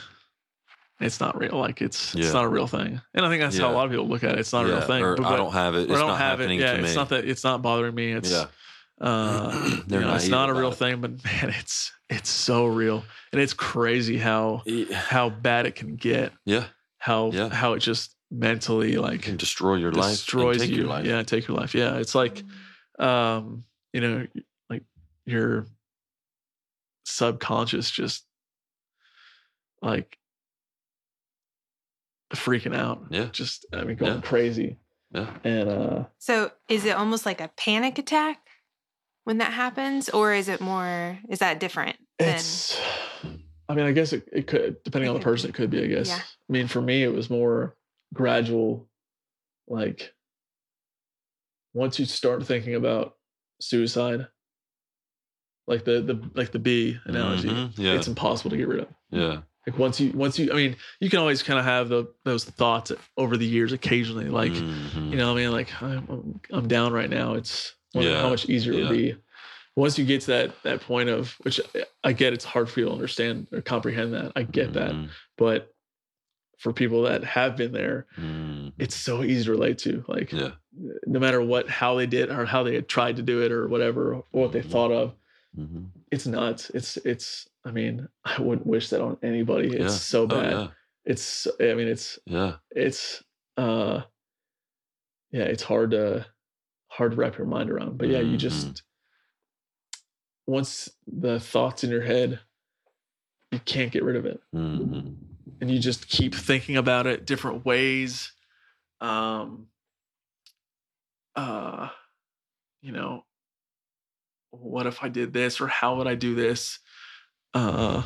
it's 0.99 1.21
not 1.21 1.37
real 1.39 1.57
like 1.57 1.81
it's 1.81 2.13
Yeah. 2.13 2.25
it's 2.25 2.33
not 2.33 2.43
a 2.43 2.49
real 2.49 2.67
thing 2.67 2.99
and 3.13 3.25
i 3.25 3.29
think 3.29 3.41
that's 3.41 3.57
how 3.57 3.71
a 3.71 3.73
lot 3.73 3.85
of 3.85 3.91
people 3.91 4.07
look 4.09 4.23
at 4.25 4.31
it 4.33 4.39
it's 4.39 4.51
not 4.51 4.65
a 4.65 4.67
real 4.67 4.81
thing 4.81 5.01
Or 5.01 5.15
but- 5.15 5.25
I 5.27 5.37
don't 5.37 5.53
have 5.53 5.75
it. 5.75 5.83
It's 5.83 5.91
I 5.93 5.97
don't 5.97 6.09
not 6.09 6.17
have 6.19 6.41
it 6.41 6.51
yeah 6.51 6.73
to 6.73 6.77
me. 6.79 6.83
it's 6.85 6.95
not 6.95 7.07
that 7.09 7.23
it's 7.23 7.43
not 7.45 7.61
bothering 7.61 7.95
me 7.95 8.11
it's 8.11 8.31
yeah. 8.31 8.45
uh 8.99 9.77
you 9.87 9.99
know, 10.01 10.13
it's 10.15 10.27
not 10.27 10.49
a 10.49 10.53
real 10.53 10.71
it. 10.73 10.75
thing 10.75 10.99
but 10.99 11.23
man 11.23 11.53
it's 11.57 11.93
it's 12.09 12.29
so 12.29 12.65
real 12.65 13.05
and 13.31 13.39
it's 13.39 13.53
crazy 13.53 14.17
how 14.17 14.61
Yeah. 14.65 14.93
how 14.97 15.29
bad 15.29 15.65
it 15.65 15.75
can 15.75 15.95
get 15.95 16.33
Yeah. 16.43 16.65
How 16.99 17.31
Yeah. 17.31 17.49
how 17.49 17.73
it 17.73 17.79
just 17.79 18.15
mentally 18.29 18.97
like 18.97 19.23
can 19.23 19.37
destroy 19.37 19.75
your 19.75 19.91
life. 19.91 20.05
and 20.05 20.17
destroys 20.17 20.69
you. 20.69 20.75
Your 20.77 20.87
life. 20.87 21.05
Yeah, 21.05 21.23
take 21.23 21.47
your 21.47 21.57
life. 21.57 21.73
Yeah, 21.73 21.95
it's 21.97 22.13
like 22.13 22.43
um, 22.99 23.63
you 23.93 24.01
know, 24.01 24.27
like 24.69 24.83
your 25.25 25.65
subconscious 27.05 27.89
just 27.89 28.25
like 29.81 30.17
freaking 32.33 32.75
out. 32.75 33.05
Yeah. 33.09 33.29
Just 33.31 33.65
I 33.73 33.83
mean 33.83 33.95
going 33.95 34.15
Yeah. 34.15 34.21
crazy. 34.21 34.77
Yeah. 35.11 35.33
And 35.43 35.69
uh 35.69 36.03
So 36.19 36.51
is 36.67 36.85
it 36.85 36.91
almost 36.95 37.25
like 37.25 37.41
a 37.41 37.49
panic 37.57 37.97
attack 37.97 38.45
when 39.23 39.39
that 39.39 39.53
happens, 39.53 40.09
or 40.09 40.33
is 40.33 40.47
it 40.49 40.61
more? 40.61 41.19
Is 41.29 41.39
that 41.39 41.59
different? 41.59 41.97
Than, 42.19 42.35
it's 42.35 42.79
I 43.69 43.75
mean, 43.75 43.85
I 43.85 43.91
guess 43.91 44.13
it, 44.13 44.27
it 44.33 44.47
could 44.47 44.81
depending 44.83 45.09
on 45.09 45.15
the 45.15 45.21
person, 45.21 45.49
it 45.49 45.53
could 45.53 45.69
be, 45.69 45.83
I 45.83 45.87
guess. 45.87 46.09
Yeah. 46.09 46.15
I 46.17 46.51
mean, 46.51 46.67
for 46.67 46.81
me 46.81 47.03
it 47.03 47.13
was 47.13 47.29
more 47.29 47.75
gradual, 48.13 48.89
like 49.67 50.11
once 51.73 51.99
you 51.99 52.05
start 52.05 52.45
thinking 52.45 52.73
about 52.73 53.15
suicide, 53.61 54.27
like 55.67 55.85
the 55.85 56.01
the 56.01 56.29
like 56.33 56.51
the 56.51 56.57
bee 56.59 56.97
analogy, 57.05 57.49
Mhm. 57.49 57.73
Yeah. 57.77 57.93
it's 57.93 58.07
impossible 58.07 58.49
to 58.49 58.57
get 58.57 58.67
rid 58.67 58.79
of. 58.81 58.87
yeah. 59.11 59.41
Like 59.67 59.77
once 59.77 59.99
you 59.99 60.11
once 60.13 60.39
you 60.39 60.51
I 60.51 60.55
mean, 60.55 60.75
you 60.99 61.11
can 61.11 61.19
always 61.19 61.43
kind 61.43 61.59
of 61.59 61.65
have 61.65 61.89
the 61.89 62.11
those 62.25 62.43
thoughts 62.43 62.91
over 63.17 63.37
the 63.37 63.45
years 63.45 63.71
occasionally, 63.71 64.29
like 64.29 64.51
Mhm. 64.51 65.11
you 65.11 65.17
know, 65.17 65.31
what 65.31 65.39
I 65.39 65.43
mean, 65.43 65.51
like 65.51 65.81
I'm 65.81 66.07
I'm, 66.09 66.41
I'm 66.51 66.67
down 66.67 66.91
right 66.91 67.09
now. 67.09 67.35
It's 67.35 67.75
Yeah, 67.93 68.21
how 68.21 68.29
much 68.29 68.49
easier 68.49 68.73
it 68.73 68.77
yeah. 68.79 68.89
would 68.89 68.97
be 68.97 69.15
once 69.79 69.97
you 69.97 70.05
get 70.05 70.21
to 70.21 70.27
that 70.27 70.63
that 70.63 70.81
point 70.81 71.09
of 71.09 71.33
which 71.43 71.59
I 72.03 72.13
get. 72.13 72.33
It's 72.33 72.45
hard 72.45 72.69
for 72.69 72.79
you 72.81 72.85
to 72.87 72.91
understand 72.91 73.47
or 73.51 73.61
comprehend 73.61 74.13
that. 74.13 74.31
I 74.35 74.43
get 74.43 74.73
that, 74.73 74.91
Mhm. 74.91 75.09
but 75.37 75.73
for 76.57 76.73
people 76.73 77.03
that 77.03 77.23
have 77.23 77.55
been 77.55 77.71
there, 77.71 78.05
Mhm. 78.17 78.73
it's 78.77 78.95
so 78.95 79.23
easy 79.23 79.45
to 79.45 79.51
relate 79.51 79.77
to. 79.79 80.03
Like 80.07 80.31
Yeah. 80.33 80.51
no 81.07 81.19
matter 81.19 81.41
what, 81.41 81.69
how 81.69 81.95
they 81.95 82.05
did 82.05 82.29
or 82.29 82.45
how 82.45 82.63
they 82.63 82.75
had 82.75 82.87
tried 82.89 83.15
to 83.15 83.21
do 83.21 83.41
it 83.41 83.51
or 83.51 83.67
whatever, 83.67 84.13
or 84.13 84.25
what 84.31 84.51
they 84.51 84.61
Mhm. 84.61 84.69
thought 84.71 84.91
of, 84.91 85.15
Mhm. 85.57 85.89
it's 86.11 86.27
nuts. 86.27 86.69
It's 86.71 86.97
it's. 86.97 87.47
I 87.65 87.71
mean, 87.71 88.07
I 88.25 88.41
wouldn't 88.41 88.67
wish 88.67 88.89
that 88.89 89.01
on 89.01 89.17
anybody. 89.23 89.67
It's 89.69 89.79
Yeah. 89.95 90.09
so 90.13 90.23
Oh, 90.23 90.27
bad. 90.27 90.51
yeah. 90.51 90.67
It's. 91.05 91.47
I 91.59 91.73
mean, 91.73 91.87
it's 91.87 92.19
Yeah. 92.25 92.57
it's 92.75 93.23
uh 93.57 94.01
yeah 95.31 95.43
it's 95.43 95.63
hard 95.63 95.91
to 95.91 96.25
hard 96.87 97.11
to 97.11 97.17
wrap 97.17 97.37
your 97.37 97.45
mind 97.45 97.69
around 97.69 97.97
but 97.97 98.07
yeah 98.07 98.19
you 98.19 98.35
just 98.37 98.81
once 100.49 100.89
the 101.07 101.39
thoughts 101.39 101.83
in 101.83 101.89
your 101.91 102.01
head 102.01 102.39
you 103.51 103.59
can't 103.65 103.91
get 103.91 104.03
rid 104.03 104.15
of 104.15 104.25
it 104.25 104.41
Mhm. 104.53 105.15
and 105.61 105.69
you 105.71 105.79
just 105.79 106.07
keep 106.09 106.33
thinking 106.33 106.75
about 106.77 107.05
it 107.07 107.25
different 107.25 107.65
ways 107.65 108.31
um 109.01 109.67
uh 111.35 111.89
you 112.81 112.91
know 112.91 113.23
what 114.51 114.87
if 114.87 115.03
i 115.03 115.07
did 115.09 115.31
this 115.33 115.61
or 115.61 115.67
how 115.67 115.95
would 115.95 116.07
i 116.07 116.15
do 116.15 116.33
this 116.35 116.79
uh 117.53 118.01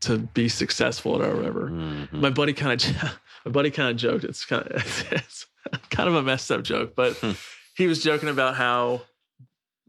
to 0.00 0.18
be 0.18 0.48
successful 0.48 1.20
or 1.22 1.34
whatever 1.36 1.68
Mhm. 1.70 2.12
my 2.12 2.30
buddy 2.30 2.52
kind 2.54 2.72
of 2.82 3.18
my 3.44 3.50
buddy 3.50 3.70
kind 3.70 3.90
of 3.90 3.96
joked 3.96 4.24
it's 4.24 4.44
kind 4.44 4.66
of 4.66 5.12
it's 5.12 5.46
kind 5.90 6.08
of 6.08 6.14
a 6.14 6.22
messed 6.22 6.50
up 6.50 6.62
joke 6.62 6.94
but 6.96 7.16
Hmm. 7.18 7.32
he 7.76 7.86
was 7.86 8.02
joking 8.02 8.28
about 8.30 8.54
how 8.56 9.02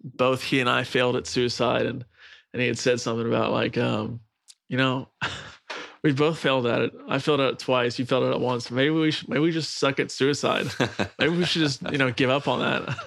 both 0.04 0.44
he 0.44 0.60
and 0.60 0.70
I 0.70 0.84
failed 0.84 1.16
at 1.16 1.28
suicide 1.28 1.86
and 1.86 2.06
and 2.54 2.62
he 2.62 2.68
had 2.68 2.78
said 2.78 3.00
something 3.00 3.28
about 3.28 3.52
like 3.52 3.78
um 3.78 4.20
you 4.68 4.78
know 4.78 5.08
we 6.04 6.12
both 6.14 6.40
failed 6.40 6.66
at 6.66 6.82
it 6.82 6.94
I 7.08 7.20
failed 7.20 7.42
at 7.42 7.54
it 7.54 7.60
twice 7.60 8.00
you 8.00 8.06
failed 8.06 8.24
at 8.26 8.32
it 8.36 8.40
once 8.40 8.72
maybe 8.72 8.90
we 8.92 9.12
should 9.12 9.30
maybe 9.30 9.42
we 9.42 9.52
just 9.52 9.78
suck 9.78 10.00
at 10.00 10.12
suicide 10.12 10.68
maybe 11.20 11.36
we 11.38 11.46
should 11.46 11.62
just 11.62 11.82
you 11.92 11.98
know 11.98 12.12
give 12.12 12.30
up 12.30 12.48
on 12.48 12.60
that 12.60 12.98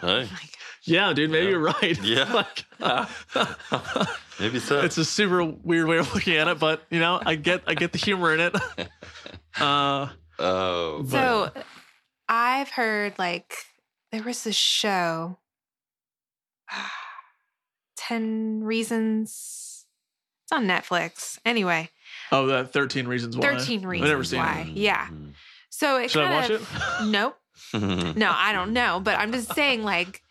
hey. 0.00 0.28
yeah 0.84 1.12
dude 1.12 1.30
maybe 1.30 1.44
Yeah. 1.46 1.50
you're 1.50 1.60
right 1.60 2.02
Yeah. 2.02 2.32
like 2.32 2.64
Maybe 4.40 4.58
so. 4.58 4.80
it's 4.80 4.96
a 4.96 5.04
super 5.04 5.44
weird 5.44 5.86
way 5.86 5.98
of 5.98 6.12
looking 6.14 6.36
at 6.36 6.48
it 6.48 6.58
but 6.58 6.82
you 6.90 6.98
know 6.98 7.20
I 7.24 7.34
get 7.34 7.62
I 7.66 7.74
get 7.74 7.92
the 7.92 7.98
humor 7.98 8.32
in 8.34 8.40
it 8.40 8.56
uh 9.60 10.08
oh. 10.38 11.04
So 11.06 11.50
I've 12.28 12.70
heard 12.70 13.18
like 13.18 13.52
there 14.12 14.22
was 14.22 14.44
this 14.44 14.56
show, 14.56 15.38
10 17.96 18.62
Reasons. 18.64 19.86
It's 20.44 20.52
on 20.52 20.66
Netflix. 20.66 21.38
Anyway, 21.44 21.90
Oh, 22.32 22.46
that 22.46 22.72
13 22.72 23.06
Reasons 23.06 23.36
Why. 23.36 23.56
13 23.58 23.84
I've 23.86 24.00
never 24.00 24.24
seen 24.24 24.40
Why. 24.40 24.66
it. 24.68 24.76
Yeah. 24.76 25.08
so 25.68 25.96
it 25.98 26.10
Should 26.10 26.24
I 26.24 26.40
watch 26.40 26.50
of. 26.50 26.62
it? 26.62 27.04
Nope. 27.06 27.36
No, 27.74 28.32
I 28.34 28.52
don't 28.52 28.72
know. 28.72 29.00
But 29.00 29.18
I'm 29.18 29.32
just 29.32 29.54
saying, 29.54 29.82
like, 29.84 30.22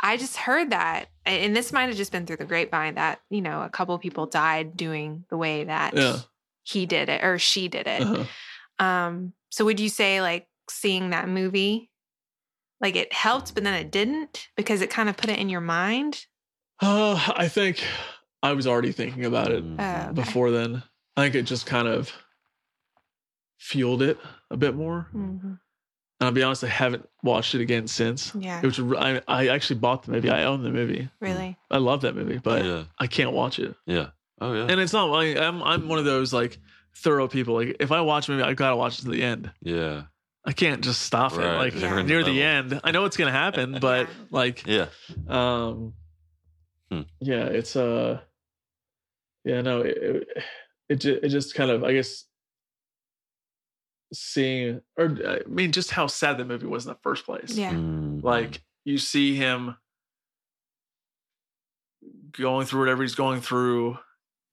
I 0.00 0.16
just 0.16 0.36
heard 0.36 0.70
that. 0.70 1.06
And 1.26 1.54
this 1.56 1.72
might 1.72 1.86
have 1.88 1.96
just 1.96 2.12
been 2.12 2.24
through 2.26 2.36
the 2.36 2.44
grapevine 2.44 2.94
that, 2.94 3.20
you 3.30 3.42
know, 3.42 3.62
a 3.62 3.68
couple 3.68 3.98
people 3.98 4.26
died 4.26 4.76
doing 4.76 5.24
the 5.28 5.36
way 5.36 5.64
that 5.64 5.94
Yeah. 5.94 6.18
he 6.62 6.86
did 6.86 7.08
it 7.08 7.24
or 7.24 7.38
she 7.38 7.68
did 7.68 7.86
it. 7.86 8.00
Uh-huh. 8.02 8.84
Um, 8.84 9.32
so 9.50 9.64
would 9.64 9.80
you 9.80 9.88
say 9.88 10.20
like 10.20 10.46
seeing 10.70 11.10
that 11.10 11.28
movie, 11.28 11.90
like 12.80 12.96
it 12.96 13.12
helped, 13.12 13.54
but 13.54 13.64
then 13.64 13.74
it 13.74 13.90
didn't 13.90 14.48
because 14.56 14.80
it 14.82 14.90
kind 14.90 15.08
of 15.08 15.16
put 15.16 15.30
it 15.30 15.38
in 15.38 15.48
your 15.48 15.60
mind? 15.60 16.26
Uh, 16.80 17.32
I 17.36 17.48
think 17.48 17.82
I 18.42 18.52
was 18.52 18.66
already 18.66 18.92
thinking 18.92 19.24
about 19.24 19.50
it. 19.52 19.64
Oh, 19.78 19.82
okay. 20.02 20.12
before 20.12 20.50
then. 20.50 20.82
I 21.16 21.22
think 21.22 21.34
it 21.34 21.42
just 21.42 21.64
kind 21.66 21.88
of 21.88 22.12
fueled 23.58 24.02
it 24.02 24.18
a 24.50 24.56
bit 24.56 24.74
more. 24.74 25.08
Mhm. 25.14 25.58
And 26.18 26.26
I'll 26.26 26.32
be 26.32 26.42
honest, 26.42 26.64
I 26.64 26.68
haven't 26.68 27.06
watched 27.22 27.54
it 27.54 27.60
again 27.60 27.86
since. 27.86 28.34
Yeah, 28.34 28.60
It 28.62 28.66
was, 28.66 28.80
I, 28.98 29.20
I 29.28 29.48
actually 29.48 29.80
bought 29.80 30.04
the 30.04 30.12
movie. 30.12 30.30
I 30.30 30.44
own 30.44 30.62
the 30.62 30.70
movie. 30.70 31.10
really. 31.20 31.56
I 31.70 31.76
love 31.78 32.00
that 32.02 32.14
movie, 32.16 32.38
but 32.38 32.64
yeah. 32.64 32.84
I 32.98 33.06
can't 33.06 33.32
watch 33.32 33.58
it. 33.58 33.74
Yeah. 33.86 34.08
Oh 34.40 34.52
yeah. 34.52 34.66
And 34.68 34.80
it's 34.80 34.92
not. 34.92 35.10
I, 35.14 35.38
I'm 35.38 35.62
I'm 35.62 35.88
one 35.88 35.98
of 35.98 36.04
those 36.04 36.32
like 36.32 36.58
thorough 36.96 37.28
people. 37.28 37.54
Like 37.54 37.76
if 37.80 37.90
I 37.92 38.00
watch 38.02 38.28
a 38.28 38.32
movie, 38.32 38.42
I 38.44 38.52
gotta 38.54 38.76
watch 38.76 38.98
it 38.98 39.02
to 39.02 39.10
the 39.10 39.22
end. 39.22 39.50
yeah. 39.62 40.04
I 40.46 40.52
can't 40.52 40.82
just 40.82 41.02
stop 41.02 41.32
it. 41.32 41.38
Right. 41.38 41.56
Like 41.56 41.74
You're 41.74 41.98
in 41.98 42.06
near 42.06 42.22
the 42.22 42.30
the 42.32 42.42
end, 42.42 42.80
I 42.84 42.92
know 42.92 43.04
it's 43.04 43.16
gonna 43.16 43.32
happen, 43.32 43.78
but 43.80 44.08
like 44.30 44.64
Yeah. 44.66 44.86
um 45.28 45.94
Hmm. 46.88 47.00
yeah 47.20 47.46
it's 47.46 47.74
uh 47.74 48.20
yeah 49.44 49.60
no 49.60 49.80
it 49.80 49.96
it, 49.98 50.28
it, 50.88 50.96
ju- 51.00 51.18
it 51.20 51.30
just 51.30 51.52
kind 51.56 51.72
of 51.72 51.82
i 51.82 51.92
guess 51.92 52.26
seeing 54.12 54.80
or 54.96 55.18
i 55.26 55.40
mean 55.48 55.72
just 55.72 55.90
how 55.90 56.06
sad 56.06 56.38
the 56.38 56.44
movie 56.44 56.66
was 56.68 56.86
in 56.86 56.92
the 56.92 56.98
first 57.02 57.24
place 57.24 57.56
Yeah. 57.56 57.72
Mhm. 57.72 58.22
like 58.22 58.62
you 58.84 58.98
see 58.98 59.34
him 59.34 59.74
going 62.32 62.66
through 62.66 62.80
whatever 62.80 63.02
he's 63.02 63.14
going 63.16 63.40
through 63.40 63.98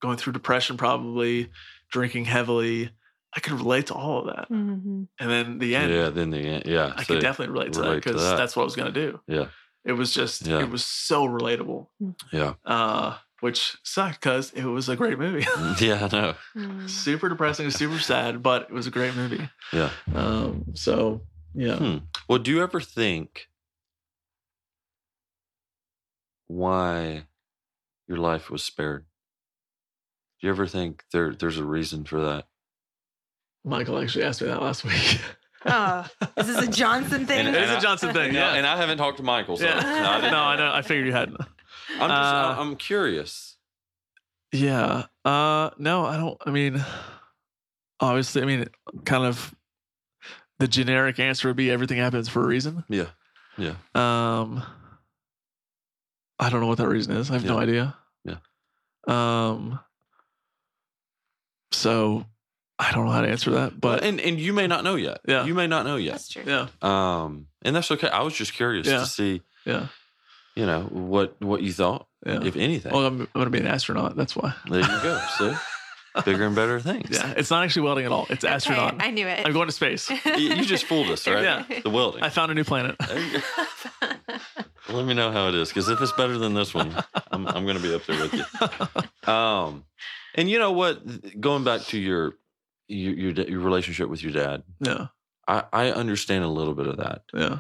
going 0.02 0.18
through 0.18 0.34
depression 0.34 0.76
probably 0.76 1.52
drinking 1.92 2.26
heavily 2.26 2.90
i 3.36 3.40
can 3.40 3.58
relate 3.58 3.88
to 3.88 3.94
all 3.94 4.20
of 4.20 4.26
that 4.36 4.50
Mhm. 4.50 5.08
and 5.20 5.30
then 5.32 5.58
the 5.60 5.76
end 5.76 5.92
Yeah. 5.94 6.10
Then 6.10 6.30
the 6.32 6.40
end. 6.40 6.64
Yeah. 6.66 6.94
i 6.96 7.04
so- 7.04 7.14
can 7.14 7.22
definitely 7.22 7.54
relate 7.54 7.74
to 7.74 7.80
that 7.82 7.88
relate 7.88 8.04
to 8.04 8.10
because 8.10 8.22
that. 8.24 8.38
that's 8.38 8.56
what 8.56 8.64
i 8.64 8.66
was 8.66 8.76
going 8.76 8.94
to 8.94 9.00
do 9.12 9.20
Yeah. 9.28 9.48
it 9.86 9.94
was 9.94 10.14
just 10.14 10.46
Yeah. 10.48 10.60
it 10.62 10.70
was 10.70 10.86
so 10.86 11.28
relatable 11.28 11.88
Yeah. 12.32 12.54
uh, 12.66 13.18
which 13.42 13.76
sucked 13.84 14.22
because 14.22 14.52
it 14.54 14.64
was 14.64 14.88
a 14.88 14.96
great 14.96 15.20
movie. 15.20 15.46
Yeah. 15.82 16.08
I 16.10 16.16
know. 16.16 16.36
Mm. 16.56 16.90
super 16.90 17.28
depressing, 17.28 17.70
super 17.72 18.00
sad, 18.00 18.42
but 18.42 18.64
it 18.64 18.72
was 18.72 18.88
a 18.88 18.92
great 18.92 19.16
movie. 19.16 19.50
Yeah. 19.74 19.90
Um, 20.16 20.64
so 20.76 21.24
yeah, 21.54 21.76
Hmm. 21.76 21.98
Well, 22.30 22.40
do 22.40 22.52
you 22.52 22.64
ever 22.64 22.80
think 22.80 23.50
why 26.48 27.26
your 28.08 28.18
life 28.18 28.50
was 28.50 28.64
spared? 28.64 29.06
Do 30.40 30.48
you 30.48 30.54
ever 30.54 30.68
think 30.68 31.04
there 31.12 31.34
there's 31.36 31.58
a 31.58 31.66
reason 31.66 32.06
for 32.06 32.22
that? 32.22 32.46
Michael 33.64 34.00
actually 34.00 34.26
asked 34.26 34.42
me 34.42 34.48
that 34.48 34.62
last 34.62 34.84
week. 34.84 35.20
Oh, 35.66 36.06
is 36.36 36.48
this 36.48 36.58
a 36.62 36.68
Johnson 36.70 37.26
thing? 37.26 37.48
And- 37.48 37.56
it 37.56 37.64
is 37.64 37.70
and 37.70 37.72
a 37.76 37.78
I- 37.78 37.80
Johnson 37.80 38.12
thing. 38.12 38.34
Yeah, 38.34 38.56
and 38.56 38.68
I 38.68 38.76
haven't 38.76 38.98
talked 38.98 39.16
to 39.20 39.24
Michael, 39.24 39.56
so 39.56 39.64
yeah. 39.64 39.80
no, 39.82 39.88
I 39.88 40.16
no, 40.18 40.22
didn't 40.22 40.34
I 40.36 40.56
know 40.58 40.66
know. 40.66 40.74
I 40.74 40.82
figured 40.82 41.08
you 41.08 41.14
hadn't. 41.14 41.38
I'm 41.40 42.00
just 42.00 42.12
Uh, 42.12 42.56
I'm 42.60 42.76
curious. 42.76 43.56
Yeah. 44.52 45.06
Uh 45.24 45.70
no, 45.78 46.06
I 46.06 46.18
don't 46.18 46.38
I 46.46 46.52
mean 46.52 46.84
obviously 48.02 48.42
I 48.42 48.46
mean 48.46 48.66
kind 49.06 49.24
of 49.24 49.56
the 50.60 50.68
generic 50.68 51.18
answer 51.22 51.48
would 51.48 51.56
be 51.56 51.72
everything 51.72 51.98
happens 51.98 52.28
for 52.28 52.44
a 52.44 52.46
reason. 52.46 52.84
Yeah. 52.90 53.08
Yeah. 53.58 53.76
Um 53.96 54.64
I 56.40 56.50
don't 56.50 56.60
know 56.60 56.68
what 56.68 56.80
that 56.80 56.90
reason 56.90 57.16
is. 57.16 57.32
I 57.32 57.36
have 57.36 57.46
no 57.46 57.58
idea. 57.58 57.96
Yeah. 58.26 58.40
Um 59.08 59.80
so 61.72 62.26
I 62.80 62.92
don't 62.92 63.06
know 63.06 63.12
how 63.12 63.22
to 63.22 63.28
answer 63.30 63.52
that, 63.52 63.80
but 63.80 64.04
and 64.04 64.20
and 64.20 64.40
you 64.40 64.52
may 64.54 64.68
not 64.68 64.84
know 64.84 64.96
yet. 64.96 65.20
Yeah. 65.28 65.46
You 65.46 65.54
may 65.54 65.68
not 65.68 65.86
know 65.86 65.96
yet. 65.96 66.14
That's 66.14 66.30
true. 66.30 66.44
yeah. 66.46 66.68
Um, 66.82 67.48
and 67.62 67.76
that's 67.76 67.90
okay. 67.92 68.10
I 68.10 68.22
was 68.22 68.34
just 68.34 68.54
curious 68.54 68.88
Yeah. 68.88 69.00
to 69.00 69.06
see, 69.06 69.42
Yeah. 69.66 69.88
you 70.56 70.66
know, 70.66 70.84
what 70.92 71.40
what 71.42 71.62
you 71.62 71.72
thought, 71.72 72.08
Yeah. 72.26 72.44
if 72.44 72.56
anything. 72.56 72.92
Well, 72.92 73.06
I'm, 73.06 73.22
I'm 73.22 73.28
going 73.34 73.46
to 73.46 73.52
be 73.52 73.60
an 73.60 73.68
astronaut. 73.68 74.16
That's 74.16 74.36
why. 74.36 74.54
there 74.70 74.82
you 74.82 74.88
go. 74.88 75.20
See, 75.38 75.54
bigger 76.26 76.46
and 76.46 76.56
better 76.56 76.80
things. 76.80 77.10
Yeah. 77.12 77.34
It's 77.38 77.52
not 77.52 77.64
actually 77.64 77.84
welding 77.84 78.06
at 78.06 78.12
all. 78.12 78.26
It's 78.30 78.44
astronaut. 78.44 78.96
I 79.00 79.12
knew 79.12 79.28
it. 79.28 79.46
I'm 79.46 79.54
going 79.54 79.68
to 79.68 79.72
space. 79.74 80.10
You, 80.26 80.56
you 80.56 80.66
just 80.66 80.86
fooled 80.86 81.10
us, 81.10 81.28
right? 81.28 81.44
Yeah. 81.44 81.80
The 81.84 81.90
welding. 81.92 82.24
I 82.24 82.30
found 82.30 82.52
a 82.52 82.56
new 82.56 82.64
planet. 82.64 82.96
There 83.08 83.20
you 83.20 83.40
go. 84.02 84.08
Let 84.90 85.06
me 85.06 85.14
know 85.14 85.32
how 85.32 85.48
it 85.48 85.56
is, 85.56 85.70
because 85.70 85.88
if 85.90 86.02
it's 86.02 86.12
better 86.12 86.38
than 86.38 86.54
this 86.54 86.74
one, 86.74 86.94
I'm 87.32 87.48
I'm 87.48 87.64
going 87.66 87.78
to 87.78 87.84
be 87.84 87.94
up 87.96 88.06
there 88.06 88.20
with 88.20 88.34
you. 88.34 88.44
Um, 89.32 89.86
and 90.36 90.50
you 90.50 90.60
know 90.60 90.74
what? 90.74 91.40
Going 91.40 91.64
back 91.64 91.82
to 91.84 91.98
your 91.98 92.34
your 92.94 93.14
your, 93.34 93.46
your 93.48 93.60
relationship 93.60 94.10
with 94.10 94.22
your 94.24 94.32
dad, 94.32 94.64
Yeah. 94.80 95.08
I 95.48 95.64
I 95.74 95.92
understand 95.92 96.44
a 96.44 96.48
little 96.50 96.74
bit 96.76 96.88
of 96.88 96.98
that. 96.98 97.24
Yeah. 97.34 97.60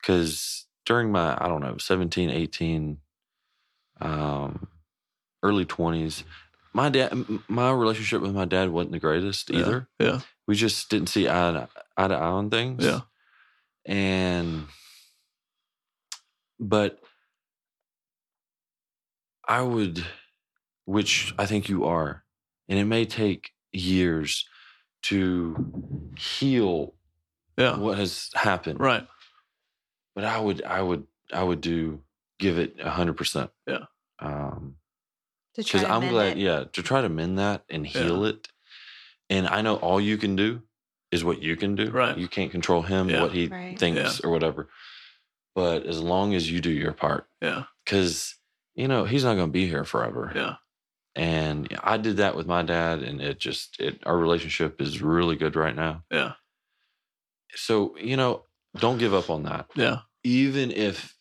because 0.00 0.66
during 0.86 1.12
my 1.12 1.36
i 1.38 1.46
don't 1.46 1.60
know 1.60 1.76
17 1.76 2.30
18 2.30 2.98
um 4.00 4.66
early 5.42 5.64
20s 5.66 6.24
my 6.72 6.88
dad 6.88 7.12
my 7.48 7.70
relationship 7.70 8.22
with 8.22 8.34
my 8.34 8.46
dad 8.46 8.70
wasn't 8.70 8.92
the 8.92 8.98
greatest 8.98 9.50
Yeah. 9.50 9.58
either 9.60 9.88
Yeah. 9.98 10.20
we 10.48 10.54
just 10.54 10.88
didn't 10.90 11.10
see 11.10 11.28
eye 11.28 11.52
to 11.52 11.68
eye, 11.98 12.08
to 12.08 12.14
eye 12.14 12.32
on 12.38 12.48
things 12.50 12.82
Yeah. 12.84 13.00
and 13.84 14.66
but 16.58 16.98
i 19.46 19.60
would 19.62 20.04
which 20.86 21.34
i 21.38 21.46
think 21.46 21.68
you 21.68 21.84
are 21.84 22.24
and 22.68 22.78
it 22.78 22.84
may 22.84 23.04
take 23.04 23.50
years 23.72 24.46
to 25.02 26.10
heal 26.18 26.94
Yeah. 27.56 27.76
what 27.78 27.98
has 27.98 28.30
happened 28.34 28.80
Right. 28.80 29.06
but 30.14 30.24
I 30.24 30.38
would, 30.40 30.62
I 30.64 30.82
would, 30.82 31.06
I 31.32 31.42
would 31.42 31.60
do 31.60 32.02
give 32.38 32.58
it 32.58 32.76
a 32.80 32.90
hundred 32.90 33.16
percent. 33.16 33.50
Yeah. 33.66 33.84
Um, 34.18 34.76
to 35.54 35.62
try 35.64 35.80
because 35.80 35.88
to 35.88 35.92
I'm 35.94 36.00
mend 36.00 36.12
glad, 36.12 36.36
it. 36.36 36.38
yeah, 36.38 36.64
to 36.72 36.82
try 36.82 37.00
to 37.00 37.08
mend 37.08 37.38
that 37.38 37.64
and 37.68 37.86
heal 37.86 38.24
it. 38.24 38.48
And 39.28 39.46
I 39.46 39.62
know 39.62 39.76
all 39.76 40.00
you 40.00 40.16
can 40.18 40.36
do 40.36 40.62
is 41.10 41.24
what 41.24 41.42
you 41.42 41.56
can 41.56 41.74
do. 41.74 41.90
Right. 41.90 42.16
You 42.16 42.28
can't 42.28 42.50
control 42.50 42.82
him, 42.82 43.08
Yeah. 43.08 43.22
what 43.22 43.32
he 43.32 43.46
Right. 43.48 43.78
thinks 43.78 44.20
or 44.20 44.30
whatever. 44.30 44.68
But 45.54 45.86
as 45.86 46.00
long 46.00 46.34
as 46.34 46.50
you 46.50 46.60
do 46.60 46.70
your 46.70 46.92
part, 46.92 47.28
Yeah. 47.40 47.64
because 47.84 48.36
you 48.74 48.86
know 48.88 49.04
he's 49.04 49.24
not 49.24 49.34
going 49.34 49.48
to 49.48 49.52
be 49.52 49.66
here 49.66 49.84
forever. 49.84 50.32
Yeah. 50.34 50.56
And 51.16 51.68
I 51.82 51.96
did 51.96 52.18
that 52.18 52.36
with 52.36 52.46
my 52.46 52.62
dad, 52.62 53.02
and 53.02 53.20
it 53.20 53.38
just 53.40 53.80
it 53.80 54.00
our 54.06 54.16
relationship 54.16 54.80
is 54.80 55.02
really 55.02 55.36
good 55.36 55.56
right 55.56 55.74
now. 55.74 56.04
Yeah. 56.10 56.32
So 57.54 57.96
you 57.98 58.16
know, 58.16 58.44
don't 58.76 58.98
give 58.98 59.14
up 59.14 59.30
on 59.30 59.42
that. 59.44 59.66
Yeah. 59.74 59.98
even 60.22 60.70
if 60.70 61.16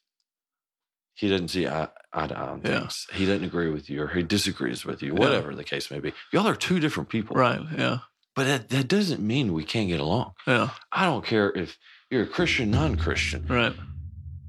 he 1.13 1.29
doesn't 1.29 1.47
see 1.49 1.67
eye, 1.67 1.87
eye 2.13 2.27
to 2.27 2.37
eye 2.37 2.47
on 2.49 2.61
Yeah. 2.63 2.79
things, 2.81 3.07
he 3.13 3.25
doesn't 3.25 3.43
agree 3.45 3.69
with 3.69 3.89
you 3.89 4.03
or 4.03 4.07
he 4.09 4.23
disagrees 4.23 4.85
with 4.85 5.01
you, 5.01 5.13
Yeah. 5.13 5.19
whatever 5.19 5.55
the 5.55 5.63
case 5.63 5.89
may 5.89 5.99
be. 5.99 6.13
Y'all 6.31 6.47
are 6.47 6.55
two 6.55 6.79
different 6.79 7.09
people. 7.09 7.35
Right. 7.35 7.61
Yeah. 7.77 7.99
But 8.35 8.43
that, 8.45 8.69
that 8.69 8.87
doesn't 8.87 9.21
mean 9.21 9.53
we 9.53 9.63
can't 9.65 9.87
get 9.89 9.99
along. 9.99 10.33
Yeah. 10.47 10.69
I 10.91 11.05
don't 11.05 11.25
care 11.25 11.49
if 11.51 11.77
you're 12.09 12.23
a 12.23 12.27
Christian, 12.27 12.71
non 12.71 12.95
Christian. 12.95 13.45
Right. 13.47 13.73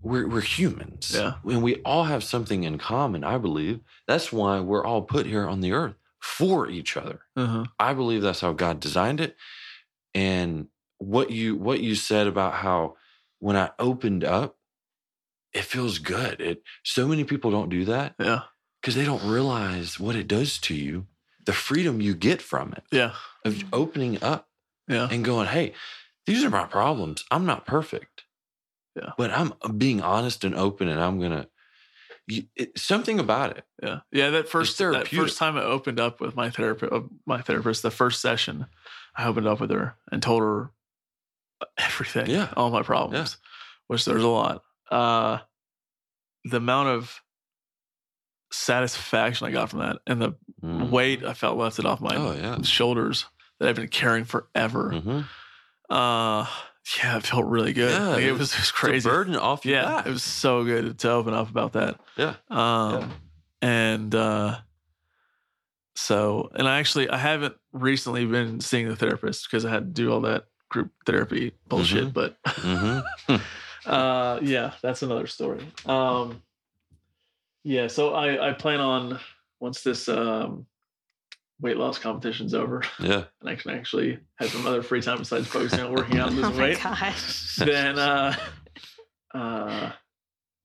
We're, 0.03 0.27
we're 0.29 0.41
humans. 0.41 1.13
Yeah. 1.15 1.35
And 1.45 1.63
we 1.63 1.77
all 1.85 2.05
have 2.05 2.25
something 2.25 2.65
in 2.65 2.79
common, 2.79 3.23
I 3.25 3.39
believe. 3.39 3.81
That's 4.07 4.33
why 4.33 4.61
we're 4.61 4.85
all 4.85 5.03
put 5.03 5.27
here 5.27 5.47
on 5.47 5.61
the 5.61 5.73
earth 5.73 5.95
for 6.21 6.69
each 6.69 6.97
other. 6.97 7.21
Uh-huh. 7.37 7.65
I 7.79 7.93
believe 7.95 8.23
that's 8.23 8.41
how 8.41 8.53
God 8.53 8.81
designed 8.81 9.21
it. 9.21 9.37
And 10.15 10.69
what 10.99 11.31
you 11.31 11.57
what 11.57 11.81
you 11.81 11.95
said 11.95 12.27
about 12.27 12.55
how 12.55 12.97
when 13.39 13.57
I 13.57 13.71
opened 13.79 14.25
up, 14.25 14.57
it 15.53 15.65
feels 15.65 15.99
good. 15.99 16.41
It 16.41 16.63
so 16.85 17.07
many 17.09 17.25
people 17.25 17.51
don't 17.51 17.69
do 17.71 17.85
that 17.87 18.15
Yeah. 18.19 18.43
because 18.81 18.95
they 18.95 19.05
don't 19.05 19.25
realize 19.31 19.99
what 20.01 20.17
it 20.17 20.29
does 20.29 20.59
to 20.59 20.75
you, 20.75 21.07
the 21.47 21.53
freedom 21.53 22.01
you 22.01 22.15
get 22.15 22.43
from 22.43 22.73
it 22.73 22.83
Yeah. 22.93 23.13
of 23.45 23.63
opening 23.73 24.23
up 24.23 24.49
Yeah. 24.89 25.09
and 25.11 25.25
going, 25.25 25.47
"Hey, 25.49 25.75
these 26.27 26.45
are 26.45 26.51
my 26.51 26.65
problems. 26.65 27.25
I'm 27.31 27.47
not 27.47 27.67
perfect, 27.67 28.25
Yeah. 28.97 29.13
but 29.17 29.31
I'm 29.31 29.53
being 29.79 30.01
honest 30.01 30.45
and 30.45 30.55
open, 30.55 30.89
and 30.89 31.01
I'm 31.01 31.21
gonna." 31.21 31.47
You, 32.27 32.45
it, 32.55 32.79
something 32.79 33.19
about 33.19 33.57
it. 33.57 33.65
Yeah, 33.83 34.01
yeah. 34.13 34.31
That 34.31 34.49
first 34.49 34.79
that 34.79 35.09
first 35.09 35.37
time 35.39 35.57
I 35.57 35.63
opened 35.63 35.99
up 35.99 36.21
with 36.21 36.37
my 36.37 36.51
therapist, 36.51 36.93
my 37.27 37.41
therapist, 37.41 37.83
the 37.83 37.91
first 37.91 38.21
session, 38.21 38.67
I 39.17 39.27
opened 39.27 39.49
up 39.49 39.61
with 39.61 39.71
her 39.71 39.97
and 40.13 40.23
told 40.23 40.43
her 40.43 40.71
everything, 41.77 42.29
Yeah. 42.31 42.53
all 42.57 42.71
my 42.71 42.83
problems, 42.83 43.37
which 43.89 44.05
there's 44.05 44.23
a 44.23 44.29
lot. 44.29 44.63
Uh, 44.91 45.39
the 46.45 46.59
amount 46.59 46.89
of 46.91 47.21
satisfaction 48.53 49.47
I 49.47 49.51
got 49.51 49.71
from 49.71 49.81
that, 49.81 49.99
and 50.07 50.21
the 50.21 50.33
Mm. 50.63 50.91
weight 50.91 51.25
I 51.25 51.33
felt 51.35 51.57
lifted 51.59 51.87
off 51.87 52.01
my 52.01 52.15
Oh 52.17 52.33
yeah. 52.33 52.61
shoulders 52.63 53.25
that 53.59 53.69
I've 53.69 53.77
been 53.77 53.89
carrying 53.89 54.25
forever. 54.25 54.91
Mhm. 54.93 55.25
Uh, 55.89 56.47
yeah, 56.99 57.17
it 57.19 57.27
felt 57.27 57.45
really 57.47 57.73
good. 57.73 57.93
Yeah, 57.93 58.09
Like, 58.09 58.23
it 58.25 58.33
was, 58.33 58.53
it 58.53 58.59
was 58.61 58.71
crazy. 58.71 59.09
burden 59.09 59.37
off 59.37 59.65
Yeah, 59.67 59.85
back. 59.85 60.07
it 60.07 60.11
was 60.11 60.23
so 60.23 60.65
good 60.65 60.99
to 61.01 61.11
open 61.11 61.35
up 61.35 61.49
about 61.51 61.73
that. 61.75 62.01
Yeah. 62.17 62.35
Um, 62.49 63.13
and 63.63 64.15
uh, 64.15 64.59
so, 65.95 66.51
and 66.55 66.67
I 66.69 66.79
actually 66.79 67.09
I 67.11 67.19
haven't 67.19 67.57
recently 67.73 68.25
been 68.27 68.61
seeing 68.61 68.89
the 68.89 68.97
therapist 68.97 69.47
because 69.49 69.65
I 69.65 69.71
had 69.71 69.95
to 69.95 70.03
do 70.03 70.13
all 70.13 70.21
that 70.23 70.47
group 70.69 70.91
therapy 71.05 71.53
bullshit. 71.69 72.09
Mhm. 72.09 72.15
But 72.15 72.37
hmm 72.49 73.01
uh, 73.87 74.39
yeah, 74.43 74.73
that's 74.83 75.03
another 75.03 75.27
story. 75.27 75.67
Um, 75.87 76.43
yeah, 77.65 77.89
so 77.89 78.15
I 78.15 78.51
I 78.51 78.53
plan 78.55 78.81
on 78.81 79.21
once 79.61 79.83
this 79.83 80.09
um, 80.09 80.67
weight 81.61 81.77
loss 81.77 81.99
competition's 81.99 82.55
over, 82.55 82.83
Yeah. 82.99 83.25
and 83.41 83.49
I 83.51 83.55
can 83.55 83.71
actually 83.73 84.19
have 84.37 84.51
some 84.51 84.67
other 84.67 84.83
free 84.83 85.03
time 85.03 85.19
besides 85.19 85.47
focusing 85.47 85.81
on 85.81 85.93
working 85.97 86.19
out 86.19 86.29
and 86.31 86.39
Oh 86.39 86.43
losing 86.43 86.57
my 86.57 86.63
weight 86.69 86.81
gosh. 86.83 87.57
then 87.57 87.99
uh 87.99 88.35
uh 89.35 89.93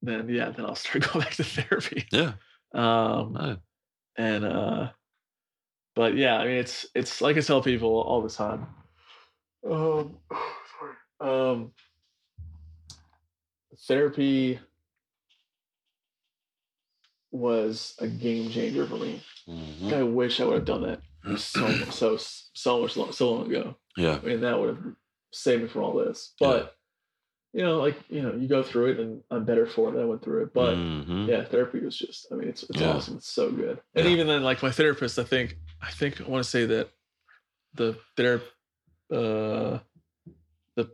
then 0.01 0.27
yeah 0.29 0.49
then 0.49 0.65
i'll 0.65 0.75
start 0.75 1.03
going 1.11 1.23
back 1.25 1.33
to 1.35 1.43
therapy 1.43 2.05
Yeah. 2.11 2.33
um 2.73 3.35
Oh. 3.39 3.57
and 4.17 4.45
uh 4.45 4.89
but 5.95 6.15
yeah 6.15 6.37
i 6.37 6.45
mean 6.45 6.55
it's 6.57 6.85
it's 6.95 7.21
like 7.21 7.37
i 7.37 7.41
tell 7.41 7.61
people 7.61 7.89
all 8.01 8.21
the 8.21 8.29
time 8.29 8.67
um 9.69 10.17
sorry 10.79 10.95
um 11.53 11.71
therapy 13.87 14.59
was 17.35 17.95
a 17.99 18.07
game 18.07 18.49
changer 18.49 18.85
for 18.87 18.97
me 18.97 19.21
Mhm. 19.47 19.93
i 19.93 20.03
wish 20.03 20.39
i 20.39 20.45
would 20.45 20.55
have 20.55 20.65
done 20.65 20.81
that 20.83 21.01
so 21.39 21.67
so 21.91 22.17
so 22.17 22.81
much 22.81 22.95
long, 22.97 23.11
so 23.11 23.31
long 23.33 23.47
ago 23.47 23.75
Yeah. 23.97 24.19
I 24.21 24.25
mean, 24.25 24.41
that 24.41 24.59
would 24.59 24.69
have 24.75 24.83
saved 25.31 25.63
me 25.63 25.67
from 25.69 25.83
all 25.83 25.95
this. 25.95 26.33
But 26.39 26.75
you 27.53 27.61
know, 27.63 27.77
like 27.79 27.97
you 28.09 28.21
know, 28.21 28.33
you 28.35 28.47
go 28.49 28.61
through 28.63 28.91
it, 28.91 28.99
and 28.99 29.21
I'm 29.31 29.45
better 29.45 29.65
for 29.65 29.93
it. 29.95 30.01
I 30.01 30.03
went 30.05 30.21
through 30.21 30.43
it, 30.43 30.53
but 30.53 30.75
Mhm. 30.75 31.27
yeah, 31.29 31.45
therapy 31.45 31.79
was 31.79 31.97
just. 31.97 32.27
I 32.31 32.35
mean, 32.35 32.49
it's 32.49 32.63
it's 32.63 32.81
Yeah. 32.81 32.95
awesome. 32.95 33.15
It's 33.17 33.29
so 33.29 33.49
good. 33.51 33.79
And 33.95 34.05
Yeah. 34.05 34.11
even 34.11 34.27
then, 34.27 34.43
like 34.43 34.61
my 34.61 34.71
therapist, 34.71 35.17
I 35.17 35.23
think 35.23 35.57
I 35.81 35.91
think 35.91 36.19
I 36.19 36.27
want 36.27 36.43
to 36.43 36.49
say 36.49 36.65
that 36.65 36.89
the 37.73 37.97
therapy, 38.17 38.45
uh, 39.11 39.79
the 40.75 40.91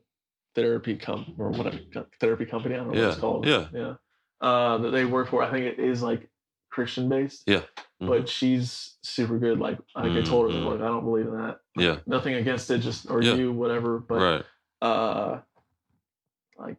therapy 0.56 0.96
com 0.98 1.34
or 1.40 1.50
whatever 1.50 1.80
therapy 2.20 2.46
company. 2.46 2.76
I 2.76 2.78
don't 2.78 2.88
know 2.90 2.94
what 3.00 3.08
it's 3.08 3.16
Yeah, 3.18 3.22
called. 3.22 3.46
yeah. 3.48 3.68
yeah. 3.74 3.96
Uh, 4.42 4.78
that 4.80 4.90
they 4.90 5.06
work 5.06 5.30
for. 5.30 5.44
I 5.44 5.52
think 5.52 5.66
it 5.66 5.80
is 5.80 6.02
like 6.02 6.28
Christian 6.72 7.08
based. 7.08 7.44
Yeah. 7.46 7.62
Mhm. 8.02 8.08
But 8.08 8.28
she's 8.28 8.98
super 9.04 9.38
good. 9.38 9.60
Like 9.60 9.78
I 9.96 10.02
think 10.04 10.18
I 10.18 10.22
told 10.22 10.52
her, 10.52 10.58
Mhm. 10.58 10.66
like, 10.66 10.82
I 10.82 10.88
don't 10.88 11.06
believe 11.06 11.28
in 11.28 11.38
that. 11.38 11.60
Yeah. 11.76 12.00
Nothing 12.08 12.34
against 12.36 12.72
it, 12.72 12.80
just 12.80 13.10
or 13.12 13.22
Yeah. 13.22 13.36
you, 13.36 13.52
whatever. 13.52 14.00
But 14.00 14.16
right. 14.22 14.46
uh 14.82 15.42
like 16.58 16.78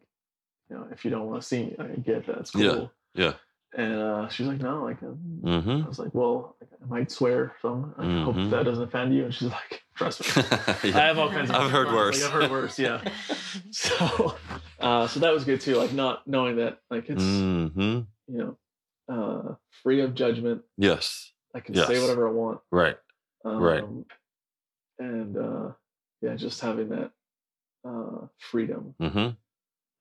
you 0.69 0.75
know 0.75 0.87
if 0.91 1.05
you 1.05 1.11
don't 1.11 1.27
want 1.27 1.41
to 1.41 1.47
see 1.47 1.65
me 1.65 1.75
i 1.79 1.87
get 1.87 2.25
that 2.25 2.37
it's 2.39 2.51
cool 2.51 2.91
Yeah, 3.15 3.25
yeah. 3.25 3.33
And 3.75 3.93
uh 3.93 4.27
she's 4.29 4.47
like 4.47 4.59
no 4.59 4.83
like 4.83 5.01
um, 5.03 5.17
Mm-hmm. 5.43 5.83
i 5.85 5.87
was 5.87 5.99
like 5.99 6.13
well 6.13 6.55
i 6.61 6.85
might 6.87 7.11
swear 7.11 7.55
some 7.61 7.93
i 7.97 8.03
Mhm. 8.03 8.23
hope 8.25 8.35
that 8.51 8.63
doesn't 8.65 8.83
offend 8.83 9.13
you 9.15 9.25
and 9.25 9.33
she's 9.33 9.49
like 9.49 9.83
trust 9.95 10.21
me 10.21 10.43
i 10.93 10.99
have 11.01 11.17
all 11.17 11.29
kinds 11.29 11.49
of 11.49 11.55
I've 11.55 11.71
heard 11.71 11.87
like, 11.87 11.95
worse. 11.95 12.23
i've 12.23 12.31
heard 12.31 12.51
worse 12.51 12.77
yeah 12.79 13.01
so 13.71 14.35
uh 14.79 15.07
so 15.07 15.19
that 15.21 15.33
was 15.33 15.43
good 15.43 15.59
too 15.61 15.75
like 15.75 15.91
not 15.93 16.25
knowing 16.27 16.57
that 16.57 16.79
like 16.91 17.09
it's 17.09 17.23
hmm 17.23 18.01
you 18.27 18.37
know 18.37 18.57
uh 19.09 19.55
free 19.83 20.01
of 20.01 20.13
judgment 20.13 20.61
Yes. 20.77 21.31
I 21.55 21.59
can 21.59 21.75
say 21.75 21.99
whatever 21.99 22.27
I 22.27 22.31
want. 22.31 22.61
Right. 22.71 22.97
Um, 23.45 23.61
Right. 23.61 23.83
And 24.97 25.37
uh, 25.37 25.71
yeah, 26.21 26.35
just 26.35 26.59
having 26.61 26.89
that 26.89 27.11
uh, 27.85 28.25
freedom. 28.39 28.95
Mm-hmm. 28.99 29.29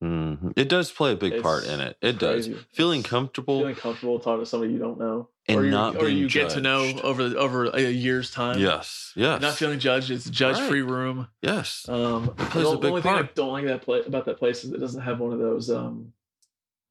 Hmm 0.03 0.51
It 0.57 0.69
does 0.69 0.91
play 0.91 1.13
a 1.13 1.17
big 1.17 1.41
part 1.43 1.65
in 1.65 1.79
it. 1.81 1.97
It 2.03 2.19
does. 2.19 2.51
Feeling 2.73 3.03
comfortable. 3.05 3.61
feeling 3.61 3.77
comfortable 3.77 4.19
talking 4.19 4.41
to 4.45 4.47
somebody 4.47 4.73
you 4.73 4.79
don't 4.81 4.99
know, 4.99 5.29
And 5.47 5.61
or 5.61 5.65
you, 5.65 5.71
not 5.71 5.95
or 5.97 6.07
being 6.07 6.19
you 6.19 6.29
get 6.29 6.51
to 6.51 6.61
know 6.61 6.93
over 7.05 7.23
over 7.23 7.67
a 7.67 7.81
year's 7.91 8.31
time. 8.33 8.59
yes. 8.59 9.13
Yes. 9.15 9.41
not 9.41 9.55
feeling 9.55 9.79
judged. 9.79 10.11
It's 10.11 10.27
a 10.27 10.31
judge-free 10.31 10.83
room. 10.83 11.29
yes. 11.41 11.87
Um, 11.89 12.25
It 12.37 12.51
plays 12.51 12.65
the 12.65 12.73
a 12.73 12.79
big 12.79 12.91
only 12.91 13.03
thing 13.03 13.15
I 13.15 13.29
don't 13.35 13.53
like 13.53 13.67
that 13.67 13.83
pla 13.83 13.97
about 13.99 14.25
that 14.27 14.39
place 14.39 14.65
is 14.65 14.73
it 14.73 14.79
doesn't 14.81 15.03
have 15.03 15.21
one 15.21 15.33
of 15.33 15.39
those 15.39 15.71
um, 15.71 16.13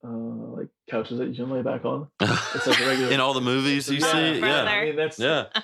uh, 0.03 0.07
like 0.07 0.69
couches 0.89 1.17
that 1.19 1.27
you 1.27 1.35
can 1.35 1.49
lay 1.49 1.61
back 1.61 1.83
on. 1.85 2.07
It's 2.21 2.65
like 2.67 2.79
a 2.79 2.87
regular. 2.87 3.11
in 3.13 3.19
all 3.19 3.33
the 3.33 3.41
movies 3.41 3.89
you 3.89 3.99
Yeah. 3.99 4.11
see. 4.33 4.39
Brother. 4.39 4.65
Yeah. 4.69 4.71
I 4.71 4.85
mean 4.85 4.95
that's 4.95 5.19
Yeah. 5.19 5.45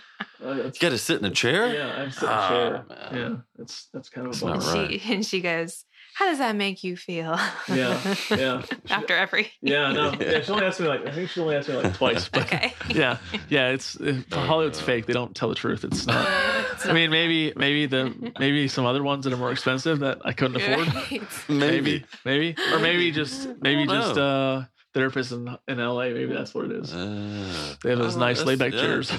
uh, 0.44 0.54
that's, 0.54 0.82
You 0.82 0.82
got 0.82 0.90
to 0.90 0.98
sit 0.98 1.20
in 1.20 1.26
a 1.26 1.32
chair. 1.32 1.74
yeah. 1.74 1.96
I'm 2.02 2.12
sitting 2.12 2.28
in 2.30 2.36
Ah, 2.36 2.46
a 2.46 2.50
chair. 2.50 2.86
man. 2.90 3.16
Yeah, 3.32 3.36
that's 3.58 3.86
that's 3.94 4.10
kind 4.10 4.28
of 4.28 4.34
That's 4.34 4.44
a 4.44 4.46
not 4.48 4.60
bummer. 4.60 4.74
right. 4.88 5.02
She 5.02 5.14
and 5.14 5.26
she 5.26 5.42
goes, 5.42 5.86
"How 6.18 6.26
does 6.26 6.40
that 6.40 6.56
make 6.56 6.84
you 6.84 6.98
feel?" 6.98 7.38
Yeah, 7.68 8.16
yeah. 8.32 8.64
After 8.90 9.16
every. 9.16 9.52
Yeah, 9.62 9.92
no. 9.92 10.14
Yeah, 10.20 10.42
she 10.42 10.52
only 10.52 10.66
asked 10.66 10.80
me 10.80 10.88
like 10.88 11.06
I 11.06 11.12
think 11.12 11.30
she 11.30 11.40
only 11.42 11.56
asked 11.56 11.70
me 11.70 11.76
like 11.76 11.94
twice. 11.94 12.28
But 12.30 12.44
Okay. 12.44 12.74
yeah, 12.90 13.18
yeah. 13.50 13.70
It's 13.70 13.96
it, 13.98 14.26
Oh, 14.32 14.40
Hollywood's 14.40 14.80
no. 14.80 14.86
fake. 14.86 15.06
They 15.06 15.14
don't 15.14 15.36
tell 15.36 15.50
the 15.50 15.56
truth. 15.56 15.84
It's 15.84 16.08
not. 16.08 16.28
It's 16.74 16.86
I 16.88 16.94
mean, 16.94 17.12
maybe 17.12 17.54
maybe 17.56 17.86
the 17.86 18.34
maybe 18.40 18.68
some 18.68 18.86
other 18.86 19.04
ones 19.04 19.26
that 19.26 19.34
are 19.34 19.38
more 19.38 19.52
expensive 19.52 20.00
that 20.00 20.20
I 20.26 20.34
couldn't 20.34 20.58
afford. 20.62 20.88
Right. 20.94 21.22
Maybe, 21.50 22.06
maybe, 22.26 22.56
or 22.74 22.80
maybe 22.80 23.12
just 23.12 23.48
maybe 23.62 23.86
just 23.86 24.16
know. 24.16 24.24
uh 24.58 24.66
therapists 24.96 25.32
in 25.32 25.58
in 25.68 25.78
LA. 25.84 26.06
Maybe 26.10 26.34
that's 26.34 26.54
what 26.56 26.66
it 26.66 26.72
is. 26.72 26.94
Uh, 26.94 27.76
They 27.84 27.92
have 27.92 28.00
those 28.00 28.16
oh, 28.16 28.20
nice 28.20 28.40
that's- 28.40 28.48
laid 28.48 28.60
back 28.60 28.74
yeah. 28.74 28.82
chairs. 28.82 29.12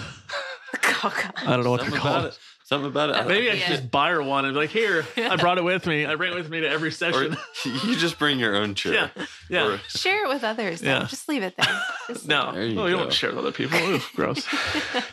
Oh, 1.04 1.14
I 1.36 1.54
don't 1.54 1.62
know 1.64 1.70
what 1.70 1.80
Something 1.80 1.92
they're 1.92 2.00
called. 2.00 2.24
it. 2.26 2.38
Something 2.68 2.88
about 2.90 3.08
it. 3.08 3.16
I- 3.16 3.20
uh, 3.20 3.28
Maybe 3.28 3.50
I 3.50 3.56
should 3.56 3.68
just 3.78 3.90
buy 3.90 4.10
her 4.10 4.22
one 4.22 4.44
and 4.44 4.52
be 4.52 4.60
like, 4.60 4.68
here, 4.68 5.06
I 5.16 5.36
brought 5.40 5.56
it 5.56 5.64
with 5.64 5.86
me. 5.86 6.04
I 6.04 6.16
bring 6.16 6.32
it 6.32 6.36
with 6.36 6.50
me 6.50 6.60
to 6.60 6.68
every 6.68 6.88
Or 6.88 6.92
session. 6.92 7.34
you 7.64 7.96
just 7.96 8.18
bring 8.18 8.38
your 8.38 8.56
own 8.56 8.74
chair. 8.74 8.92
yeah, 9.16 9.26
yeah. 9.48 9.66
Or- 9.68 9.78
Share 9.88 10.26
it 10.26 10.28
with 10.28 10.44
others. 10.44 10.82
though. 10.82 10.88
Yeah. 10.90 11.06
Just 11.08 11.30
leave 11.30 11.42
it 11.42 11.54
there. 11.56 11.80
Just 12.08 12.28
no, 12.28 12.52
There 12.52 12.66
you 12.66 12.74
no, 12.74 12.84
you 12.86 12.96
go. 12.96 13.04
don't 13.04 13.12
share 13.12 13.30
with 13.30 13.38
other 13.38 13.52
people. 13.52 13.78
Ooh, 13.78 14.00
gross. 14.14 14.46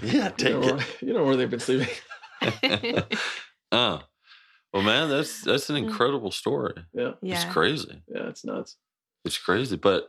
yeah, 0.02 0.26
You 0.28 0.34
take 0.36 0.54
know, 0.54 0.62
it. 0.64 0.76
where, 0.76 0.86
you 1.00 1.14
know 1.14 1.24
where 1.24 1.38
they've 1.38 1.50
been 1.50 1.62
sleeping. 1.62 1.88
Oh, 3.72 4.02
well, 4.74 4.84
man, 4.84 5.10
that's 5.10 5.42
that's 5.42 5.70
an 5.70 5.76
mm. 5.78 5.88
incredible 5.88 6.32
story. 6.32 6.74
Yeah, 6.94 7.12
yeah. 7.22 7.36
It's 7.36 7.46
crazy. 7.54 8.02
yeah, 8.08 8.28
it's 8.28 8.44
nuts. 8.46 8.76
It's 9.24 9.38
crazy, 9.38 9.78
but 9.78 10.08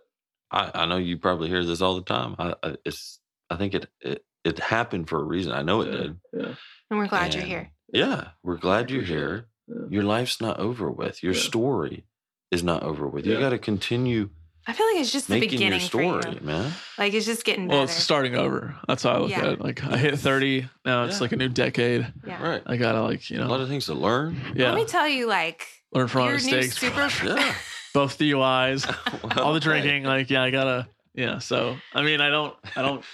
I, 0.50 0.70
I 0.74 0.86
know 0.86 0.96
you 0.96 1.16
probably 1.18 1.48
hear 1.48 1.64
this 1.64 1.80
all 1.80 1.94
the 1.94 2.02
time. 2.02 2.34
I, 2.38 2.54
I 2.62 2.76
it's 2.84 3.20
I 3.50 3.56
think 3.56 3.74
it, 3.74 3.88
it 4.00 4.24
it 4.44 4.58
happened 4.58 5.08
for 5.08 5.20
a 5.20 5.24
reason. 5.24 5.52
I 5.52 5.62
know 5.62 5.80
it 5.82 5.86
yeah, 5.92 5.96
did. 6.00 6.16
Yeah, 6.32 6.54
And 6.90 6.98
we're 6.98 7.06
glad 7.08 7.34
you're 7.34 7.42
here. 7.44 7.70
Yeah, 7.92 8.28
we're 8.42 8.56
glad 8.56 8.90
you're 8.90 9.02
here. 9.02 9.46
yeah. 9.68 9.86
Your 9.90 10.04
life's 10.04 10.40
not 10.40 10.58
over 10.60 10.90
with. 10.90 11.22
Your 11.22 11.32
Yeah. 11.34 11.40
story 11.40 12.04
is 12.50 12.62
not 12.62 12.82
over 12.82 13.06
with. 13.08 13.26
You 13.26 13.38
got 13.38 13.50
to 13.50 13.58
continue 13.58 14.30
I 14.68 14.72
feel 14.72 14.86
like 14.86 14.96
it's 15.00 15.12
just 15.12 15.28
the 15.28 15.34
making 15.34 15.50
your 15.60 15.70
beginning 15.70 15.80
story, 15.80 16.22
for 16.22 16.28
you. 16.28 16.40
man. 16.40 16.72
Like 16.98 17.14
it's 17.14 17.24
just 17.24 17.44
getting 17.44 17.68
better. 17.68 17.76
Well, 17.76 17.84
it's 17.84 17.92
starting 17.94 18.34
over. 18.34 18.74
That's 18.88 19.04
how 19.04 19.10
I 19.12 19.18
look 19.18 19.30
Yeah. 19.30 19.42
at 19.42 19.52
it. 19.52 19.60
Like 19.60 19.84
I 19.84 19.96
hit 19.96 20.18
thirty 20.18 20.68
now. 20.84 21.04
It's 21.04 21.16
Yeah. 21.16 21.20
like 21.20 21.30
a 21.32 21.36
new 21.36 21.48
decade. 21.48 22.12
yeah. 22.26 22.42
Right. 22.42 22.62
I 22.66 22.76
gotta 22.76 23.00
like 23.00 23.30
you 23.30 23.38
know. 23.38 23.46
A 23.46 23.48
lot 23.48 23.60
of 23.60 23.68
things 23.68 23.86
to 23.86 23.94
learn. 23.94 24.40
yeah 24.56 24.66
Let 24.70 24.74
me 24.74 24.84
tell 24.84 25.06
you, 25.08 25.26
like 25.28 25.64
learn 25.92 26.08
from 26.08 26.22
our 26.22 26.30
your 26.30 26.40
new 26.40 26.56
mistakes. 26.56 26.78
super. 26.78 27.08
Yeah. 27.24 27.54
Both 27.94 28.18
DUIs, 28.18 28.86
all 29.36 29.44
Well, 29.44 29.52
the 29.54 29.60
hey. 29.60 29.64
drinking. 29.80 30.02
Like 30.02 30.30
yeah, 30.30 30.42
I 30.42 30.50
gotta 30.50 30.88
yeah. 31.14 31.38
So 31.38 31.76
I 31.94 32.02
mean, 32.02 32.20
I 32.20 32.28
don't 32.30 32.54
I 32.74 32.82
don't 32.82 33.04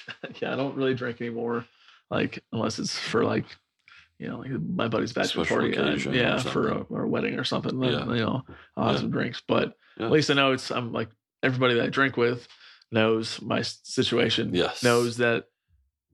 yeah 0.40 0.55
I 0.55 0.57
don't 0.57 0.74
really 0.74 0.94
drink 0.94 1.20
anymore. 1.20 1.66
Like 2.11 2.43
unless 2.53 2.78
it's 2.78 2.99
for 2.99 3.24
like 3.27 3.44
you 4.18 4.28
know 4.28 4.39
like 4.39 4.51
my 4.51 4.89
buddy's 4.89 5.12
bachelor 5.12 5.44
Special 5.44 5.56
party. 5.62 5.76
uh, 5.76 5.82
occasion 5.90 6.12
or 6.12 6.16
yeah, 6.16 6.39
for 6.39 6.68
a, 6.68 6.74
or 6.89 7.02
a 7.05 7.09
wedding 7.09 7.39
or 7.39 7.44
something. 7.44 7.78
Then, 7.80 7.93
Yeah. 7.93 8.05
You 8.14 8.20
know, 8.20 8.43
I'll 8.76 8.84
have 8.86 8.94
Yeah. 8.97 9.01
some 9.01 9.10
drinks, 9.10 9.43
but 9.47 9.74
Yeah. 9.98 10.06
at 10.06 10.12
least 10.12 10.30
I 10.30 10.34
know 10.34 10.52
it's 10.52 10.70
I'm 10.70 10.93
like 10.93 11.10
everybody 11.43 11.74
that 11.74 11.84
I 11.84 11.89
drink 11.89 12.16
with 12.16 12.47
knows 12.90 13.40
my 13.43 13.62
situation. 13.62 14.55
Yes. 14.55 14.82
knows 14.82 15.16
that 15.16 15.47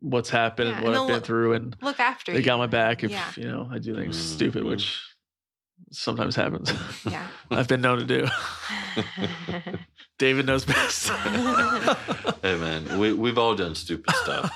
what's 0.01 0.31
happened 0.31 0.69
Yeah, 0.71 0.77
and 0.77 0.85
and 0.85 0.87
what 0.87 0.93
they'll 0.93 1.03
I've 1.03 1.09
been 1.09 1.15
look- 1.17 1.25
through 1.27 1.53
and 1.55 1.77
Look 1.83 1.99
after 2.01 2.33
they 2.33 2.39
you. 2.39 2.45
got 2.45 2.59
my 2.59 2.67
back 2.69 3.03
if 3.05 3.11
Yeah. 3.11 3.31
you 3.37 3.45
know 3.49 3.69
I 3.71 3.79
do 3.79 3.95
things 3.95 4.17
Mhm. 4.17 4.35
stupid, 4.37 4.65
which 4.65 5.03
sometimes 5.91 6.37
happens. 6.37 6.73
Yeah. 7.05 7.27
I've 7.51 7.69
been 7.69 7.81
known 7.81 7.99
to 7.99 8.05
do. 8.05 8.27
David 10.19 10.47
knows 10.47 10.65
best. 10.65 11.09
Hey 12.43 12.57
man, 12.59 12.99
we 12.99 13.13
we've 13.13 13.39
all 13.39 13.55
done 13.55 13.75
stupid 13.75 14.15
stuff. 14.17 14.51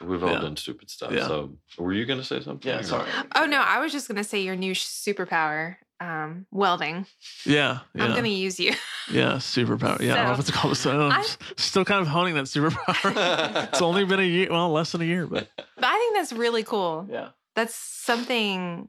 We've 0.00 0.22
all 0.22 0.32
Yeah. 0.32 0.40
done 0.40 0.56
stupid 0.56 0.90
stuff. 0.90 1.12
Yeah. 1.12 1.26
So, 1.26 1.56
were 1.78 1.92
you 1.92 2.06
gonna 2.06 2.24
say 2.24 2.40
something? 2.40 2.70
yeah, 2.70 2.82
sorry. 2.82 3.08
oh 3.34 3.46
no, 3.46 3.58
I 3.60 3.80
was 3.80 3.92
just 3.92 4.08
gonna 4.08 4.24
say 4.24 4.40
your 4.42 4.56
new 4.56 4.72
superpower, 4.74 5.76
um, 6.00 6.46
welding. 6.52 7.06
Yeah, 7.44 7.80
yeah, 7.94 8.04
I'm 8.04 8.14
gonna 8.14 8.28
use 8.28 8.60
you. 8.60 8.74
yeah. 9.10 9.32
Superpower. 9.34 10.00
Yeah, 10.00 10.12
I 10.14 10.16
don't 10.16 10.26
know 10.26 10.32
So, 10.32 10.36
what 10.36 10.46
to 10.46 10.52
call 10.52 10.70
it. 10.72 10.74
So 10.76 11.08
I'm 11.08 11.24
still 11.56 11.84
kind 11.84 12.00
of 12.00 12.06
honing 12.08 12.34
that 12.34 12.44
superpower. 12.44 13.66
it's 13.72 13.82
only 13.82 14.04
been 14.04 14.20
a 14.20 14.22
year, 14.22 14.48
well, 14.50 14.70
less 14.70 14.92
than 14.92 15.00
a 15.02 15.04
year, 15.04 15.26
but 15.26 15.48
But 15.56 15.84
I 15.84 15.94
think 15.98 16.14
that's 16.16 16.32
really 16.32 16.62
cool. 16.62 17.06
yeah, 17.10 17.30
That's 17.56 17.74
something 17.74 18.88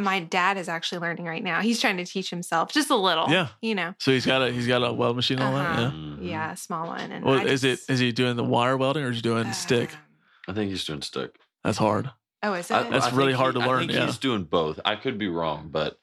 my 0.00 0.20
dad 0.20 0.56
is 0.56 0.68
actually 0.68 0.98
learning 1.00 1.24
right 1.26 1.42
now. 1.42 1.60
He's 1.60 1.80
trying 1.80 1.96
to 1.98 2.04
teach 2.04 2.30
himself 2.30 2.72
just 2.72 2.90
a 2.90 2.96
little. 2.96 3.28
Yeah. 3.30 3.48
You 3.60 3.74
know. 3.74 3.94
So 3.98 4.10
he's 4.12 4.26
got 4.26 4.42
a 4.42 4.50
he's 4.52 4.66
got 4.66 4.82
a 4.82 4.92
weld 4.92 5.16
machine 5.16 5.38
and 5.38 5.46
all 5.48 5.54
that. 5.54 5.78
Uh-huh. 5.78 5.96
Yeah. 6.20 6.30
Yeah, 6.30 6.52
a 6.52 6.56
small 6.56 6.86
one. 6.86 7.12
And 7.12 7.24
Well, 7.24 7.40
I 7.40 7.44
is 7.44 7.64
it 7.64 7.80
is 7.88 7.98
he 7.98 8.12
doing 8.12 8.36
the 8.36 8.44
wire 8.44 8.76
welding 8.76 9.04
or 9.04 9.10
is 9.10 9.16
he 9.16 9.22
doing 9.22 9.52
stick? 9.52 9.92
Um, 9.92 9.98
I 10.48 10.52
think 10.52 10.70
he's 10.70 10.84
doing 10.84 11.02
stick. 11.02 11.36
That's 11.64 11.78
hard. 11.78 12.10
Oh, 12.42 12.54
is 12.54 12.70
it? 12.70 12.74
I- 12.74 12.90
That's 12.90 13.06
I 13.06 13.16
really 13.16 13.32
hard 13.34 13.54
he- 13.54 13.60
to 13.62 13.66
learn, 13.68 13.76
I 13.76 13.86
think 13.86 13.92
yeah. 13.92 14.06
he's 14.06 14.18
doing 14.18 14.44
both. 14.44 14.80
I 14.84 14.96
could 14.96 15.18
be 15.18 15.28
wrong, 15.28 15.68
but 15.70 15.98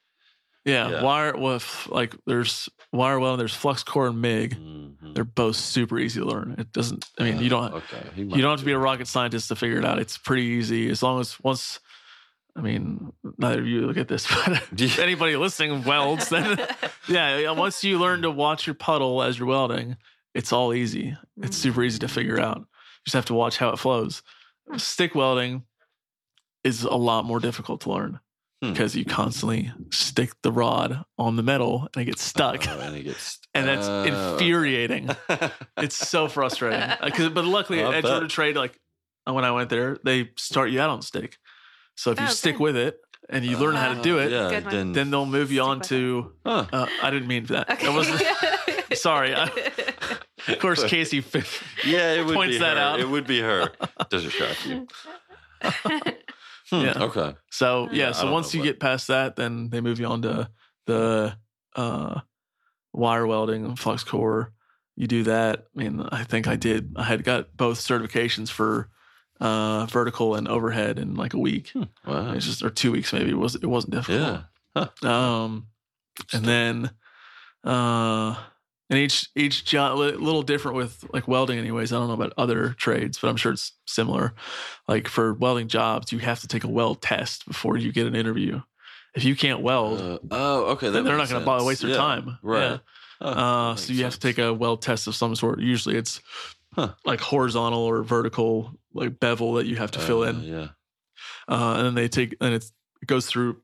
Yeah, 0.65 0.89
Yeah. 0.89 1.03
wire 1.03 1.35
with 1.37 1.87
like 1.89 2.15
there's 2.27 2.67
wire 2.91 3.17
welding, 3.19 3.39
there's 3.39 3.55
flux 3.55 3.81
core 3.83 4.07
and 4.07 4.21
MIG. 4.21 4.55
Mhm. 4.59 5.15
They're 5.15 5.23
both 5.23 5.55
super 5.55 5.97
easy 5.97 6.19
to 6.19 6.25
learn. 6.25 6.55
It 6.57 6.71
doesn't. 6.73 7.05
I 7.17 7.23
mean, 7.23 7.39
you 7.41 7.49
don't. 7.49 7.73
Okay. 7.73 8.03
You 8.15 8.41
don't 8.41 8.51
have 8.51 8.59
to 8.59 8.65
be 8.65 8.73
a 8.73 8.77
rocket 8.77 9.07
scientist 9.07 9.47
to 9.47 9.55
figure 9.55 9.79
it 9.79 9.85
out. 9.85 9.99
It's 9.99 10.17
pretty 10.17 10.43
easy 10.43 10.89
as 10.89 11.01
long 11.01 11.19
as 11.21 11.39
once. 11.41 11.79
I 12.59 12.61
mean, 12.61 13.13
neither 13.37 13.61
of 13.61 13.67
you 13.67 13.81
look 13.87 13.95
at 13.97 14.09
this, 14.09 14.27
but 14.45 14.61
if 14.77 14.99
anybody 14.99 15.35
listening 15.37 15.83
welds, 15.85 16.27
then 16.29 16.59
yeah, 17.07 17.49
once 17.51 17.83
you 17.85 17.97
learn 17.99 18.21
to 18.23 18.29
watch 18.31 18.67
your 18.67 18.73
puddle 18.73 19.23
as 19.23 19.39
you're 19.39 19.47
welding, 19.47 19.95
it's 20.35 20.51
all 20.51 20.73
easy. 20.73 21.15
It's 21.41 21.55
super 21.57 21.81
easy 21.83 21.99
to 21.99 22.07
figure 22.09 22.39
out. 22.39 22.57
You 22.57 22.65
just 23.05 23.15
have 23.15 23.25
to 23.25 23.33
watch 23.33 23.57
how 23.57 23.69
it 23.69 23.79
flows. 23.79 24.21
Stick 24.77 25.15
welding 25.15 25.63
is 26.65 26.83
a 26.83 26.93
lot 26.95 27.23
more 27.25 27.39
difficult 27.39 27.81
to 27.81 27.91
learn 27.91 28.19
Hmm. 28.61 28.71
because 28.73 28.93
you 28.93 29.05
constantly 29.05 29.71
stick 29.89 30.31
the 30.43 30.51
rod 30.51 31.05
on 31.17 31.37
the 31.37 31.43
metal 31.43 31.87
and 31.95 32.01
it 32.01 32.05
gets 32.05 32.21
stuck. 32.21 32.67
Oh, 32.67 32.77
and 32.81 32.93
he 32.93 33.03
gets. 33.03 33.39
and 33.53 33.65
that's 33.65 33.87
Oh, 33.87 34.03
infuriating. 34.03 35.09
It's 35.77 35.95
so 35.95 36.27
frustrating. 36.27 36.81
Uh, 36.81 37.09
'cause- 37.13 37.29
but 37.29 37.45
luckily, 37.45 37.81
I 37.81 37.99
at. 37.99 38.03
Georgia 38.03 38.27
Trade, 38.27 38.57
like 38.57 38.77
uh, 39.25 39.31
when 39.33 39.45
I 39.45 39.51
went 39.51 39.69
there, 39.69 39.97
they 40.03 40.31
start 40.37 40.71
you 40.71 40.81
out 40.81 40.89
on 40.89 41.01
stick. 41.01 41.37
So 41.99 42.11
if 42.11 42.19
you 42.19 42.25
Oh, 42.27 42.29
stick 42.29 42.55
good. 42.57 42.63
with 42.63 42.77
it 42.77 42.97
and 43.29 43.43
you 43.43 43.57
learn 43.57 43.75
how 43.75 43.93
to 43.93 44.01
do 44.01 44.19
it, 44.19 44.31
Yeah, 44.31 44.49
Good 44.49 44.63
one. 44.65 44.73
then, 44.73 44.91
then 44.93 45.11
they'll 45.11 45.25
move 45.25 45.51
you 45.51 45.61
on 45.61 45.81
to. 45.81 46.31
Huh. 46.45 46.65
Uh, 46.71 46.85
I 47.03 47.09
didn't 47.11 47.27
mean 47.27 47.45
that. 47.47 47.69
Okay. 47.69 47.85
That 47.87 47.93
wasn't. 47.93 48.23
sorry. 48.97 49.35
I- 49.35 49.51
of 50.47 50.59
course, 50.59 50.81
Casey. 50.87 51.19
fi- 51.19 51.43
yeah, 51.85 52.13
it 52.13 52.25
would 52.25 52.35
points 52.35 52.55
be 52.55 52.59
that 52.59 52.77
her. 52.77 52.83
out. 52.83 52.99
It 53.01 53.09
would 53.09 53.27
be 53.27 53.41
her. 53.41 53.69
Does 54.09 54.23
it 54.25 54.31
shock 54.31 54.65
you. 54.65 54.87
Hmm, 56.71 56.85
Yeah. 56.85 57.03
Okay. 57.03 57.35
So 57.51 57.89
Yeah, 57.91 58.03
yeah. 58.03 58.09
I 58.09 58.11
So 58.13 58.23
don't 58.23 58.31
once 58.31 58.53
know 58.53 58.57
you 58.59 58.61
what- 58.61 58.73
get 58.73 58.79
past 58.79 59.07
that, 59.09 59.35
then 59.35 59.69
they 59.69 59.81
move 59.81 59.99
you 59.99 60.05
on 60.07 60.21
to 60.21 60.49
the 60.85 61.35
uh, 61.75 62.21
wire 62.93 63.27
welding 63.27 63.65
and 63.65 63.77
flux 63.77 64.03
core. 64.03 64.53
You 64.95 65.07
do 65.07 65.23
that. 65.23 65.65
I 65.75 65.79
mean, 65.83 66.07
I 66.11 66.23
think 66.23 66.47
I 66.47 66.55
did. 66.55 66.93
I 66.95 67.03
had 67.03 67.23
got 67.23 67.55
both 67.55 67.79
certifications 67.79 68.49
for 68.49 68.89
uh, 69.39 69.85
vertical 69.87 70.35
and 70.35 70.47
overhead 70.47 70.99
in 70.99 71.15
like 71.15 71.33
a 71.33 71.39
week. 71.39 71.71
Wow. 72.05 72.33
It's 72.33 72.45
just 72.45 72.63
or 72.63 72.69
two 72.69 72.91
weeks 72.91 73.13
maybe. 73.13 73.29
It 73.31 73.37
was 73.37 73.55
it 73.55 73.65
wasn't 73.65 73.93
difficult. 73.93 74.41
Yeah. 74.75 74.87
Um, 75.03 75.67
and 76.33 76.45
then 76.45 76.91
uh, 77.63 78.35
and 78.89 78.99
each 78.99 79.29
each 79.35 79.65
job 79.65 79.97
a 79.97 79.99
little 79.99 80.41
different 80.43 80.77
with 80.77 81.05
like 81.13 81.27
welding. 81.27 81.59
Anyways, 81.59 81.91
I 81.93 81.97
don't 81.97 82.07
know 82.07 82.13
about 82.13 82.33
other 82.37 82.69
trades, 82.73 83.19
but 83.19 83.27
I'm 83.29 83.35
sure 83.37 83.51
it's 83.51 83.73
similar. 83.85 84.33
Like 84.87 85.07
for 85.07 85.33
welding 85.33 85.67
jobs, 85.67 86.11
you 86.11 86.19
have 86.19 86.39
to 86.41 86.47
take 86.47 86.63
a 86.63 86.69
weld 86.69 87.01
test 87.01 87.45
before 87.47 87.77
you 87.77 87.91
get 87.91 88.07
an 88.07 88.15
interview. 88.15 88.61
If 89.15 89.23
you 89.23 89.35
can't 89.35 89.61
weld, 89.61 89.99
Uh, 89.99 90.19
oh, 90.31 90.63
okay. 90.73 90.89
then 90.89 91.03
they're 91.03 91.17
not 91.17 91.29
going 91.29 91.41
to 91.41 91.45
bother 91.45 91.59
sense. 91.61 91.67
waste 91.67 91.81
their 91.81 91.91
Yeah, 91.91 91.97
time. 91.97 92.37
Right. 92.43 92.61
Yeah. 92.71 92.77
Oh, 93.21 93.29
Uh, 93.31 93.75
so 93.75 93.91
you 93.91 94.03
have 94.03 94.13
to 94.13 94.19
take 94.19 94.37
a 94.37 94.53
weld 94.53 94.81
test 94.83 95.07
of 95.07 95.15
some 95.15 95.35
sort. 95.35 95.59
Usually 95.59 95.95
it's 95.95 96.21
Huh. 96.73 96.93
like 97.03 97.19
horizontal 97.19 97.79
or 97.81 98.03
vertical, 98.03 98.73
like 98.93 99.19
bevel 99.19 99.53
that 99.53 99.65
you 99.65 99.75
have 99.77 99.91
to 99.91 99.99
fill 99.99 100.23
Uh, 100.23 100.27
in. 100.29 100.43
Yeah. 100.43 100.67
uh, 101.47 101.73
and 101.77 101.85
then 101.87 101.93
they 101.95 102.07
take 102.07 102.35
and 102.41 102.53
it's, 102.53 102.71
it 103.01 103.07
goes 103.07 103.25
through 103.25 103.61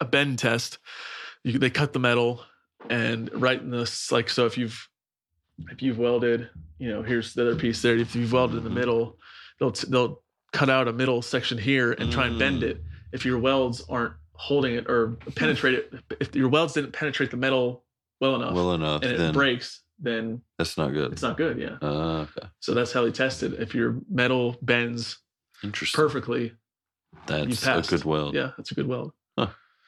a 0.00 0.04
bend 0.04 0.38
test. 0.38 0.78
You, 1.42 1.58
they 1.58 1.70
cut 1.70 1.92
the 1.92 1.98
metal 2.00 2.42
and 2.90 3.30
right 3.32 3.60
in 3.60 3.70
this 3.70 4.12
like 4.12 4.28
so 4.28 4.44
if 4.46 4.58
you've 4.58 4.88
if 5.70 5.80
you've 5.82 5.98
welded, 5.98 6.50
you 6.78 6.90
know, 6.90 7.02
here's 7.02 7.32
the 7.34 7.42
other 7.42 7.56
piece 7.56 7.80
there. 7.80 7.96
If 7.96 8.14
you've 8.16 8.32
welded 8.32 8.58
in 8.58 8.64
the 8.64 8.70
middle 8.70 9.18
they'll 9.58 9.70
t- 9.72 9.86
they'll 9.88 10.20
cut 10.52 10.68
out 10.68 10.86
a 10.88 10.92
middle 10.92 11.22
section 11.22 11.56
here 11.58 11.92
and 11.92 12.10
try 12.12 12.26
and 12.26 12.38
bend 12.38 12.62
Mm. 12.62 12.70
it 12.70 12.82
if 13.12 13.24
your 13.24 13.38
welds 13.38 13.82
aren't 13.88 14.14
holding 14.34 14.74
it 14.74 14.86
or 14.90 15.16
penetrate 15.36 15.74
it. 15.74 15.94
If 16.20 16.34
your 16.36 16.48
welds 16.48 16.72
didn't 16.74 16.92
penetrate 16.92 17.30
the 17.30 17.36
metal 17.36 17.84
well 18.20 18.34
enough 18.36 18.52
well 18.54 18.72
enough, 18.74 19.02
and 19.02 19.12
it 19.12 19.32
breaks, 19.32 19.80
then 19.98 20.42
that's 20.58 20.76
not 20.76 20.92
good. 20.92 21.12
it's 21.12 21.22
not 21.22 21.36
good. 21.36 21.58
Yeah. 21.58 21.76
Uh, 21.80 22.26
okay, 22.36 22.48
So 22.60 22.74
that's 22.74 22.92
how 22.92 23.04
they 23.04 23.12
test 23.12 23.42
it. 23.42 23.54
If 23.54 23.74
your 23.74 24.00
metal 24.10 24.56
bends 24.62 25.18
interesting. 25.62 25.96
perfectly, 25.96 26.52
That's 27.26 27.64
a 27.66 27.82
good 27.88 28.04
weld. 28.04 28.34
yeah, 28.34 28.50
that's 28.56 28.70
a 28.72 28.74
good 28.74 28.86
weld. 28.88 29.12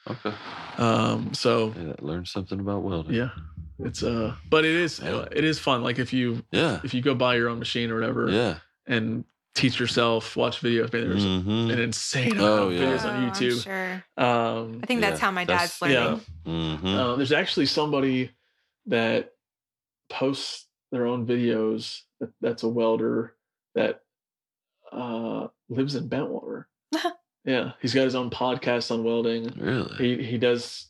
Okay. 0.09 0.31
Um, 0.77 1.33
so 1.33 1.71
Hey, 1.71 1.83
that 1.83 2.01
learned 2.01 2.29
something 2.29 2.61
about 2.61 2.81
welding. 2.83 3.13
yeah, 3.13 3.31
it's 3.79 4.03
uh, 4.03 4.35
but 4.49 4.63
it 4.63 4.73
is 4.73 4.99
Yeah. 4.99 5.25
it 5.33 5.43
is 5.43 5.59
fun. 5.59 5.83
Like 5.83 5.99
if 5.99 6.13
you 6.13 6.43
Yeah. 6.51 6.79
if 6.85 6.93
you 6.93 7.01
go 7.01 7.13
buy 7.13 7.35
your 7.35 7.49
own 7.49 7.59
machine 7.59 7.91
or 7.91 7.95
whatever 7.95 8.29
Yeah. 8.29 8.59
and 8.85 9.25
teach 9.53 9.79
yourself, 9.81 10.37
watch 10.37 10.61
videos. 10.61 10.93
I 10.95 10.99
mean, 10.99 11.09
there's 11.09 11.25
Mhm. 11.25 11.73
an 11.73 11.79
insane 11.79 12.39
Oh, 12.39 12.45
amount 12.45 12.71
of 12.73 12.79
yeah. 12.79 12.85
videos 12.85 13.03
Oh, 13.03 13.09
on 13.09 13.15
I'm 13.15 13.29
YouTube. 13.31 13.63
sure. 13.63 13.93
Um, 14.25 14.79
I 14.81 14.85
think 14.85 15.01
that's 15.01 15.19
Yeah, 15.19 15.25
how 15.25 15.31
my 15.31 15.43
that's- 15.43 15.77
dad's 15.79 15.93
learning. 15.93 16.21
Mhm. 16.45 16.95
uh, 16.95 17.15
there's 17.17 17.31
actually 17.33 17.65
somebody 17.65 18.31
that 18.85 19.33
posts 20.09 20.67
their 20.91 21.05
own 21.05 21.25
videos. 21.25 22.01
That, 22.19 22.31
that's 22.41 22.63
a 22.63 22.69
welder 22.69 23.35
that 23.75 24.01
uh, 24.91 25.47
lives 25.69 25.95
in 25.95 26.09
Bentwater. 26.09 26.65
yeah, 27.45 27.71
he's 27.81 27.93
got 27.93 28.05
his 28.05 28.15
own 28.15 28.29
podcast 28.29 28.91
on 28.91 29.03
welding. 29.03 29.53
Really? 29.57 29.95
He 30.17 30.23
he 30.23 30.37
does 30.37 30.87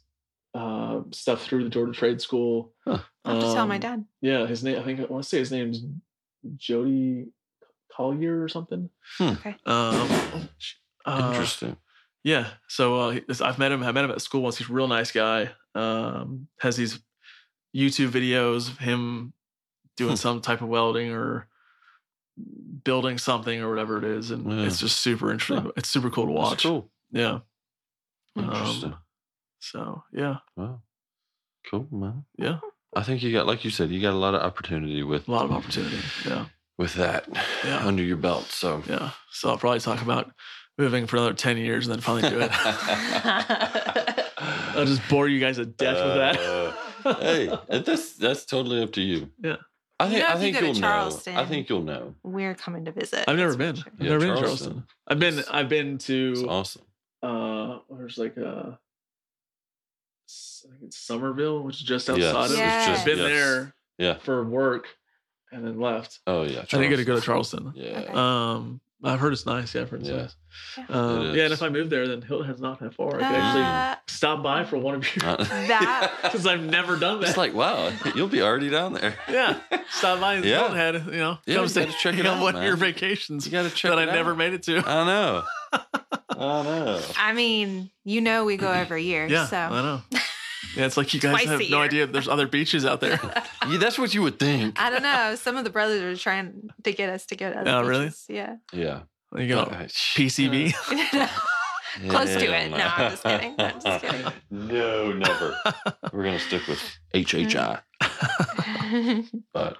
uh, 0.53 1.01
stuff 1.11 1.43
through 1.43 1.63
the 1.65 1.69
Georgia 1.69 1.91
Trade 1.97 2.21
School. 2.21 2.73
Huh. 2.85 2.99
I'll 3.25 3.35
have 3.35 3.43
to 3.43 3.53
tell 3.53 3.67
my 3.67 3.75
Um, 3.75 3.81
dad. 3.81 4.05
Yeah, 4.21 4.47
his 4.47 4.63
name. 4.63 4.79
I 4.79 4.83
think 4.83 4.99
I 4.99 5.03
want 5.05 5.23
to 5.23 5.29
say 5.29 5.39
his 5.39 5.51
name's 5.51 5.83
Jody 6.55 7.27
Collier 7.91 8.41
or 8.43 8.47
something. 8.47 8.89
Hmm. 9.17 9.23
Okay. 9.29 9.55
Um, 9.65 10.49
uh, 11.05 11.29
Interesting. 11.33 11.75
Yeah. 12.23 12.47
So 12.67 12.95
uh, 13.09 13.19
I've 13.43 13.59
met 13.59 13.71
him. 13.71 13.83
I 13.83 13.91
met 13.91 14.05
him 14.05 14.11
at 14.11 14.21
school 14.21 14.41
once. 14.41 14.57
He's 14.57 14.69
a 14.69 14.73
real 14.73 14.87
nice 14.87 15.11
guy. 15.11 15.51
Um, 15.75 16.47
has 16.59 16.75
these 16.75 16.99
YouTube 17.77 18.09
videos 18.09 18.69
of 18.69 18.79
him 18.79 19.33
doing 19.95 20.11
Hmm. 20.11 20.15
some 20.15 20.41
type 20.41 20.61
of 20.61 20.67
welding 20.67 21.11
or 21.11 21.47
building 22.83 23.17
something 23.17 23.61
or 23.61 23.69
whatever 23.69 23.97
it 23.97 24.03
is, 24.03 24.31
and 24.31 24.49
Yeah. 24.51 24.65
it's 24.65 24.79
just 24.79 24.99
super 25.01 25.31
interesting. 25.31 25.65
Huh. 25.65 25.71
It's 25.77 25.89
super 25.89 26.09
cool 26.09 26.25
to 26.27 26.33
That's 26.33 26.49
watch. 26.49 26.63
cool. 26.63 26.91
Yeah. 27.11 27.39
Interesting. 28.35 28.93
Um, 28.93 28.99
so 29.59 30.03
yeah, 30.11 30.37
wow. 30.55 30.81
Cool, 31.69 31.87
man. 31.91 32.25
yeah, 32.37 32.59
I 32.95 33.03
think 33.03 33.21
you 33.23 33.31
got, 33.33 33.45
like 33.47 33.65
you 33.65 33.71
said, 33.71 33.89
you 33.89 33.99
got 34.01 34.13
a 34.13 34.17
lot 34.17 34.35
of 34.35 34.41
opportunity 34.41 35.03
with 35.03 35.27
a 35.27 35.31
lot 35.31 35.43
of 35.45 35.51
opportunity. 35.51 35.97
Yeah, 36.25 36.45
with 36.77 36.93
that 36.93 37.27
Yeah. 37.65 37.85
under 37.85 38.03
your 38.03 38.17
belt. 38.17 38.45
So 38.51 38.83
yeah. 38.87 39.11
So 39.31 39.49
I'll 39.49 39.57
probably 39.57 39.79
talk 39.81 40.01
about 40.01 40.31
moving 40.77 41.07
for 41.07 41.17
another 41.17 41.33
ten 41.33 41.57
years 41.57 41.87
and 41.87 41.95
then 41.95 42.01
finally 42.01 42.29
do 42.29 42.39
it. 42.39 42.51
I'll 44.75 44.85
just 44.85 45.01
bore 45.09 45.27
you 45.27 45.39
guys 45.39 45.55
to 45.57 45.65
death 45.65 45.95
with 46.05 46.15
that. 46.15 46.77
Hey, 47.03 47.57
that's 47.69 48.13
that's 48.13 48.45
totally 48.45 48.81
up 48.83 48.91
to 48.93 49.01
you. 49.01 49.29
Yeah. 49.41 49.57
I 49.99 50.07
think 50.09 50.19
know, 50.19 50.25
I 50.27 50.33
if 50.33 50.39
think 50.39 50.59
you 50.61 50.67
will 50.67 50.73
know. 50.75 51.19
I 51.27 51.45
think 51.45 51.69
you'll 51.69 51.81
know. 51.81 52.13
We're 52.23 52.53
coming 52.53 52.85
to 52.85 52.91
visit. 52.91 53.25
I've 53.27 53.37
never 53.37 53.57
been. 53.57 53.77
for 53.77 53.89
I've. 53.89 53.93
Yeah, 53.99 54.09
never 54.09 54.19
been 54.19 54.35
to 54.35 54.41
Charleston. 54.41 54.67
Charleston. 54.73 54.87
I've 55.07 55.19
been. 55.19 55.33
It's- 55.39 55.49
I've 55.51 55.69
been 55.69 55.95
It's 55.95 56.05
to. 56.05 56.45
awesome. 56.49 56.81
uh 57.23 57.79
there's 57.89 58.17
like 58.19 58.37
a 58.37 58.77
s- 60.29 60.65
I 60.67 60.71
think 60.73 60.83
it's 60.83 60.97
Summerville, 60.97 61.63
which 61.63 61.77
is 61.77 61.81
just 61.81 62.09
outside 62.09 62.21
Yes, 62.21 62.35
of 62.35 62.51
it's 62.51 62.59
Yeah. 62.59 62.85
just- 62.87 62.99
I've 62.99 63.05
been 63.05 63.17
yes. 63.17 63.27
there 63.27 63.75
Yeah. 63.97 64.13
for 64.19 64.43
work 64.45 64.87
and 65.51 65.65
then 65.65 65.79
left. 65.79 66.19
Oh 66.27 66.43
yeah. 66.43 66.59
I 66.59 66.65
didn't 66.65 66.89
get 66.89 66.97
to 66.97 67.05
go 67.05 67.15
to 67.15 67.21
Charleston. 67.25 67.73
Charleston. 67.73 67.83
Okay. 67.95 68.05
Yeah. 68.13 68.51
Um 68.53 68.81
I've 69.03 69.19
heard 69.19 69.31
it's 69.33 69.45
nice. 69.45 69.75
Yeah, 69.75 69.81
I've 69.81 69.89
heard 69.91 69.99
it's 70.01 70.09
Yeah. 70.09 70.15
nice. 70.17 70.35
Yeah. 70.77 70.85
Um, 70.89 71.21
It 71.27 71.35
yeah, 71.35 71.43
and 71.43 71.53
if 71.53 71.61
I 71.61 71.69
move 71.69 71.89
there, 71.91 72.07
then 72.07 72.21
Hilton 72.23 72.47
Head's 72.47 72.59
not 72.61 72.79
that 72.79 72.95
far. 72.95 73.09
I 73.15 73.17
could 73.17 73.35
actually 73.35 73.63
Uh, 73.63 73.95
stop 74.07 74.41
by 74.41 74.63
for 74.65 74.77
one 74.79 74.95
of 74.95 75.15
your 75.15 75.25
Uh, 75.29 75.35
That- 75.67 76.11
because 76.23 76.47
I've 76.47 76.63
never 76.63 76.95
done 76.97 77.19
that. 77.21 77.29
it's 77.29 77.37
like 77.37 77.53
wow, 77.53 77.91
you'll 78.15 78.27
be 78.27 78.41
already 78.41 78.69
down 78.71 78.93
there. 78.93 79.15
yeah, 79.29 79.59
stop 79.91 80.19
by 80.19 80.35
Yeah. 80.37 80.41
Hilton 80.59 80.75
Head. 80.77 80.95
You 81.07 81.11
know, 81.17 81.37
Yeah, 81.45 81.55
come 81.55 81.63
you 81.65 81.69
say 81.69 81.85
gotta 81.85 81.97
check 81.99 82.15
it 82.17 82.25
on 82.25 82.37
out, 82.37 82.41
one 82.43 82.55
of 82.55 82.63
your 82.63 82.75
vacations 82.75 83.45
You 83.45 83.51
got 83.51 83.63
to 83.63 83.69
check 83.69 83.91
that 83.91 83.99
I 83.99 84.03
it 84.03 84.13
never 84.13 84.33
made 84.35 84.53
it 84.53 84.63
to. 84.63 84.77
I 84.79 85.05
know. 85.05 85.43
I 86.29 86.63
know. 86.63 87.01
I 87.17 87.33
mean, 87.33 87.89
you 88.03 88.21
know, 88.21 88.45
we 88.45 88.57
go 88.57 88.71
every 88.83 89.03
year. 89.03 89.27
Yeah, 89.27 89.45
so 89.47 89.57
I 89.57 89.81
know. 89.81 90.01
Yeah, 90.77 90.85
it's 90.85 90.97
like 90.97 91.13
you 91.13 91.19
guys 91.19 91.31
Twice 91.31 91.47
have 91.47 91.59
no 91.59 91.65
year. 91.65 91.77
idea 91.79 92.07
there's 92.07 92.27
other 92.27 92.47
beaches 92.47 92.85
out 92.85 93.01
there. 93.01 93.19
Yeah, 93.69 93.79
that's 93.79 93.97
what 93.99 94.13
you 94.13 94.21
would 94.21 94.39
think. 94.39 94.81
I 94.81 94.89
don't 94.89 95.03
know. 95.03 95.35
Some 95.35 95.57
of 95.57 95.65
the 95.65 95.69
brothers 95.69 96.01
are 96.01 96.15
trying 96.21 96.69
to 96.83 96.91
get 96.93 97.09
us 97.09 97.25
to 97.25 97.35
go 97.35 97.51
to. 97.51 97.59
Other 97.59 97.69
Oh, 97.71 97.81
really? 97.85 98.05
beaches. 98.05 98.25
Yeah. 98.29 98.55
Yeah. 98.71 99.01
You 99.35 99.47
go 99.49 99.59
Uh, 99.63 99.83
PCB. 100.15 100.73
Close 102.09 102.29
to 102.35 102.45
it. 102.45 102.69
No, 102.71 102.77
I'm 102.77 103.11
just 103.11 103.23
kidding. 103.23 103.55
I'm 103.59 103.81
just 103.81 104.01
kidding. 104.05 104.31
no, 104.51 105.11
never. 105.11 105.57
We're 106.13 106.23
gonna 106.23 106.39
stick 106.39 106.65
with 106.67 106.79
HHI. 107.13 107.81
But, 109.53 109.77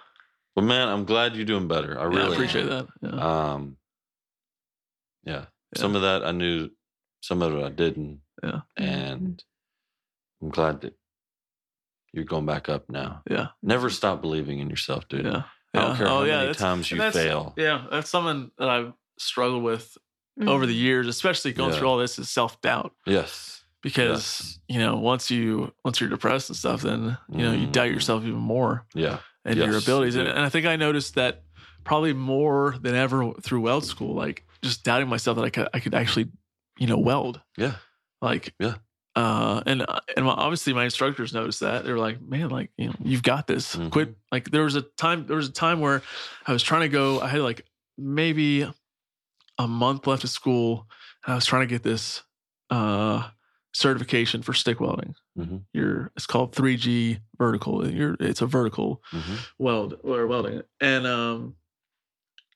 but 0.56 0.64
man, 0.64 0.90
I'm 0.90 1.06
glad 1.06 1.36
you're 1.36 1.46
doing 1.46 1.68
better. 1.70 1.98
I 1.98 2.04
Yeah, 2.04 2.10
really 2.18 2.32
I 2.32 2.34
appreciate 2.34 2.66
that. 2.70 2.88
Yeah. 3.02 3.10
Um, 3.54 3.78
yeah. 5.24 5.46
Some 5.76 5.96
of 5.96 6.02
that 6.02 6.26
I 6.26 6.32
knew, 6.32 6.70
some 7.22 7.42
of 7.42 7.56
it 7.56 7.64
I 7.64 7.70
didn't, 7.70 8.22
Yeah. 8.44 8.62
and 8.76 9.42
I'm 10.42 10.50
glad 10.50 10.82
that 10.82 10.96
you're 12.14 12.26
going 12.26 12.46
back 12.46 12.70
up 12.70 12.90
now. 12.90 13.22
Yeah. 13.30 13.48
Never 13.62 13.90
stop 13.90 14.22
believing 14.22 14.60
in 14.60 14.70
yourself, 14.70 15.08
dude. 15.08 15.26
Yeah. 15.26 15.44
I 15.74 15.80
don't 15.82 15.92
Yeah. 15.92 15.98
care 15.98 16.08
Oh, 16.08 16.10
how 16.20 16.24
yeah, 16.24 16.42
many 16.44 16.54
times 16.54 16.90
you 16.92 17.12
fail. 17.12 17.54
Yeah, 17.58 17.86
that's 17.92 18.10
something 18.10 18.52
that 18.58 18.70
I've 18.70 18.94
struggled 19.20 19.64
with 19.64 19.98
over 20.46 20.66
the 20.66 20.74
years, 20.74 21.08
especially 21.08 21.54
going 21.54 21.72
Yeah. 21.74 21.80
through 21.80 21.88
all 21.90 21.98
this 21.98 22.18
is 22.20 22.30
self 22.30 22.60
doubt. 22.62 22.94
Yes. 23.06 23.64
Because 23.84 24.10
Yes. 24.10 24.60
you 24.70 24.80
know, 24.80 24.98
once 24.98 25.30
you 25.32 25.74
once 25.84 26.00
you're 26.00 26.10
depressed 26.10 26.50
and 26.50 26.58
stuff, 26.58 26.82
then 26.82 27.18
you 27.30 27.40
know 27.40 27.52
you 27.54 27.68
doubt 27.68 27.88
Mm. 27.90 27.94
yourself 27.94 28.24
even 28.24 28.36
more 28.40 28.86
Yeah. 28.94 29.20
and 29.46 29.56
your 29.58 29.78
abilities. 29.78 30.16
you 30.16 30.22
And, 30.22 30.30
and 30.30 30.40
I 30.40 30.50
think 30.50 30.66
I 30.66 30.76
noticed 30.76 31.16
that 31.16 31.44
probably 31.84 32.14
more 32.14 32.76
than 32.82 32.96
ever 32.96 33.34
through 33.42 33.62
weld 33.62 33.86
school, 33.86 34.14
like 34.16 34.46
just 34.62 34.84
doubting 34.84 35.08
myself 35.10 35.38
that 35.38 35.44
I 35.46 35.50
could 35.50 35.68
I 35.74 35.80
could 35.80 35.94
actually 35.94 36.32
you 36.80 36.88
know 36.88 36.98
weld. 36.98 37.42
Yeah. 37.58 37.76
Like 38.22 38.54
Yeah. 38.60 38.76
Uh, 39.18 39.64
and 39.66 39.84
and 40.16 40.26
my- 40.28 40.32
obviously 40.32 40.74
my 40.74 40.84
instructors 40.84 41.34
noticed 41.34 41.62
that 41.62 41.84
they 41.86 41.92
were 41.92 41.98
like, 41.98 42.22
"Man, 42.22 42.50
like 42.50 42.70
you 42.78 42.88
know, 42.88 42.96
you've 43.04 43.24
got 43.24 43.48
this. 43.48 43.76
Mhm. 43.76 43.90
Quit." 43.92 44.16
Like 44.32 44.52
there 44.52 44.64
was 44.64 44.76
a 44.76 44.84
time, 44.84 45.26
there 45.26 45.36
was 45.38 45.48
a 45.50 45.52
time 45.52 45.80
where 45.80 46.04
I 46.46 46.54
was 46.54 46.62
trying 46.62 46.82
to 46.82 46.90
go. 46.90 47.20
I 47.20 47.28
had 47.30 47.42
like 47.42 47.66
maybe 47.98 48.72
a 49.58 49.68
month 49.68 50.06
left 50.06 50.24
of 50.24 50.30
school, 50.30 50.88
and 51.26 51.32
I 51.34 51.36
was 51.36 51.46
trying 51.48 51.64
to 51.68 51.74
get 51.74 51.82
this 51.82 52.22
uh, 52.70 53.28
certification 53.74 54.44
for 54.44 54.54
stick 54.54 54.80
welding. 54.80 55.16
Mhm. 55.36 55.64
You're 55.74 56.12
it's 56.16 56.28
called 56.28 56.54
3G 56.54 57.20
vertical. 57.40 57.88
You're 57.90 58.18
it's 58.20 58.42
a 58.42 58.46
vertical 58.46 59.02
Mhm. 59.12 59.38
weld 59.58 60.00
or 60.04 60.28
welding, 60.28 60.62
and 60.80 61.08
um, 61.08 61.56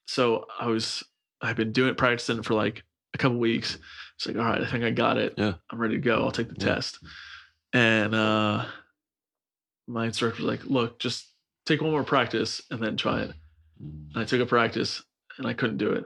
so 0.05 0.45
I 0.59 0.67
was 0.67 1.03
I've 1.41 1.55
been 1.55 1.71
doing 1.71 1.95
practicing 1.95 2.43
for 2.43 2.53
like 2.53 2.83
a 3.15 3.17
couple 3.17 3.39
weeks. 3.39 3.79
It's 4.21 4.27
like, 4.27 4.37
all 4.37 4.43
right, 4.43 4.61
I 4.61 4.69
think 4.69 4.83
I 4.83 4.91
got 4.91 5.17
it. 5.17 5.33
Yeah. 5.35 5.53
I'm 5.71 5.79
ready 5.79 5.95
to 5.95 5.99
go. 5.99 6.21
I'll 6.23 6.31
take 6.31 6.47
the 6.49 6.55
Yeah. 6.63 6.75
test. 6.75 6.99
And 7.73 8.13
uh 8.13 8.65
my 9.87 10.05
instructor 10.05 10.43
was 10.43 10.45
like, 10.59 10.63
look, 10.69 10.99
just 10.99 11.25
take 11.65 11.81
one 11.81 11.89
more 11.89 12.03
practice 12.03 12.61
and 12.69 12.79
then 12.79 12.97
try 12.97 13.21
it. 13.21 13.31
And 13.79 14.11
I 14.15 14.23
took 14.25 14.39
a 14.39 14.45
practice 14.45 15.01
and 15.39 15.47
I 15.47 15.53
couldn't 15.53 15.77
do 15.77 15.91
it. 15.93 16.05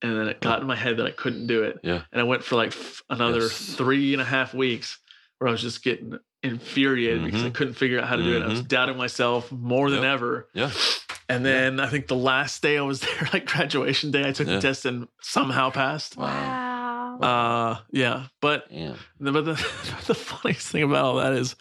And 0.00 0.16
then 0.18 0.28
it 0.28 0.40
got 0.40 0.62
in 0.62 0.66
my 0.66 0.76
head 0.76 0.96
that 0.96 1.06
I 1.06 1.10
couldn't 1.10 1.46
do 1.46 1.62
it. 1.64 1.78
Yeah. 1.82 2.02
And 2.10 2.20
I 2.22 2.24
went 2.24 2.42
for 2.42 2.56
like 2.56 2.68
f- 2.68 3.02
another 3.10 3.40
Yes. 3.42 3.74
three 3.74 4.14
and 4.14 4.22
a 4.22 4.24
half 4.24 4.54
weeks 4.54 4.98
where 5.38 5.48
I 5.48 5.52
was 5.52 5.60
just 5.60 5.84
getting 5.84 6.18
infuriated 6.42 7.22
because 7.24 7.42
I 7.44 7.50
Mhm. 7.50 7.54
couldn't 7.54 7.74
figure 7.74 8.00
out 8.00 8.08
how 8.08 8.16
to 8.16 8.22
do 8.22 8.34
it. 8.34 8.42
I 8.42 8.46
was 8.48 8.62
doubting 8.62 8.96
myself 8.96 9.52
more 9.52 9.90
than 9.90 10.02
Yep. 10.02 10.12
ever. 10.14 10.48
Yeah. 10.54 10.70
And 11.28 11.44
then 11.44 11.80
I 11.80 11.88
think 11.88 12.06
the 12.06 12.16
last 12.16 12.62
day 12.62 12.78
I 12.78 12.82
was 12.82 13.00
there, 13.02 13.28
like 13.34 13.44
graduation 13.46 14.10
day, 14.10 14.26
I 14.26 14.32
took 14.32 14.46
Yeah. 14.48 14.54
the 14.56 14.62
test 14.62 14.86
and 14.86 15.06
somehow 15.20 15.68
passed. 15.70 16.16
Wow. 16.16 16.65
Uh, 17.22 17.78
yeah. 17.90 18.26
But 18.40 18.66
Yeah. 18.70 18.94
the- 19.20 19.32
but 19.32 19.44
the, 19.44 19.52
the 20.06 20.14
funniest 20.14 20.68
thing 20.68 20.82
about 20.82 21.04
all 21.04 21.16
that 21.16 21.32
is 21.32 21.56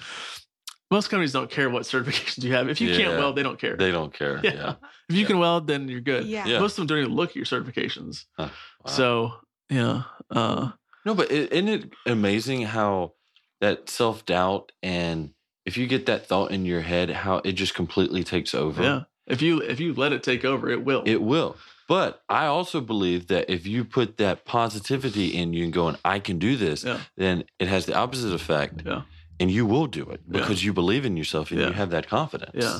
most 0.91 1.09
companies 1.09 1.31
don't 1.33 1.49
care 1.49 1.69
what 1.69 1.83
certifications 1.83 2.43
you 2.43 2.53
have. 2.53 2.69
If 2.69 2.79
you 2.79 2.95
can't 2.95 3.17
weld, 3.17 3.35
they 3.35 3.43
don't 3.43 3.59
care. 3.59 3.75
They 3.75 3.91
don't 3.91 4.13
care. 4.13 4.39
yeah. 4.43 4.53
Yeah. 4.53 4.73
If 5.09 5.15
you 5.15 5.21
Yeah. 5.21 5.27
can 5.27 5.39
weld, 5.39 5.67
then 5.67 5.87
you're 5.87 6.01
good. 6.01 6.25
yeah. 6.25 6.45
Yeah. 6.45 6.59
Most 6.59 6.73
of 6.73 6.77
them 6.77 6.87
don't 6.87 6.99
even 6.99 7.15
look 7.15 7.31
at 7.31 7.35
your 7.35 7.45
certifications. 7.45 8.25
Huh. 8.37 8.49
Wow. 8.85 8.91
So 8.91 9.31
yeah. 9.69 10.03
Uh, 10.29 10.71
No, 11.05 11.13
but 11.15 11.31
i- 11.31 11.49
isn't 11.51 11.67
it 11.67 11.93
amazing 12.05 12.63
how 12.63 13.13
that 13.61 13.89
self 13.89 14.25
doubt 14.25 14.71
and 14.83 15.31
if 15.65 15.77
you 15.77 15.87
get 15.87 16.05
that 16.05 16.27
thought 16.27 16.51
in 16.51 16.65
your 16.65 16.81
head, 16.81 17.09
how 17.09 17.37
it 17.43 17.53
just 17.53 17.73
completely 17.73 18.23
takes 18.23 18.53
over? 18.53 18.83
yeah. 18.83 19.01
If 19.27 19.41
you 19.41 19.59
if 19.61 19.79
you 19.79 19.95
let 19.95 20.13
it 20.13 20.21
take 20.21 20.45
over, 20.45 20.69
it 20.69 20.85
will. 20.85 21.01
It 21.07 21.19
will. 21.21 21.57
But 21.87 22.23
I 22.27 22.47
also 22.47 22.81
believe 22.81 23.27
that 23.27 23.49
if 23.49 23.67
you 23.67 23.85
put 23.85 24.17
that 24.17 24.43
positivity 24.45 25.27
in 25.35 25.53
you 25.53 25.65
and 25.65 25.73
going, 25.73 25.97
I 26.03 26.19
can 26.19 26.39
do 26.39 26.55
this, 26.57 26.83
Yeah. 26.83 26.99
then 27.15 27.43
it 27.59 27.67
has 27.67 27.85
the 27.85 27.93
opposite 27.95 28.33
effect. 28.33 28.81
Yeah. 28.85 29.03
And 29.39 29.51
you 29.51 29.65
will 29.67 29.85
do 29.87 30.01
it 30.09 30.21
Yeah. 30.27 30.39
because 30.39 30.63
you 30.63 30.73
believe 30.73 31.05
in 31.05 31.15
yourself 31.17 31.51
and 31.51 31.59
Yeah. 31.59 31.67
you 31.67 31.73
have 31.73 31.91
that 31.91 32.07
confidence. 32.07 32.51
Yeah. 32.55 32.79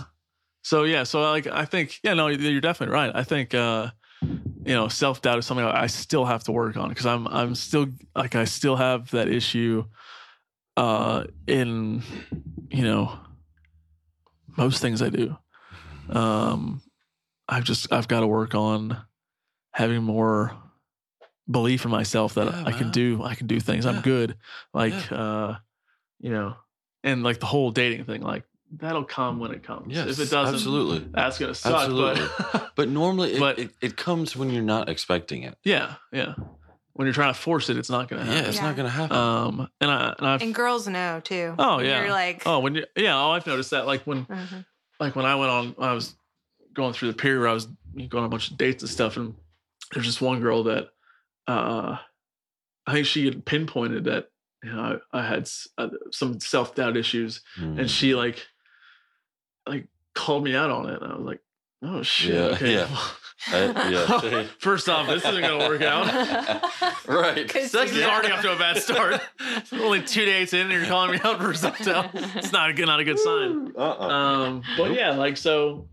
So 0.64 0.84
yeah, 0.84 1.04
so 1.04 1.22
like 1.22 1.46
I 1.46 1.66
think 1.66 2.00
yeah, 2.04 2.16
no, 2.16 2.28
you're 2.28 2.62
definitely 2.62 2.94
right. 2.96 3.12
I 3.14 3.24
think 3.24 3.54
uh 3.54 3.92
you 4.66 4.74
know, 4.74 4.88
self 4.88 5.22
doubt 5.22 5.38
is 5.38 5.46
something 5.46 5.64
I 5.64 5.86
still 5.86 6.26
have 6.26 6.44
to 6.46 6.52
work 6.52 6.76
on 6.76 6.90
because 6.90 7.06
I'm 7.06 7.28
I'm 7.28 7.54
still 7.54 7.86
like 8.16 8.34
I 8.34 8.46
still 8.46 8.76
have 8.76 9.12
that 9.12 9.28
issue 9.28 9.86
uh 10.78 11.26
in 11.46 12.02
you 12.72 12.82
know 12.84 13.12
most 14.58 14.82
things 14.82 15.02
I 15.04 15.10
do. 15.10 15.38
Um 16.10 16.82
I've 17.48 17.64
just 17.64 17.92
I've 17.92 18.08
got 18.08 18.22
to 18.22 18.28
work 18.28 18.56
on 18.56 18.98
having 19.74 20.04
more 20.04 20.56
belief 21.50 21.86
in 21.86 21.92
myself 21.92 22.34
that 22.36 22.48
Yeah, 22.48 22.64
I 22.66 22.72
can 22.72 22.92
do 22.92 23.22
I 23.24 23.36
can 23.36 23.48
do 23.48 23.60
things. 23.60 23.86
I'm 23.86 24.02
good. 24.02 24.38
Like 24.74 25.12
uh 25.12 25.56
you 26.20 26.32
know, 26.32 26.56
and 27.04 27.24
like 27.24 27.40
the 27.40 27.46
whole 27.46 27.72
dating 27.72 28.06
thing 28.06 28.22
like 28.22 28.44
that'll 28.72 29.04
come 29.04 29.40
when 29.40 29.52
it 29.52 29.62
comes. 29.64 29.94
Yes, 29.94 30.08
if 30.08 30.20
it 30.20 30.32
doesn't 30.32 30.56
absolutely. 30.56 31.08
that's 31.14 31.38
going 31.38 31.52
to 31.54 31.56
suck 31.56 31.74
Absolutely. 31.84 32.26
but 32.52 32.72
But 32.76 32.90
normally, 32.90 33.34
it, 33.34 33.40
But- 33.40 33.60
it, 33.60 33.72
it 33.82 33.96
comes 33.98 34.36
when 34.36 34.50
you're 34.50 34.64
not 34.64 34.90
expecting 34.90 35.44
it. 35.44 35.56
yeah, 35.64 35.96
yeah. 36.12 36.34
When 36.94 37.06
you're 37.06 37.14
trying 37.14 37.34
to 37.34 37.40
force 37.40 37.70
it 37.70 37.78
it's 37.78 37.90
not 37.90 38.08
going 38.10 38.22
to 38.26 38.28
Yeah, 38.28 38.36
happen. 38.38 38.50
it's 38.50 38.58
Yeah. 38.58 38.66
not 38.68 38.76
going 38.78 38.88
to 38.88 38.92
happen. 38.92 39.16
Um 39.18 39.70
and 39.82 39.92
I 39.92 40.16
and 40.18 40.28
I've 40.28 40.42
And 40.42 40.56
girls 40.56 40.88
know 40.88 41.20
too. 41.24 41.54
Oh, 41.60 41.80
yeah. 41.80 42.02
You're 42.02 42.10
like, 42.12 42.42
Oh, 42.48 42.60
when 42.60 42.74
you 42.76 42.86
yeah, 42.96 43.16
oh, 43.22 43.32
I've 43.32 43.46
noticed 43.46 43.70
that. 43.72 43.86
Like 43.86 44.02
when 44.04 44.26
mhm. 44.26 44.66
like 45.00 45.16
when 45.16 45.26
I 45.26 45.36
went 45.36 45.52
on, 45.52 45.76
I 45.78 45.92
was 45.94 46.16
going 46.76 46.94
through 46.94 47.12
the 47.12 47.18
period 47.18 47.40
where 47.40 47.50
I 47.50 47.54
was 47.54 47.66
going 47.98 48.12
on 48.14 48.26
a 48.26 48.30
bunch 48.30 48.52
of 48.52 48.58
dates 48.58 48.84
and 48.84 48.90
stuff, 48.90 49.18
and 49.18 49.34
there's 49.94 50.06
just 50.06 50.22
one 50.22 50.40
girl 50.42 50.64
that 50.64 50.90
uh 51.48 51.98
I 52.88 52.94
think 52.94 53.08
she 53.08 53.26
had 53.26 53.46
pinpointed 53.46 54.04
that 54.04 54.28
you 54.64 54.72
know 54.72 55.00
I, 55.14 55.20
I 55.20 55.26
had 55.26 55.50
uh, 55.78 55.90
some 56.12 56.40
self 56.40 56.76
doubt 56.76 56.98
issues, 56.98 57.42
Mm. 57.60 57.80
and 57.80 57.90
she 57.90 58.14
like 58.16 58.46
like 59.68 59.88
called 60.14 60.44
me 60.44 60.56
out 60.56 60.70
on 60.72 60.90
it, 60.90 61.02
and 61.02 61.12
I 61.12 61.16
was 61.16 61.26
like, 61.26 61.40
oh 61.84 62.04
shit, 62.04 62.34
Yeah, 62.36 62.42
okay. 62.56 62.74
yeah. 62.74 62.88
I- 63.48 63.90
yeah. 63.92 64.46
First 64.60 64.88
off, 64.90 65.08
this 65.08 65.24
isn't 65.26 65.42
gonna 65.42 65.68
work 65.68 65.82
out. 65.82 66.08
right. 67.08 67.50
Sex 67.52 67.92
is 67.92 67.98
Yeah. 67.98 68.08
already 68.10 68.32
off 68.32 68.42
to 68.42 68.54
a 68.54 68.58
bad 68.58 68.78
start. 68.78 69.22
Only 69.72 70.02
two 70.02 70.26
dates 70.26 70.54
in, 70.54 70.62
and 70.62 70.72
you're 70.72 70.86
calling 70.86 71.12
me 71.12 71.20
out 71.24 71.40
for 71.42 71.54
self 71.54 71.78
doubt. 71.80 72.10
It's 72.14 72.52
not 72.52 72.70
a 72.70 72.74
good, 72.74 72.86
not 72.88 73.00
a 73.00 73.04
good 73.04 73.20
sign. 73.20 73.72
Uh-uh. 73.78 74.08
um 74.08 74.64
but 74.78 74.94
yeah 74.96 75.12
like 75.12 75.38
so 75.38 75.88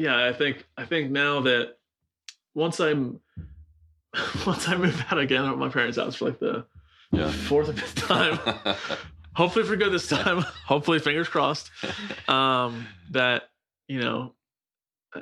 yeah 0.00 0.26
i 0.26 0.32
think 0.32 0.64
i 0.76 0.84
think 0.84 1.10
now 1.10 1.40
that 1.40 1.76
once 2.54 2.80
i'm 2.80 3.20
once 4.46 4.68
i 4.68 4.76
move 4.76 5.04
out 5.10 5.18
again 5.18 5.44
at 5.44 5.58
my 5.58 5.68
parents 5.68 5.98
house 5.98 6.16
for 6.16 6.26
like 6.26 6.38
the 6.38 6.64
yeah. 7.12 7.30
fourth 7.30 7.68
or 7.68 7.72
fifth 7.72 7.96
time. 7.96 8.38
Hopefully 9.34 9.64
for 9.64 9.76
good 9.76 9.92
this 9.92 10.08
time. 10.08 10.42
Hopefully 10.66 10.98
fingers 10.98 11.28
crossed 11.28 11.70
um 12.28 12.86
that 13.10 13.48
you 13.88 14.00
know 14.00 14.34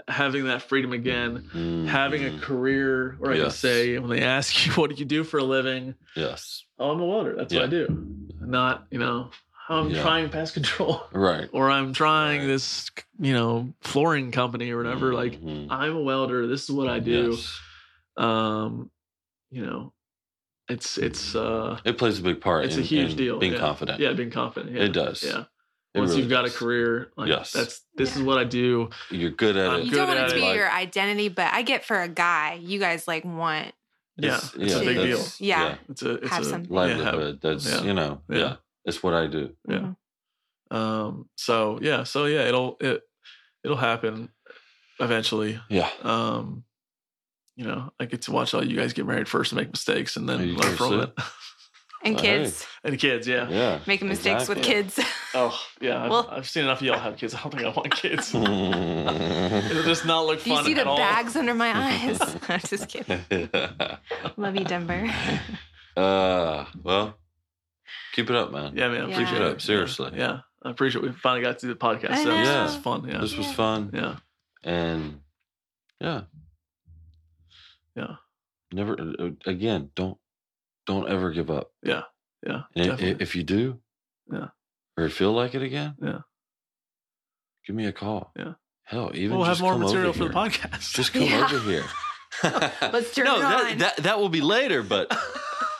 having 0.06 0.44
that 0.44 0.62
freedom 0.62 0.92
again 0.92 1.86
having 1.88 2.22
a 2.24 2.38
career 2.40 3.16
where 3.18 3.32
i 3.32 3.38
can 3.38 3.50
say 3.50 3.98
when 3.98 4.10
they 4.10 4.22
ask 4.22 4.66
you 4.66 4.72
what 4.74 4.90
do 4.90 4.96
you 4.96 5.06
do 5.06 5.24
for 5.24 5.38
a 5.38 5.44
living? 5.44 5.94
Yes. 6.14 6.64
oh 6.78 6.90
i'm 6.90 7.00
a 7.00 7.06
welder 7.06 7.34
that's 7.36 7.55
what 7.55 7.64
i 7.64 7.66
do. 7.66 8.06
Not 8.40 8.86
you 8.90 8.98
know 8.98 9.30
i'm 9.69 9.90
Yeah. 9.90 10.03
trying 10.03 10.28
pest 10.31 10.55
control 10.55 11.03
Right. 11.12 11.49
or 11.53 11.70
I'm 11.70 11.93
trying 11.93 12.40
Right. 12.40 12.47
this, 12.47 12.90
you 13.20 13.32
know, 13.32 13.73
flooring 13.82 14.31
company 14.32 14.70
or 14.70 14.78
whatever. 14.78 15.12
Like 15.12 15.40
Mhm. 15.43 15.66
I'm 15.70 15.97
a 15.97 16.03
welder. 16.03 16.47
This 16.47 16.65
is 16.65 16.70
what 16.70 16.89
I 16.89 16.99
do. 17.01 17.32
Yes. 17.32 17.61
Um, 18.16 18.90
you 19.51 19.65
know, 19.65 19.93
it's 20.69 20.99
it's 20.99 21.35
uh, 21.35 21.78
It 21.85 21.99
plays 21.99 22.19
a 22.19 22.23
big 22.23 22.40
part. 22.40 22.65
it's 22.65 22.77
in, 22.77 22.82
a 22.82 22.85
huge 22.85 23.11
in 23.12 23.16
deal. 23.16 23.39
Being 23.39 23.53
yeah. 23.55 23.59
confident. 23.61 24.01
Yeah, 24.01 24.12
being 24.12 24.31
confident. 24.31 24.74
Yeah. 24.74 24.82
It 24.85 24.93
does. 24.93 25.23
Yeah. 25.23 25.45
It 25.95 26.01
Once 26.01 26.11
really 26.11 26.23
you've 26.23 26.31
got 26.31 26.45
a 26.47 26.51
career, 26.51 27.12
like 27.16 27.28
Yes. 27.28 27.53
that's 27.53 27.81
this 27.97 28.11
Yeah. 28.15 28.19
is 28.20 28.23
what 28.23 28.39
I 28.39 28.45
do. 28.45 28.90
You're 29.11 29.31
good 29.31 29.57
at 29.57 29.70
I'm 29.70 29.81
it. 29.81 29.85
you 29.85 29.90
good 29.93 29.97
don't 29.99 30.09
want 30.09 30.20
it 30.20 30.28
to 30.28 30.35
be 30.35 30.40
Like, 30.43 30.57
your 30.57 30.70
identity, 30.70 31.28
but 31.28 31.53
I 31.53 31.62
get 31.62 31.85
for 31.85 32.01
a 32.03 32.09
guy, 32.09 32.59
you 32.62 32.78
guys 32.78 33.07
like 33.09 33.24
want 33.24 33.73
Yeah, 34.20 34.35
It's- 34.36 34.55
it's 34.57 34.73
yeah, 34.74 34.81
a 34.81 34.85
big 34.85 34.97
deal. 34.97 35.16
that's- 35.19 35.40
Yeah. 35.40 35.77
It's 35.89 36.03
a 36.03 36.15
it's 36.15 36.28
Have 36.31 36.43
a 36.43 36.45
something. 36.45 36.74
yeah, 36.74 36.81
have- 36.89 36.99
livelihood. 36.99 37.40
That's 37.40 37.70
yeah. 37.70 37.82
you 37.82 37.95
know, 37.95 38.20
Yeah. 38.28 38.57
Yeah. 38.84 38.88
It's 38.88 39.02
what 39.02 39.14
I 39.14 39.26
do. 39.26 39.55
Yeah. 39.68 39.92
Um. 40.70 41.28
So 41.36 41.78
yeah. 41.82 42.05
So 42.05 42.26
yeah. 42.26 42.42
It'll 42.48 42.76
it 42.80 43.02
it'll 43.64 43.76
happen 43.76 44.28
eventually. 45.00 45.60
Yeah. 45.68 45.90
Um. 46.02 46.64
You 47.56 47.64
know, 47.64 47.92
I 47.98 48.05
get 48.05 48.22
to 48.22 48.32
watch 48.32 48.55
all 48.55 48.64
you 48.64 48.76
guys 48.76 48.92
get 48.92 49.05
married 49.06 49.28
first 49.28 49.50
and 49.52 49.60
make 49.60 49.70
mistakes, 49.70 50.16
and 50.16 50.28
then 50.28 50.55
learn 50.55 50.76
from 50.76 51.00
it. 51.00 51.12
and 52.05 52.16
kids 52.16 52.64
and 52.84 52.96
kids, 52.98 53.26
yeah. 53.26 53.48
Yeah. 53.48 53.80
making 53.86 54.06
mistakes 54.09 54.48
with 54.48 54.62
kids. 54.62 54.98
Oh 55.34 55.55
yeah, 55.78 56.05
I've, 56.05 56.10
Well- 56.10 56.28
I've 56.30 56.48
seen 56.48 56.64
enough 56.64 56.80
of 56.80 56.86
y'all 56.86 56.98
have 56.98 57.18
kids. 57.18 57.34
I 57.34 57.42
don't 57.42 57.52
think 57.52 57.64
I 57.64 57.68
want 57.68 57.94
kids. 57.94 58.34
It'll 58.34 59.82
just 59.82 60.06
not 60.06 60.24
look 60.24 60.42
Do 60.42 60.50
you 60.50 60.64
see 60.64 60.72
at 60.72 60.76
the 60.84 60.86
all. 60.88 60.96
bags 60.96 61.36
under 61.36 61.52
my 61.52 61.70
eyes? 61.76 62.18
I'm 62.48 62.60
just 62.60 62.88
kidding. 62.88 63.20
Love 64.38 64.56
you, 64.56 64.64
Denver. 64.64 65.06
uh, 65.98 66.64
well, 66.82 67.18
keep 68.15 68.31
it 68.31 68.36
up, 68.36 68.52
man. 68.52 68.77
Yeah, 68.77 68.89
man. 68.89 69.02
I 69.02 69.06
Yeah. 69.09 69.12
appreciate 69.15 69.27
Keep 69.35 69.36
it 69.43 69.47
it. 69.47 69.52
up, 69.52 69.60
seriously. 69.60 70.12
Yeah, 70.16 70.40
I 70.62 70.70
appreciate. 70.70 71.02
We 71.02 71.12
finally 71.12 71.43
got 71.43 71.59
to 71.59 71.66
do 71.66 71.73
the 71.74 71.78
podcast. 71.78 72.10
I 72.10 72.23
so 72.24 72.31
this 72.36 72.48
know. 72.48 72.62
was 72.65 72.77
fun. 72.77 73.09
Yeah, 73.09 73.19
This 73.19 73.36
was 73.36 73.47
Yeah. 73.47 73.52
fun. 73.55 73.90
yeah, 73.94 74.16
And 74.65 75.20
yeah. 76.01 76.23
Yeah. 77.97 78.16
Never 78.73 78.97
uh, 79.01 79.31
again, 79.47 79.90
don't 79.94 80.19
don't 80.86 81.09
ever 81.09 81.31
give 81.32 81.51
up. 81.51 81.73
yeah, 81.82 82.02
yeah. 82.47 82.62
And 82.74 82.85
i- 82.86 82.89
definitely. 82.90 83.23
if 83.23 83.35
you 83.36 83.43
do, 83.43 83.81
Yeah. 84.32 84.48
or 84.97 85.09
feel 85.09 85.32
like 85.32 85.55
it 85.55 85.62
again, 85.62 85.97
Yeah. 86.01 86.20
give 87.66 87.74
me 87.77 87.86
a 87.86 87.93
call. 87.93 88.32
Yeah. 88.36 88.55
Hell, 88.85 89.10
even 89.15 89.36
we'll 89.36 89.47
just 89.47 89.60
have 89.60 89.65
more 89.65 89.73
come 89.74 89.82
material 89.82 90.12
for 90.12 90.24
the 90.28 90.35
podcast. 90.35 90.94
Just 90.94 91.12
come 91.15 91.23
Yeah. 91.23 91.44
over 91.51 91.70
here. 91.70 91.85
Let's 92.93 93.15
turn 93.15 93.24
no, 93.24 93.36
it 93.36 93.40
that, 93.40 93.73
on. 93.73 93.78
that 93.78 93.97
that 93.98 94.19
will 94.19 94.28
be 94.28 94.40
later, 94.43 94.82
but 94.82 95.10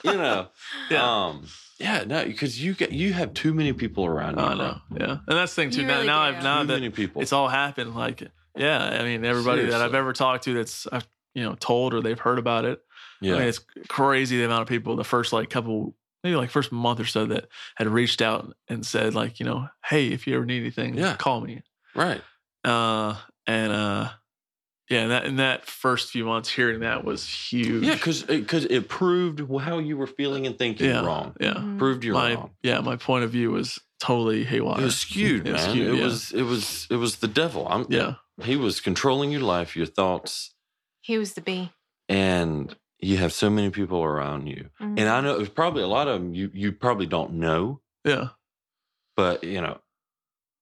you 0.05 0.13
know, 0.15 0.49
yeah. 0.91 1.03
um, 1.27 1.47
yeah, 1.79 2.05
no, 2.05 2.25
because 2.25 2.63
you 2.63 2.75
get 2.75 2.93
you 2.93 3.13
have 3.13 3.35
too 3.35 3.55
many 3.55 3.73
people 3.73 4.05
around 4.07 4.37
you. 4.39 4.43
I 4.45 4.55
bro. 4.55 4.57
know. 4.57 4.79
Yeah, 4.99 5.11
and 5.27 5.39
that's 5.39 5.55
the 5.55 5.63
thing 5.63 5.71
too. 5.71 5.81
You 5.83 5.87
now, 5.87 5.95
really 5.97 6.07
now. 6.07 6.21
I've 6.21 6.43
now 6.43 6.61
too 6.63 6.67
that 6.69 6.75
many 6.75 6.91
people. 6.91 7.23
it's 7.23 7.33
all 7.33 7.49
happened. 7.49 7.95
Like, 7.95 8.23
yeah, 8.57 8.83
I 8.85 9.03
mean, 9.05 9.25
everybody 9.25 9.65
that 9.67 9.81
I've 9.81 9.95
ever 9.95 10.13
talked 10.13 10.45
to 10.45 10.55
that's 10.55 10.87
I've 10.91 11.07
you 11.35 11.45
know 11.45 11.55
told 11.59 11.95
or 11.95 12.01
they've 12.01 12.19
heard 12.19 12.39
about 12.39 12.65
it. 12.65 12.81
yeah, 13.21 13.35
I 13.37 13.39
mean, 13.39 13.49
it's 13.49 13.61
crazy 13.89 14.39
the 14.39 14.45
amount 14.45 14.63
of 14.63 14.69
people 14.69 14.97
the 14.97 15.05
first 15.05 15.33
like 15.33 15.51
couple, 15.51 15.95
maybe 16.25 16.37
like 16.37 16.51
first 16.51 16.73
month 16.73 16.99
or 17.01 17.05
so 17.05 17.27
that 17.27 17.49
had 17.77 17.87
reached 17.89 18.21
out 18.23 18.55
and 18.69 18.85
said 18.85 19.15
like, 19.15 19.39
you 19.39 19.47
know, 19.47 19.69
hey, 19.85 20.09
if 20.09 20.27
you 20.27 20.35
ever 20.37 20.45
need 20.47 20.61
anything, 20.63 20.97
Yeah. 20.97 21.17
call 21.17 21.41
me. 21.41 21.63
right. 21.95 22.21
Uh, 22.65 23.15
and 23.47 23.73
uh, 23.73 24.09
yeah, 24.91 25.01
and 25.03 25.11
that 25.11 25.25
in 25.27 25.37
that 25.37 25.67
first 25.67 26.11
few 26.11 26.25
months, 26.25 26.49
hearing 26.49 26.81
that 26.81 27.05
was 27.05 27.29
huge. 27.29 27.85
Yeah, 27.85 27.95
because 27.95 28.23
because 28.25 28.65
it 28.67 28.89
proved 28.89 29.41
how 29.61 29.79
you 29.79 29.97
were 29.97 30.07
feeling 30.07 30.47
and 30.47 30.57
thinking 30.59 30.87
yeah, 30.89 31.05
wrong. 31.05 31.35
Yeah, 31.41 31.55
Mhm. 31.55 31.79
Proved 31.79 32.05
you're 32.05 32.15
my 32.15 32.35
wrong. 32.35 32.51
yeah, 32.63 32.81
my 32.81 32.97
point 32.97 33.25
of 33.25 33.31
view 33.31 33.51
was 33.53 33.79
totally 34.01 34.45
haywire. 34.45 34.81
It 34.81 34.85
was 34.85 34.97
skewed, 34.99 35.47
It 35.47 35.53
was 35.53 35.63
man. 35.63 35.71
skewed, 35.71 35.89
it 35.95 35.97
yeah. 35.99 36.05
was 36.05 36.33
it 36.33 36.43
was 36.43 36.87
it 36.91 36.97
was 36.97 37.17
the 37.17 37.29
devil. 37.29 37.67
I'm, 37.69 37.87
yeah, 37.89 38.15
he 38.43 38.57
was 38.57 38.81
controlling 38.81 39.31
your 39.31 39.43
life, 39.43 39.77
your 39.77 39.87
thoughts, 39.87 40.55
He 41.01 41.19
was 41.19 41.35
the 41.35 41.41
bee. 41.41 41.71
and 42.09 42.75
you 43.01 43.17
have 43.19 43.33
so 43.33 43.49
many 43.51 43.71
people 43.71 44.03
around 44.03 44.47
you. 44.49 44.71
Mhm. 44.81 44.99
And 44.99 45.09
I 45.09 45.21
know 45.21 45.35
it 45.35 45.39
was 45.39 45.49
probably 45.51 45.83
a 45.83 45.87
lot 45.89 46.09
of 46.09 46.21
them 46.21 46.35
you 46.35 46.51
you 46.55 46.73
probably 46.73 47.07
don't 47.07 47.35
know, 47.35 47.81
yeah, 48.05 48.29
but 49.17 49.45
you 49.45 49.61
know, 49.61 49.79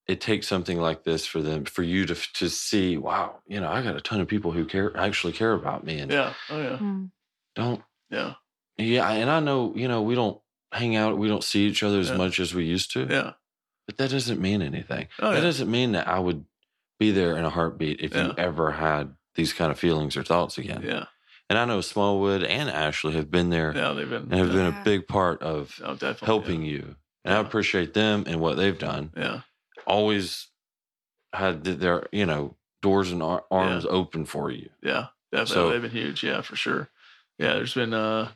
it 0.08 0.20
takes 0.20 0.46
something 0.46 0.78
like 0.80 1.02
this 1.04 1.26
for 1.26 1.40
them 1.42 1.64
for 1.64 1.82
you 1.82 2.06
to 2.06 2.14
to 2.34 2.48
see. 2.48 2.96
Wow, 2.96 3.40
you 3.46 3.60
know, 3.60 3.68
I 3.70 3.82
got 3.82 3.96
a 3.96 4.00
ton 4.00 4.20
of 4.20 4.28
people 4.28 4.52
who 4.52 4.64
care 4.64 4.96
actually 4.96 5.32
care 5.32 5.52
about 5.52 5.84
me 5.84 5.98
and 5.98 6.10
yeah, 6.12 6.32
oh 6.50 6.60
yeah, 6.60 6.76
Mm. 6.78 7.10
don't. 7.54 7.82
yeah, 8.10 8.34
Yeah, 8.78 9.10
and 9.10 9.30
I 9.30 9.40
know 9.40 9.72
you 9.74 9.88
know 9.88 10.02
we 10.02 10.14
don't 10.14 10.40
hang 10.72 10.96
out, 10.96 11.16
we 11.18 11.28
don't 11.28 11.44
see 11.44 11.66
each 11.66 11.82
other 11.82 11.98
as 12.00 12.10
Yeah. 12.10 12.16
much 12.16 12.38
as 12.40 12.54
we 12.54 12.64
used 12.64 12.92
to. 12.92 13.06
yeah, 13.10 13.32
But 13.86 13.96
that 13.98 14.10
doesn't 14.10 14.40
mean 14.40 14.62
anything. 14.62 15.08
oh 15.20 15.30
that 15.30 15.36
yeah, 15.36 15.42
doesn't 15.42 15.70
mean 15.70 15.92
that 15.92 16.06
I 16.08 16.18
would 16.18 16.44
be 16.98 17.10
there 17.10 17.36
in 17.36 17.44
a 17.44 17.50
heartbeat 17.50 18.00
if 18.00 18.14
Yeah. 18.14 18.26
you 18.28 18.34
ever 18.38 18.72
had 18.72 19.14
these 19.34 19.52
kind 19.52 19.70
of 19.70 19.78
feelings 19.78 20.16
or 20.16 20.22
thoughts 20.22 20.56
again. 20.58 20.82
yeah, 20.82 21.04
And 21.50 21.58
I 21.58 21.64
know 21.66 21.80
Smallwood 21.82 22.42
and 22.42 22.70
Ashley 22.70 23.12
have 23.14 23.30
been 23.30 23.50
there 23.50 23.72
yeah. 23.76 23.92
They've 23.92 24.08
been, 24.08 24.22
and 24.30 24.34
have 24.34 24.48
yeah. 24.48 24.54
been 24.54 24.66
a 24.80 24.84
big 24.84 25.06
part 25.08 25.42
of 25.42 25.78
oh, 25.84 25.92
definitely 25.94 26.26
helping 26.26 26.62
you. 26.62 26.96
And 27.24 27.34
I 27.34 27.40
appreciate 27.40 27.92
them 27.92 28.24
and 28.26 28.40
what 28.40 28.56
they've 28.56 28.78
done. 28.78 29.10
Yeah, 29.16 29.40
Always 29.86 30.48
had 31.32 31.64
their, 31.64 32.06
you 32.12 32.26
know, 32.26 32.56
doors 32.82 33.10
and 33.12 33.22
ar- 33.22 33.44
arms 33.50 33.86
open 33.88 34.24
for 34.24 34.50
you. 34.50 34.70
yeah, 34.82 35.06
definitely. 35.32 35.54
So- 35.54 35.70
They've 35.70 35.82
been 35.82 35.90
huge. 35.90 36.22
Yeah, 36.24 36.40
for 36.42 36.56
sure. 36.56 36.88
Yeah, 37.38 37.54
there's 37.54 37.74
been 37.74 37.92
uh, 37.94 38.30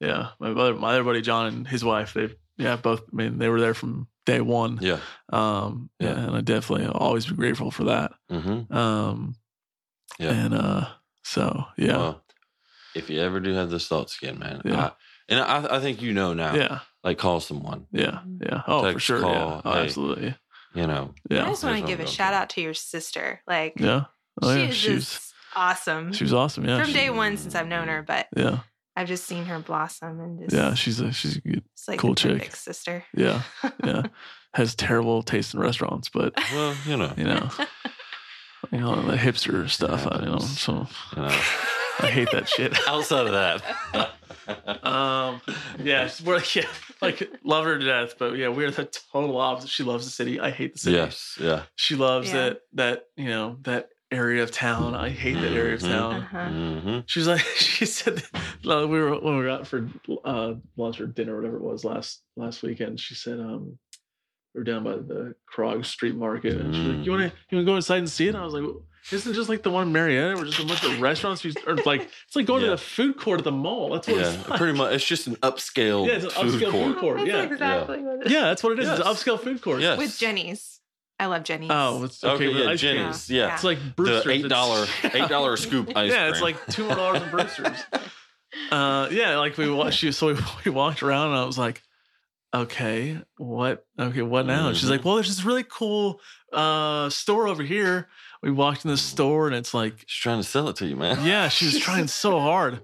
yeah, 0.00 0.30
my 0.38 0.50
other 0.50 0.74
my 0.74 0.90
other 0.90 1.04
buddy 1.04 1.20
John 1.20 1.46
and 1.46 1.66
his 1.68 1.84
wife. 1.84 2.14
They've 2.14 2.34
yeah 2.56 2.76
both. 2.76 3.00
I 3.12 3.16
mean, 3.16 3.38
they 3.38 3.48
were 3.48 3.60
there 3.60 3.74
from 3.74 4.06
day 4.26 4.40
one. 4.40 4.78
Yeah. 4.80 5.00
Um, 5.32 5.90
yeah, 5.98 6.10
Yeah. 6.10 6.18
and 6.26 6.36
I 6.36 6.40
definitely 6.40 6.86
always 6.86 7.26
be 7.26 7.34
grateful 7.34 7.70
for 7.70 7.84
that. 7.84 8.12
Mm-hmm. 8.30 8.72
Um, 8.76 9.34
Yeah. 10.18 10.30
and 10.30 10.54
uh, 10.54 10.86
so 11.24 11.64
yeah, 11.76 11.96
Well, 11.96 12.24
if 12.94 13.10
you 13.10 13.20
ever 13.20 13.40
do 13.40 13.52
have 13.54 13.70
those 13.70 13.88
thoughts 13.88 14.16
again, 14.22 14.38
man, 14.38 14.62
Yeah. 14.64 14.84
I, 14.86 14.92
and 15.28 15.40
I, 15.40 15.76
I 15.76 15.80
think 15.80 16.00
you 16.02 16.12
know 16.12 16.32
now, 16.34 16.54
yeah, 16.54 16.80
like 17.02 17.18
call 17.18 17.40
someone, 17.40 17.86
yeah, 17.92 18.20
yeah. 18.40 18.62
Oh, 18.68 18.92
for 18.92 19.00
sure. 19.00 19.20
call, 19.20 19.32
yeah, 19.32 19.60
oh, 19.64 19.72
hey. 19.72 19.80
absolutely. 19.84 20.34
You 20.74 20.86
know. 20.86 21.14
Yeah. 21.30 21.38
I 21.38 21.42
Yeah, 21.44 21.48
just 21.50 21.64
want 21.64 21.80
to 21.80 21.86
give 21.86 22.00
a 22.00 22.06
shout 22.06 22.34
out 22.34 22.50
to 22.50 22.60
your 22.60 22.74
sister. 22.74 23.40
Like, 23.46 23.74
yeah. 23.78 24.04
Oh 24.42 24.54
she 24.54 24.60
yeah, 24.62 24.68
is 24.68 24.76
she's 24.76 25.04
just 25.10 25.34
awesome. 25.56 26.12
She 26.12 26.24
was 26.24 26.32
awesome. 26.32 26.64
Yeah. 26.64 26.78
From 26.80 26.86
she- 26.88 26.92
day 26.94 27.10
one 27.10 27.36
since 27.36 27.54
I've 27.54 27.66
known 27.68 27.88
her, 27.88 28.02
but 28.02 28.28
Yeah. 28.36 28.60
I've 28.96 29.08
just 29.08 29.24
seen 29.24 29.44
her 29.46 29.58
blossom 29.58 30.20
and 30.20 30.38
just 30.40 30.52
Yeah. 30.54 30.74
She's 30.74 31.00
a 31.00 31.12
she's 31.12 31.36
a 31.36 31.40
good. 31.40 31.62
it's 31.72 31.88
like 31.88 31.98
cool 31.98 32.14
the 32.14 32.20
chick. 32.20 32.54
sister. 32.56 33.04
Yeah. 33.14 33.42
Yeah. 33.84 34.02
Has 34.54 34.74
terrible 34.74 35.22
taste 35.22 35.54
in 35.54 35.60
restaurants, 35.60 36.08
but 36.08 36.32
Well, 36.52 36.74
you 36.86 36.96
know, 36.96 37.12
you 37.16 37.22
know, 37.24 37.48
you 38.72 38.78
know 38.80 39.00
the 39.02 39.16
hipster 39.16 39.68
stuff. 39.70 40.06
I, 40.08 40.20
you 40.20 40.26
know, 40.26 40.38
so 40.38 40.86
you 41.16 41.22
know. 41.22 41.40
I 42.02 42.06
hate 42.10 42.30
that 42.32 42.48
shit. 42.48 42.76
outside 42.88 43.26
of 43.26 43.32
that. 43.32 44.10
Um, 44.82 45.40
yeah, 45.82 46.10
we're 46.24 46.42
yeah, 46.54 46.66
like 47.02 47.28
love 47.44 47.64
her 47.64 47.78
to 47.78 47.84
death, 47.84 48.14
but 48.18 48.36
yeah, 48.36 48.48
we're 48.48 48.70
the 48.70 48.84
total 49.12 49.36
opposite. 49.38 49.70
She 49.70 49.82
loves 49.82 50.04
the 50.04 50.10
city. 50.10 50.40
I 50.40 50.50
hate 50.50 50.74
the 50.74 50.78
city. 50.80 50.96
yes, 50.96 51.38
yeah. 51.40 51.62
She 51.76 51.96
loves 51.96 52.28
Yeah. 52.28 52.34
that 52.50 52.60
that 52.74 53.04
you 53.16 53.28
know 53.28 53.56
that 53.62 53.88
area 54.12 54.42
of 54.42 54.50
town. 54.50 54.94
I 54.94 55.08
hate 55.10 55.34
that 55.34 55.52
area 55.52 55.74
of 55.74 55.80
Mhm. 55.82 55.88
town. 55.88 56.14
Uh-huh. 56.22 56.48
hmm 56.48 56.98
She's 57.06 57.28
like, 57.28 57.40
she 57.56 57.86
said, 57.86 58.22
uh, 58.68 58.86
we 58.88 58.98
were 59.00 59.10
when 59.20 59.36
we 59.38 59.42
were 59.44 59.50
out 59.50 59.66
for 59.66 59.88
uh, 60.24 60.54
lunch 60.76 61.00
or 61.00 61.06
dinner, 61.06 61.36
whatever 61.36 61.56
it 61.56 61.62
was 61.62 61.84
last 61.84 62.22
last 62.36 62.62
weekend. 62.62 62.98
She 63.00 63.14
said, 63.14 63.38
um, 63.38 63.78
we 64.54 64.58
were 64.60 64.64
down 64.64 64.82
by 64.82 64.96
the 64.96 65.34
Krog 65.54 65.84
Street 65.86 66.16
Market, 66.16 66.60
and 66.60 66.74
she's 66.74 66.84
like, 66.86 67.04
"You 67.06 67.12
want 67.12 67.22
to 67.30 67.36
you 67.50 67.56
want 67.58 67.66
to 67.66 67.70
go 67.72 67.76
inside 67.76 67.98
and 67.98 68.10
see 68.10 68.26
it?" 68.26 68.30
And 68.34 68.38
I 68.38 68.44
was 68.44 68.54
like, 68.54 68.64
"Isn't 69.12 69.32
just 69.34 69.48
like 69.48 69.62
the 69.62 69.70
one 69.70 69.88
in 69.88 69.92
Marietta? 69.92 70.36
We're 70.36 70.44
just 70.46 70.58
a 70.60 70.64
bunch 70.66 70.84
of 70.84 71.00
restaurants, 71.00 71.42
we- 71.42 71.54
or 71.66 71.76
like 71.76 72.02
it's 72.26 72.36
like 72.36 72.46
going 72.46 72.60
Yeah. 72.62 72.66
to 72.70 72.76
the 72.76 72.78
food 72.82 73.16
court 73.18 73.40
at 73.40 73.44
the 73.44 73.52
mall. 73.52 73.90
That's 73.94 74.06
what 74.08 74.16
Yeah, 74.18 74.32
it's 74.32 74.48
like. 74.48 74.58
pretty 74.58 74.76
much. 74.78 74.92
It's 74.94 75.04
just 75.06 75.26
an 75.26 75.36
upscale 75.36 76.06
Yeah, 76.06 76.14
it's 76.14 76.24
an 76.24 76.30
food 76.30 76.60
upscale 76.62 76.70
court. 76.70 76.84
food 76.86 76.98
court. 76.98 77.16
That's 77.18 77.28
Yeah, 77.30 77.42
exactly 77.42 77.98
what 78.02 78.20
it 78.20 78.26
is. 78.26 78.32
yeah, 78.32 78.40
that's 78.42 78.62
what 78.62 78.72
it 78.74 78.78
is. 78.80 78.88
It's 78.88 79.00
an 79.00 79.06
upscale 79.06 79.40
food 79.40 79.60
court. 79.62 79.80
Yes. 79.80 79.98
With 79.98 80.16
Jeni's. 80.18 80.80
I 81.18 81.26
love 81.26 81.44
Jeni's. 81.44 81.70
Oh, 81.70 82.04
it's 82.04 82.24
okay. 82.24 82.32
Okay, 82.34 82.48
with 82.48 82.56
yeah, 82.64 82.70
ice 82.70 82.80
cream. 82.80 82.96
Jeni's. 82.96 83.30
Yeah. 83.30 83.54
It's 83.54 83.64
like 83.64 83.78
The 83.96 84.30
eight 84.30 84.48
dollar 84.48 84.86
eight 85.04 85.28
dollar 85.28 85.56
scoop 85.56 85.94
ice 85.96 86.10
yeah, 86.10 86.28
it's 86.30 86.40
like 86.40 86.56
two 86.68 86.84
more 86.84 86.96
dollars 86.96 87.22
in 87.22 87.30
Brewster's. 87.30 87.78
Uh, 88.70 89.08
yeah, 89.10 89.36
like 89.38 89.56
we 89.58 89.70
watched 89.70 90.02
you. 90.02 90.12
So 90.12 90.28
we, 90.34 90.40
we 90.64 90.70
walked 90.70 91.02
around, 91.02 91.28
and 91.28 91.36
I 91.38 91.44
was 91.44 91.58
like, 91.58 91.82
"Okay, 92.54 93.20
what? 93.36 93.84
Okay, 93.98 94.22
what 94.22 94.46
now?" 94.46 94.68
And 94.68 94.76
she's 94.76 94.90
like, 94.90 95.04
"Well, 95.04 95.16
there's 95.16 95.28
this 95.28 95.44
really 95.44 95.64
cool 95.64 96.20
uh 96.52 97.08
store 97.10 97.46
over 97.48 97.62
here." 97.62 98.08
We 98.42 98.50
walked 98.50 98.84
in 98.84 98.90
the 98.90 98.96
store, 98.96 99.46
and 99.46 99.54
it's 99.54 99.74
like, 99.74 99.94
She's 100.06 100.22
trying 100.22 100.38
to 100.40 100.48
sell 100.48 100.68
it 100.68 100.76
to 100.76 100.86
you, 100.86 100.96
man. 100.96 101.24
yeah, 101.26 101.48
she 101.48 101.66
was 101.66 101.78
trying 101.78 102.06
so 102.24 102.40
hard, 102.40 102.80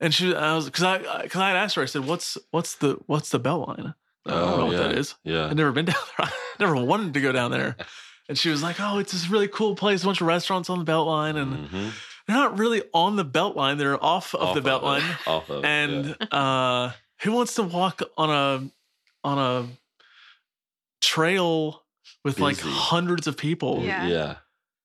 and 0.00 0.14
she, 0.14 0.34
I 0.34 0.54
was, 0.54 0.66
because 0.66 0.84
I, 0.84 1.22
because 1.22 1.40
I 1.40 1.48
had 1.48 1.56
asked 1.56 1.74
her, 1.76 1.82
I 1.82 1.86
said, 1.86 2.04
"What's, 2.06 2.38
what's 2.52 2.76
the, 2.76 2.98
what's 3.06 3.30
the 3.30 3.40
Beltline?" 3.40 3.94
I 4.26 4.30
don't 4.30 4.46
know 4.46 4.54
Oh, 4.62 4.66
what 4.66 4.76
that 4.76 4.90
yeah. 4.92 4.98
is. 4.98 5.14
Yeah. 5.24 5.46
I've 5.46 5.56
never 5.56 5.72
been 5.72 5.84
down 5.92 5.96
there. 6.18 6.26
I 6.28 6.32
never 6.60 6.76
wanted 6.76 7.14
to 7.14 7.20
go 7.20 7.32
down 7.32 7.50
there. 7.50 7.76
And 8.28 8.38
she 8.38 8.48
was 8.48 8.62
like, 8.62 8.76
"Oh, 8.78 8.98
it's 8.98 9.10
this 9.10 9.28
really 9.28 9.48
cool 9.48 9.74
place. 9.74 10.04
A 10.04 10.06
bunch 10.06 10.20
of 10.20 10.28
restaurants 10.28 10.70
on 10.70 10.78
the 10.78 10.84
belt 10.84 11.08
line, 11.08 11.36
and 11.36 11.68
Mhm. 11.68 11.90
they're 12.28 12.36
not 12.36 12.60
really 12.60 12.80
on 12.94 13.16
the 13.16 13.24
belt 13.24 13.56
line. 13.56 13.76
They're 13.76 14.00
off 14.00 14.36
of 14.36 14.40
Off 14.50 14.54
the 14.54 14.60
it. 14.60 14.64
Beltline. 14.64 15.26
Off 15.26 15.50
of 15.50 15.64
And 15.64 16.14
yeah. 16.20 16.26
uh, 16.38 16.92
who 17.22 17.32
wants 17.32 17.54
to 17.56 17.64
walk 17.64 18.02
on 18.16 18.30
a 18.30 18.70
on 19.28 19.38
a 19.38 19.66
trail 21.00 21.82
with 22.24 22.38
like 22.38 22.58
hundreds 22.60 23.26
of 23.26 23.36
people? 23.36 23.82
Yeah. 23.82 24.06
yeah. 24.06 24.34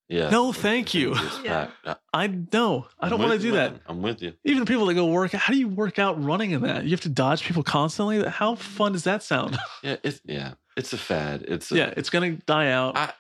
Yeah. 0.08 0.30
No, 0.30 0.54
thank 0.54 0.94
you. 0.94 1.16
Yeah. 1.44 1.70
I- 1.86 1.96
I 2.14 2.28
know. 2.28 2.88
I 3.00 3.10
don't 3.10 3.20
want 3.20 3.34
to 3.34 3.40
do 3.40 3.48
you, 3.48 3.54
that. 3.56 3.82
I'm 3.88 4.02
with 4.02 4.22
you. 4.22 4.34
Even 4.46 4.62
the 4.62 4.66
people 4.66 4.86
that 4.86 4.94
go 4.94 5.08
work. 5.08 5.32
How 5.34 5.52
do 5.52 5.60
you 5.60 5.68
work 5.68 6.00
out 6.00 6.24
running 6.24 6.52
in 6.52 6.62
that? 6.62 6.84
You 6.86 6.92
have 6.92 7.02
to 7.02 7.10
dodge 7.10 7.44
people 7.44 7.62
constantly. 7.64 8.24
How 8.24 8.56
fun 8.56 8.94
does 8.94 9.04
that 9.04 9.22
sound? 9.24 9.58
Yeah. 9.84 9.98
It's 10.04 10.22
yeah. 10.26 10.54
It's 10.78 10.94
a 10.94 10.98
fad. 10.98 11.44
It's 11.48 11.72
a, 11.72 11.76
yeah, 11.78 11.94
it's 11.98 12.10
gonna 12.10 12.32
die 12.46 12.72
out. 12.72 12.98
I- 12.98 13.14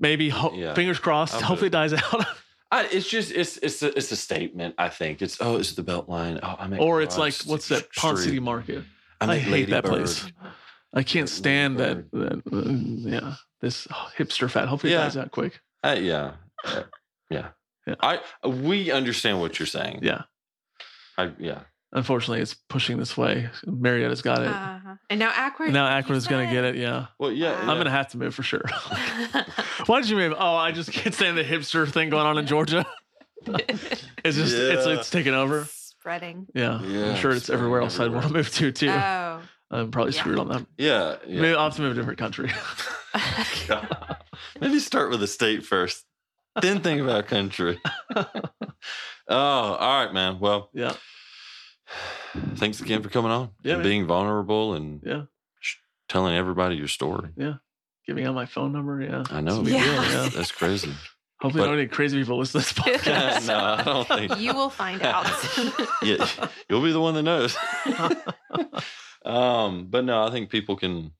Maybe 0.00 0.28
ho- 0.28 0.52
Yeah. 0.54 0.74
fingers 0.74 0.98
crossed. 0.98 1.34
I'll. 1.34 1.42
Hopefully, 1.42 1.68
it 1.68 1.70
dies 1.72 1.92
out. 1.92 2.26
I, 2.70 2.86
it's 2.90 3.08
just 3.08 3.30
it's 3.30 3.56
it's 3.58 3.82
a, 3.82 3.96
it's 3.96 4.10
a 4.10 4.16
statement. 4.16 4.74
I 4.78 4.88
think 4.88 5.22
it's 5.22 5.36
oh 5.40 5.56
it's 5.56 5.72
the 5.74 5.82
Beltline. 5.84 6.40
Oh, 6.42 6.56
I'm 6.58 6.78
or 6.80 7.00
it's 7.02 7.16
like 7.18 7.34
what's 7.46 7.68
that 7.68 7.92
Ponce 7.92 8.24
City 8.24 8.40
Market? 8.40 8.84
I'm 9.20 9.30
I 9.30 9.36
at 9.36 9.42
hate 9.42 9.70
that 9.70 9.84
Ladybird. 9.84 9.92
place. 10.06 10.32
I 10.92 11.02
can't 11.02 11.28
stand 11.28 11.78
that. 11.78 12.10
that 12.12 12.42
uh, 12.52 13.08
yeah, 13.08 13.34
this 13.60 13.86
hipster 14.16 14.50
fat. 14.50 14.66
Hopefully, 14.68 14.92
it 14.92 14.96
dies 14.96 15.16
out 15.16 15.30
quick. 15.30 15.60
Uh, 15.84 15.96
yeah. 16.00 16.32
Uh, 16.64 16.82
yeah. 17.30 17.48
Yeah. 17.86 17.96
I 18.00 18.20
we 18.48 18.90
understand 18.90 19.40
what 19.42 19.58
you're 19.58 19.66
saying. 19.66 19.98
Yeah. 20.00 20.22
I 21.18 21.32
yeah. 21.38 21.60
Unfortunately, 21.92 22.40
it's 22.40 22.54
pushing 22.54 22.96
this 22.98 23.14
way. 23.14 23.50
Marietta's 23.66 24.22
got 24.22 24.40
it. 24.40 24.48
Uh-huh. 24.48 24.94
And 25.10 25.20
now 25.20 25.30
Acworth. 25.30 25.70
now 25.70 25.86
Acworth 26.00 26.16
is 26.16 26.26
going 26.26 26.48
to 26.48 26.54
get 26.54 26.64
it. 26.64 26.76
Yeah. 26.76 27.08
Well, 27.18 27.30
yeah. 27.30 27.50
Wow. 27.52 27.56
yeah. 27.58 27.70
I'm 27.70 27.76
going 27.76 27.84
to 27.84 27.90
have 27.90 28.08
to 28.12 28.16
move 28.18 28.34
for 28.34 28.42
sure. 28.42 28.62
Why 29.86 30.00
did 30.00 30.08
you 30.08 30.16
move? 30.16 30.32
Oh, 30.38 30.56
I 30.56 30.72
just 30.72 30.92
can't 30.92 31.14
stand 31.14 31.36
the 31.36 31.44
hipster 31.44 31.86
thing 31.86 32.08
going 32.08 32.26
on 32.26 32.38
in 32.38 32.46
Georgia. 32.46 32.86
It's 33.46 34.36
just 34.38 34.54
it's 34.54 34.86
Yeah. 34.86 34.94
it's 34.94 35.10
taking 35.10 35.34
over. 35.34 35.66
Spreading. 35.70 36.46
Yeah, 36.54 36.80
Yeah, 36.82 37.10
I'm 37.10 37.16
sure 37.16 37.32
it's 37.32 37.50
everywhere 37.50 37.82
else 37.82 38.00
I'd 38.00 38.10
want 38.10 38.26
to 38.28 38.32
move 38.32 38.50
to 38.54 38.72
too. 38.72 38.88
Oh. 38.88 39.42
I'm 39.74 39.90
probably 39.90 40.12
yeah. 40.14 40.20
screwed 40.20 40.38
on 40.38 40.48
that. 40.48 40.66
Yeah. 40.78 41.16
yeah. 41.26 41.40
Maybe 41.40 41.54
I'll 41.54 41.64
have 41.64 41.76
to 41.76 41.82
move 41.82 41.94
to 41.94 42.00
a 42.00 42.02
different 42.02 42.18
country. 42.18 42.50
Maybe 44.60 44.78
start 44.78 45.10
with 45.10 45.20
the 45.20 45.26
state 45.26 45.64
first, 45.64 46.04
then 46.60 46.80
think 46.80 47.00
about 47.00 47.26
country. 47.26 47.80
oh, 48.16 48.24
all 49.28 50.04
right, 50.04 50.12
man. 50.12 50.38
Well, 50.38 50.70
yeah, 50.72 50.94
thanks 52.56 52.80
again 52.80 53.02
for 53.02 53.08
coming 53.08 53.30
on 53.30 53.50
Yeah, 53.62 53.74
and 53.74 53.82
man. 53.82 53.88
being 53.90 54.06
vulnerable 54.06 54.74
and 54.74 55.00
yeah. 55.04 55.22
telling 56.08 56.36
everybody 56.36 56.76
your 56.76 56.88
story. 56.88 57.30
Yeah. 57.36 57.54
Giving 58.06 58.26
out 58.26 58.34
my 58.34 58.46
phone 58.46 58.72
number. 58.72 59.00
Yeah, 59.00 59.24
I 59.30 59.40
know. 59.40 59.60
It's 59.60 59.60
a 59.60 59.64
big 59.64 59.74
Yeah. 59.74 59.84
deal, 59.84 60.24
yeah. 60.24 60.28
That's 60.28 60.52
crazy. 60.52 60.92
Hopefully, 61.40 61.64
But- 61.64 61.70
not 61.70 61.78
any 61.78 61.88
crazy 61.88 62.18
people 62.18 62.38
listen 62.38 62.60
to 62.60 62.66
this 62.66 62.72
podcast. 62.72 63.46
no, 63.48 63.58
I 63.58 63.82
don't 63.82 64.06
think. 64.08 64.38
you 64.40 64.54
will 64.54 64.70
find 64.70 65.02
out. 65.02 65.26
Yeah, 66.02 66.28
you'll 66.68 66.82
be 66.82 66.92
the 66.92 67.00
one 67.00 67.14
that 67.14 67.22
knows. 67.22 67.56
Um, 69.24 69.86
but 69.90 70.04
no, 70.04 70.24
I 70.24 70.30
think 70.30 70.50
people 70.50 70.76
can 70.76 71.12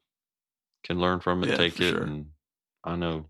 can 0.85 0.99
learn 1.01 1.21
from 1.21 1.43
it, 1.43 1.51
Yeah, 1.51 1.57
take 1.57 1.81
it, 1.81 1.91
sure. 1.91 2.03
and 2.03 2.27
I 2.85 2.97
know 2.97 3.27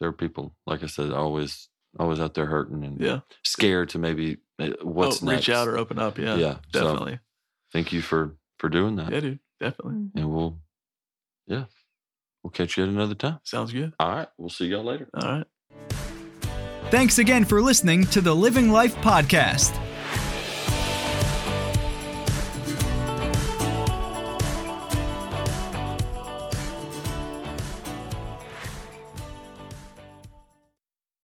there 0.00 0.08
are 0.08 0.12
people, 0.12 0.54
like 0.66 0.82
I 0.82 0.86
said, 0.86 1.12
always 1.12 1.68
always 1.98 2.20
out 2.20 2.34
there 2.34 2.46
hurting 2.46 2.84
and 2.84 3.00
yeah, 3.00 3.20
scared 3.44 3.90
to 3.90 3.98
maybe 3.98 4.38
uh, 4.58 4.70
what's 4.82 5.22
oh, 5.22 5.26
next. 5.26 5.48
reach 5.48 5.56
out 5.56 5.68
or 5.68 5.76
open 5.78 5.98
up. 5.98 6.18
Yeah, 6.18 6.36
Yeah, 6.36 6.56
so- 6.72 6.80
definitely. 6.84 7.18
Thank 7.72 7.92
you 7.92 8.02
for 8.02 8.36
for 8.58 8.68
doing 8.68 8.96
that, 8.96 9.12
yeah, 9.12 9.20
dude, 9.20 9.38
definitely. 9.60 10.10
and 10.16 10.30
we'll 10.32 10.58
yeah, 11.46 11.64
we'll 12.42 12.50
catch 12.50 12.76
you 12.76 12.82
at 12.82 12.88
another 12.88 13.14
time. 13.14 13.38
Sounds 13.44 13.72
good. 13.72 13.92
All 14.00 14.08
right, 14.10 14.28
we'll 14.38 14.50
see 14.50 14.66
y'all 14.66 14.84
later. 14.84 15.08
All 15.14 15.28
right. 15.38 15.46
Thanks 16.90 17.18
again 17.18 17.44
for 17.46 17.62
listening 17.62 18.04
to 18.08 18.20
the 18.20 18.34
Living 18.34 18.70
Life 18.70 18.94
Podcast. 18.96 19.74